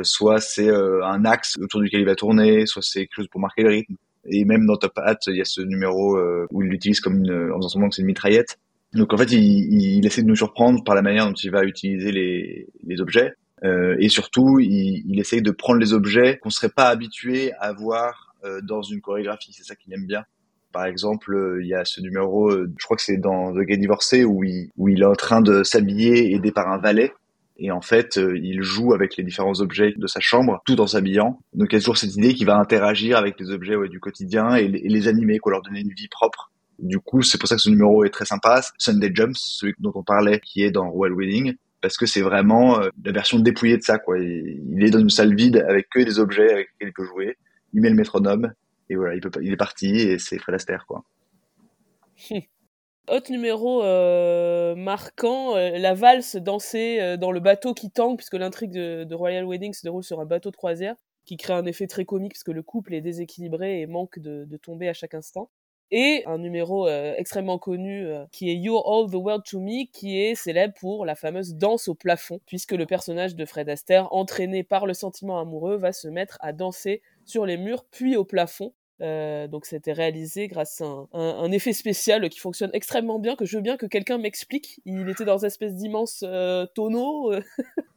Soit 0.02 0.40
c'est 0.40 0.70
un 0.70 1.26
axe 1.26 1.60
autour 1.60 1.80
duquel 1.80 2.00
il 2.00 2.08
va 2.08 2.16
tourner 2.16 2.66
soit 2.66 2.82
c'est 2.82 3.02
quelque 3.02 3.18
chose 3.18 3.28
pour 3.28 3.40
marquer 3.40 3.62
le 3.62 3.70
rythme. 3.70 3.96
Et 4.28 4.44
même 4.44 4.66
dans 4.66 4.78
Top 4.78 4.94
Hat 4.98 5.18
il 5.28 5.36
y 5.36 5.42
a 5.42 5.46
ce 5.46 5.62
numéro 5.62 6.18
où 6.50 6.64
il 6.64 6.70
l'utilise 6.70 7.00
comme 7.00 7.18
une 7.18 7.52
en 7.52 7.58
faisant 7.58 7.70
semblant 7.70 7.90
que 7.90 7.96
c'est 7.96 8.02
une 8.02 8.08
mitraillette 8.08 8.58
donc 8.96 9.14
en 9.14 9.18
fait, 9.18 9.32
il, 9.32 9.98
il, 9.98 10.06
essaie 10.06 10.24
de 10.24 10.28
nous 10.28 10.36
surprendre 10.36 10.84
par 10.84 10.96
la 10.96 11.02
manière 11.02 11.28
dont 11.28 11.34
il 11.34 11.52
va 11.52 11.64
utiliser 11.64 12.12
les, 12.12 12.68
les 12.86 13.02
objets. 13.02 13.34
Euh, 13.64 13.96
et 14.00 14.10
surtout, 14.10 14.60
il, 14.60 15.04
il 15.08 15.20
essaye 15.20 15.42
de 15.42 15.52
prendre 15.52 15.80
les 15.80 15.94
objets 15.94 16.38
qu'on 16.38 16.50
serait 16.50 16.70
pas 16.70 16.88
habitué 16.88 17.54
à 17.60 17.74
voir 17.74 18.36
euh, 18.44 18.62
dans 18.62 18.82
une 18.82 19.02
chorégraphie. 19.02 19.54
C'est 19.54 19.64
ça 19.64 19.76
qu'il 19.76 19.94
aime 19.94 20.06
bien. 20.06 20.24
Par 20.76 20.86
exemple, 20.88 21.34
euh, 21.34 21.62
il 21.62 21.68
y 21.68 21.74
a 21.74 21.86
ce 21.86 22.02
numéro, 22.02 22.52
euh, 22.52 22.70
je 22.78 22.84
crois 22.84 22.98
que 22.98 23.04
c'est 23.04 23.16
dans 23.16 23.54
The 23.54 23.60
Gay 23.60 23.78
Divorcé, 23.78 24.26
où 24.26 24.44
il, 24.44 24.72
où 24.76 24.90
il 24.90 25.04
est 25.04 25.06
en 25.06 25.16
train 25.16 25.40
de 25.40 25.64
s'habiller 25.64 26.34
aidé 26.34 26.52
par 26.52 26.68
un 26.70 26.80
valet. 26.80 27.14
Et 27.58 27.72
en 27.72 27.80
fait, 27.80 28.18
euh, 28.18 28.38
il 28.38 28.62
joue 28.62 28.94
avec 28.94 29.16
les 29.16 29.24
différents 29.24 29.62
objets 29.62 29.94
de 29.96 30.08
sa 30.08 30.20
chambre, 30.20 30.62
tout 30.66 30.82
en 30.82 30.88
s'habillant. 30.88 31.40
Donc 31.54 31.70
il 31.72 31.76
y 31.76 31.78
a 31.78 31.80
toujours 31.80 31.98
cette 31.98 32.14
idée 32.18 32.34
qu'il 32.34 32.46
va 32.46 32.58
interagir 32.58 33.18
avec 33.18 33.40
les 33.40 33.52
objets 33.52 33.78
ouais, 33.78 33.88
du 33.88 34.02
quotidien 34.02 34.58
et, 34.58 34.66
et 34.66 34.90
les 34.90 35.08
animer, 35.08 35.40
quoi, 35.40 35.54
leur 35.54 35.62
donner 35.62 35.80
une 35.80 35.94
vie 35.94 36.10
propre. 36.10 36.52
Du 36.80 37.00
coup, 37.00 37.22
c'est 37.22 37.38
pour 37.38 37.48
ça 37.48 37.56
que 37.56 37.62
ce 37.62 37.70
numéro 37.70 38.04
est 38.04 38.10
très 38.10 38.26
sympa. 38.26 38.62
Sunday 38.78 39.12
Jumps, 39.14 39.38
celui 39.38 39.74
dont 39.80 39.92
on 39.96 40.04
parlait, 40.04 40.40
qui 40.40 40.64
est 40.64 40.72
dans 40.72 40.90
Royal 40.90 41.16
Wedding, 41.16 41.56
parce 41.82 41.98
que 41.98 42.06
c'est 42.06 42.22
vraiment 42.22 42.80
euh, 42.80 42.90
la 43.04 43.12
version 43.12 43.40
dépouillée 43.40 43.78
de 43.78 43.84
ça. 43.84 43.98
Quoi. 43.98 44.20
Il 44.20 44.84
est 44.84 44.90
dans 44.90 45.00
une 45.00 45.10
salle 45.10 45.36
vide 45.36 45.64
avec 45.68 45.90
que 45.90 46.00
des 46.00 46.20
objets 46.20 46.52
avec 46.52 46.70
lesquels 46.72 46.90
il 46.90 46.94
peut 46.94 47.06
jouer. 47.06 47.38
Il 47.74 47.82
met 47.82 47.90
le 47.90 47.96
métronome 47.96 48.54
et 48.90 48.96
voilà, 48.96 49.16
il, 49.16 49.52
est 49.52 49.58
parti 49.58 49.96
et 49.96 50.20
c'est 50.20 50.38
Fred 50.38 50.56
Astaire. 50.56 50.86
Quoi. 50.88 51.04
Autre 53.08 53.32
numéro 53.32 53.84
euh, 53.84 54.76
marquant, 54.76 55.56
euh, 55.56 55.78
la 55.78 55.94
valse 55.94 56.36
dansée 56.38 57.18
dans 57.18 57.32
le 57.32 57.40
bateau 57.40 57.74
qui 57.74 57.92
tangue, 57.92 58.18
puisque 58.18 58.36
l'intrigue 58.36 58.72
de, 58.72 59.14
Royal 59.14 59.46
Wedding 59.46 59.74
se 59.74 59.84
déroule 59.84 60.04
sur 60.04 60.20
un 60.20 60.26
bateau 60.26 60.50
de 60.50 60.56
croisière, 60.56 60.96
qui 61.26 61.38
crée 61.38 61.54
un 61.54 61.66
effet 61.66 61.88
très 61.88 62.06
comique, 62.06 62.34
puisque 62.34 62.50
le 62.50 62.64
couple 62.64 62.96
est 62.96 63.02
déséquilibré 63.02 63.82
et 63.82 63.86
manque 63.86 64.20
de 64.20 64.58
tomber 64.58 64.90
à 64.90 64.94
chaque 64.94 65.14
instant 65.14 65.50
et 65.92 66.24
un 66.26 66.38
numéro 66.38 66.88
euh, 66.88 67.14
extrêmement 67.18 67.58
connu 67.58 68.06
euh, 68.06 68.26
qui 68.32 68.50
est 68.50 68.56
You're 68.56 68.84
All 68.88 69.10
the 69.10 69.16
World 69.16 69.44
to 69.46 69.60
Me, 69.60 69.86
qui 69.92 70.20
est 70.20 70.36
célèbre 70.36 70.74
pour 70.80 71.06
la 71.06 71.16
fameuse 71.16 71.56
danse 71.56 71.88
au 71.88 71.96
plafond, 71.96 72.40
puisque 72.46 72.72
le 72.72 72.86
personnage 72.86 73.36
de 73.36 73.46
Fred 73.46 73.70
Astaire, 73.70 74.12
entraîné 74.14 74.64
par 74.64 74.86
le 74.86 74.94
sentiment 74.94 75.40
amoureux, 75.40 75.78
va 75.78 75.92
se 75.92 76.08
mettre 76.08 76.38
à 76.42 76.54
danser 76.54 77.02
sur 77.26 77.46
les 77.46 77.58
murs 77.58 77.86
puis 77.90 78.16
au 78.16 78.26
plafond. 78.26 78.74
Euh, 79.02 79.48
donc 79.48 79.66
c'était 79.66 79.92
réalisé 79.92 80.48
grâce 80.48 80.80
à 80.80 80.86
un, 80.86 81.08
un, 81.12 81.52
effet 81.52 81.74
spécial 81.74 82.30
qui 82.30 82.40
fonctionne 82.40 82.70
extrêmement 82.74 83.20
bien, 83.20 83.36
que 83.36 83.44
je 83.44 83.58
veux 83.58 83.62
bien 83.62 83.76
que 83.76 83.86
quelqu'un 83.86 84.18
m'explique. 84.18 84.80
Il 84.86 85.10
était 85.10 85.26
dans 85.26 85.40
une 85.40 85.48
espèce 85.48 85.76
d'immense 85.76 86.24
tonneau. 86.74 87.34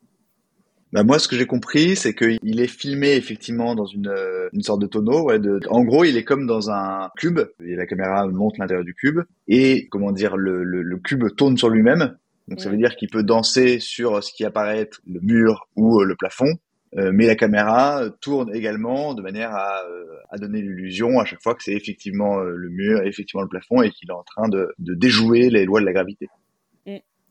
Bah 0.93 1.03
moi, 1.03 1.19
ce 1.19 1.29
que 1.29 1.37
j'ai 1.37 1.45
compris, 1.45 1.97
c'est 1.97 2.15
qu'il 2.15 2.61
est 2.61 2.67
filmé 2.67 3.13
effectivement 3.13 3.75
dans 3.75 3.85
une, 3.85 4.09
euh, 4.09 4.49
une 4.55 4.63
sorte 4.63 4.81
de 4.81 4.87
tonneau. 4.87 5.25
Ouais, 5.25 5.39
de... 5.39 5.61
En 5.69 5.85
gros, 5.85 6.05
il 6.05 6.17
est 6.17 6.25
comme 6.25 6.47
dans 6.47 6.71
un 6.71 7.11
cube. 7.19 7.41
Et 7.63 7.77
la 7.77 7.87
caméra 7.87 8.27
monte 8.27 8.57
l'intérieur 8.57 8.85
du 8.85 8.95
cube 8.95 9.21
et 9.49 9.87
comment 9.89 10.13
dire, 10.13 10.37
le, 10.39 10.65
le, 10.65 10.83
le 10.83 10.97
cube 10.97 11.25
tourne 11.37 11.59
sur 11.59 11.69
lui-même. 11.69 12.17
Donc 12.49 12.61
ça 12.61 12.71
veut 12.71 12.79
dire 12.79 12.97
qu'il 12.97 13.11
peut 13.11 13.23
danser 13.23 13.81
sur 13.81 14.25
ce 14.25 14.33
qui 14.33 14.47
apparaît 14.47 14.79
être 14.79 15.03
le 15.07 15.21
mur 15.21 15.69
ou 15.77 16.01
euh, 16.01 16.05
le 16.05 16.17
plafond. 16.17 16.55
Euh, 16.97 17.11
mais 17.13 17.27
la 17.27 17.37
caméra 17.37 18.05
tourne 18.23 18.51
également 18.55 19.13
de 19.13 19.21
manière 19.21 19.51
à, 19.55 19.83
à 20.31 20.39
donner 20.39 20.63
l'illusion 20.63 21.21
à 21.21 21.27
chaque 21.27 21.43
fois 21.43 21.55
que 21.55 21.63
c'est 21.63 21.75
effectivement 21.75 22.39
le 22.39 22.71
mur, 22.71 23.03
effectivement 23.05 23.43
le 23.43 23.49
plafond 23.49 23.83
et 23.83 23.91
qu'il 23.91 24.09
est 24.09 24.15
en 24.15 24.23
train 24.23 24.49
de, 24.49 24.73
de 24.79 24.95
déjouer 24.95 25.51
les 25.51 25.67
lois 25.67 25.81
de 25.81 25.85
la 25.85 25.93
gravité. 25.93 26.29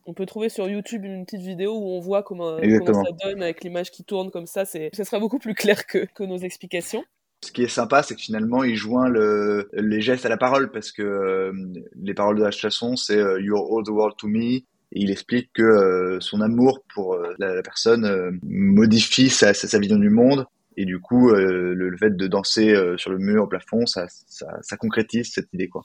On 0.08 0.14
peut 0.14 0.24
trouver 0.24 0.48
sur 0.48 0.66
YouTube 0.66 1.04
une 1.04 1.26
petite 1.26 1.42
vidéo 1.42 1.74
où 1.74 1.90
on 1.90 2.00
voit 2.00 2.22
comment, 2.22 2.56
ça 2.58 3.02
donne 3.22 3.42
avec 3.42 3.62
l'image 3.62 3.90
qui 3.90 4.04
tourne 4.04 4.30
comme 4.30 4.46
ça. 4.46 4.64
C'est, 4.64 4.88
ça 4.94 5.04
sera 5.04 5.20
beaucoup 5.20 5.38
plus 5.38 5.52
clair 5.54 5.86
que, 5.86 6.06
que 6.14 6.24
nos 6.24 6.38
explications. 6.38 7.04
Ce 7.44 7.52
qui 7.52 7.62
est 7.62 7.68
sympa, 7.68 8.02
c'est 8.02 8.14
que 8.14 8.22
finalement, 8.22 8.64
il 8.64 8.74
joint 8.74 9.10
le, 9.10 9.68
les 9.74 10.00
gestes 10.00 10.24
à 10.24 10.30
la 10.30 10.38
parole 10.38 10.70
parce 10.70 10.92
que 10.92 11.02
euh, 11.02 11.52
les 11.94 12.14
paroles 12.14 12.38
de 12.38 12.42
la 12.42 12.50
chanson, 12.50 12.96
c'est 12.96 13.18
euh, 13.18 13.38
You're 13.38 13.70
all 13.70 13.84
the 13.84 13.90
world 13.90 14.16
to 14.16 14.28
me. 14.28 14.62
Et 14.92 15.02
il 15.02 15.10
explique 15.10 15.50
que 15.52 15.62
euh, 15.62 16.20
son 16.20 16.40
amour 16.40 16.82
pour 16.94 17.18
la, 17.38 17.54
la, 17.54 17.62
personne 17.62 18.40
modifie 18.42 19.28
sa, 19.28 19.52
sa, 19.52 19.78
vision 19.78 19.98
du 19.98 20.08
monde. 20.08 20.46
Et 20.78 20.86
du 20.86 21.00
coup, 21.00 21.32
le, 21.32 21.74
le, 21.74 21.96
fait 21.98 22.16
de 22.16 22.26
danser 22.26 22.74
sur 22.96 23.10
le 23.10 23.18
mur, 23.18 23.42
au 23.42 23.46
plafond, 23.46 23.84
ça, 23.84 24.06
ça, 24.08 24.46
ça 24.62 24.78
concrétise 24.78 25.30
cette 25.34 25.52
idée, 25.52 25.68
quoi. 25.68 25.82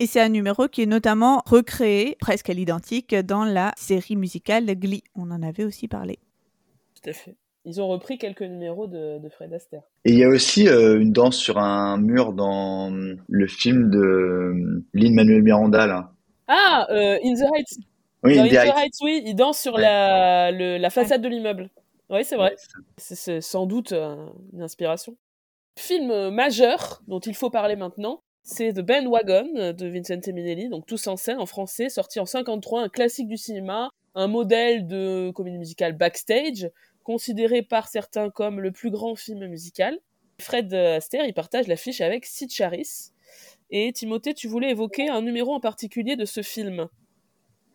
Et 0.00 0.06
c'est 0.06 0.20
un 0.20 0.28
numéro 0.28 0.68
qui 0.68 0.82
est 0.82 0.86
notamment 0.86 1.42
recréé, 1.44 2.16
presque 2.20 2.50
à 2.50 2.52
l'identique, 2.52 3.14
dans 3.16 3.44
la 3.44 3.72
série 3.76 4.14
musicale 4.14 4.66
Glee. 4.78 5.02
On 5.16 5.30
en 5.32 5.42
avait 5.42 5.64
aussi 5.64 5.88
parlé. 5.88 6.20
Tout 6.94 7.10
à 7.10 7.12
fait. 7.12 7.34
Ils 7.64 7.80
ont 7.80 7.88
repris 7.88 8.16
quelques 8.16 8.42
numéros 8.42 8.86
de, 8.86 9.20
Fred 9.28 9.52
Astaire. 9.52 9.82
Et 10.04 10.12
il 10.12 10.18
y 10.18 10.24
a 10.24 10.28
aussi 10.28 10.68
euh, 10.68 11.00
une 11.00 11.12
danse 11.12 11.36
sur 11.36 11.58
un 11.58 11.98
mur 11.98 12.32
dans 12.32 12.90
le 13.28 13.46
film 13.48 13.90
de 13.90 13.98
euh, 13.98 14.84
Lin-Manuel 14.94 15.42
Miranda. 15.42 15.86
Là. 15.86 16.12
Ah, 16.46 16.86
euh, 16.90 17.18
In 17.24 17.34
the 17.34 17.42
Heights. 17.54 17.78
Oui, 18.22 18.38
In 18.38 18.46
the, 18.46 18.52
Heights. 18.52 18.98
oui, 19.02 19.22
il 19.26 19.34
danse 19.34 19.58
sur 19.58 19.78
la, 19.78 20.52
la 20.52 20.90
façade 20.90 21.22
de 21.22 21.28
l'immeuble. 21.28 21.68
Oui, 22.08 22.24
c'est 22.24 22.36
vrai. 22.36 22.54
c'est 22.96 23.40
sans 23.40 23.66
doute 23.66 23.92
une 23.92 24.62
inspiration. 24.62 25.16
Film 25.76 26.30
majeur 26.30 27.02
dont 27.06 27.20
il 27.20 27.34
faut 27.34 27.50
parler 27.50 27.76
maintenant, 27.76 28.22
c'est 28.48 28.72
The 28.72 28.80
Bandwagon 28.80 29.74
de 29.74 29.86
Vincent 29.88 30.32
Minelli, 30.32 30.70
donc 30.70 30.86
tous 30.86 31.06
en 31.06 31.18
scène 31.18 31.38
en 31.38 31.44
français, 31.44 31.90
sorti 31.90 32.18
en 32.18 32.24
53, 32.24 32.82
un 32.82 32.88
classique 32.88 33.28
du 33.28 33.36
cinéma, 33.36 33.90
un 34.14 34.26
modèle 34.26 34.86
de 34.86 35.30
comédie 35.34 35.58
musicale 35.58 35.92
backstage, 35.92 36.70
considéré 37.04 37.60
par 37.60 37.88
certains 37.88 38.30
comme 38.30 38.60
le 38.60 38.72
plus 38.72 38.90
grand 38.90 39.16
film 39.16 39.46
musical. 39.48 39.98
Fred 40.40 40.72
Astaire, 40.72 41.26
il 41.26 41.34
partage 41.34 41.68
l'affiche 41.68 42.00
avec 42.00 42.24
Sid 42.24 42.50
Charis. 42.50 43.10
Et 43.70 43.92
Timothée, 43.92 44.32
tu 44.32 44.48
voulais 44.48 44.70
évoquer 44.70 45.10
un 45.10 45.20
numéro 45.20 45.52
en 45.52 45.60
particulier 45.60 46.16
de 46.16 46.24
ce 46.24 46.40
film. 46.40 46.88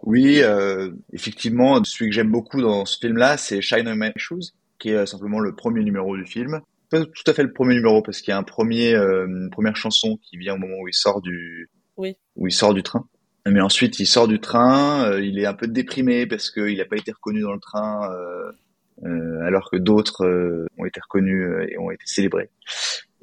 Oui, 0.01 0.41
euh, 0.41 0.89
effectivement, 1.11 1.83
celui 1.83 2.09
que 2.09 2.15
j'aime 2.15 2.31
beaucoup 2.31 2.61
dans 2.61 2.85
ce 2.85 2.97
film-là, 2.97 3.37
c'est 3.37 3.61
Shine 3.61 3.87
on 3.87 3.95
My 3.95 4.11
Shoes, 4.15 4.53
qui 4.79 4.89
est 4.89 5.05
simplement 5.05 5.39
le 5.39 5.53
premier 5.53 5.83
numéro 5.83 6.17
du 6.17 6.25
film. 6.25 6.61
Pas 6.93 7.03
tout 7.03 7.23
à 7.25 7.33
fait 7.33 7.41
le 7.41 7.51
premier 7.51 7.73
numéro, 7.73 8.03
parce 8.03 8.21
qu'il 8.21 8.29
y 8.29 8.33
a 8.33 8.37
un 8.37 8.43
premier, 8.43 8.93
euh, 8.93 9.25
une 9.25 9.49
première 9.49 9.75
chanson 9.75 10.19
qui 10.21 10.37
vient 10.37 10.53
au 10.53 10.59
moment 10.59 10.75
où 10.79 10.87
il 10.87 10.93
sort 10.93 11.21
du, 11.21 11.67
oui. 11.97 12.17
où 12.35 12.45
il 12.45 12.51
sort 12.51 12.75
du 12.75 12.83
train. 12.83 13.07
Mais 13.47 13.61
ensuite, 13.61 13.99
il 13.99 14.05
sort 14.05 14.27
du 14.27 14.39
train, 14.39 15.09
euh, 15.09 15.19
il 15.19 15.39
est 15.39 15.47
un 15.47 15.55
peu 15.55 15.65
déprimé 15.65 16.27
parce 16.27 16.51
qu'il 16.51 16.77
n'a 16.77 16.85
pas 16.85 16.97
été 16.97 17.11
reconnu 17.11 17.41
dans 17.41 17.53
le 17.53 17.59
train 17.59 18.11
euh, 18.11 19.41
alors 19.41 19.71
que 19.71 19.77
d'autres 19.77 20.23
ont 20.77 20.85
été 20.85 20.99
reconnus 21.01 21.67
et 21.67 21.79
ont 21.79 21.89
été 21.89 22.03
célébrés. 22.05 22.51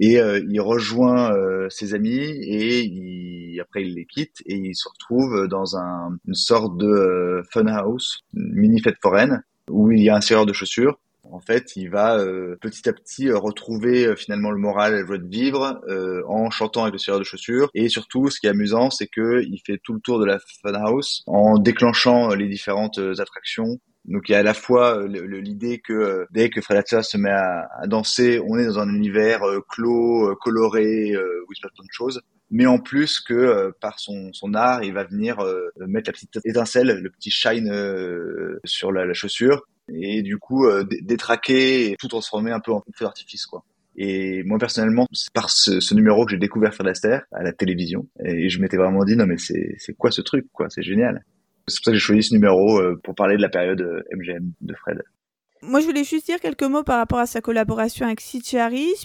Et 0.01 0.16
il 0.16 0.61
rejoint 0.61 1.33
ses 1.68 1.95
amis 1.95 2.18
et 2.18 2.81
il, 2.81 3.61
après 3.61 3.85
il 3.85 3.95
les 3.95 4.05
quitte 4.05 4.43
et 4.47 4.57
il 4.57 4.75
se 4.75 4.89
retrouve 4.89 5.47
dans 5.47 5.77
un, 5.77 6.18
une 6.27 6.35
sorte 6.35 6.77
de 6.77 7.43
funhouse, 7.53 8.25
une 8.35 8.53
mini 8.53 8.81
fête 8.81 8.99
foraine 9.01 9.45
où 9.68 9.93
il 9.93 10.03
y 10.03 10.09
a 10.09 10.16
un 10.16 10.21
serreur 10.21 10.45
de 10.45 10.53
chaussures 10.53 10.99
en 11.33 11.41
fait, 11.41 11.76
il 11.76 11.91
va 11.91 12.18
petit 12.61 12.89
à 12.89 12.93
petit 12.93 13.31
retrouver 13.31 14.14
finalement 14.16 14.51
le 14.51 14.59
moral 14.59 14.95
et 14.95 15.01
la 15.01 15.07
joie 15.07 15.18
de 15.18 15.28
vivre 15.28 15.81
en 16.26 16.51
chantant 16.51 16.83
avec 16.83 16.95
le 16.95 16.99
serreur 16.99 17.20
de 17.20 17.24
chaussures. 17.24 17.70
Et 17.74 17.89
surtout, 17.89 18.31
ce 18.31 18.41
qui 18.41 18.47
est 18.47 18.51
amusant, 18.51 18.91
c'est 18.91 19.07
que 19.07 19.43
il 19.43 19.61
fait 19.64 19.78
tout 19.83 19.93
le 19.93 20.01
tour 20.01 20.18
de 20.18 20.24
la 20.24 20.39
funhouse 20.62 21.22
en 21.26 21.59
déclenchant 21.59 22.28
les 22.35 22.49
différentes 22.49 22.99
attractions 23.18 23.78
donc 24.07 24.28
il 24.28 24.33
y 24.33 24.35
a 24.35 24.39
à 24.39 24.43
la 24.43 24.55
fois 24.55 24.99
euh, 24.99 25.07
l'idée 25.07 25.78
que 25.78 25.93
euh, 25.93 26.26
dès 26.31 26.49
que 26.49 26.61
Fred 26.61 26.78
Astaire 26.78 27.05
se 27.05 27.16
met 27.16 27.31
à, 27.31 27.68
danser, 27.87 28.41
on 28.47 28.59
est 28.59 28.64
dans 28.64 28.78
un 28.78 28.89
univers 28.89 29.43
euh, 29.43 29.61
clos, 29.68 30.35
coloré, 30.41 31.16
où 31.16 31.53
il 31.53 31.57
se 31.57 31.62
passe 31.62 31.72
plein 31.74 31.85
de 31.85 31.93
choses, 31.93 32.22
mais 32.51 32.67
en 32.67 32.79
plus 32.79 33.21
que 33.21 33.73
par 33.81 34.01
son, 34.01 34.33
son 34.33 34.55
art, 34.55 34.83
il 34.83 34.93
va 34.93 35.05
venir 35.05 35.39
mettre 35.77 36.09
la 36.09 36.13
petite 36.13 36.39
étincelle, 36.45 37.01
le 37.01 37.11
petit 37.11 37.31
shine 37.31 37.73
sur 38.65 38.93
la, 38.93 39.07
la, 39.07 39.15
chaussure, 39.15 39.67
et 39.93 40.23
du 40.23 40.39
coup 40.39 40.67
détraquer 41.03 41.93
et 41.93 41.97
tout 41.97 42.09
transformer 42.09 42.51
un 42.51 42.61
peu 42.61 42.73
en 42.73 42.83
feu 42.95 43.05
d'artifice 43.05 43.47
quoi. 43.47 43.65
Et 43.97 44.43
moi 44.45 44.59
personnellement, 44.59 45.07
c'est 45.13 45.33
par 45.33 45.51
ce, 45.51 45.81
ce, 45.81 45.95
numéro 45.95 46.25
que 46.25 46.31
j'ai 46.33 46.39
découvert 46.39 46.75
Fred 46.75 46.89
Astaire 46.89 47.23
à 47.33 47.43
la 47.43 47.53
télévision, 47.53 48.09
et 48.25 48.49
je 48.49 48.61
m'étais 48.61 48.77
vraiment 48.77 49.05
dit 49.05 49.17
non 49.17 49.27
mais 49.27 49.37
c'est 49.39 49.95
quoi 49.97 50.11
ce 50.11 50.23
truc 50.23 50.47
quoi, 50.53 50.69
c'est 50.71 50.83
génial. 50.83 51.25
C'est 51.71 51.79
pour 51.79 51.85
ça 51.85 51.91
que 51.93 51.99
j'ai 51.99 52.01
choisi 52.01 52.23
ce 52.25 52.35
numéro 52.35 52.81
euh, 52.81 53.01
pour 53.03 53.15
parler 53.15 53.37
de 53.37 53.43
la 53.43 53.49
période 53.49 53.81
MGM 54.13 54.37
euh, 54.37 54.51
de 54.61 54.75
Fred. 54.75 55.03
Moi, 55.63 55.81
je 55.81 55.87
voulais 55.87 56.05
juste 56.05 56.25
dire 56.25 56.41
quelques 56.41 56.63
mots 56.63 56.83
par 56.83 56.97
rapport 56.97 57.19
à 57.19 57.27
sa 57.27 57.43
collaboration 57.43 58.07
avec 58.07 58.23
Sitch 58.23 58.57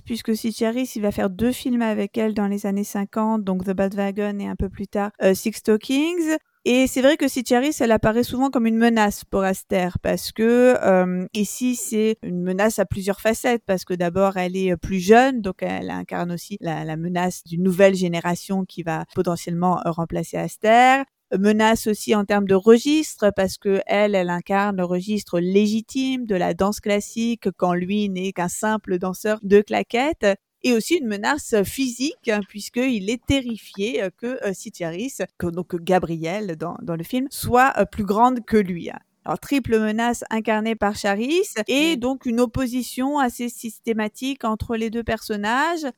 puisque 0.06 0.36
Sitch 0.36 0.62
il 0.62 1.02
va 1.02 1.12
faire 1.12 1.30
deux 1.30 1.52
films 1.52 1.82
avec 1.82 2.18
elle 2.18 2.34
dans 2.34 2.48
les 2.48 2.66
années 2.66 2.86
50, 2.86 3.44
donc 3.44 3.66
The 3.66 3.72
Bad 3.72 3.94
Wagon 3.94 4.40
et 4.40 4.48
un 4.48 4.56
peu 4.56 4.70
plus 4.70 4.88
tard 4.88 5.12
euh, 5.22 5.34
Six 5.34 5.64
Talkings. 5.64 6.38
Et 6.64 6.88
c'est 6.88 7.02
vrai 7.02 7.18
que 7.18 7.28
Sitch 7.28 7.52
Harris, 7.52 7.76
elle 7.80 7.92
apparaît 7.92 8.24
souvent 8.24 8.50
comme 8.50 8.66
une 8.66 8.78
menace 8.78 9.24
pour 9.24 9.44
Aster, 9.44 9.90
parce 10.02 10.32
que 10.32 11.28
ici, 11.34 11.76
c'est 11.76 12.18
une 12.24 12.42
menace 12.42 12.80
à 12.80 12.86
plusieurs 12.86 13.22
facettes, 13.22 13.62
parce 13.68 13.86
que 13.86 13.94
d'abord, 13.94 14.38
elle 14.38 14.58
est 14.58 14.76
plus 14.78 15.00
jeune, 15.00 15.42
donc 15.42 15.58
elle 15.60 15.92
incarne 15.92 16.32
aussi 16.32 16.58
la, 16.62 16.84
la 16.84 16.96
menace 16.96 17.44
d'une 17.44 17.62
nouvelle 17.62 17.94
génération 17.94 18.66
qui 18.66 18.82
va 18.82 19.06
potentiellement 19.14 19.80
remplacer 19.86 20.38
Aster 20.38 21.04
menace 21.38 21.88
aussi 21.88 22.16
en 22.16 22.26
termes 22.26 22.48
de 22.48 22.56
registre 22.56 23.32
parce 23.36 23.58
que 23.58 23.82
elle, 23.86 24.16
elle 24.16 24.30
incarne 24.30 24.78
le 24.78 24.86
registre 24.86 25.40
légitime 25.40 26.26
de 26.26 26.36
la 26.36 26.54
danse 26.54 26.80
classique 26.80 27.50
quand 27.58 27.74
lui 27.74 28.10
n'est 28.10 28.34
qu'un 28.34 28.50
simple 28.50 28.98
danseur 28.98 29.40
de 29.44 29.62
claquettes 29.62 30.28
et 30.64 30.74
aussi 30.74 30.96
une 30.96 31.08
menace 31.08 31.56
physique 31.64 32.28
hein, 32.28 32.42
puisqu'il 32.48 33.10
est 33.10 33.24
terrifié 33.26 34.04
euh, 34.04 34.10
que 34.18 34.44
euh, 34.46 34.54
Sitiaris, 34.54 35.18
que 35.38 35.48
donc 35.48 35.76
Gabriel 35.76 36.56
dans, 36.56 36.78
dans 36.82 36.96
le 36.96 37.04
film, 37.04 37.28
soit 37.30 37.74
euh, 37.78 37.86
plus 37.86 38.06
grande 38.06 38.44
que 38.46 38.58
lui. 38.58 38.90
Hein. 38.90 39.00
Alors, 39.26 39.40
triple 39.40 39.80
menace 39.80 40.24
incarnée 40.30 40.76
par 40.76 40.96
Charis 40.96 41.48
et 41.68 41.98
donc 41.98 42.28
une 42.28 42.40
opposition 42.40 43.18
assez 43.18 43.50
systématique 43.50 44.44
entre 44.44 44.76
les 44.76 44.92
deux 44.92 45.04
personnages 45.04 45.86
euh, 45.86 45.92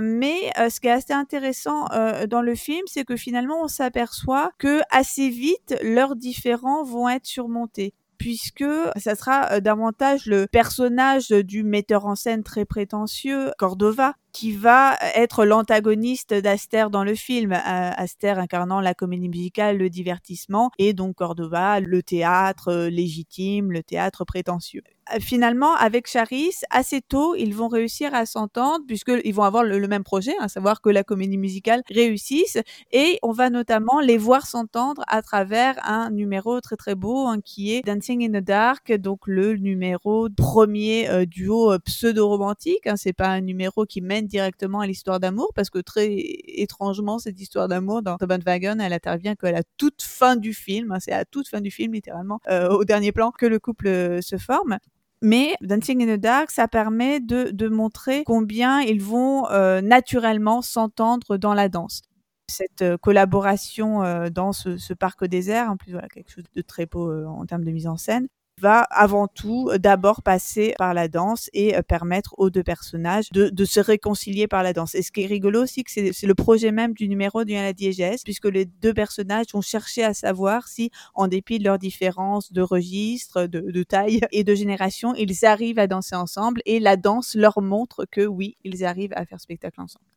mais 0.00 0.50
euh, 0.58 0.68
ce 0.68 0.80
qui 0.80 0.88
est 0.88 0.90
assez 0.90 1.12
intéressant 1.12 1.86
euh, 1.92 2.26
dans 2.26 2.42
le 2.42 2.54
film, 2.54 2.82
c'est 2.86 3.04
que 3.04 3.16
finalement 3.16 3.62
on 3.62 3.68
s'aperçoit 3.68 4.52
que 4.58 4.80
assez 4.90 5.28
vite 5.28 5.76
leurs 5.82 6.16
différends 6.16 6.84
vont 6.84 7.08
être 7.08 7.26
surmontés 7.26 7.94
puisque 8.18 8.64
ça 8.96 9.16
sera 9.16 9.60
davantage 9.60 10.26
le 10.26 10.46
personnage 10.46 11.30
du 11.30 11.64
metteur 11.64 12.06
en 12.06 12.14
scène 12.14 12.44
très 12.44 12.64
prétentieux, 12.64 13.50
Cordova, 13.58 14.14
qui 14.32 14.52
va 14.52 14.96
être 15.14 15.44
l'antagoniste 15.44 16.34
d'Aster 16.34 16.86
dans 16.90 17.04
le 17.04 17.14
film. 17.14 17.52
Aster 17.52 18.30
incarnant 18.30 18.80
la 18.80 18.94
comédie 18.94 19.28
musicale, 19.28 19.78
le 19.78 19.90
divertissement, 19.90 20.70
et 20.78 20.92
donc 20.92 21.16
Cordova, 21.16 21.80
le 21.80 22.02
théâtre 22.02 22.88
légitime, 22.88 23.72
le 23.72 23.82
théâtre 23.82 24.24
prétentieux. 24.24 24.82
Euh, 25.12 25.18
finalement, 25.20 25.74
avec 25.74 26.06
Charis, 26.06 26.54
assez 26.70 27.00
tôt, 27.00 27.34
ils 27.34 27.54
vont 27.54 27.68
réussir 27.68 28.14
à 28.14 28.26
s'entendre 28.26 28.84
puisqu'ils 28.86 29.34
vont 29.34 29.42
avoir 29.42 29.64
le, 29.64 29.88
même 29.88 30.04
projet, 30.04 30.34
à 30.40 30.48
savoir 30.48 30.80
que 30.80 30.90
la 30.90 31.02
comédie 31.02 31.38
musicale 31.38 31.82
réussisse. 31.90 32.58
Et 32.92 33.18
on 33.22 33.32
va 33.32 33.50
notamment 33.50 34.00
les 34.00 34.16
voir 34.18 34.46
s'entendre 34.46 35.02
à 35.08 35.22
travers 35.22 35.78
un 35.84 36.10
numéro 36.10 36.60
très 36.60 36.76
très 36.76 36.94
beau 36.94 37.26
hein, 37.26 37.38
qui 37.44 37.74
est 37.74 37.82
Dancing 37.82 38.24
in 38.24 38.40
the 38.40 38.44
Dark, 38.44 38.92
donc 38.92 39.20
le 39.26 39.56
numéro 39.56 40.28
premier 40.36 41.08
euh, 41.08 41.26
duo 41.26 41.72
euh, 41.72 41.78
pseudo-romantique. 41.78 42.86
Hein, 42.86 42.96
c'est 42.96 43.12
pas 43.12 43.28
un 43.28 43.40
numéro 43.40 43.84
qui 43.86 44.00
mène 44.00 44.21
directement 44.26 44.80
à 44.80 44.86
l'histoire 44.86 45.20
d'amour 45.20 45.52
parce 45.54 45.70
que 45.70 45.78
très 45.78 46.08
étrangement, 46.12 47.18
cette 47.18 47.40
histoire 47.40 47.68
d'amour 47.68 48.02
dans 48.02 48.16
Bandwagon, 48.20 48.78
elle 48.80 48.92
intervient 48.92 49.34
qu'à 49.34 49.52
la 49.52 49.62
toute 49.76 50.02
fin 50.02 50.36
du 50.36 50.54
film. 50.54 50.92
Hein, 50.92 50.98
c'est 51.00 51.12
à 51.12 51.24
toute 51.24 51.48
fin 51.48 51.60
du 51.60 51.70
film, 51.70 51.92
littéralement, 51.92 52.40
au 52.70 52.84
dernier 52.84 53.12
plan, 53.12 53.30
que 53.30 53.46
le 53.46 53.58
couple 53.58 54.22
se 54.22 54.36
forme. 54.36 54.78
Mais 55.22 55.54
Dancing 55.60 56.02
in 56.02 56.16
the 56.16 56.20
Dark, 56.20 56.50
ça 56.50 56.66
permet 56.66 57.20
de, 57.20 57.50
de 57.52 57.68
montrer 57.68 58.24
combien 58.24 58.80
ils 58.80 59.00
vont 59.00 59.48
euh, 59.50 59.80
naturellement 59.80 60.62
s'entendre 60.62 61.36
dans 61.36 61.54
la 61.54 61.68
danse. 61.68 62.02
Cette 62.48 62.82
euh, 62.82 62.98
collaboration 62.98 64.02
euh, 64.02 64.30
dans 64.30 64.52
ce, 64.52 64.76
ce, 64.78 64.92
parc 64.92 65.24
désert, 65.24 65.70
en 65.70 65.76
plus 65.76 65.92
voilà, 65.92 66.08
quelque 66.08 66.32
chose 66.32 66.44
de 66.52 66.60
très 66.60 66.86
beau 66.86 67.24
en 67.24 67.46
termes 67.46 67.62
de 67.62 67.70
mise 67.70 67.86
en 67.86 67.96
scène, 67.96 68.26
va 68.60 68.80
avant 68.80 69.28
tout 69.28 69.68
euh, 69.70 69.78
d'abord 69.78 70.22
passer 70.22 70.74
par 70.78 70.94
la 70.94 71.08
danse 71.08 71.50
et 71.52 71.76
euh, 71.76 71.82
permettre 71.82 72.34
aux 72.38 72.50
deux 72.50 72.62
personnages 72.62 73.30
de, 73.30 73.64
se 73.64 73.80
réconcilier 73.80 74.48
par 74.48 74.62
la 74.62 74.72
danse. 74.72 74.94
Et 74.94 75.02
ce 75.02 75.12
qui 75.12 75.22
est 75.22 75.26
rigolo 75.26 75.62
aussi, 75.62 75.84
c'est 75.86 76.22
le 76.22 76.34
projet 76.34 76.72
même 76.72 76.94
du 76.94 77.08
numéro 77.08 77.44
du 77.44 77.52
la 77.52 77.72
diégèse, 77.72 78.22
puisque 78.22 78.46
les 78.46 78.64
deux 78.64 78.94
personnages 78.94 79.46
vont 79.52 79.60
chercher 79.60 80.04
à 80.04 80.14
savoir 80.14 80.68
si, 80.68 80.90
en 81.14 81.28
dépit 81.28 81.58
de 81.58 81.64
leurs 81.64 81.78
différences 81.78 82.52
de 82.52 82.62
registre, 82.62 83.46
de 83.46 83.82
taille 83.82 84.20
et 84.32 84.44
de 84.44 84.54
génération, 84.54 85.14
ils 85.14 85.44
arrivent 85.44 85.78
à 85.78 85.86
danser 85.86 86.16
ensemble 86.16 86.60
et 86.66 86.80
la 86.80 86.96
danse 86.96 87.34
leur 87.34 87.60
montre 87.62 88.04
que 88.10 88.26
oui, 88.26 88.56
ils 88.64 88.84
arrivent 88.84 89.14
à 89.14 89.24
faire 89.26 89.40
spectacle 89.40 89.80
ensemble. 89.80 90.11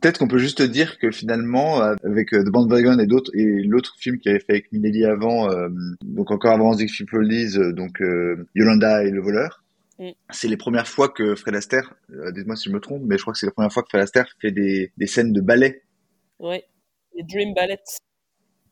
Peut-être 0.00 0.18
qu'on 0.18 0.28
peut 0.28 0.38
juste 0.38 0.62
dire 0.62 0.98
que 0.98 1.10
finalement, 1.10 1.82
euh, 1.82 1.94
avec 2.04 2.32
euh, 2.32 2.44
The 2.44 2.50
Bandwagon 2.50 2.98
et 2.98 3.06
d'autres 3.06 3.30
et 3.34 3.44
l'autre 3.64 3.96
film 3.98 4.18
qu'il 4.18 4.30
avait 4.30 4.40
fait 4.40 4.52
avec 4.52 4.72
Minelli 4.72 5.04
avant, 5.04 5.50
euh, 5.50 5.68
donc 6.04 6.30
encore 6.30 6.52
avant 6.52 6.76
The 6.76 6.84
People 6.86 7.28
donc 7.74 8.00
Yolanda 8.54 9.04
et 9.04 9.10
le 9.10 9.20
voleur, 9.20 9.64
Mm. 9.98 10.10
C'est 10.30 10.48
les 10.48 10.56
premières 10.56 10.86
fois 10.86 11.08
que 11.08 11.34
Fred 11.34 11.54
Astaire, 11.54 11.94
euh, 12.12 12.30
dites-moi 12.30 12.56
si 12.56 12.68
je 12.68 12.74
me 12.74 12.80
trompe, 12.80 13.02
mais 13.04 13.16
je 13.16 13.22
crois 13.22 13.32
que 13.32 13.38
c'est 13.38 13.46
la 13.46 13.52
première 13.52 13.72
fois 13.72 13.82
que 13.82 13.88
Fred 13.88 14.02
Astaire 14.02 14.28
fait 14.40 14.52
des, 14.52 14.92
des 14.96 15.06
scènes 15.06 15.32
de 15.32 15.40
ballet. 15.40 15.82
Ouais. 16.38 16.64
Les 17.14 17.24
Dream 17.24 17.52
Ballets. 17.54 17.82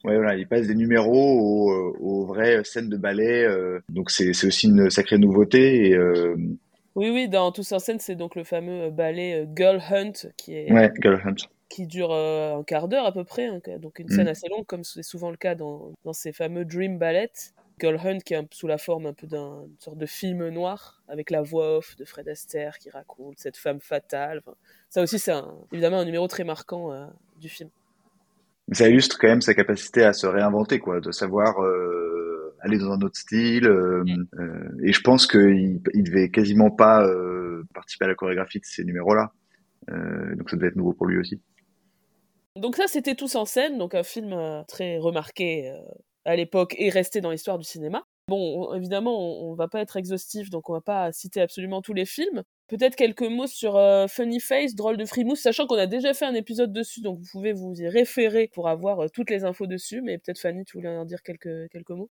Ouais, 0.04 0.16
voilà, 0.16 0.36
il 0.36 0.46
passe 0.46 0.68
des 0.68 0.74
numéros 0.76 1.40
aux, 1.40 1.72
euh, 1.72 1.96
aux 1.98 2.26
vraies 2.26 2.62
scènes 2.62 2.88
de 2.88 2.96
ballet. 2.96 3.44
euh, 3.44 3.80
donc 3.88 4.10
c'est 4.10 4.32
c'est 4.34 4.46
aussi 4.46 4.68
une 4.68 4.88
sacrée 4.88 5.18
nouveauté. 5.18 5.88
Et, 5.88 5.96
euh, 5.96 6.36
Oui, 6.96 7.10
oui, 7.10 7.28
dans 7.28 7.52
Tous 7.52 7.70
en 7.72 7.78
scène, 7.78 7.98
c'est 8.00 8.16
donc 8.16 8.34
le 8.34 8.42
fameux 8.44 8.84
euh, 8.84 8.90
ballet 8.90 9.44
euh, 9.44 9.46
Girl 9.54 9.80
Hunt 9.90 10.12
qui 10.36 10.54
est 10.56 10.72
ouais, 10.72 10.90
Girl 11.00 11.20
Hunt. 11.24 11.34
qui 11.68 11.86
dure 11.86 12.10
euh, 12.12 12.56
un 12.56 12.62
quart 12.64 12.88
d'heure 12.88 13.04
à 13.06 13.12
peu 13.12 13.22
près, 13.24 13.46
hein, 13.46 13.60
donc 13.78 13.98
une 13.98 14.06
Mm. 14.06 14.10
scène 14.10 14.28
assez 14.28 14.48
longue, 14.48 14.64
comme 14.66 14.82
c'est 14.82 15.02
souvent 15.02 15.30
le 15.30 15.36
cas 15.36 15.54
dans, 15.54 15.92
dans 16.04 16.12
ces 16.14 16.32
fameux 16.32 16.64
Dream 16.64 16.98
Ballets. 16.98 17.52
Girl 17.78 17.98
Hunt 18.02 18.20
qui 18.24 18.32
est 18.32 18.38
un- 18.38 18.46
sous 18.50 18.66
la 18.66 18.78
forme 18.78 19.04
un 19.04 19.12
peu 19.12 19.26
d'un 19.26 19.64
une 19.64 19.76
sorte 19.80 19.98
de 19.98 20.06
film 20.06 20.48
noir, 20.48 21.02
avec 21.08 21.28
la 21.30 21.42
voix 21.42 21.76
off 21.76 21.94
de 21.96 22.06
Fred 22.06 22.26
Astaire 22.28 22.78
qui 22.78 22.88
raconte 22.88 23.34
cette 23.38 23.58
femme 23.58 23.80
fatale. 23.80 24.38
Enfin, 24.38 24.56
ça 24.88 25.02
aussi, 25.02 25.18
c'est 25.18 25.34
évidemment 25.72 25.98
un 25.98 26.06
numéro 26.06 26.26
très 26.26 26.44
marquant 26.44 26.92
euh, 26.92 27.04
du 27.38 27.50
film. 27.50 27.68
Ça 28.72 28.88
illustre 28.88 29.18
quand 29.20 29.28
même 29.28 29.42
sa 29.42 29.52
capacité 29.54 30.02
à 30.04 30.12
se 30.14 30.26
réinventer, 30.26 30.78
quoi, 30.78 31.00
de 31.00 31.12
savoir 31.12 31.62
euh, 31.62 32.05
aller 32.66 32.78
dans 32.78 32.90
un 32.92 33.00
autre 33.00 33.16
style. 33.16 33.66
euh, 33.66 34.04
euh, 34.38 34.68
et 34.82 34.92
je 34.92 35.00
pense 35.00 35.26
qu'il 35.26 35.80
il 35.94 36.02
devait 36.04 36.28
quasiment 36.30 36.70
pas 36.70 37.06
euh, 37.06 37.64
participer 37.74 38.04
à 38.04 38.08
la 38.08 38.14
chorégraphie 38.14 38.60
de 38.60 38.66
ces 38.66 38.84
numéros-là. 38.84 39.32
Donc 39.88 40.50
ça 40.50 40.56
devait 40.56 40.68
être 40.68 40.76
nouveau 40.76 40.92
pour 40.92 41.06
lui 41.06 41.18
aussi. 41.18 41.40
Donc 42.56 42.74
ça, 42.74 42.86
c'était 42.86 43.14
Tous 43.14 43.34
en 43.36 43.44
scène, 43.44 43.76
donc 43.78 43.94
un 43.94 44.02
film 44.02 44.32
euh, 44.32 44.62
très 44.66 44.96
remarqué 44.98 45.70
euh, 45.70 45.76
à 46.24 46.34
l'époque 46.36 46.74
et 46.78 46.88
resté 46.88 47.20
dans 47.20 47.30
l'histoire 47.30 47.58
du 47.58 47.64
cinéma. 47.64 48.02
Bon, 48.28 48.70
on- 48.70 48.74
évidemment, 48.74 49.14
on, 49.16 49.52
on 49.52 49.54
va 49.54 49.68
pas 49.68 49.80
être 49.82 49.96
exhaustif, 49.98 50.48
donc 50.48 50.70
on 50.70 50.72
va 50.72 50.80
pas 50.80 51.12
citer 51.12 51.40
absolument 51.42 51.82
tous 51.82 51.92
les 51.92 52.06
films. 52.06 52.42
Peut-être 52.68 52.96
quelques 52.96 53.28
mots 53.28 53.46
sur 53.46 53.76
euh, 53.76 54.06
Funny 54.08 54.40
Face, 54.40 54.74
Drôle 54.74 54.96
de 54.96 55.04
Frimousse, 55.04 55.42
sachant 55.42 55.66
qu'on 55.66 55.76
a 55.76 55.86
déjà 55.86 56.14
fait 56.14 56.24
un 56.24 56.34
épisode 56.34 56.72
dessus, 56.72 57.02
donc 57.02 57.18
vous 57.18 57.26
pouvez 57.30 57.52
vous 57.52 57.74
y 57.74 57.86
référer 57.88 58.50
pour 58.54 58.68
avoir 58.68 59.08
toutes 59.12 59.30
les 59.30 59.44
infos 59.44 59.66
dessus. 59.66 60.00
Mais 60.02 60.16
peut-être 60.18 60.40
Fanny, 60.40 60.64
tu 60.64 60.78
voulais 60.78 60.96
en 60.96 61.04
dire 61.04 61.22
quelques, 61.22 61.68
quelques 61.70 61.90
mots? 61.90 62.10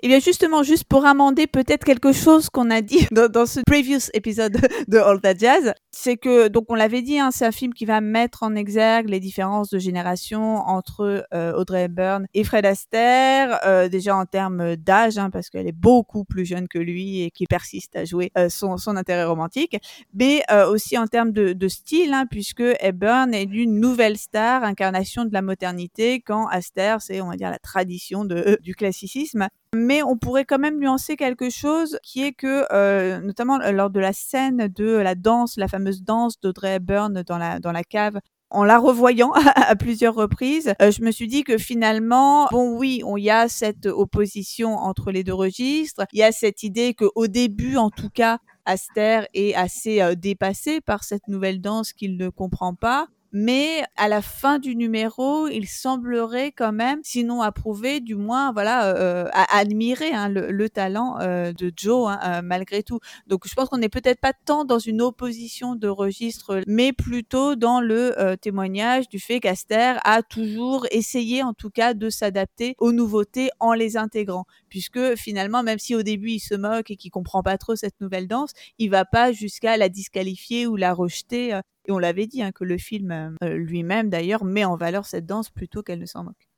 Eh 0.00 0.06
bien 0.06 0.20
justement, 0.20 0.62
juste 0.62 0.84
pour 0.84 1.06
amender 1.06 1.48
peut-être 1.48 1.84
quelque 1.84 2.12
chose 2.12 2.50
qu'on 2.50 2.70
a 2.70 2.82
dit 2.82 3.08
dans, 3.10 3.46
ce 3.46 3.58
previous 3.66 4.10
épisode 4.14 4.56
de 4.88 4.96
All 4.96 5.20
That 5.20 5.38
Jazz, 5.38 5.72
c'est 5.90 6.16
que, 6.16 6.46
donc 6.46 6.66
on 6.68 6.76
l'avait 6.76 7.02
dit, 7.02 7.18
hein, 7.18 7.30
c'est 7.32 7.44
un 7.44 7.50
film 7.50 7.74
qui 7.74 7.84
va 7.84 8.00
mettre 8.00 8.44
en 8.44 8.54
exergue 8.54 9.08
les 9.08 9.18
différences 9.18 9.70
de 9.70 9.80
génération 9.80 10.58
entre 10.58 11.26
euh, 11.34 11.52
Audrey 11.54 11.84
Hepburn 11.84 12.28
et 12.32 12.44
Fred 12.44 12.64
Astaire, 12.64 13.58
euh, 13.66 13.88
déjà 13.88 14.14
en 14.14 14.24
termes 14.24 14.76
d'âge, 14.76 15.18
hein, 15.18 15.30
parce 15.30 15.50
qu'elle 15.50 15.66
est 15.66 15.72
beaucoup 15.72 16.24
plus 16.24 16.44
jeune 16.44 16.68
que 16.68 16.78
lui 16.78 17.22
et 17.22 17.32
qu'il 17.32 17.48
persiste 17.48 17.96
à 17.96 18.04
jouer 18.04 18.30
euh, 18.38 18.48
son, 18.48 18.76
intérêt 18.96 19.24
romantique, 19.24 19.78
mais 20.14 20.42
euh, 20.52 20.70
aussi 20.70 20.96
en 20.96 21.08
termes 21.08 21.32
de, 21.32 21.68
style, 21.68 22.12
hein, 22.12 22.26
puisque 22.30 22.62
Hepburn 22.78 23.34
est 23.34 23.42
une 23.42 23.80
nouvelle 23.80 24.16
star, 24.16 24.62
incarnation 24.62 25.24
de 25.24 25.32
la 25.32 25.42
modernité, 25.42 26.20
quand 26.20 26.46
Astaire, 26.46 27.02
c'est, 27.02 27.20
on 27.20 27.30
va 27.30 27.36
dire, 27.36 27.50
la 27.50 27.58
tradition 27.58 28.24
de, 28.24 28.58
du 28.62 28.76
classicisme 28.76 29.48
mais 29.74 30.02
on 30.02 30.16
pourrait 30.16 30.44
quand 30.44 30.58
même 30.58 30.78
nuancer 30.78 31.16
quelque 31.16 31.50
chose 31.50 31.98
qui 32.02 32.24
est 32.24 32.32
que, 32.32 32.64
euh, 32.72 33.20
notamment 33.20 33.58
lors 33.58 33.90
de 33.90 34.00
la 34.00 34.12
scène 34.12 34.68
de 34.68 34.96
la 34.96 35.14
danse, 35.14 35.56
la 35.56 35.68
fameuse 35.68 36.02
danse 36.02 36.40
d'Audrey 36.40 36.76
Hepburn 36.76 37.22
dans 37.26 37.38
la, 37.38 37.58
dans 37.58 37.72
la 37.72 37.84
cave, 37.84 38.18
en 38.50 38.64
la 38.64 38.78
revoyant 38.78 39.32
à 39.54 39.76
plusieurs 39.76 40.14
reprises, 40.14 40.72
euh, 40.80 40.90
je 40.90 41.02
me 41.02 41.10
suis 41.10 41.28
dit 41.28 41.44
que 41.44 41.58
finalement, 41.58 42.48
bon 42.50 42.78
oui, 42.78 43.02
il 43.16 43.22
y 43.22 43.30
a 43.30 43.48
cette 43.48 43.86
opposition 43.86 44.70
entre 44.76 45.10
les 45.10 45.22
deux 45.22 45.34
registres, 45.34 46.04
il 46.12 46.20
y 46.20 46.22
a 46.22 46.32
cette 46.32 46.62
idée 46.62 46.94
que 46.94 47.04
au 47.14 47.26
début, 47.26 47.76
en 47.76 47.90
tout 47.90 48.10
cas, 48.10 48.38
Aster 48.64 49.22
est 49.34 49.54
assez 49.54 50.00
euh, 50.00 50.14
dépassé 50.14 50.80
par 50.80 51.04
cette 51.04 51.28
nouvelle 51.28 51.60
danse 51.60 51.92
qu'il 51.92 52.16
ne 52.16 52.28
comprend 52.28 52.74
pas. 52.74 53.08
Mais 53.32 53.82
à 53.96 54.08
la 54.08 54.22
fin 54.22 54.58
du 54.58 54.74
numéro, 54.74 55.48
il 55.48 55.68
semblerait 55.68 56.50
quand 56.50 56.72
même, 56.72 57.00
sinon 57.02 57.42
approuver, 57.42 58.00
du 58.00 58.14
moins, 58.14 58.52
voilà, 58.52 58.96
euh, 58.96 59.28
à 59.32 59.58
admirer 59.58 60.12
hein, 60.12 60.30
le, 60.30 60.50
le, 60.50 60.70
talent 60.70 61.18
euh, 61.20 61.52
de 61.52 61.70
Joe 61.76 62.10
hein, 62.10 62.18
euh, 62.24 62.42
malgré 62.42 62.82
tout. 62.82 63.00
Donc, 63.26 63.46
je 63.46 63.54
pense 63.54 63.68
qu'on 63.68 63.76
n'est 63.78 63.90
peut-être 63.90 64.20
pas 64.20 64.32
tant 64.32 64.64
dans 64.64 64.78
une 64.78 65.02
opposition 65.02 65.74
de 65.74 65.88
registre, 65.88 66.62
mais 66.66 66.94
plutôt 66.94 67.54
dans 67.54 67.82
le 67.82 68.18
euh, 68.18 68.36
témoignage 68.36 69.08
du 69.10 69.18
fait 69.18 69.40
qu'Aster 69.40 69.96
a 70.04 70.22
toujours 70.22 70.86
essayé, 70.90 71.42
en 71.42 71.52
tout 71.52 71.70
cas, 71.70 71.92
de 71.92 72.08
s'adapter 72.08 72.76
aux 72.78 72.92
nouveautés 72.92 73.50
en 73.60 73.74
les 73.74 73.98
intégrant, 73.98 74.46
puisque 74.70 75.16
finalement, 75.16 75.62
même 75.62 75.78
si 75.78 75.94
au 75.94 76.02
début 76.02 76.30
il 76.30 76.40
se 76.40 76.54
moque 76.54 76.90
et 76.90 76.96
qu'il 76.96 77.10
comprend 77.10 77.42
pas 77.42 77.58
trop 77.58 77.76
cette 77.76 78.00
nouvelle 78.00 78.26
danse, 78.26 78.52
il 78.78 78.88
va 78.88 79.04
pas 79.04 79.32
jusqu'à 79.32 79.76
la 79.76 79.90
disqualifier 79.90 80.66
ou 80.66 80.76
la 80.76 80.94
rejeter. 80.94 81.60
Euh, 81.88 81.92
et 81.92 81.92
on 81.92 81.98
l'avait 81.98 82.26
dit 82.26 82.42
hein, 82.42 82.52
que 82.52 82.64
le 82.64 82.78
film 82.78 83.36
euh, 83.42 83.54
lui-même 83.54 84.10
d'ailleurs 84.10 84.44
met 84.44 84.64
en 84.64 84.76
valeur 84.76 85.06
cette 85.06 85.26
danse 85.26 85.50
plutôt 85.50 85.82
qu'elle 85.82 86.00
ne 86.00 86.06
s'en 86.06 86.24
moque. 86.24 86.48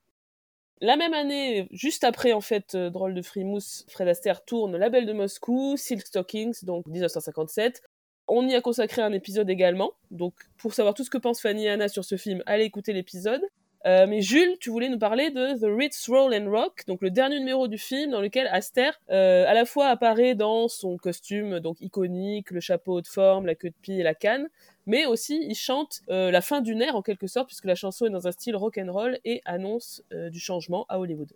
La 0.83 0.97
même 0.97 1.13
année, 1.13 1.69
juste 1.73 2.05
après 2.05 2.33
en 2.33 2.41
fait 2.41 2.75
euh, 2.75 2.89
Drôle 2.89 3.15
de 3.15 3.21
Frimousse, 3.21 3.85
Fred 3.89 4.09
Astaire 4.09 4.45
tourne 4.45 4.77
La 4.77 4.89
Belle 4.89 5.05
de 5.05 5.13
Moscou, 5.13 5.77
Silk 5.77 6.07
Stockings, 6.07 6.65
donc 6.65 6.87
1957. 6.87 7.83
On 8.29 8.49
y 8.49 8.55
a 8.55 8.61
consacré 8.61 9.03
un 9.03 9.13
épisode 9.13 9.51
également. 9.51 9.93
Donc 10.11 10.35
pour 10.57 10.73
savoir 10.73 10.95
tout 10.95 11.05
ce 11.05 11.11
que 11.11 11.19
pense 11.19 11.41
Fanny 11.41 11.67
et 11.67 11.71
Anna 11.71 11.89
sur 11.89 12.05
ce 12.05 12.17
film, 12.17 12.43
allez 12.47 12.65
écouter 12.65 12.93
l'épisode. 12.93 13.43
Euh, 13.87 14.07
mais 14.07 14.21
Jules, 14.21 14.57
tu 14.61 14.71
voulais 14.71 14.91
nous 14.91 14.99
parler 14.99 15.31
de 15.31 15.59
The 15.59 15.75
Ritz 15.75 16.09
Roll 16.09 16.35
and 16.35 16.51
Rock, 16.51 16.85
donc 16.87 17.01
le 17.01 17.11
dernier 17.11 17.39
numéro 17.39 17.67
du 17.67 17.79
film 17.79 18.11
dans 18.11 18.21
lequel 18.21 18.47
Aster 18.49 18.91
euh, 19.11 19.47
à 19.47 19.55
la 19.55 19.65
fois 19.65 19.87
apparaît 19.87 20.35
dans 20.35 20.69
son 20.69 20.99
costume 20.99 21.61
donc 21.61 21.81
iconique, 21.81 22.51
le 22.51 22.61
chapeau 22.61 23.01
de 23.01 23.07
forme, 23.07 23.47
la 23.47 23.55
queue 23.55 23.71
de 23.71 23.75
pie 23.81 23.99
et 23.99 24.03
la 24.03 24.15
canne, 24.15 24.49
mais 24.91 25.07
aussi 25.07 25.41
il 25.49 25.55
chante 25.55 26.03
euh, 26.11 26.33
la 26.33 26.41
fin 26.41 26.61
d'une 26.61 26.83
ère 26.83 26.97
en 26.97 27.03
quelque 27.03 27.29
sorte 27.29 27.47
puisque 27.47 27.65
la 27.65 27.77
chanson 27.77 28.07
est 28.07 28.11
dans 28.11 28.27
un 28.27 28.33
style 28.33 28.57
rock 28.57 28.77
and 28.77 28.93
roll 28.93 29.19
et 29.25 29.41
annonce 29.45 30.03
euh, 30.13 30.31
du 30.31 30.41
changement 30.41 30.85
à 30.89 30.99
Hollywood. 30.99 31.33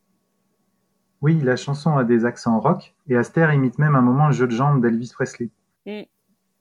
Oui, 1.23 1.41
la 1.41 1.55
chanson 1.55 1.97
a 1.97 2.03
des 2.03 2.25
accents 2.25 2.59
rock 2.59 2.95
et 3.09 3.17
Aster 3.17 3.49
imite 3.55 3.79
même 3.79 3.95
un 3.95 4.03
moment 4.03 4.27
le 4.27 4.33
jeu 4.33 4.49
de 4.49 4.53
jambes 4.53 4.83
d'Elvis 4.83 5.13
Presley. 5.15 5.51
Mm. 5.87 6.03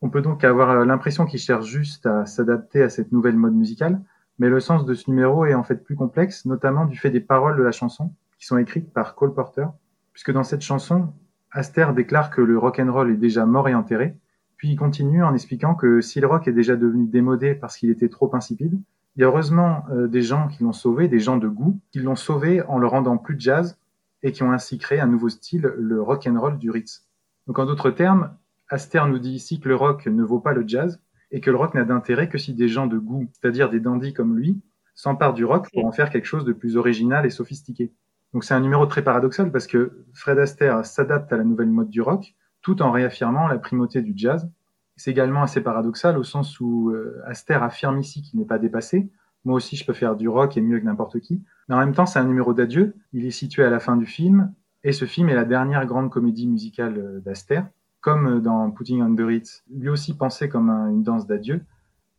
On 0.03 0.09
peut 0.09 0.21
donc 0.21 0.43
avoir 0.43 0.85
l'impression 0.85 1.25
qu'il 1.25 1.39
cherche 1.39 1.65
juste 1.65 2.05
à 2.05 2.27
s'adapter 2.27 2.83
à 2.83 2.89
cette 2.89 3.11
nouvelle 3.11 3.37
mode 3.37 3.55
musicale, 3.55 3.99
mais 4.37 4.49
le 4.49 4.59
sens 4.59 4.85
de 4.85 4.93
ce 4.93 5.09
numéro 5.09 5.45
est 5.45 5.55
en 5.55 5.63
fait 5.63 5.83
plus 5.83 5.95
complexe, 5.95 6.45
notamment 6.45 6.85
du 6.85 6.97
fait 6.97 7.09
des 7.09 7.21
paroles 7.21 7.57
de 7.57 7.63
la 7.63 7.71
chanson, 7.71 8.13
qui 8.37 8.45
sont 8.45 8.57
écrites 8.57 8.93
par 8.93 9.15
Cole 9.15 9.33
Porter, 9.33 9.65
puisque 10.11 10.31
dans 10.31 10.43
cette 10.43 10.61
chanson, 10.61 11.11
Aster 11.51 11.87
déclare 11.95 12.29
que 12.29 12.41
le 12.41 12.57
rock 12.57 12.79
and 12.79 12.91
roll 12.93 13.11
est 13.11 13.17
déjà 13.17 13.45
mort 13.45 13.67
et 13.67 13.73
enterré, 13.73 14.15
puis 14.63 14.71
il 14.71 14.75
continue 14.77 15.21
en 15.25 15.33
expliquant 15.33 15.75
que 15.75 15.99
si 15.99 16.21
le 16.21 16.27
rock 16.27 16.47
est 16.47 16.53
déjà 16.53 16.77
devenu 16.77 17.05
démodé 17.05 17.53
parce 17.53 17.75
qu'il 17.75 17.89
était 17.89 18.07
trop 18.07 18.33
insipide, 18.33 18.79
il 19.17 19.19
y 19.19 19.23
a 19.25 19.27
heureusement 19.27 19.83
euh, 19.91 20.07
des 20.07 20.21
gens 20.21 20.47
qui 20.47 20.63
l'ont 20.63 20.71
sauvé, 20.71 21.09
des 21.09 21.19
gens 21.19 21.35
de 21.35 21.49
goût, 21.49 21.81
qui 21.91 21.99
l'ont 21.99 22.15
sauvé 22.15 22.61
en 22.61 22.77
le 22.77 22.87
rendant 22.87 23.17
plus 23.17 23.35
jazz 23.37 23.77
et 24.21 24.31
qui 24.31 24.41
ont 24.41 24.53
ainsi 24.53 24.77
créé 24.77 25.01
un 25.01 25.07
nouveau 25.07 25.27
style, 25.27 25.63
le 25.77 26.01
rock 26.01 26.27
and 26.27 26.39
roll 26.39 26.57
du 26.57 26.71
Ritz. 26.71 27.09
Donc 27.45 27.59
en 27.59 27.65
d'autres 27.65 27.91
termes, 27.91 28.37
Aster 28.69 29.01
nous 29.05 29.19
dit 29.19 29.33
ici 29.33 29.59
que 29.59 29.67
le 29.67 29.75
rock 29.75 30.05
ne 30.05 30.23
vaut 30.23 30.39
pas 30.39 30.53
le 30.53 30.65
jazz, 30.65 31.01
et 31.31 31.41
que 31.41 31.51
le 31.51 31.57
rock 31.57 31.73
n'a 31.73 31.83
d'intérêt 31.83 32.29
que 32.29 32.37
si 32.37 32.53
des 32.53 32.69
gens 32.69 32.87
de 32.87 32.97
goût, 32.97 33.27
c'est-à-dire 33.33 33.69
des 33.69 33.81
dandys 33.81 34.13
comme 34.13 34.37
lui, 34.37 34.61
s'emparent 34.95 35.33
du 35.33 35.43
rock 35.43 35.67
pour 35.73 35.85
en 35.85 35.91
faire 35.91 36.09
quelque 36.09 36.23
chose 36.23 36.45
de 36.45 36.53
plus 36.53 36.77
original 36.77 37.25
et 37.25 37.31
sophistiqué. 37.31 37.91
Donc 38.33 38.45
c'est 38.45 38.53
un 38.53 38.61
numéro 38.61 38.85
très 38.85 39.03
paradoxal 39.03 39.51
parce 39.51 39.67
que 39.67 40.05
Fred 40.13 40.39
Astaire 40.39 40.85
s'adapte 40.85 41.33
à 41.33 41.35
la 41.35 41.43
nouvelle 41.43 41.69
mode 41.69 41.89
du 41.89 41.99
rock 41.99 42.33
tout 42.63 42.81
en 42.81 42.91
réaffirmant 42.91 43.47
la 43.47 43.59
primauté 43.59 44.01
du 44.01 44.13
jazz. 44.15 44.49
C'est 44.95 45.11
également 45.11 45.43
assez 45.43 45.61
paradoxal 45.61 46.17
au 46.17 46.23
sens 46.23 46.59
où 46.59 46.89
euh, 46.89 47.21
Astaire 47.27 47.61
affirme 47.61 47.99
ici 47.99 48.23
qu'il 48.23 48.39
n'est 48.39 48.45
pas 48.45 48.57
dépassé. 48.57 49.11
Moi 49.45 49.55
aussi 49.55 49.75
je 49.75 49.85
peux 49.85 49.93
faire 49.93 50.15
du 50.15 50.27
rock 50.27 50.57
et 50.57 50.61
mieux 50.61 50.79
que 50.79 50.85
n'importe 50.85 51.19
qui. 51.19 51.43
Mais 51.69 51.75
en 51.75 51.79
même 51.79 51.93
temps 51.93 52.07
c'est 52.07 52.19
un 52.19 52.25
numéro 52.25 52.55
d'adieu. 52.55 52.95
Il 53.11 53.25
est 53.27 53.31
situé 53.31 53.63
à 53.63 53.69
la 53.69 53.79
fin 53.79 53.97
du 53.97 54.07
film 54.07 54.51
et 54.83 54.93
ce 54.93 55.05
film 55.05 55.29
est 55.29 55.35
la 55.35 55.45
dernière 55.45 55.85
grande 55.85 56.09
comédie 56.09 56.47
musicale 56.47 56.97
euh, 56.97 57.19
d'Astaire 57.19 57.67
comme 58.03 58.41
dans 58.41 58.69
Putting 58.69 59.01
on 59.01 59.15
the 59.15 59.63
lui 59.69 59.87
aussi 59.87 60.13
pensé 60.13 60.49
comme 60.49 60.69
un, 60.69 60.89
une 60.89 61.03
danse 61.03 61.25
d'adieu, 61.25 61.61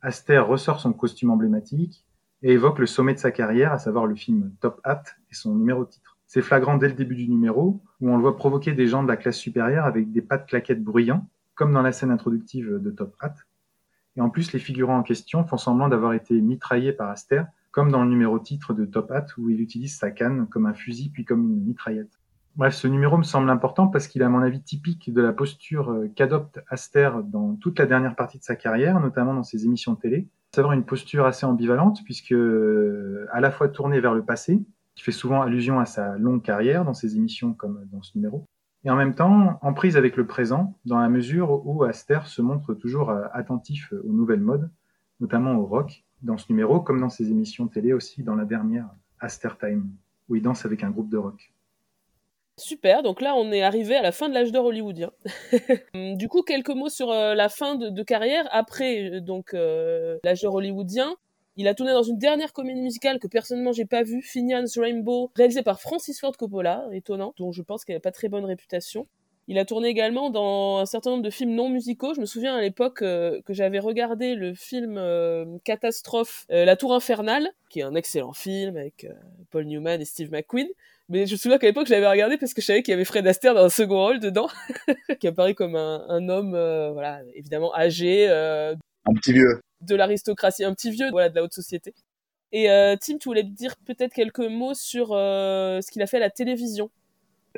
Aster 0.01 0.39
ressort 0.39 0.81
son 0.81 0.95
costume 0.95 1.31
emblématique 1.31 2.07
et 2.43 2.53
évoque 2.53 2.79
le 2.79 2.87
sommet 2.87 3.13
de 3.13 3.19
sa 3.19 3.31
carrière, 3.31 3.71
à 3.71 3.79
savoir 3.79 4.07
le 4.07 4.15
film 4.15 4.51
Top 4.61 4.81
Hat 4.83 5.03
et 5.31 5.35
son 5.35 5.55
numéro 5.55 5.85
de 5.85 5.91
titre. 5.91 6.14
C'est 6.35 6.43
flagrant 6.43 6.77
dès 6.79 6.89
le 6.89 6.95
début 6.95 7.15
du 7.15 7.29
numéro, 7.29 7.81
où 8.01 8.11
on 8.11 8.17
le 8.17 8.21
voit 8.21 8.37
provoquer 8.37 8.73
des 8.73 8.89
gens 8.89 9.05
de 9.05 9.09
la 9.09 9.17
classe 9.17 9.37
supérieure 9.37 9.85
avec 9.85 10.11
des 10.11 10.21
pas 10.21 10.37
de 10.37 10.45
claquettes 10.45 10.83
bruyants, 10.83 11.29
comme 11.55 11.73
dans 11.73 11.81
la 11.81 11.93
scène 11.93 12.11
introductive 12.11 12.81
de 12.83 12.91
Top 12.91 13.15
Hat. 13.21 13.37
Et 14.17 14.21
en 14.21 14.29
plus, 14.31 14.53
les 14.53 14.59
figurants 14.59 14.99
en 14.99 15.05
question 15.05 15.45
font 15.45 15.59
semblant 15.59 15.89
d'avoir 15.89 16.13
été 16.13 16.41
mitraillés 16.41 16.93
par 16.93 17.09
Aster, 17.09 17.45
comme 17.71 17.93
dans 17.93 18.03
le 18.03 18.11
numéro 18.11 18.41
titre 18.41 18.75
de 18.75 18.85
Top 18.85 19.13
Hat, 19.13 19.27
où 19.39 19.49
il 19.49 19.61
utilise 19.61 19.97
sa 19.97 20.11
canne 20.11 20.49
comme 20.49 20.67
un 20.67 20.75
fusil 20.75 21.09
puis 21.09 21.25
comme 21.25 21.45
une 21.45 21.67
mitraillette. 21.67 22.19
Bref, 22.57 22.75
ce 22.75 22.89
numéro 22.89 23.17
me 23.17 23.23
semble 23.23 23.49
important 23.49 23.87
parce 23.87 24.09
qu'il 24.09 24.21
est 24.21 24.25
à 24.25 24.29
mon 24.29 24.43
avis 24.43 24.61
typique 24.61 25.15
de 25.15 25.23
la 25.23 25.33
posture 25.33 25.97
qu'adopte 26.17 26.59
Aster 26.69 27.13
dans 27.27 27.55
toute 27.55 27.79
la 27.79 27.87
dernière 27.87 28.17
partie 28.17 28.41
de 28.41 28.45
sa 28.45 28.57
carrière, 28.57 28.99
notamment 28.99 29.35
dans 29.35 29.45
ses 29.45 29.67
émissions 29.67 29.93
de 29.93 30.01
télé. 30.01 30.27
C'est 30.51 30.59
avoir 30.59 30.75
une 30.75 30.85
posture 30.85 31.27
assez 31.27 31.47
ambivalente 31.47 32.01
puisque 32.05 32.35
à 33.33 33.41
la 33.41 33.53
fois 33.53 33.69
tournée 33.69 34.01
vers 34.01 34.15
le 34.15 34.25
passé, 34.25 34.65
qui 34.95 35.03
fait 35.03 35.13
souvent 35.13 35.43
allusion 35.43 35.81
à 35.81 35.87
sa 35.87 36.17
longue 36.19 36.43
carrière 36.43 36.85
dans 36.85 36.95
ses 36.95 37.17
émissions 37.17 37.53
comme 37.53 37.87
dans 37.93 38.03
ce 38.03 38.17
numéro, 38.17 38.47
et 38.85 38.91
en 38.91 38.97
même 38.97 39.15
temps 39.15 39.59
en 39.63 39.73
prise 39.73 39.97
avec 39.97 40.17
le 40.17 40.27
présent, 40.27 40.79
dans 40.85 40.99
la 40.99 41.09
mesure 41.09 41.67
où 41.67 41.85
Aster 41.85 42.21
se 42.27 42.43
montre 42.43 42.75
toujours 42.75 43.11
euh, 43.11 43.25
attentif 43.33 43.93
aux 43.93 44.13
nouvelles 44.13 44.41
modes, 44.41 44.71
notamment 45.21 45.55
au 45.55 45.65
rock, 45.65 46.05
dans 46.23 46.37
ce 46.37 46.47
numéro, 46.51 46.81
comme 46.81 47.01
dans 47.01 47.09
ses 47.09 47.31
émissions 47.31 47.67
télé 47.67 47.93
aussi, 47.93 48.23
dans 48.23 48.35
la 48.35 48.45
dernière 48.45 48.89
Aster 49.21 49.51
Time, 49.59 49.89
où 50.29 50.37
il 50.37 50.43
danse 50.43 50.67
avec 50.67 50.85
un 50.85 50.91
groupe 50.91 51.09
de 51.09 51.17
rock. 51.17 51.53
Super, 52.57 53.03
donc 53.03 53.21
là 53.21 53.35
on 53.35 53.51
est 53.51 53.63
arrivé 53.63 53.97
à 53.97 54.03
la 54.03 54.13
fin 54.13 54.29
de 54.29 54.35
l'âge 54.35 54.53
d'or 54.53 54.67
hollywoodien. 54.67 55.11
du 55.95 56.29
coup, 56.29 56.43
quelques 56.43 56.71
mots 56.71 56.91
sur 56.91 57.11
euh, 57.11 57.35
la 57.35 57.49
fin 57.49 57.75
de, 57.75 58.03
carrière 58.03 58.47
après 58.53 59.11
euh, 59.11 59.21
donc 59.21 59.55
l'âge 59.55 60.43
d'or 60.43 60.55
hollywoodien. 60.55 61.17
Il 61.57 61.69
a 61.69 61.75
tourné 61.75 61.93
dans 61.93 62.03
une 62.03 62.19
dernière 62.19 62.53
comédie 62.53 62.81
musicale 62.81 63.21
que 63.21 63.29
personnellement 63.29 63.73
j'ai 63.73 63.85
pas 63.85 64.03
vue, 64.03 64.23
Finian's 64.23 64.77
Rainbow, 64.77 65.31
réalisée 65.37 65.63
par 65.63 65.81
Francis 65.81 66.19
Ford 66.19 66.37
Coppola, 66.37 66.89
étonnant, 66.93 67.33
dont 67.37 67.53
je 67.53 67.63
pense 67.63 67.85
qu'elle 67.85 67.97
n'a 67.97 68.01
pas 68.01 68.11
très 68.11 68.29
bonne 68.29 68.45
réputation. 68.45 69.07
Il 69.47 69.59
a 69.59 69.65
tourné 69.65 69.89
également 69.89 70.31
dans 70.31 70.79
un 70.79 70.87
certain 70.87 71.11
nombre 71.11 71.23
de 71.23 71.31
films 71.31 71.55
non 71.55 71.69
musicaux. 71.69 72.15
Je 72.15 72.21
me 72.21 72.27
souviens 72.27 72.57
à 72.57 72.63
l'époque 72.63 73.03
euh, 73.03 73.41
que 73.45 73.53
j'avais 73.53 73.79
regardé 73.79 74.35
le 74.35 74.55
film 74.55 74.97
euh, 74.97 75.45
catastrophe 75.65 76.47
euh, 76.51 76.65
La 76.65 76.77
Tour 76.77 76.95
Infernale, 76.95 77.51
qui 77.69 77.81
est 77.81 77.83
un 77.83 77.95
excellent 77.95 78.33
film 78.33 78.77
avec 78.77 79.07
Paul 79.51 79.67
Newman 79.67 80.01
et 80.01 80.05
Steve 80.07 80.33
McQueen. 80.33 80.69
Mais 81.11 81.27
je 81.27 81.33
me 81.33 81.37
souviens 81.37 81.59
qu'à 81.59 81.67
l'époque, 81.67 81.87
j'avais 81.87 82.09
regardé 82.09 82.39
parce 82.39 82.55
que 82.55 82.63
je 82.63 82.67
savais 82.67 82.83
qu'il 82.83 82.93
y 82.93 82.95
avait 82.95 83.05
Fred 83.05 83.27
Astaire 83.27 83.55
dans 83.55 83.65
un 83.65 83.69
second 83.69 84.03
rôle 84.03 84.21
dedans, 84.21 84.49
qui 85.21 85.29
apparaît 85.29 85.55
comme 85.55 85.77
un, 85.77 86.07
un 86.09 86.29
homme, 86.31 86.53
voilà, 86.95 87.21
évidemment 87.35 87.75
âgé. 87.75 88.27
un 88.31 89.15
petit 89.15 89.35
vieux 89.35 89.61
de 89.85 89.95
l'aristocratie, 89.95 90.65
un 90.65 90.75
petit 90.75 90.91
vieux 90.91 91.11
voilà, 91.11 91.29
de 91.29 91.35
la 91.35 91.43
haute 91.43 91.53
société. 91.53 91.95
Et 92.53 92.71
euh, 92.71 92.95
Tim, 93.01 93.19
tu 93.19 93.29
voulais 93.29 93.43
dire 93.43 93.75
peut-être 93.85 94.15
quelques 94.15 94.39
mots 94.39 94.75
sur 94.75 95.09
euh, 95.11 95.81
ce 95.81 95.91
qu'il 95.91 96.03
a 96.03 96.07
fait 96.07 96.19
à 96.19 96.21
la 96.21 96.31
télévision 96.31 96.91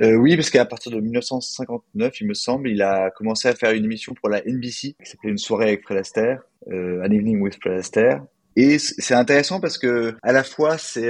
euh, 0.02 0.14
oui, 0.14 0.36
parce 0.36 0.50
qu'à 0.50 0.66
partir 0.66 0.92
de 0.92 1.00
1959, 1.00 2.20
il 2.20 2.26
me 2.26 2.34
semble, 2.34 2.68
il 2.68 2.82
a 2.82 3.10
commencé 3.10 3.48
à 3.48 3.54
faire 3.54 3.70
une 3.70 3.86
émission 3.86 4.12
pour 4.12 4.28
la 4.28 4.42
NBC 4.42 4.94
qui 5.02 5.10
s'appelait 5.10 5.30
Une 5.30 5.38
soirée 5.38 5.68
avec 5.68 5.84
Fred 5.84 5.96
Astaire, 5.96 6.42
An 6.66 7.10
Evening 7.10 7.40
with 7.40 7.56
Fred. 7.62 7.82
Et 8.56 8.78
c'est 8.78 9.14
intéressant 9.14 9.58
parce 9.58 9.78
que 9.78 10.14
à 10.22 10.32
la 10.32 10.44
fois 10.44 10.76
c'est 10.76 11.08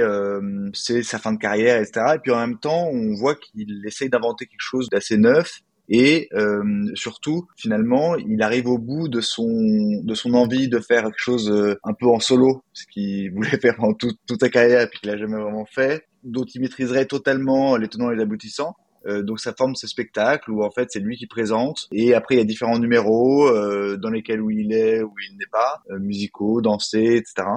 c'est 0.73 1.03
sa 1.03 1.19
fin 1.19 1.33
de 1.33 1.37
carrière, 1.37 1.81
etc. 1.81 2.13
Et 2.15 2.19
puis 2.19 2.31
en 2.31 2.39
même 2.39 2.59
temps, 2.59 2.87
on 2.87 3.13
voit 3.13 3.35
qu'il 3.35 3.83
essaye 3.85 4.09
d'inventer 4.09 4.45
quelque 4.45 4.55
chose 4.61 4.87
d'assez 4.89 5.17
neuf 5.17 5.59
et 5.89 6.27
euh, 6.33 6.63
surtout 6.95 7.47
finalement 7.55 8.15
il 8.15 8.41
arrive 8.41 8.67
au 8.67 8.77
bout 8.77 9.07
de 9.07 9.21
son 9.21 10.01
de 10.03 10.13
son 10.13 10.33
envie 10.33 10.67
de 10.67 10.79
faire 10.79 11.03
quelque 11.03 11.15
chose 11.17 11.49
euh, 11.49 11.79
un 11.83 11.93
peu 11.93 12.07
en 12.07 12.19
solo 12.19 12.63
ce 12.73 12.85
qu'il 12.87 13.31
voulait 13.35 13.59
faire 13.59 13.75
pendant 13.77 13.93
toute 13.93 14.39
sa 14.39 14.49
carrière 14.49 14.89
puis 14.89 14.99
qu'il 14.99 15.09
a 15.09 15.17
jamais 15.17 15.41
vraiment 15.41 15.65
fait 15.65 16.05
dont 16.27 16.43
il 16.43 16.61
maîtriserait 16.61 17.05
totalement 17.05 17.77
les 17.77 17.87
tenants 17.87 18.11
et 18.11 18.15
les 18.15 18.21
aboutissants. 18.21 18.75
Euh, 19.05 19.23
donc 19.23 19.39
ça 19.39 19.53
forme 19.57 19.75
ce 19.75 19.87
spectacle 19.87 20.51
où 20.51 20.63
en 20.63 20.71
fait 20.71 20.87
c'est 20.91 20.99
lui 20.99 21.17
qui 21.17 21.27
présente. 21.27 21.87
Et 21.91 22.13
après 22.13 22.35
il 22.35 22.37
y 22.39 22.41
a 22.41 22.45
différents 22.45 22.79
numéros 22.79 23.47
euh, 23.47 23.97
dans 23.97 24.09
lesquels 24.09 24.41
où 24.41 24.49
il 24.49 24.73
est 24.73 25.01
où 25.01 25.13
il 25.29 25.37
n'est 25.37 25.49
pas 25.51 25.81
euh, 25.91 25.99
musicaux 25.99 26.61
dansés 26.61 27.17
etc 27.17 27.47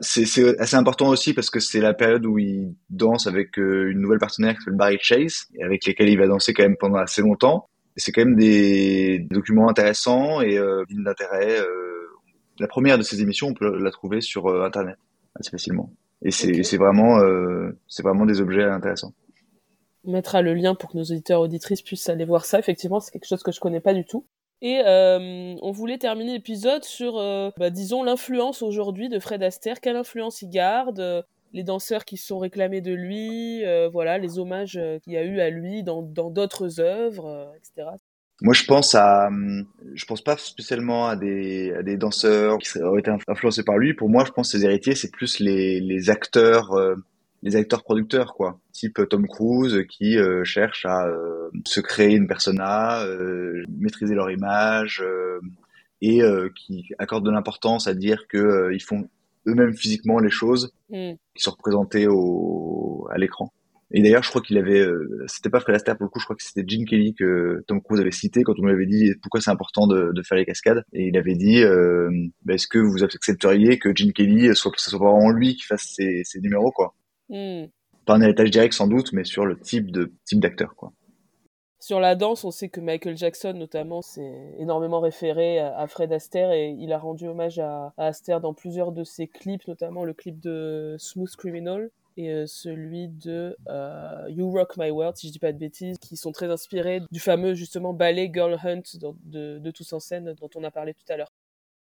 c'est 0.00 0.60
assez 0.60 0.76
important 0.76 1.08
aussi 1.08 1.34
parce 1.34 1.50
que 1.50 1.58
c'est 1.58 1.80
la 1.80 1.92
période 1.92 2.24
où 2.24 2.38
il 2.38 2.76
danse 2.88 3.26
avec 3.26 3.56
une 3.56 3.98
nouvelle 3.98 4.20
partenaire 4.20 4.54
qui 4.54 4.60
s'appelle 4.60 4.76
Barry 4.76 4.98
Chase, 5.00 5.46
et 5.56 5.64
avec 5.64 5.84
lesquels 5.86 6.08
il 6.08 6.16
va 6.16 6.28
danser 6.28 6.54
quand 6.54 6.62
même 6.62 6.76
pendant 6.78 6.98
assez 6.98 7.20
longtemps 7.20 7.68
c'est 7.98 8.12
quand 8.12 8.24
même 8.24 8.36
des, 8.36 9.18
documents 9.30 9.68
intéressants 9.68 10.40
et 10.40 10.58
euh, 10.58 10.84
dignes 10.88 11.04
d'intérêt. 11.04 11.60
Euh, 11.60 12.06
la 12.58 12.66
première 12.66 12.98
de 12.98 13.02
ces 13.02 13.20
émissions, 13.20 13.48
on 13.48 13.54
peut 13.54 13.78
la 13.78 13.90
trouver 13.90 14.20
sur 14.20 14.46
euh, 14.46 14.64
Internet 14.64 14.96
assez 15.38 15.50
facilement. 15.50 15.92
Et 16.22 16.32
c'est 16.32 16.76
vraiment, 16.76 17.20
c'est 17.86 18.02
vraiment 18.02 18.26
des 18.26 18.40
objets 18.40 18.64
intéressants. 18.64 19.12
On 20.04 20.10
mettra 20.10 20.42
le 20.42 20.52
lien 20.52 20.74
pour 20.74 20.90
que 20.90 20.96
nos 20.96 21.04
auditeurs 21.04 21.40
auditrices 21.40 21.80
puissent 21.80 22.08
aller 22.08 22.24
voir 22.24 22.44
ça. 22.44 22.58
Effectivement, 22.58 22.98
c'est 22.98 23.12
quelque 23.12 23.28
chose 23.28 23.44
que 23.44 23.52
je 23.52 23.60
connais 23.60 23.78
pas 23.78 23.94
du 23.94 24.04
tout. 24.04 24.26
Et 24.60 24.82
on 24.84 25.70
voulait 25.70 25.98
terminer 25.98 26.32
l'épisode 26.32 26.82
sur, 26.82 27.14
bah, 27.56 27.70
disons, 27.70 28.02
l'influence 28.02 28.62
aujourd'hui 28.62 29.08
de 29.08 29.20
Fred 29.20 29.44
Astaire. 29.44 29.80
Quelle 29.80 29.94
influence 29.94 30.42
il 30.42 30.50
garde 30.50 31.24
les 31.52 31.62
danseurs 31.62 32.04
qui 32.04 32.16
sont 32.16 32.38
réclamés 32.38 32.80
de 32.80 32.92
lui, 32.92 33.64
euh, 33.64 33.88
voilà, 33.88 34.18
les 34.18 34.38
hommages 34.38 34.76
euh, 34.76 34.98
qu'il 34.98 35.14
y 35.14 35.16
a 35.16 35.24
eu 35.24 35.40
à 35.40 35.50
lui 35.50 35.82
dans 35.82 36.02
d'autres 36.02 36.80
œuvres, 36.80 37.26
euh, 37.26 37.56
etc. 37.56 37.88
Moi, 38.40 38.54
je 38.54 38.64
pense 38.64 38.94
à, 38.94 39.30
je 39.94 40.04
pense 40.04 40.22
pas 40.22 40.36
spécialement 40.36 41.08
à 41.08 41.16
des, 41.16 41.72
à 41.72 41.82
des 41.82 41.96
danseurs 41.96 42.58
qui 42.58 42.78
auraient 42.78 43.00
été 43.00 43.10
influencés 43.26 43.64
par 43.64 43.78
lui. 43.78 43.94
Pour 43.94 44.08
moi, 44.08 44.24
je 44.24 44.30
pense 44.30 44.52
que 44.52 44.58
ses 44.58 44.64
héritiers, 44.64 44.94
c'est 44.94 45.10
plus 45.10 45.40
les, 45.40 45.80
les 45.80 46.08
acteurs, 46.08 46.70
les 47.42 47.56
acteurs 47.56 47.82
producteurs, 47.82 48.34
quoi. 48.34 48.60
Type 48.70 49.00
Tom 49.10 49.26
Cruise 49.26 49.84
qui 49.88 50.16
cherche 50.44 50.86
à 50.86 51.08
se 51.66 51.80
créer 51.80 52.14
une 52.14 52.28
persona, 52.28 53.04
maîtriser 53.76 54.14
leur 54.14 54.30
image 54.30 55.04
et 56.00 56.20
qui 56.54 56.90
accordent 57.00 57.26
de 57.26 57.32
l'importance 57.32 57.88
à 57.88 57.94
dire 57.94 58.28
que 58.28 58.70
ils 58.72 58.84
font 58.84 59.08
eux-mêmes 59.46 59.74
physiquement 59.74 60.18
les 60.18 60.30
choses 60.30 60.72
mm. 60.90 61.12
qui 61.34 61.42
sont 61.42 61.52
représentées 61.52 62.06
au, 62.08 63.06
à 63.10 63.18
l'écran. 63.18 63.52
Et 63.90 64.02
d'ailleurs, 64.02 64.22
je 64.22 64.28
crois 64.28 64.42
qu'il 64.42 64.58
avait, 64.58 64.80
euh, 64.80 65.24
c'était 65.28 65.48
pas 65.48 65.60
Fred 65.60 65.74
Astaire 65.74 65.96
pour 65.96 66.04
le 66.04 66.10
coup, 66.10 66.20
je 66.20 66.24
crois 66.24 66.36
que 66.36 66.42
c'était 66.42 66.62
Gene 66.66 66.84
Kelly 66.84 67.14
que 67.14 67.64
Tom 67.66 67.80
Cruise 67.80 68.00
avait 68.00 68.10
cité 68.10 68.42
quand 68.42 68.52
on 68.58 68.66
lui 68.66 68.72
avait 68.72 68.86
dit 68.86 69.14
pourquoi 69.22 69.40
c'est 69.40 69.50
important 69.50 69.86
de, 69.86 70.12
de, 70.12 70.22
faire 70.22 70.36
les 70.36 70.44
cascades. 70.44 70.84
Et 70.92 71.08
il 71.08 71.16
avait 71.16 71.34
dit, 71.34 71.62
euh, 71.62 72.10
bah, 72.44 72.54
est-ce 72.54 72.68
que 72.68 72.78
vous 72.78 73.02
accepteriez 73.02 73.78
que 73.78 73.94
Gene 73.96 74.12
Kelly 74.12 74.54
soit, 74.54 74.72
ce 74.76 74.90
soit 74.90 74.98
vraiment 74.98 75.30
lui 75.30 75.56
qui 75.56 75.62
fasse 75.62 75.90
ces, 75.94 76.22
ces 76.24 76.40
numéros, 76.40 76.70
quoi? 76.70 76.94
Mm. 77.30 77.64
Pas 78.04 78.16
un 78.16 78.20
héritage 78.20 78.50
direct 78.50 78.74
sans 78.74 78.88
doute, 78.88 79.12
mais 79.14 79.24
sur 79.24 79.46
le 79.46 79.58
type 79.58 79.90
de 79.90 80.12
type 80.26 80.40
d'acteur, 80.40 80.74
quoi. 80.76 80.92
Sur 81.88 82.00
la 82.00 82.16
danse, 82.16 82.44
on 82.44 82.50
sait 82.50 82.68
que 82.68 82.80
Michael 82.80 83.16
Jackson, 83.16 83.54
notamment, 83.54 84.02
s'est 84.02 84.54
énormément 84.58 85.00
référé 85.00 85.58
à 85.58 85.86
Fred 85.86 86.12
Astaire 86.12 86.52
et 86.52 86.68
il 86.78 86.92
a 86.92 86.98
rendu 86.98 87.26
hommage 87.26 87.60
à, 87.60 87.94
Astaire 87.96 88.42
dans 88.42 88.52
plusieurs 88.52 88.92
de 88.92 89.04
ses 89.04 89.26
clips, 89.26 89.66
notamment 89.66 90.04
le 90.04 90.12
clip 90.12 90.38
de 90.38 90.96
Smooth 90.98 91.34
Criminal 91.36 91.88
et 92.18 92.30
euh, 92.30 92.46
celui 92.46 93.08
de 93.08 93.56
euh, 93.70 94.26
You 94.28 94.50
Rock 94.50 94.76
My 94.76 94.90
World, 94.90 95.16
si 95.16 95.28
je 95.28 95.32
dis 95.32 95.38
pas 95.38 95.50
de 95.50 95.56
bêtises, 95.56 95.96
qui 95.96 96.18
sont 96.18 96.30
très 96.30 96.50
inspirés 96.50 97.00
du 97.10 97.20
fameux 97.20 97.54
justement 97.54 97.94
ballet 97.94 98.30
Girl 98.30 98.58
Hunt 98.62 98.82
de, 99.24 99.58
de, 99.58 99.70
Tous 99.70 99.90
en 99.94 99.98
scène 99.98 100.34
dont 100.38 100.50
on 100.56 100.64
a 100.64 100.70
parlé 100.70 100.92
tout 100.92 101.10
à 101.10 101.16
l'heure. 101.16 101.32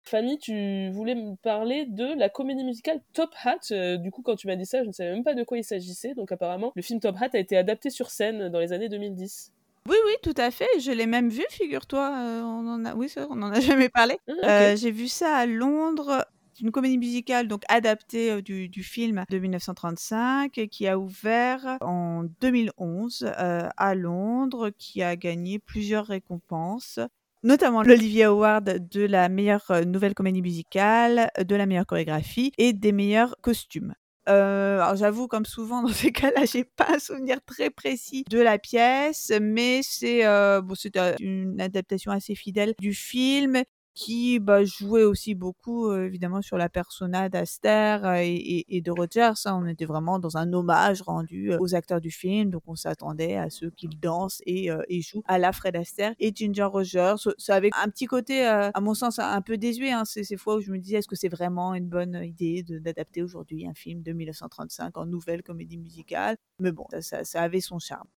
Fanny, 0.03 0.37
tu 0.37 0.89
voulais 0.89 1.15
me 1.15 1.37
parler 1.37 1.85
de 1.85 2.19
la 2.19 2.27
comédie 2.27 2.65
musicale 2.65 2.99
Top 3.13 3.29
Hat. 3.45 3.71
Euh, 3.71 3.95
du 3.95 4.11
coup, 4.11 4.21
quand 4.21 4.35
tu 4.35 4.47
m'as 4.47 4.57
dit 4.57 4.65
ça, 4.65 4.83
je 4.83 4.89
ne 4.89 4.93
savais 4.93 5.13
même 5.13 5.23
pas 5.23 5.33
de 5.33 5.45
quoi 5.45 5.57
il 5.57 5.63
s'agissait. 5.63 6.13
Donc 6.13 6.33
apparemment, 6.33 6.73
le 6.75 6.81
film 6.81 6.99
Top 6.99 7.15
Hat 7.21 7.29
a 7.31 7.39
été 7.39 7.55
adapté 7.55 7.89
sur 7.89 8.09
scène 8.09 8.49
dans 8.49 8.59
les 8.59 8.73
années 8.73 8.89
2010. 8.89 9.53
Oui, 9.89 9.97
oui, 10.05 10.13
tout 10.21 10.33
à 10.37 10.49
fait. 10.49 10.67
Je 10.79 10.91
l'ai 10.91 11.05
même 11.05 11.29
vu, 11.29 11.43
figure-toi. 11.49 12.15
Euh, 12.15 12.41
on 12.41 12.67
en 12.67 12.85
a, 12.85 12.95
oui, 12.95 13.13
on 13.17 13.41
en 13.41 13.51
a 13.51 13.59
jamais 13.59 13.89
parlé. 13.89 14.17
Ah, 14.41 14.47
euh, 14.47 14.75
j'ai 14.75 14.91
vu 14.91 15.07
ça 15.07 15.35
à 15.35 15.45
Londres. 15.45 16.25
Une 16.61 16.71
comédie 16.71 16.99
musicale 16.99 17.47
donc 17.47 17.63
adaptée 17.67 18.31
euh, 18.31 18.41
du, 18.41 18.83
film 18.83 19.25
de 19.29 19.39
1935 19.39 20.67
qui 20.71 20.87
a 20.87 20.97
ouvert 20.97 21.77
en 21.81 22.23
2011 22.41 23.31
à 23.35 23.95
Londres, 23.95 24.69
qui 24.77 25.01
a 25.01 25.15
gagné 25.15 25.59
plusieurs 25.59 26.05
récompenses 26.05 26.99
notamment 27.45 27.83
l'Olivier 27.83 28.23
Award 28.23 28.87
de 28.89 29.01
la 29.01 29.27
meilleure 29.27 29.69
nouvelle 29.85 30.13
comédie 30.13 30.41
musicale, 30.41 31.29
de 31.37 31.55
la 31.57 31.65
meilleure 31.65 31.85
chorégraphie 31.85 32.53
et 32.57 32.71
des 32.71 32.93
meilleurs 32.93 33.35
costumes. 33.41 33.95
Euh, 34.29 34.79
alors 34.79 34.95
j'avoue, 34.95 35.27
comme 35.27 35.45
souvent 35.45 35.81
dans 35.83 35.89
ces 35.89 36.11
cas-là, 36.11 36.45
j'ai 36.45 36.63
pas 36.63 36.87
un 36.95 36.99
souvenir 36.99 37.39
très 37.45 37.69
précis 37.69 38.23
de 38.29 38.39
la 38.39 38.57
pièce, 38.57 39.31
mais 39.41 39.81
c'est 39.83 40.25
euh, 40.25 40.61
bon, 40.61 40.75
c'est 40.75 40.95
une 41.19 41.59
adaptation 41.59 42.11
assez 42.11 42.35
fidèle 42.35 42.73
du 42.79 42.93
film 42.93 43.63
qui 43.93 44.39
bah, 44.39 44.63
jouait 44.63 45.03
aussi 45.03 45.35
beaucoup 45.35 45.91
évidemment 45.93 46.41
sur 46.41 46.57
la 46.57 46.69
persona 46.69 47.29
d'Aster 47.29 47.97
et, 48.23 48.81
de 48.81 48.91
Rogers. 48.91 49.33
Hein. 49.45 49.59
On 49.61 49.67
était 49.67 49.85
vraiment 49.85 50.19
dans 50.19 50.37
un 50.37 50.51
hommage 50.53 51.01
rendu 51.01 51.53
aux 51.59 51.75
acteurs 51.75 52.01
du 52.01 52.11
film, 52.11 52.49
donc 52.49 52.63
on 52.67 52.75
s'attendait 52.75 53.37
à 53.37 53.49
ceux 53.49 53.69
qui 53.69 53.87
dansent 53.87 54.41
et, 54.45 54.69
et, 54.89 55.01
jouent 55.01 55.23
à 55.27 55.37
la 55.37 55.51
Fred 55.51 55.75
Astaire 55.75 56.13
et 56.19 56.31
Ginger 56.33 56.63
Rogers. 56.63 57.15
Ça 57.37 57.55
avait 57.55 57.69
un 57.81 57.89
petit 57.89 58.05
côté, 58.05 58.45
à 58.45 58.79
mon 58.81 58.93
sens, 58.93 59.19
un 59.19 59.41
peu 59.41 59.57
désuet. 59.57 59.91
Hein. 59.91 60.03
C'est 60.05 60.23
ces 60.23 60.37
fois 60.37 60.55
où 60.55 60.61
je 60.61 60.71
me 60.71 60.77
disais 60.77 60.97
est-ce 60.97 61.07
que 61.07 61.15
c'est 61.15 61.29
vraiment 61.29 61.73
une 61.73 61.87
bonne 61.87 62.19
idée 62.23 62.63
d'adapter 62.63 63.21
aujourd'hui 63.21 63.67
un 63.67 63.73
film 63.73 64.01
de 64.01 64.11
1935 64.11 64.97
en 64.97 65.05
nouvelle 65.05 65.43
comédie 65.43 65.77
musicale? 65.77 66.37
Mais 66.59 66.71
bon, 66.71 66.85
ça, 67.01 67.23
ça 67.23 67.41
avait 67.41 67.61
son 67.61 67.79
charme. 67.79 68.07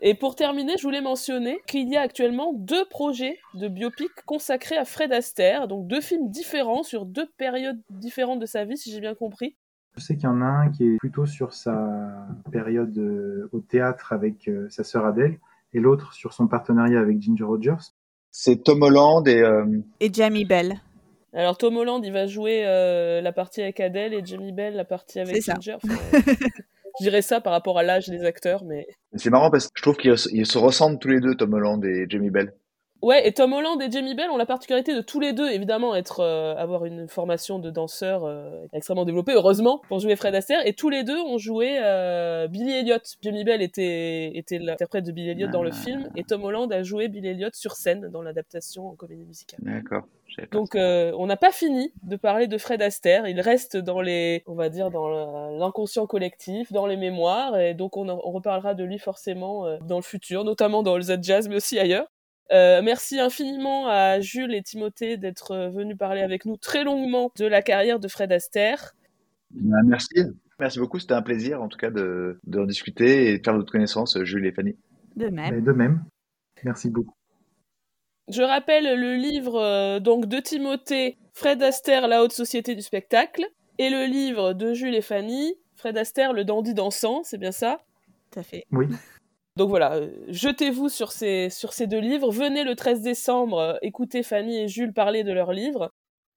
Et 0.00 0.14
pour 0.14 0.36
terminer, 0.36 0.76
je 0.76 0.82
voulais 0.84 1.00
mentionner 1.00 1.60
qu'il 1.66 1.88
y 1.88 1.96
a 1.96 2.02
actuellement 2.02 2.52
deux 2.54 2.84
projets 2.88 3.38
de 3.54 3.66
biopic 3.66 4.10
consacrés 4.26 4.76
à 4.76 4.84
Fred 4.84 5.12
Astaire, 5.12 5.66
donc 5.66 5.88
deux 5.88 6.00
films 6.00 6.30
différents 6.30 6.84
sur 6.84 7.04
deux 7.04 7.26
périodes 7.36 7.80
différentes 7.90 8.38
de 8.38 8.46
sa 8.46 8.64
vie, 8.64 8.76
si 8.76 8.92
j'ai 8.92 9.00
bien 9.00 9.16
compris. 9.16 9.56
Je 9.96 10.02
sais 10.04 10.14
qu'il 10.14 10.24
y 10.24 10.28
en 10.28 10.40
a 10.40 10.44
un 10.44 10.70
qui 10.70 10.84
est 10.84 10.96
plutôt 10.98 11.26
sur 11.26 11.52
sa 11.52 12.28
période 12.52 12.96
euh, 12.96 13.48
au 13.50 13.58
théâtre 13.58 14.12
avec 14.12 14.46
euh, 14.46 14.68
sa 14.70 14.84
sœur 14.84 15.04
Adèle, 15.04 15.40
et 15.72 15.80
l'autre 15.80 16.12
sur 16.12 16.32
son 16.32 16.46
partenariat 16.46 17.00
avec 17.00 17.20
Ginger 17.20 17.42
Rogers. 17.42 17.92
C'est 18.30 18.62
Tom 18.62 18.82
Holland 18.82 19.26
et... 19.26 19.42
Euh, 19.42 19.66
et 19.98 20.12
Jamie 20.12 20.44
Bell. 20.44 20.80
Alors 21.32 21.58
Tom 21.58 21.76
Holland, 21.76 22.04
il 22.04 22.12
va 22.12 22.26
jouer 22.26 22.62
la 23.22 23.32
partie 23.32 23.60
avec 23.60 23.80
Adèle 23.80 24.14
et 24.14 24.24
Jamie 24.24 24.52
Bell 24.52 24.74
la 24.74 24.84
partie 24.84 25.20
avec 25.20 25.42
Ginger. 25.42 25.76
Je 26.98 27.04
dirais 27.04 27.22
ça 27.22 27.40
par 27.40 27.52
rapport 27.52 27.78
à 27.78 27.82
l'âge 27.82 28.08
des 28.08 28.24
acteurs, 28.24 28.64
mais. 28.64 28.86
C'est 29.14 29.30
marrant 29.30 29.50
parce 29.50 29.66
que 29.66 29.72
je 29.76 29.82
trouve 29.82 29.96
qu'ils 29.96 30.46
se 30.46 30.58
ressemblent 30.58 30.98
tous 30.98 31.08
les 31.08 31.20
deux, 31.20 31.34
Tom 31.34 31.54
Holland 31.54 31.84
et 31.84 32.06
Jamie 32.08 32.30
Bell. 32.30 32.52
Ouais, 33.00 33.28
et 33.28 33.32
Tom 33.32 33.52
Holland 33.52 33.80
et 33.80 33.90
Jamie 33.90 34.14
Bell 34.16 34.28
ont 34.28 34.36
la 34.36 34.44
particularité 34.46 34.92
de 34.92 35.00
tous 35.00 35.20
les 35.20 35.32
deux, 35.32 35.48
évidemment, 35.50 35.94
être 35.94 36.18
euh, 36.20 36.56
avoir 36.56 36.84
une 36.84 37.06
formation 37.06 37.60
de 37.60 37.70
danseur 37.70 38.24
euh, 38.24 38.66
extrêmement 38.72 39.04
développée, 39.04 39.32
heureusement, 39.34 39.80
pour 39.88 40.00
jouer 40.00 40.16
Fred 40.16 40.34
Astaire. 40.34 40.66
Et 40.66 40.72
tous 40.72 40.88
les 40.88 41.04
deux 41.04 41.18
ont 41.20 41.38
joué 41.38 41.78
euh, 41.80 42.48
Billy 42.48 42.72
Elliot. 42.72 42.96
Jamie 43.22 43.44
Bell 43.44 43.62
était, 43.62 44.32
était 44.36 44.58
l'interprète 44.58 45.04
de 45.04 45.12
Billy 45.12 45.30
Elliot 45.30 45.46
dans 45.46 45.62
le 45.62 45.70
Ah. 45.72 45.76
film, 45.76 46.10
et 46.16 46.24
Tom 46.24 46.42
Holland 46.44 46.72
a 46.72 46.82
joué 46.82 47.06
Billy 47.06 47.28
Elliot 47.28 47.50
sur 47.52 47.72
scène 47.76 48.08
dans 48.10 48.20
l'adaptation 48.22 48.88
en 48.88 48.94
comédie 48.96 49.24
musicale. 49.24 49.60
D'accord. 49.62 50.02
Donc, 50.52 50.74
euh, 50.74 51.12
on 51.18 51.26
n'a 51.26 51.36
pas 51.36 51.52
fini 51.52 51.92
de 52.02 52.16
parler 52.16 52.48
de 52.48 52.58
Fred 52.58 52.82
Astaire. 52.82 53.26
Il 53.28 53.40
reste 53.40 53.76
dans 53.76 54.00
les, 54.00 54.42
on 54.46 54.54
va 54.54 54.68
dire, 54.70 54.90
dans 54.90 55.08
l'inconscient 55.56 56.06
collectif, 56.06 56.72
dans 56.72 56.86
les 56.86 56.96
mémoires, 56.96 57.58
et 57.58 57.74
donc 57.74 57.96
on, 57.96 58.08
en- 58.08 58.20
on 58.24 58.32
reparlera 58.32 58.74
de 58.74 58.82
lui 58.84 58.98
forcément 58.98 59.66
euh, 59.66 59.78
dans 59.86 59.96
le 59.96 60.02
futur, 60.02 60.42
notamment 60.44 60.82
dans 60.82 60.96
le 60.96 61.02
Z 61.02 61.18
Jazz, 61.22 61.48
mais 61.48 61.56
aussi 61.56 61.78
ailleurs. 61.78 62.06
Euh, 62.50 62.80
merci 62.82 63.20
infiniment 63.20 63.88
à 63.88 64.20
Jules 64.20 64.54
et 64.54 64.62
Timothée 64.62 65.16
d'être 65.16 65.52
euh, 65.52 65.68
venus 65.68 65.98
parler 65.98 66.22
avec 66.22 66.46
nous 66.46 66.56
très 66.56 66.82
longuement 66.82 67.30
de 67.36 67.46
la 67.46 67.62
carrière 67.62 68.00
de 68.00 68.08
Fred 68.08 68.32
Astaire. 68.32 68.94
Bah, 69.50 69.78
Merci. 69.84 70.14
Merci 70.58 70.78
beaucoup. 70.80 70.98
C'était 70.98 71.14
un 71.14 71.22
plaisir, 71.22 71.62
en 71.62 71.68
tout 71.68 71.78
cas, 71.78 71.90
de, 71.90 72.40
de 72.44 72.58
en 72.58 72.64
discuter 72.64 73.30
et 73.30 73.38
de 73.38 73.44
faire 73.44 73.54
votre 73.54 73.70
connaissance, 73.70 74.20
Jules 74.24 74.46
et 74.46 74.52
Fanny. 74.52 74.76
De 75.16 75.28
même. 75.28 75.54
Et 75.54 75.60
de 75.60 75.72
même. 75.72 76.04
Merci 76.64 76.90
beaucoup. 76.90 77.14
Je 78.28 78.42
rappelle 78.42 79.00
le 79.00 79.14
livre 79.14 79.58
euh, 79.60 80.00
donc 80.00 80.26
de 80.26 80.38
Timothée, 80.38 81.16
Fred 81.32 81.62
Astaire, 81.62 82.08
la 82.08 82.22
haute 82.22 82.32
société 82.32 82.74
du 82.74 82.82
spectacle, 82.82 83.46
et 83.78 83.88
le 83.88 84.04
livre 84.04 84.52
de 84.52 84.74
Jules 84.74 84.94
et 84.94 85.00
Fanny, 85.00 85.54
Fred 85.76 85.96
Astaire, 85.96 86.32
le 86.32 86.44
dandy 86.44 86.74
dansant, 86.74 87.22
c'est 87.22 87.38
bien 87.38 87.52
ça? 87.52 87.80
Tout 88.30 88.40
à 88.40 88.42
fait. 88.42 88.64
Oui. 88.72 88.86
Donc 89.58 89.70
voilà, 89.70 89.94
euh, 89.94 90.10
jetez-vous 90.28 90.88
sur 90.88 91.10
ces, 91.10 91.50
sur 91.50 91.72
ces 91.72 91.88
deux 91.88 91.98
livres. 91.98 92.30
Venez 92.30 92.62
le 92.62 92.76
13 92.76 93.02
décembre 93.02 93.58
euh, 93.58 93.74
écouter 93.82 94.22
Fanny 94.22 94.56
et 94.56 94.68
Jules 94.68 94.92
parler 94.92 95.24
de 95.24 95.32
leurs 95.32 95.52
livres. 95.52 95.90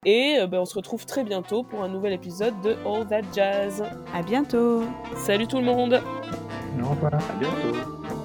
Et 0.07 0.39
euh, 0.39 0.47
ben, 0.47 0.61
on 0.61 0.65
se 0.65 0.73
retrouve 0.73 1.05
très 1.05 1.23
bientôt 1.23 1.61
pour 1.61 1.83
un 1.83 1.87
nouvel 1.87 2.13
épisode 2.13 2.59
de 2.61 2.75
All 2.83 3.07
That 3.07 3.31
Jazz. 3.31 3.83
À 4.11 4.23
bientôt. 4.23 4.85
Salut 5.17 5.45
tout 5.45 5.59
le 5.59 5.65
monde 5.65 6.01
Au 6.81 6.89
revoir. 6.89 7.13
À 7.13 7.33
bientôt. 7.39 8.20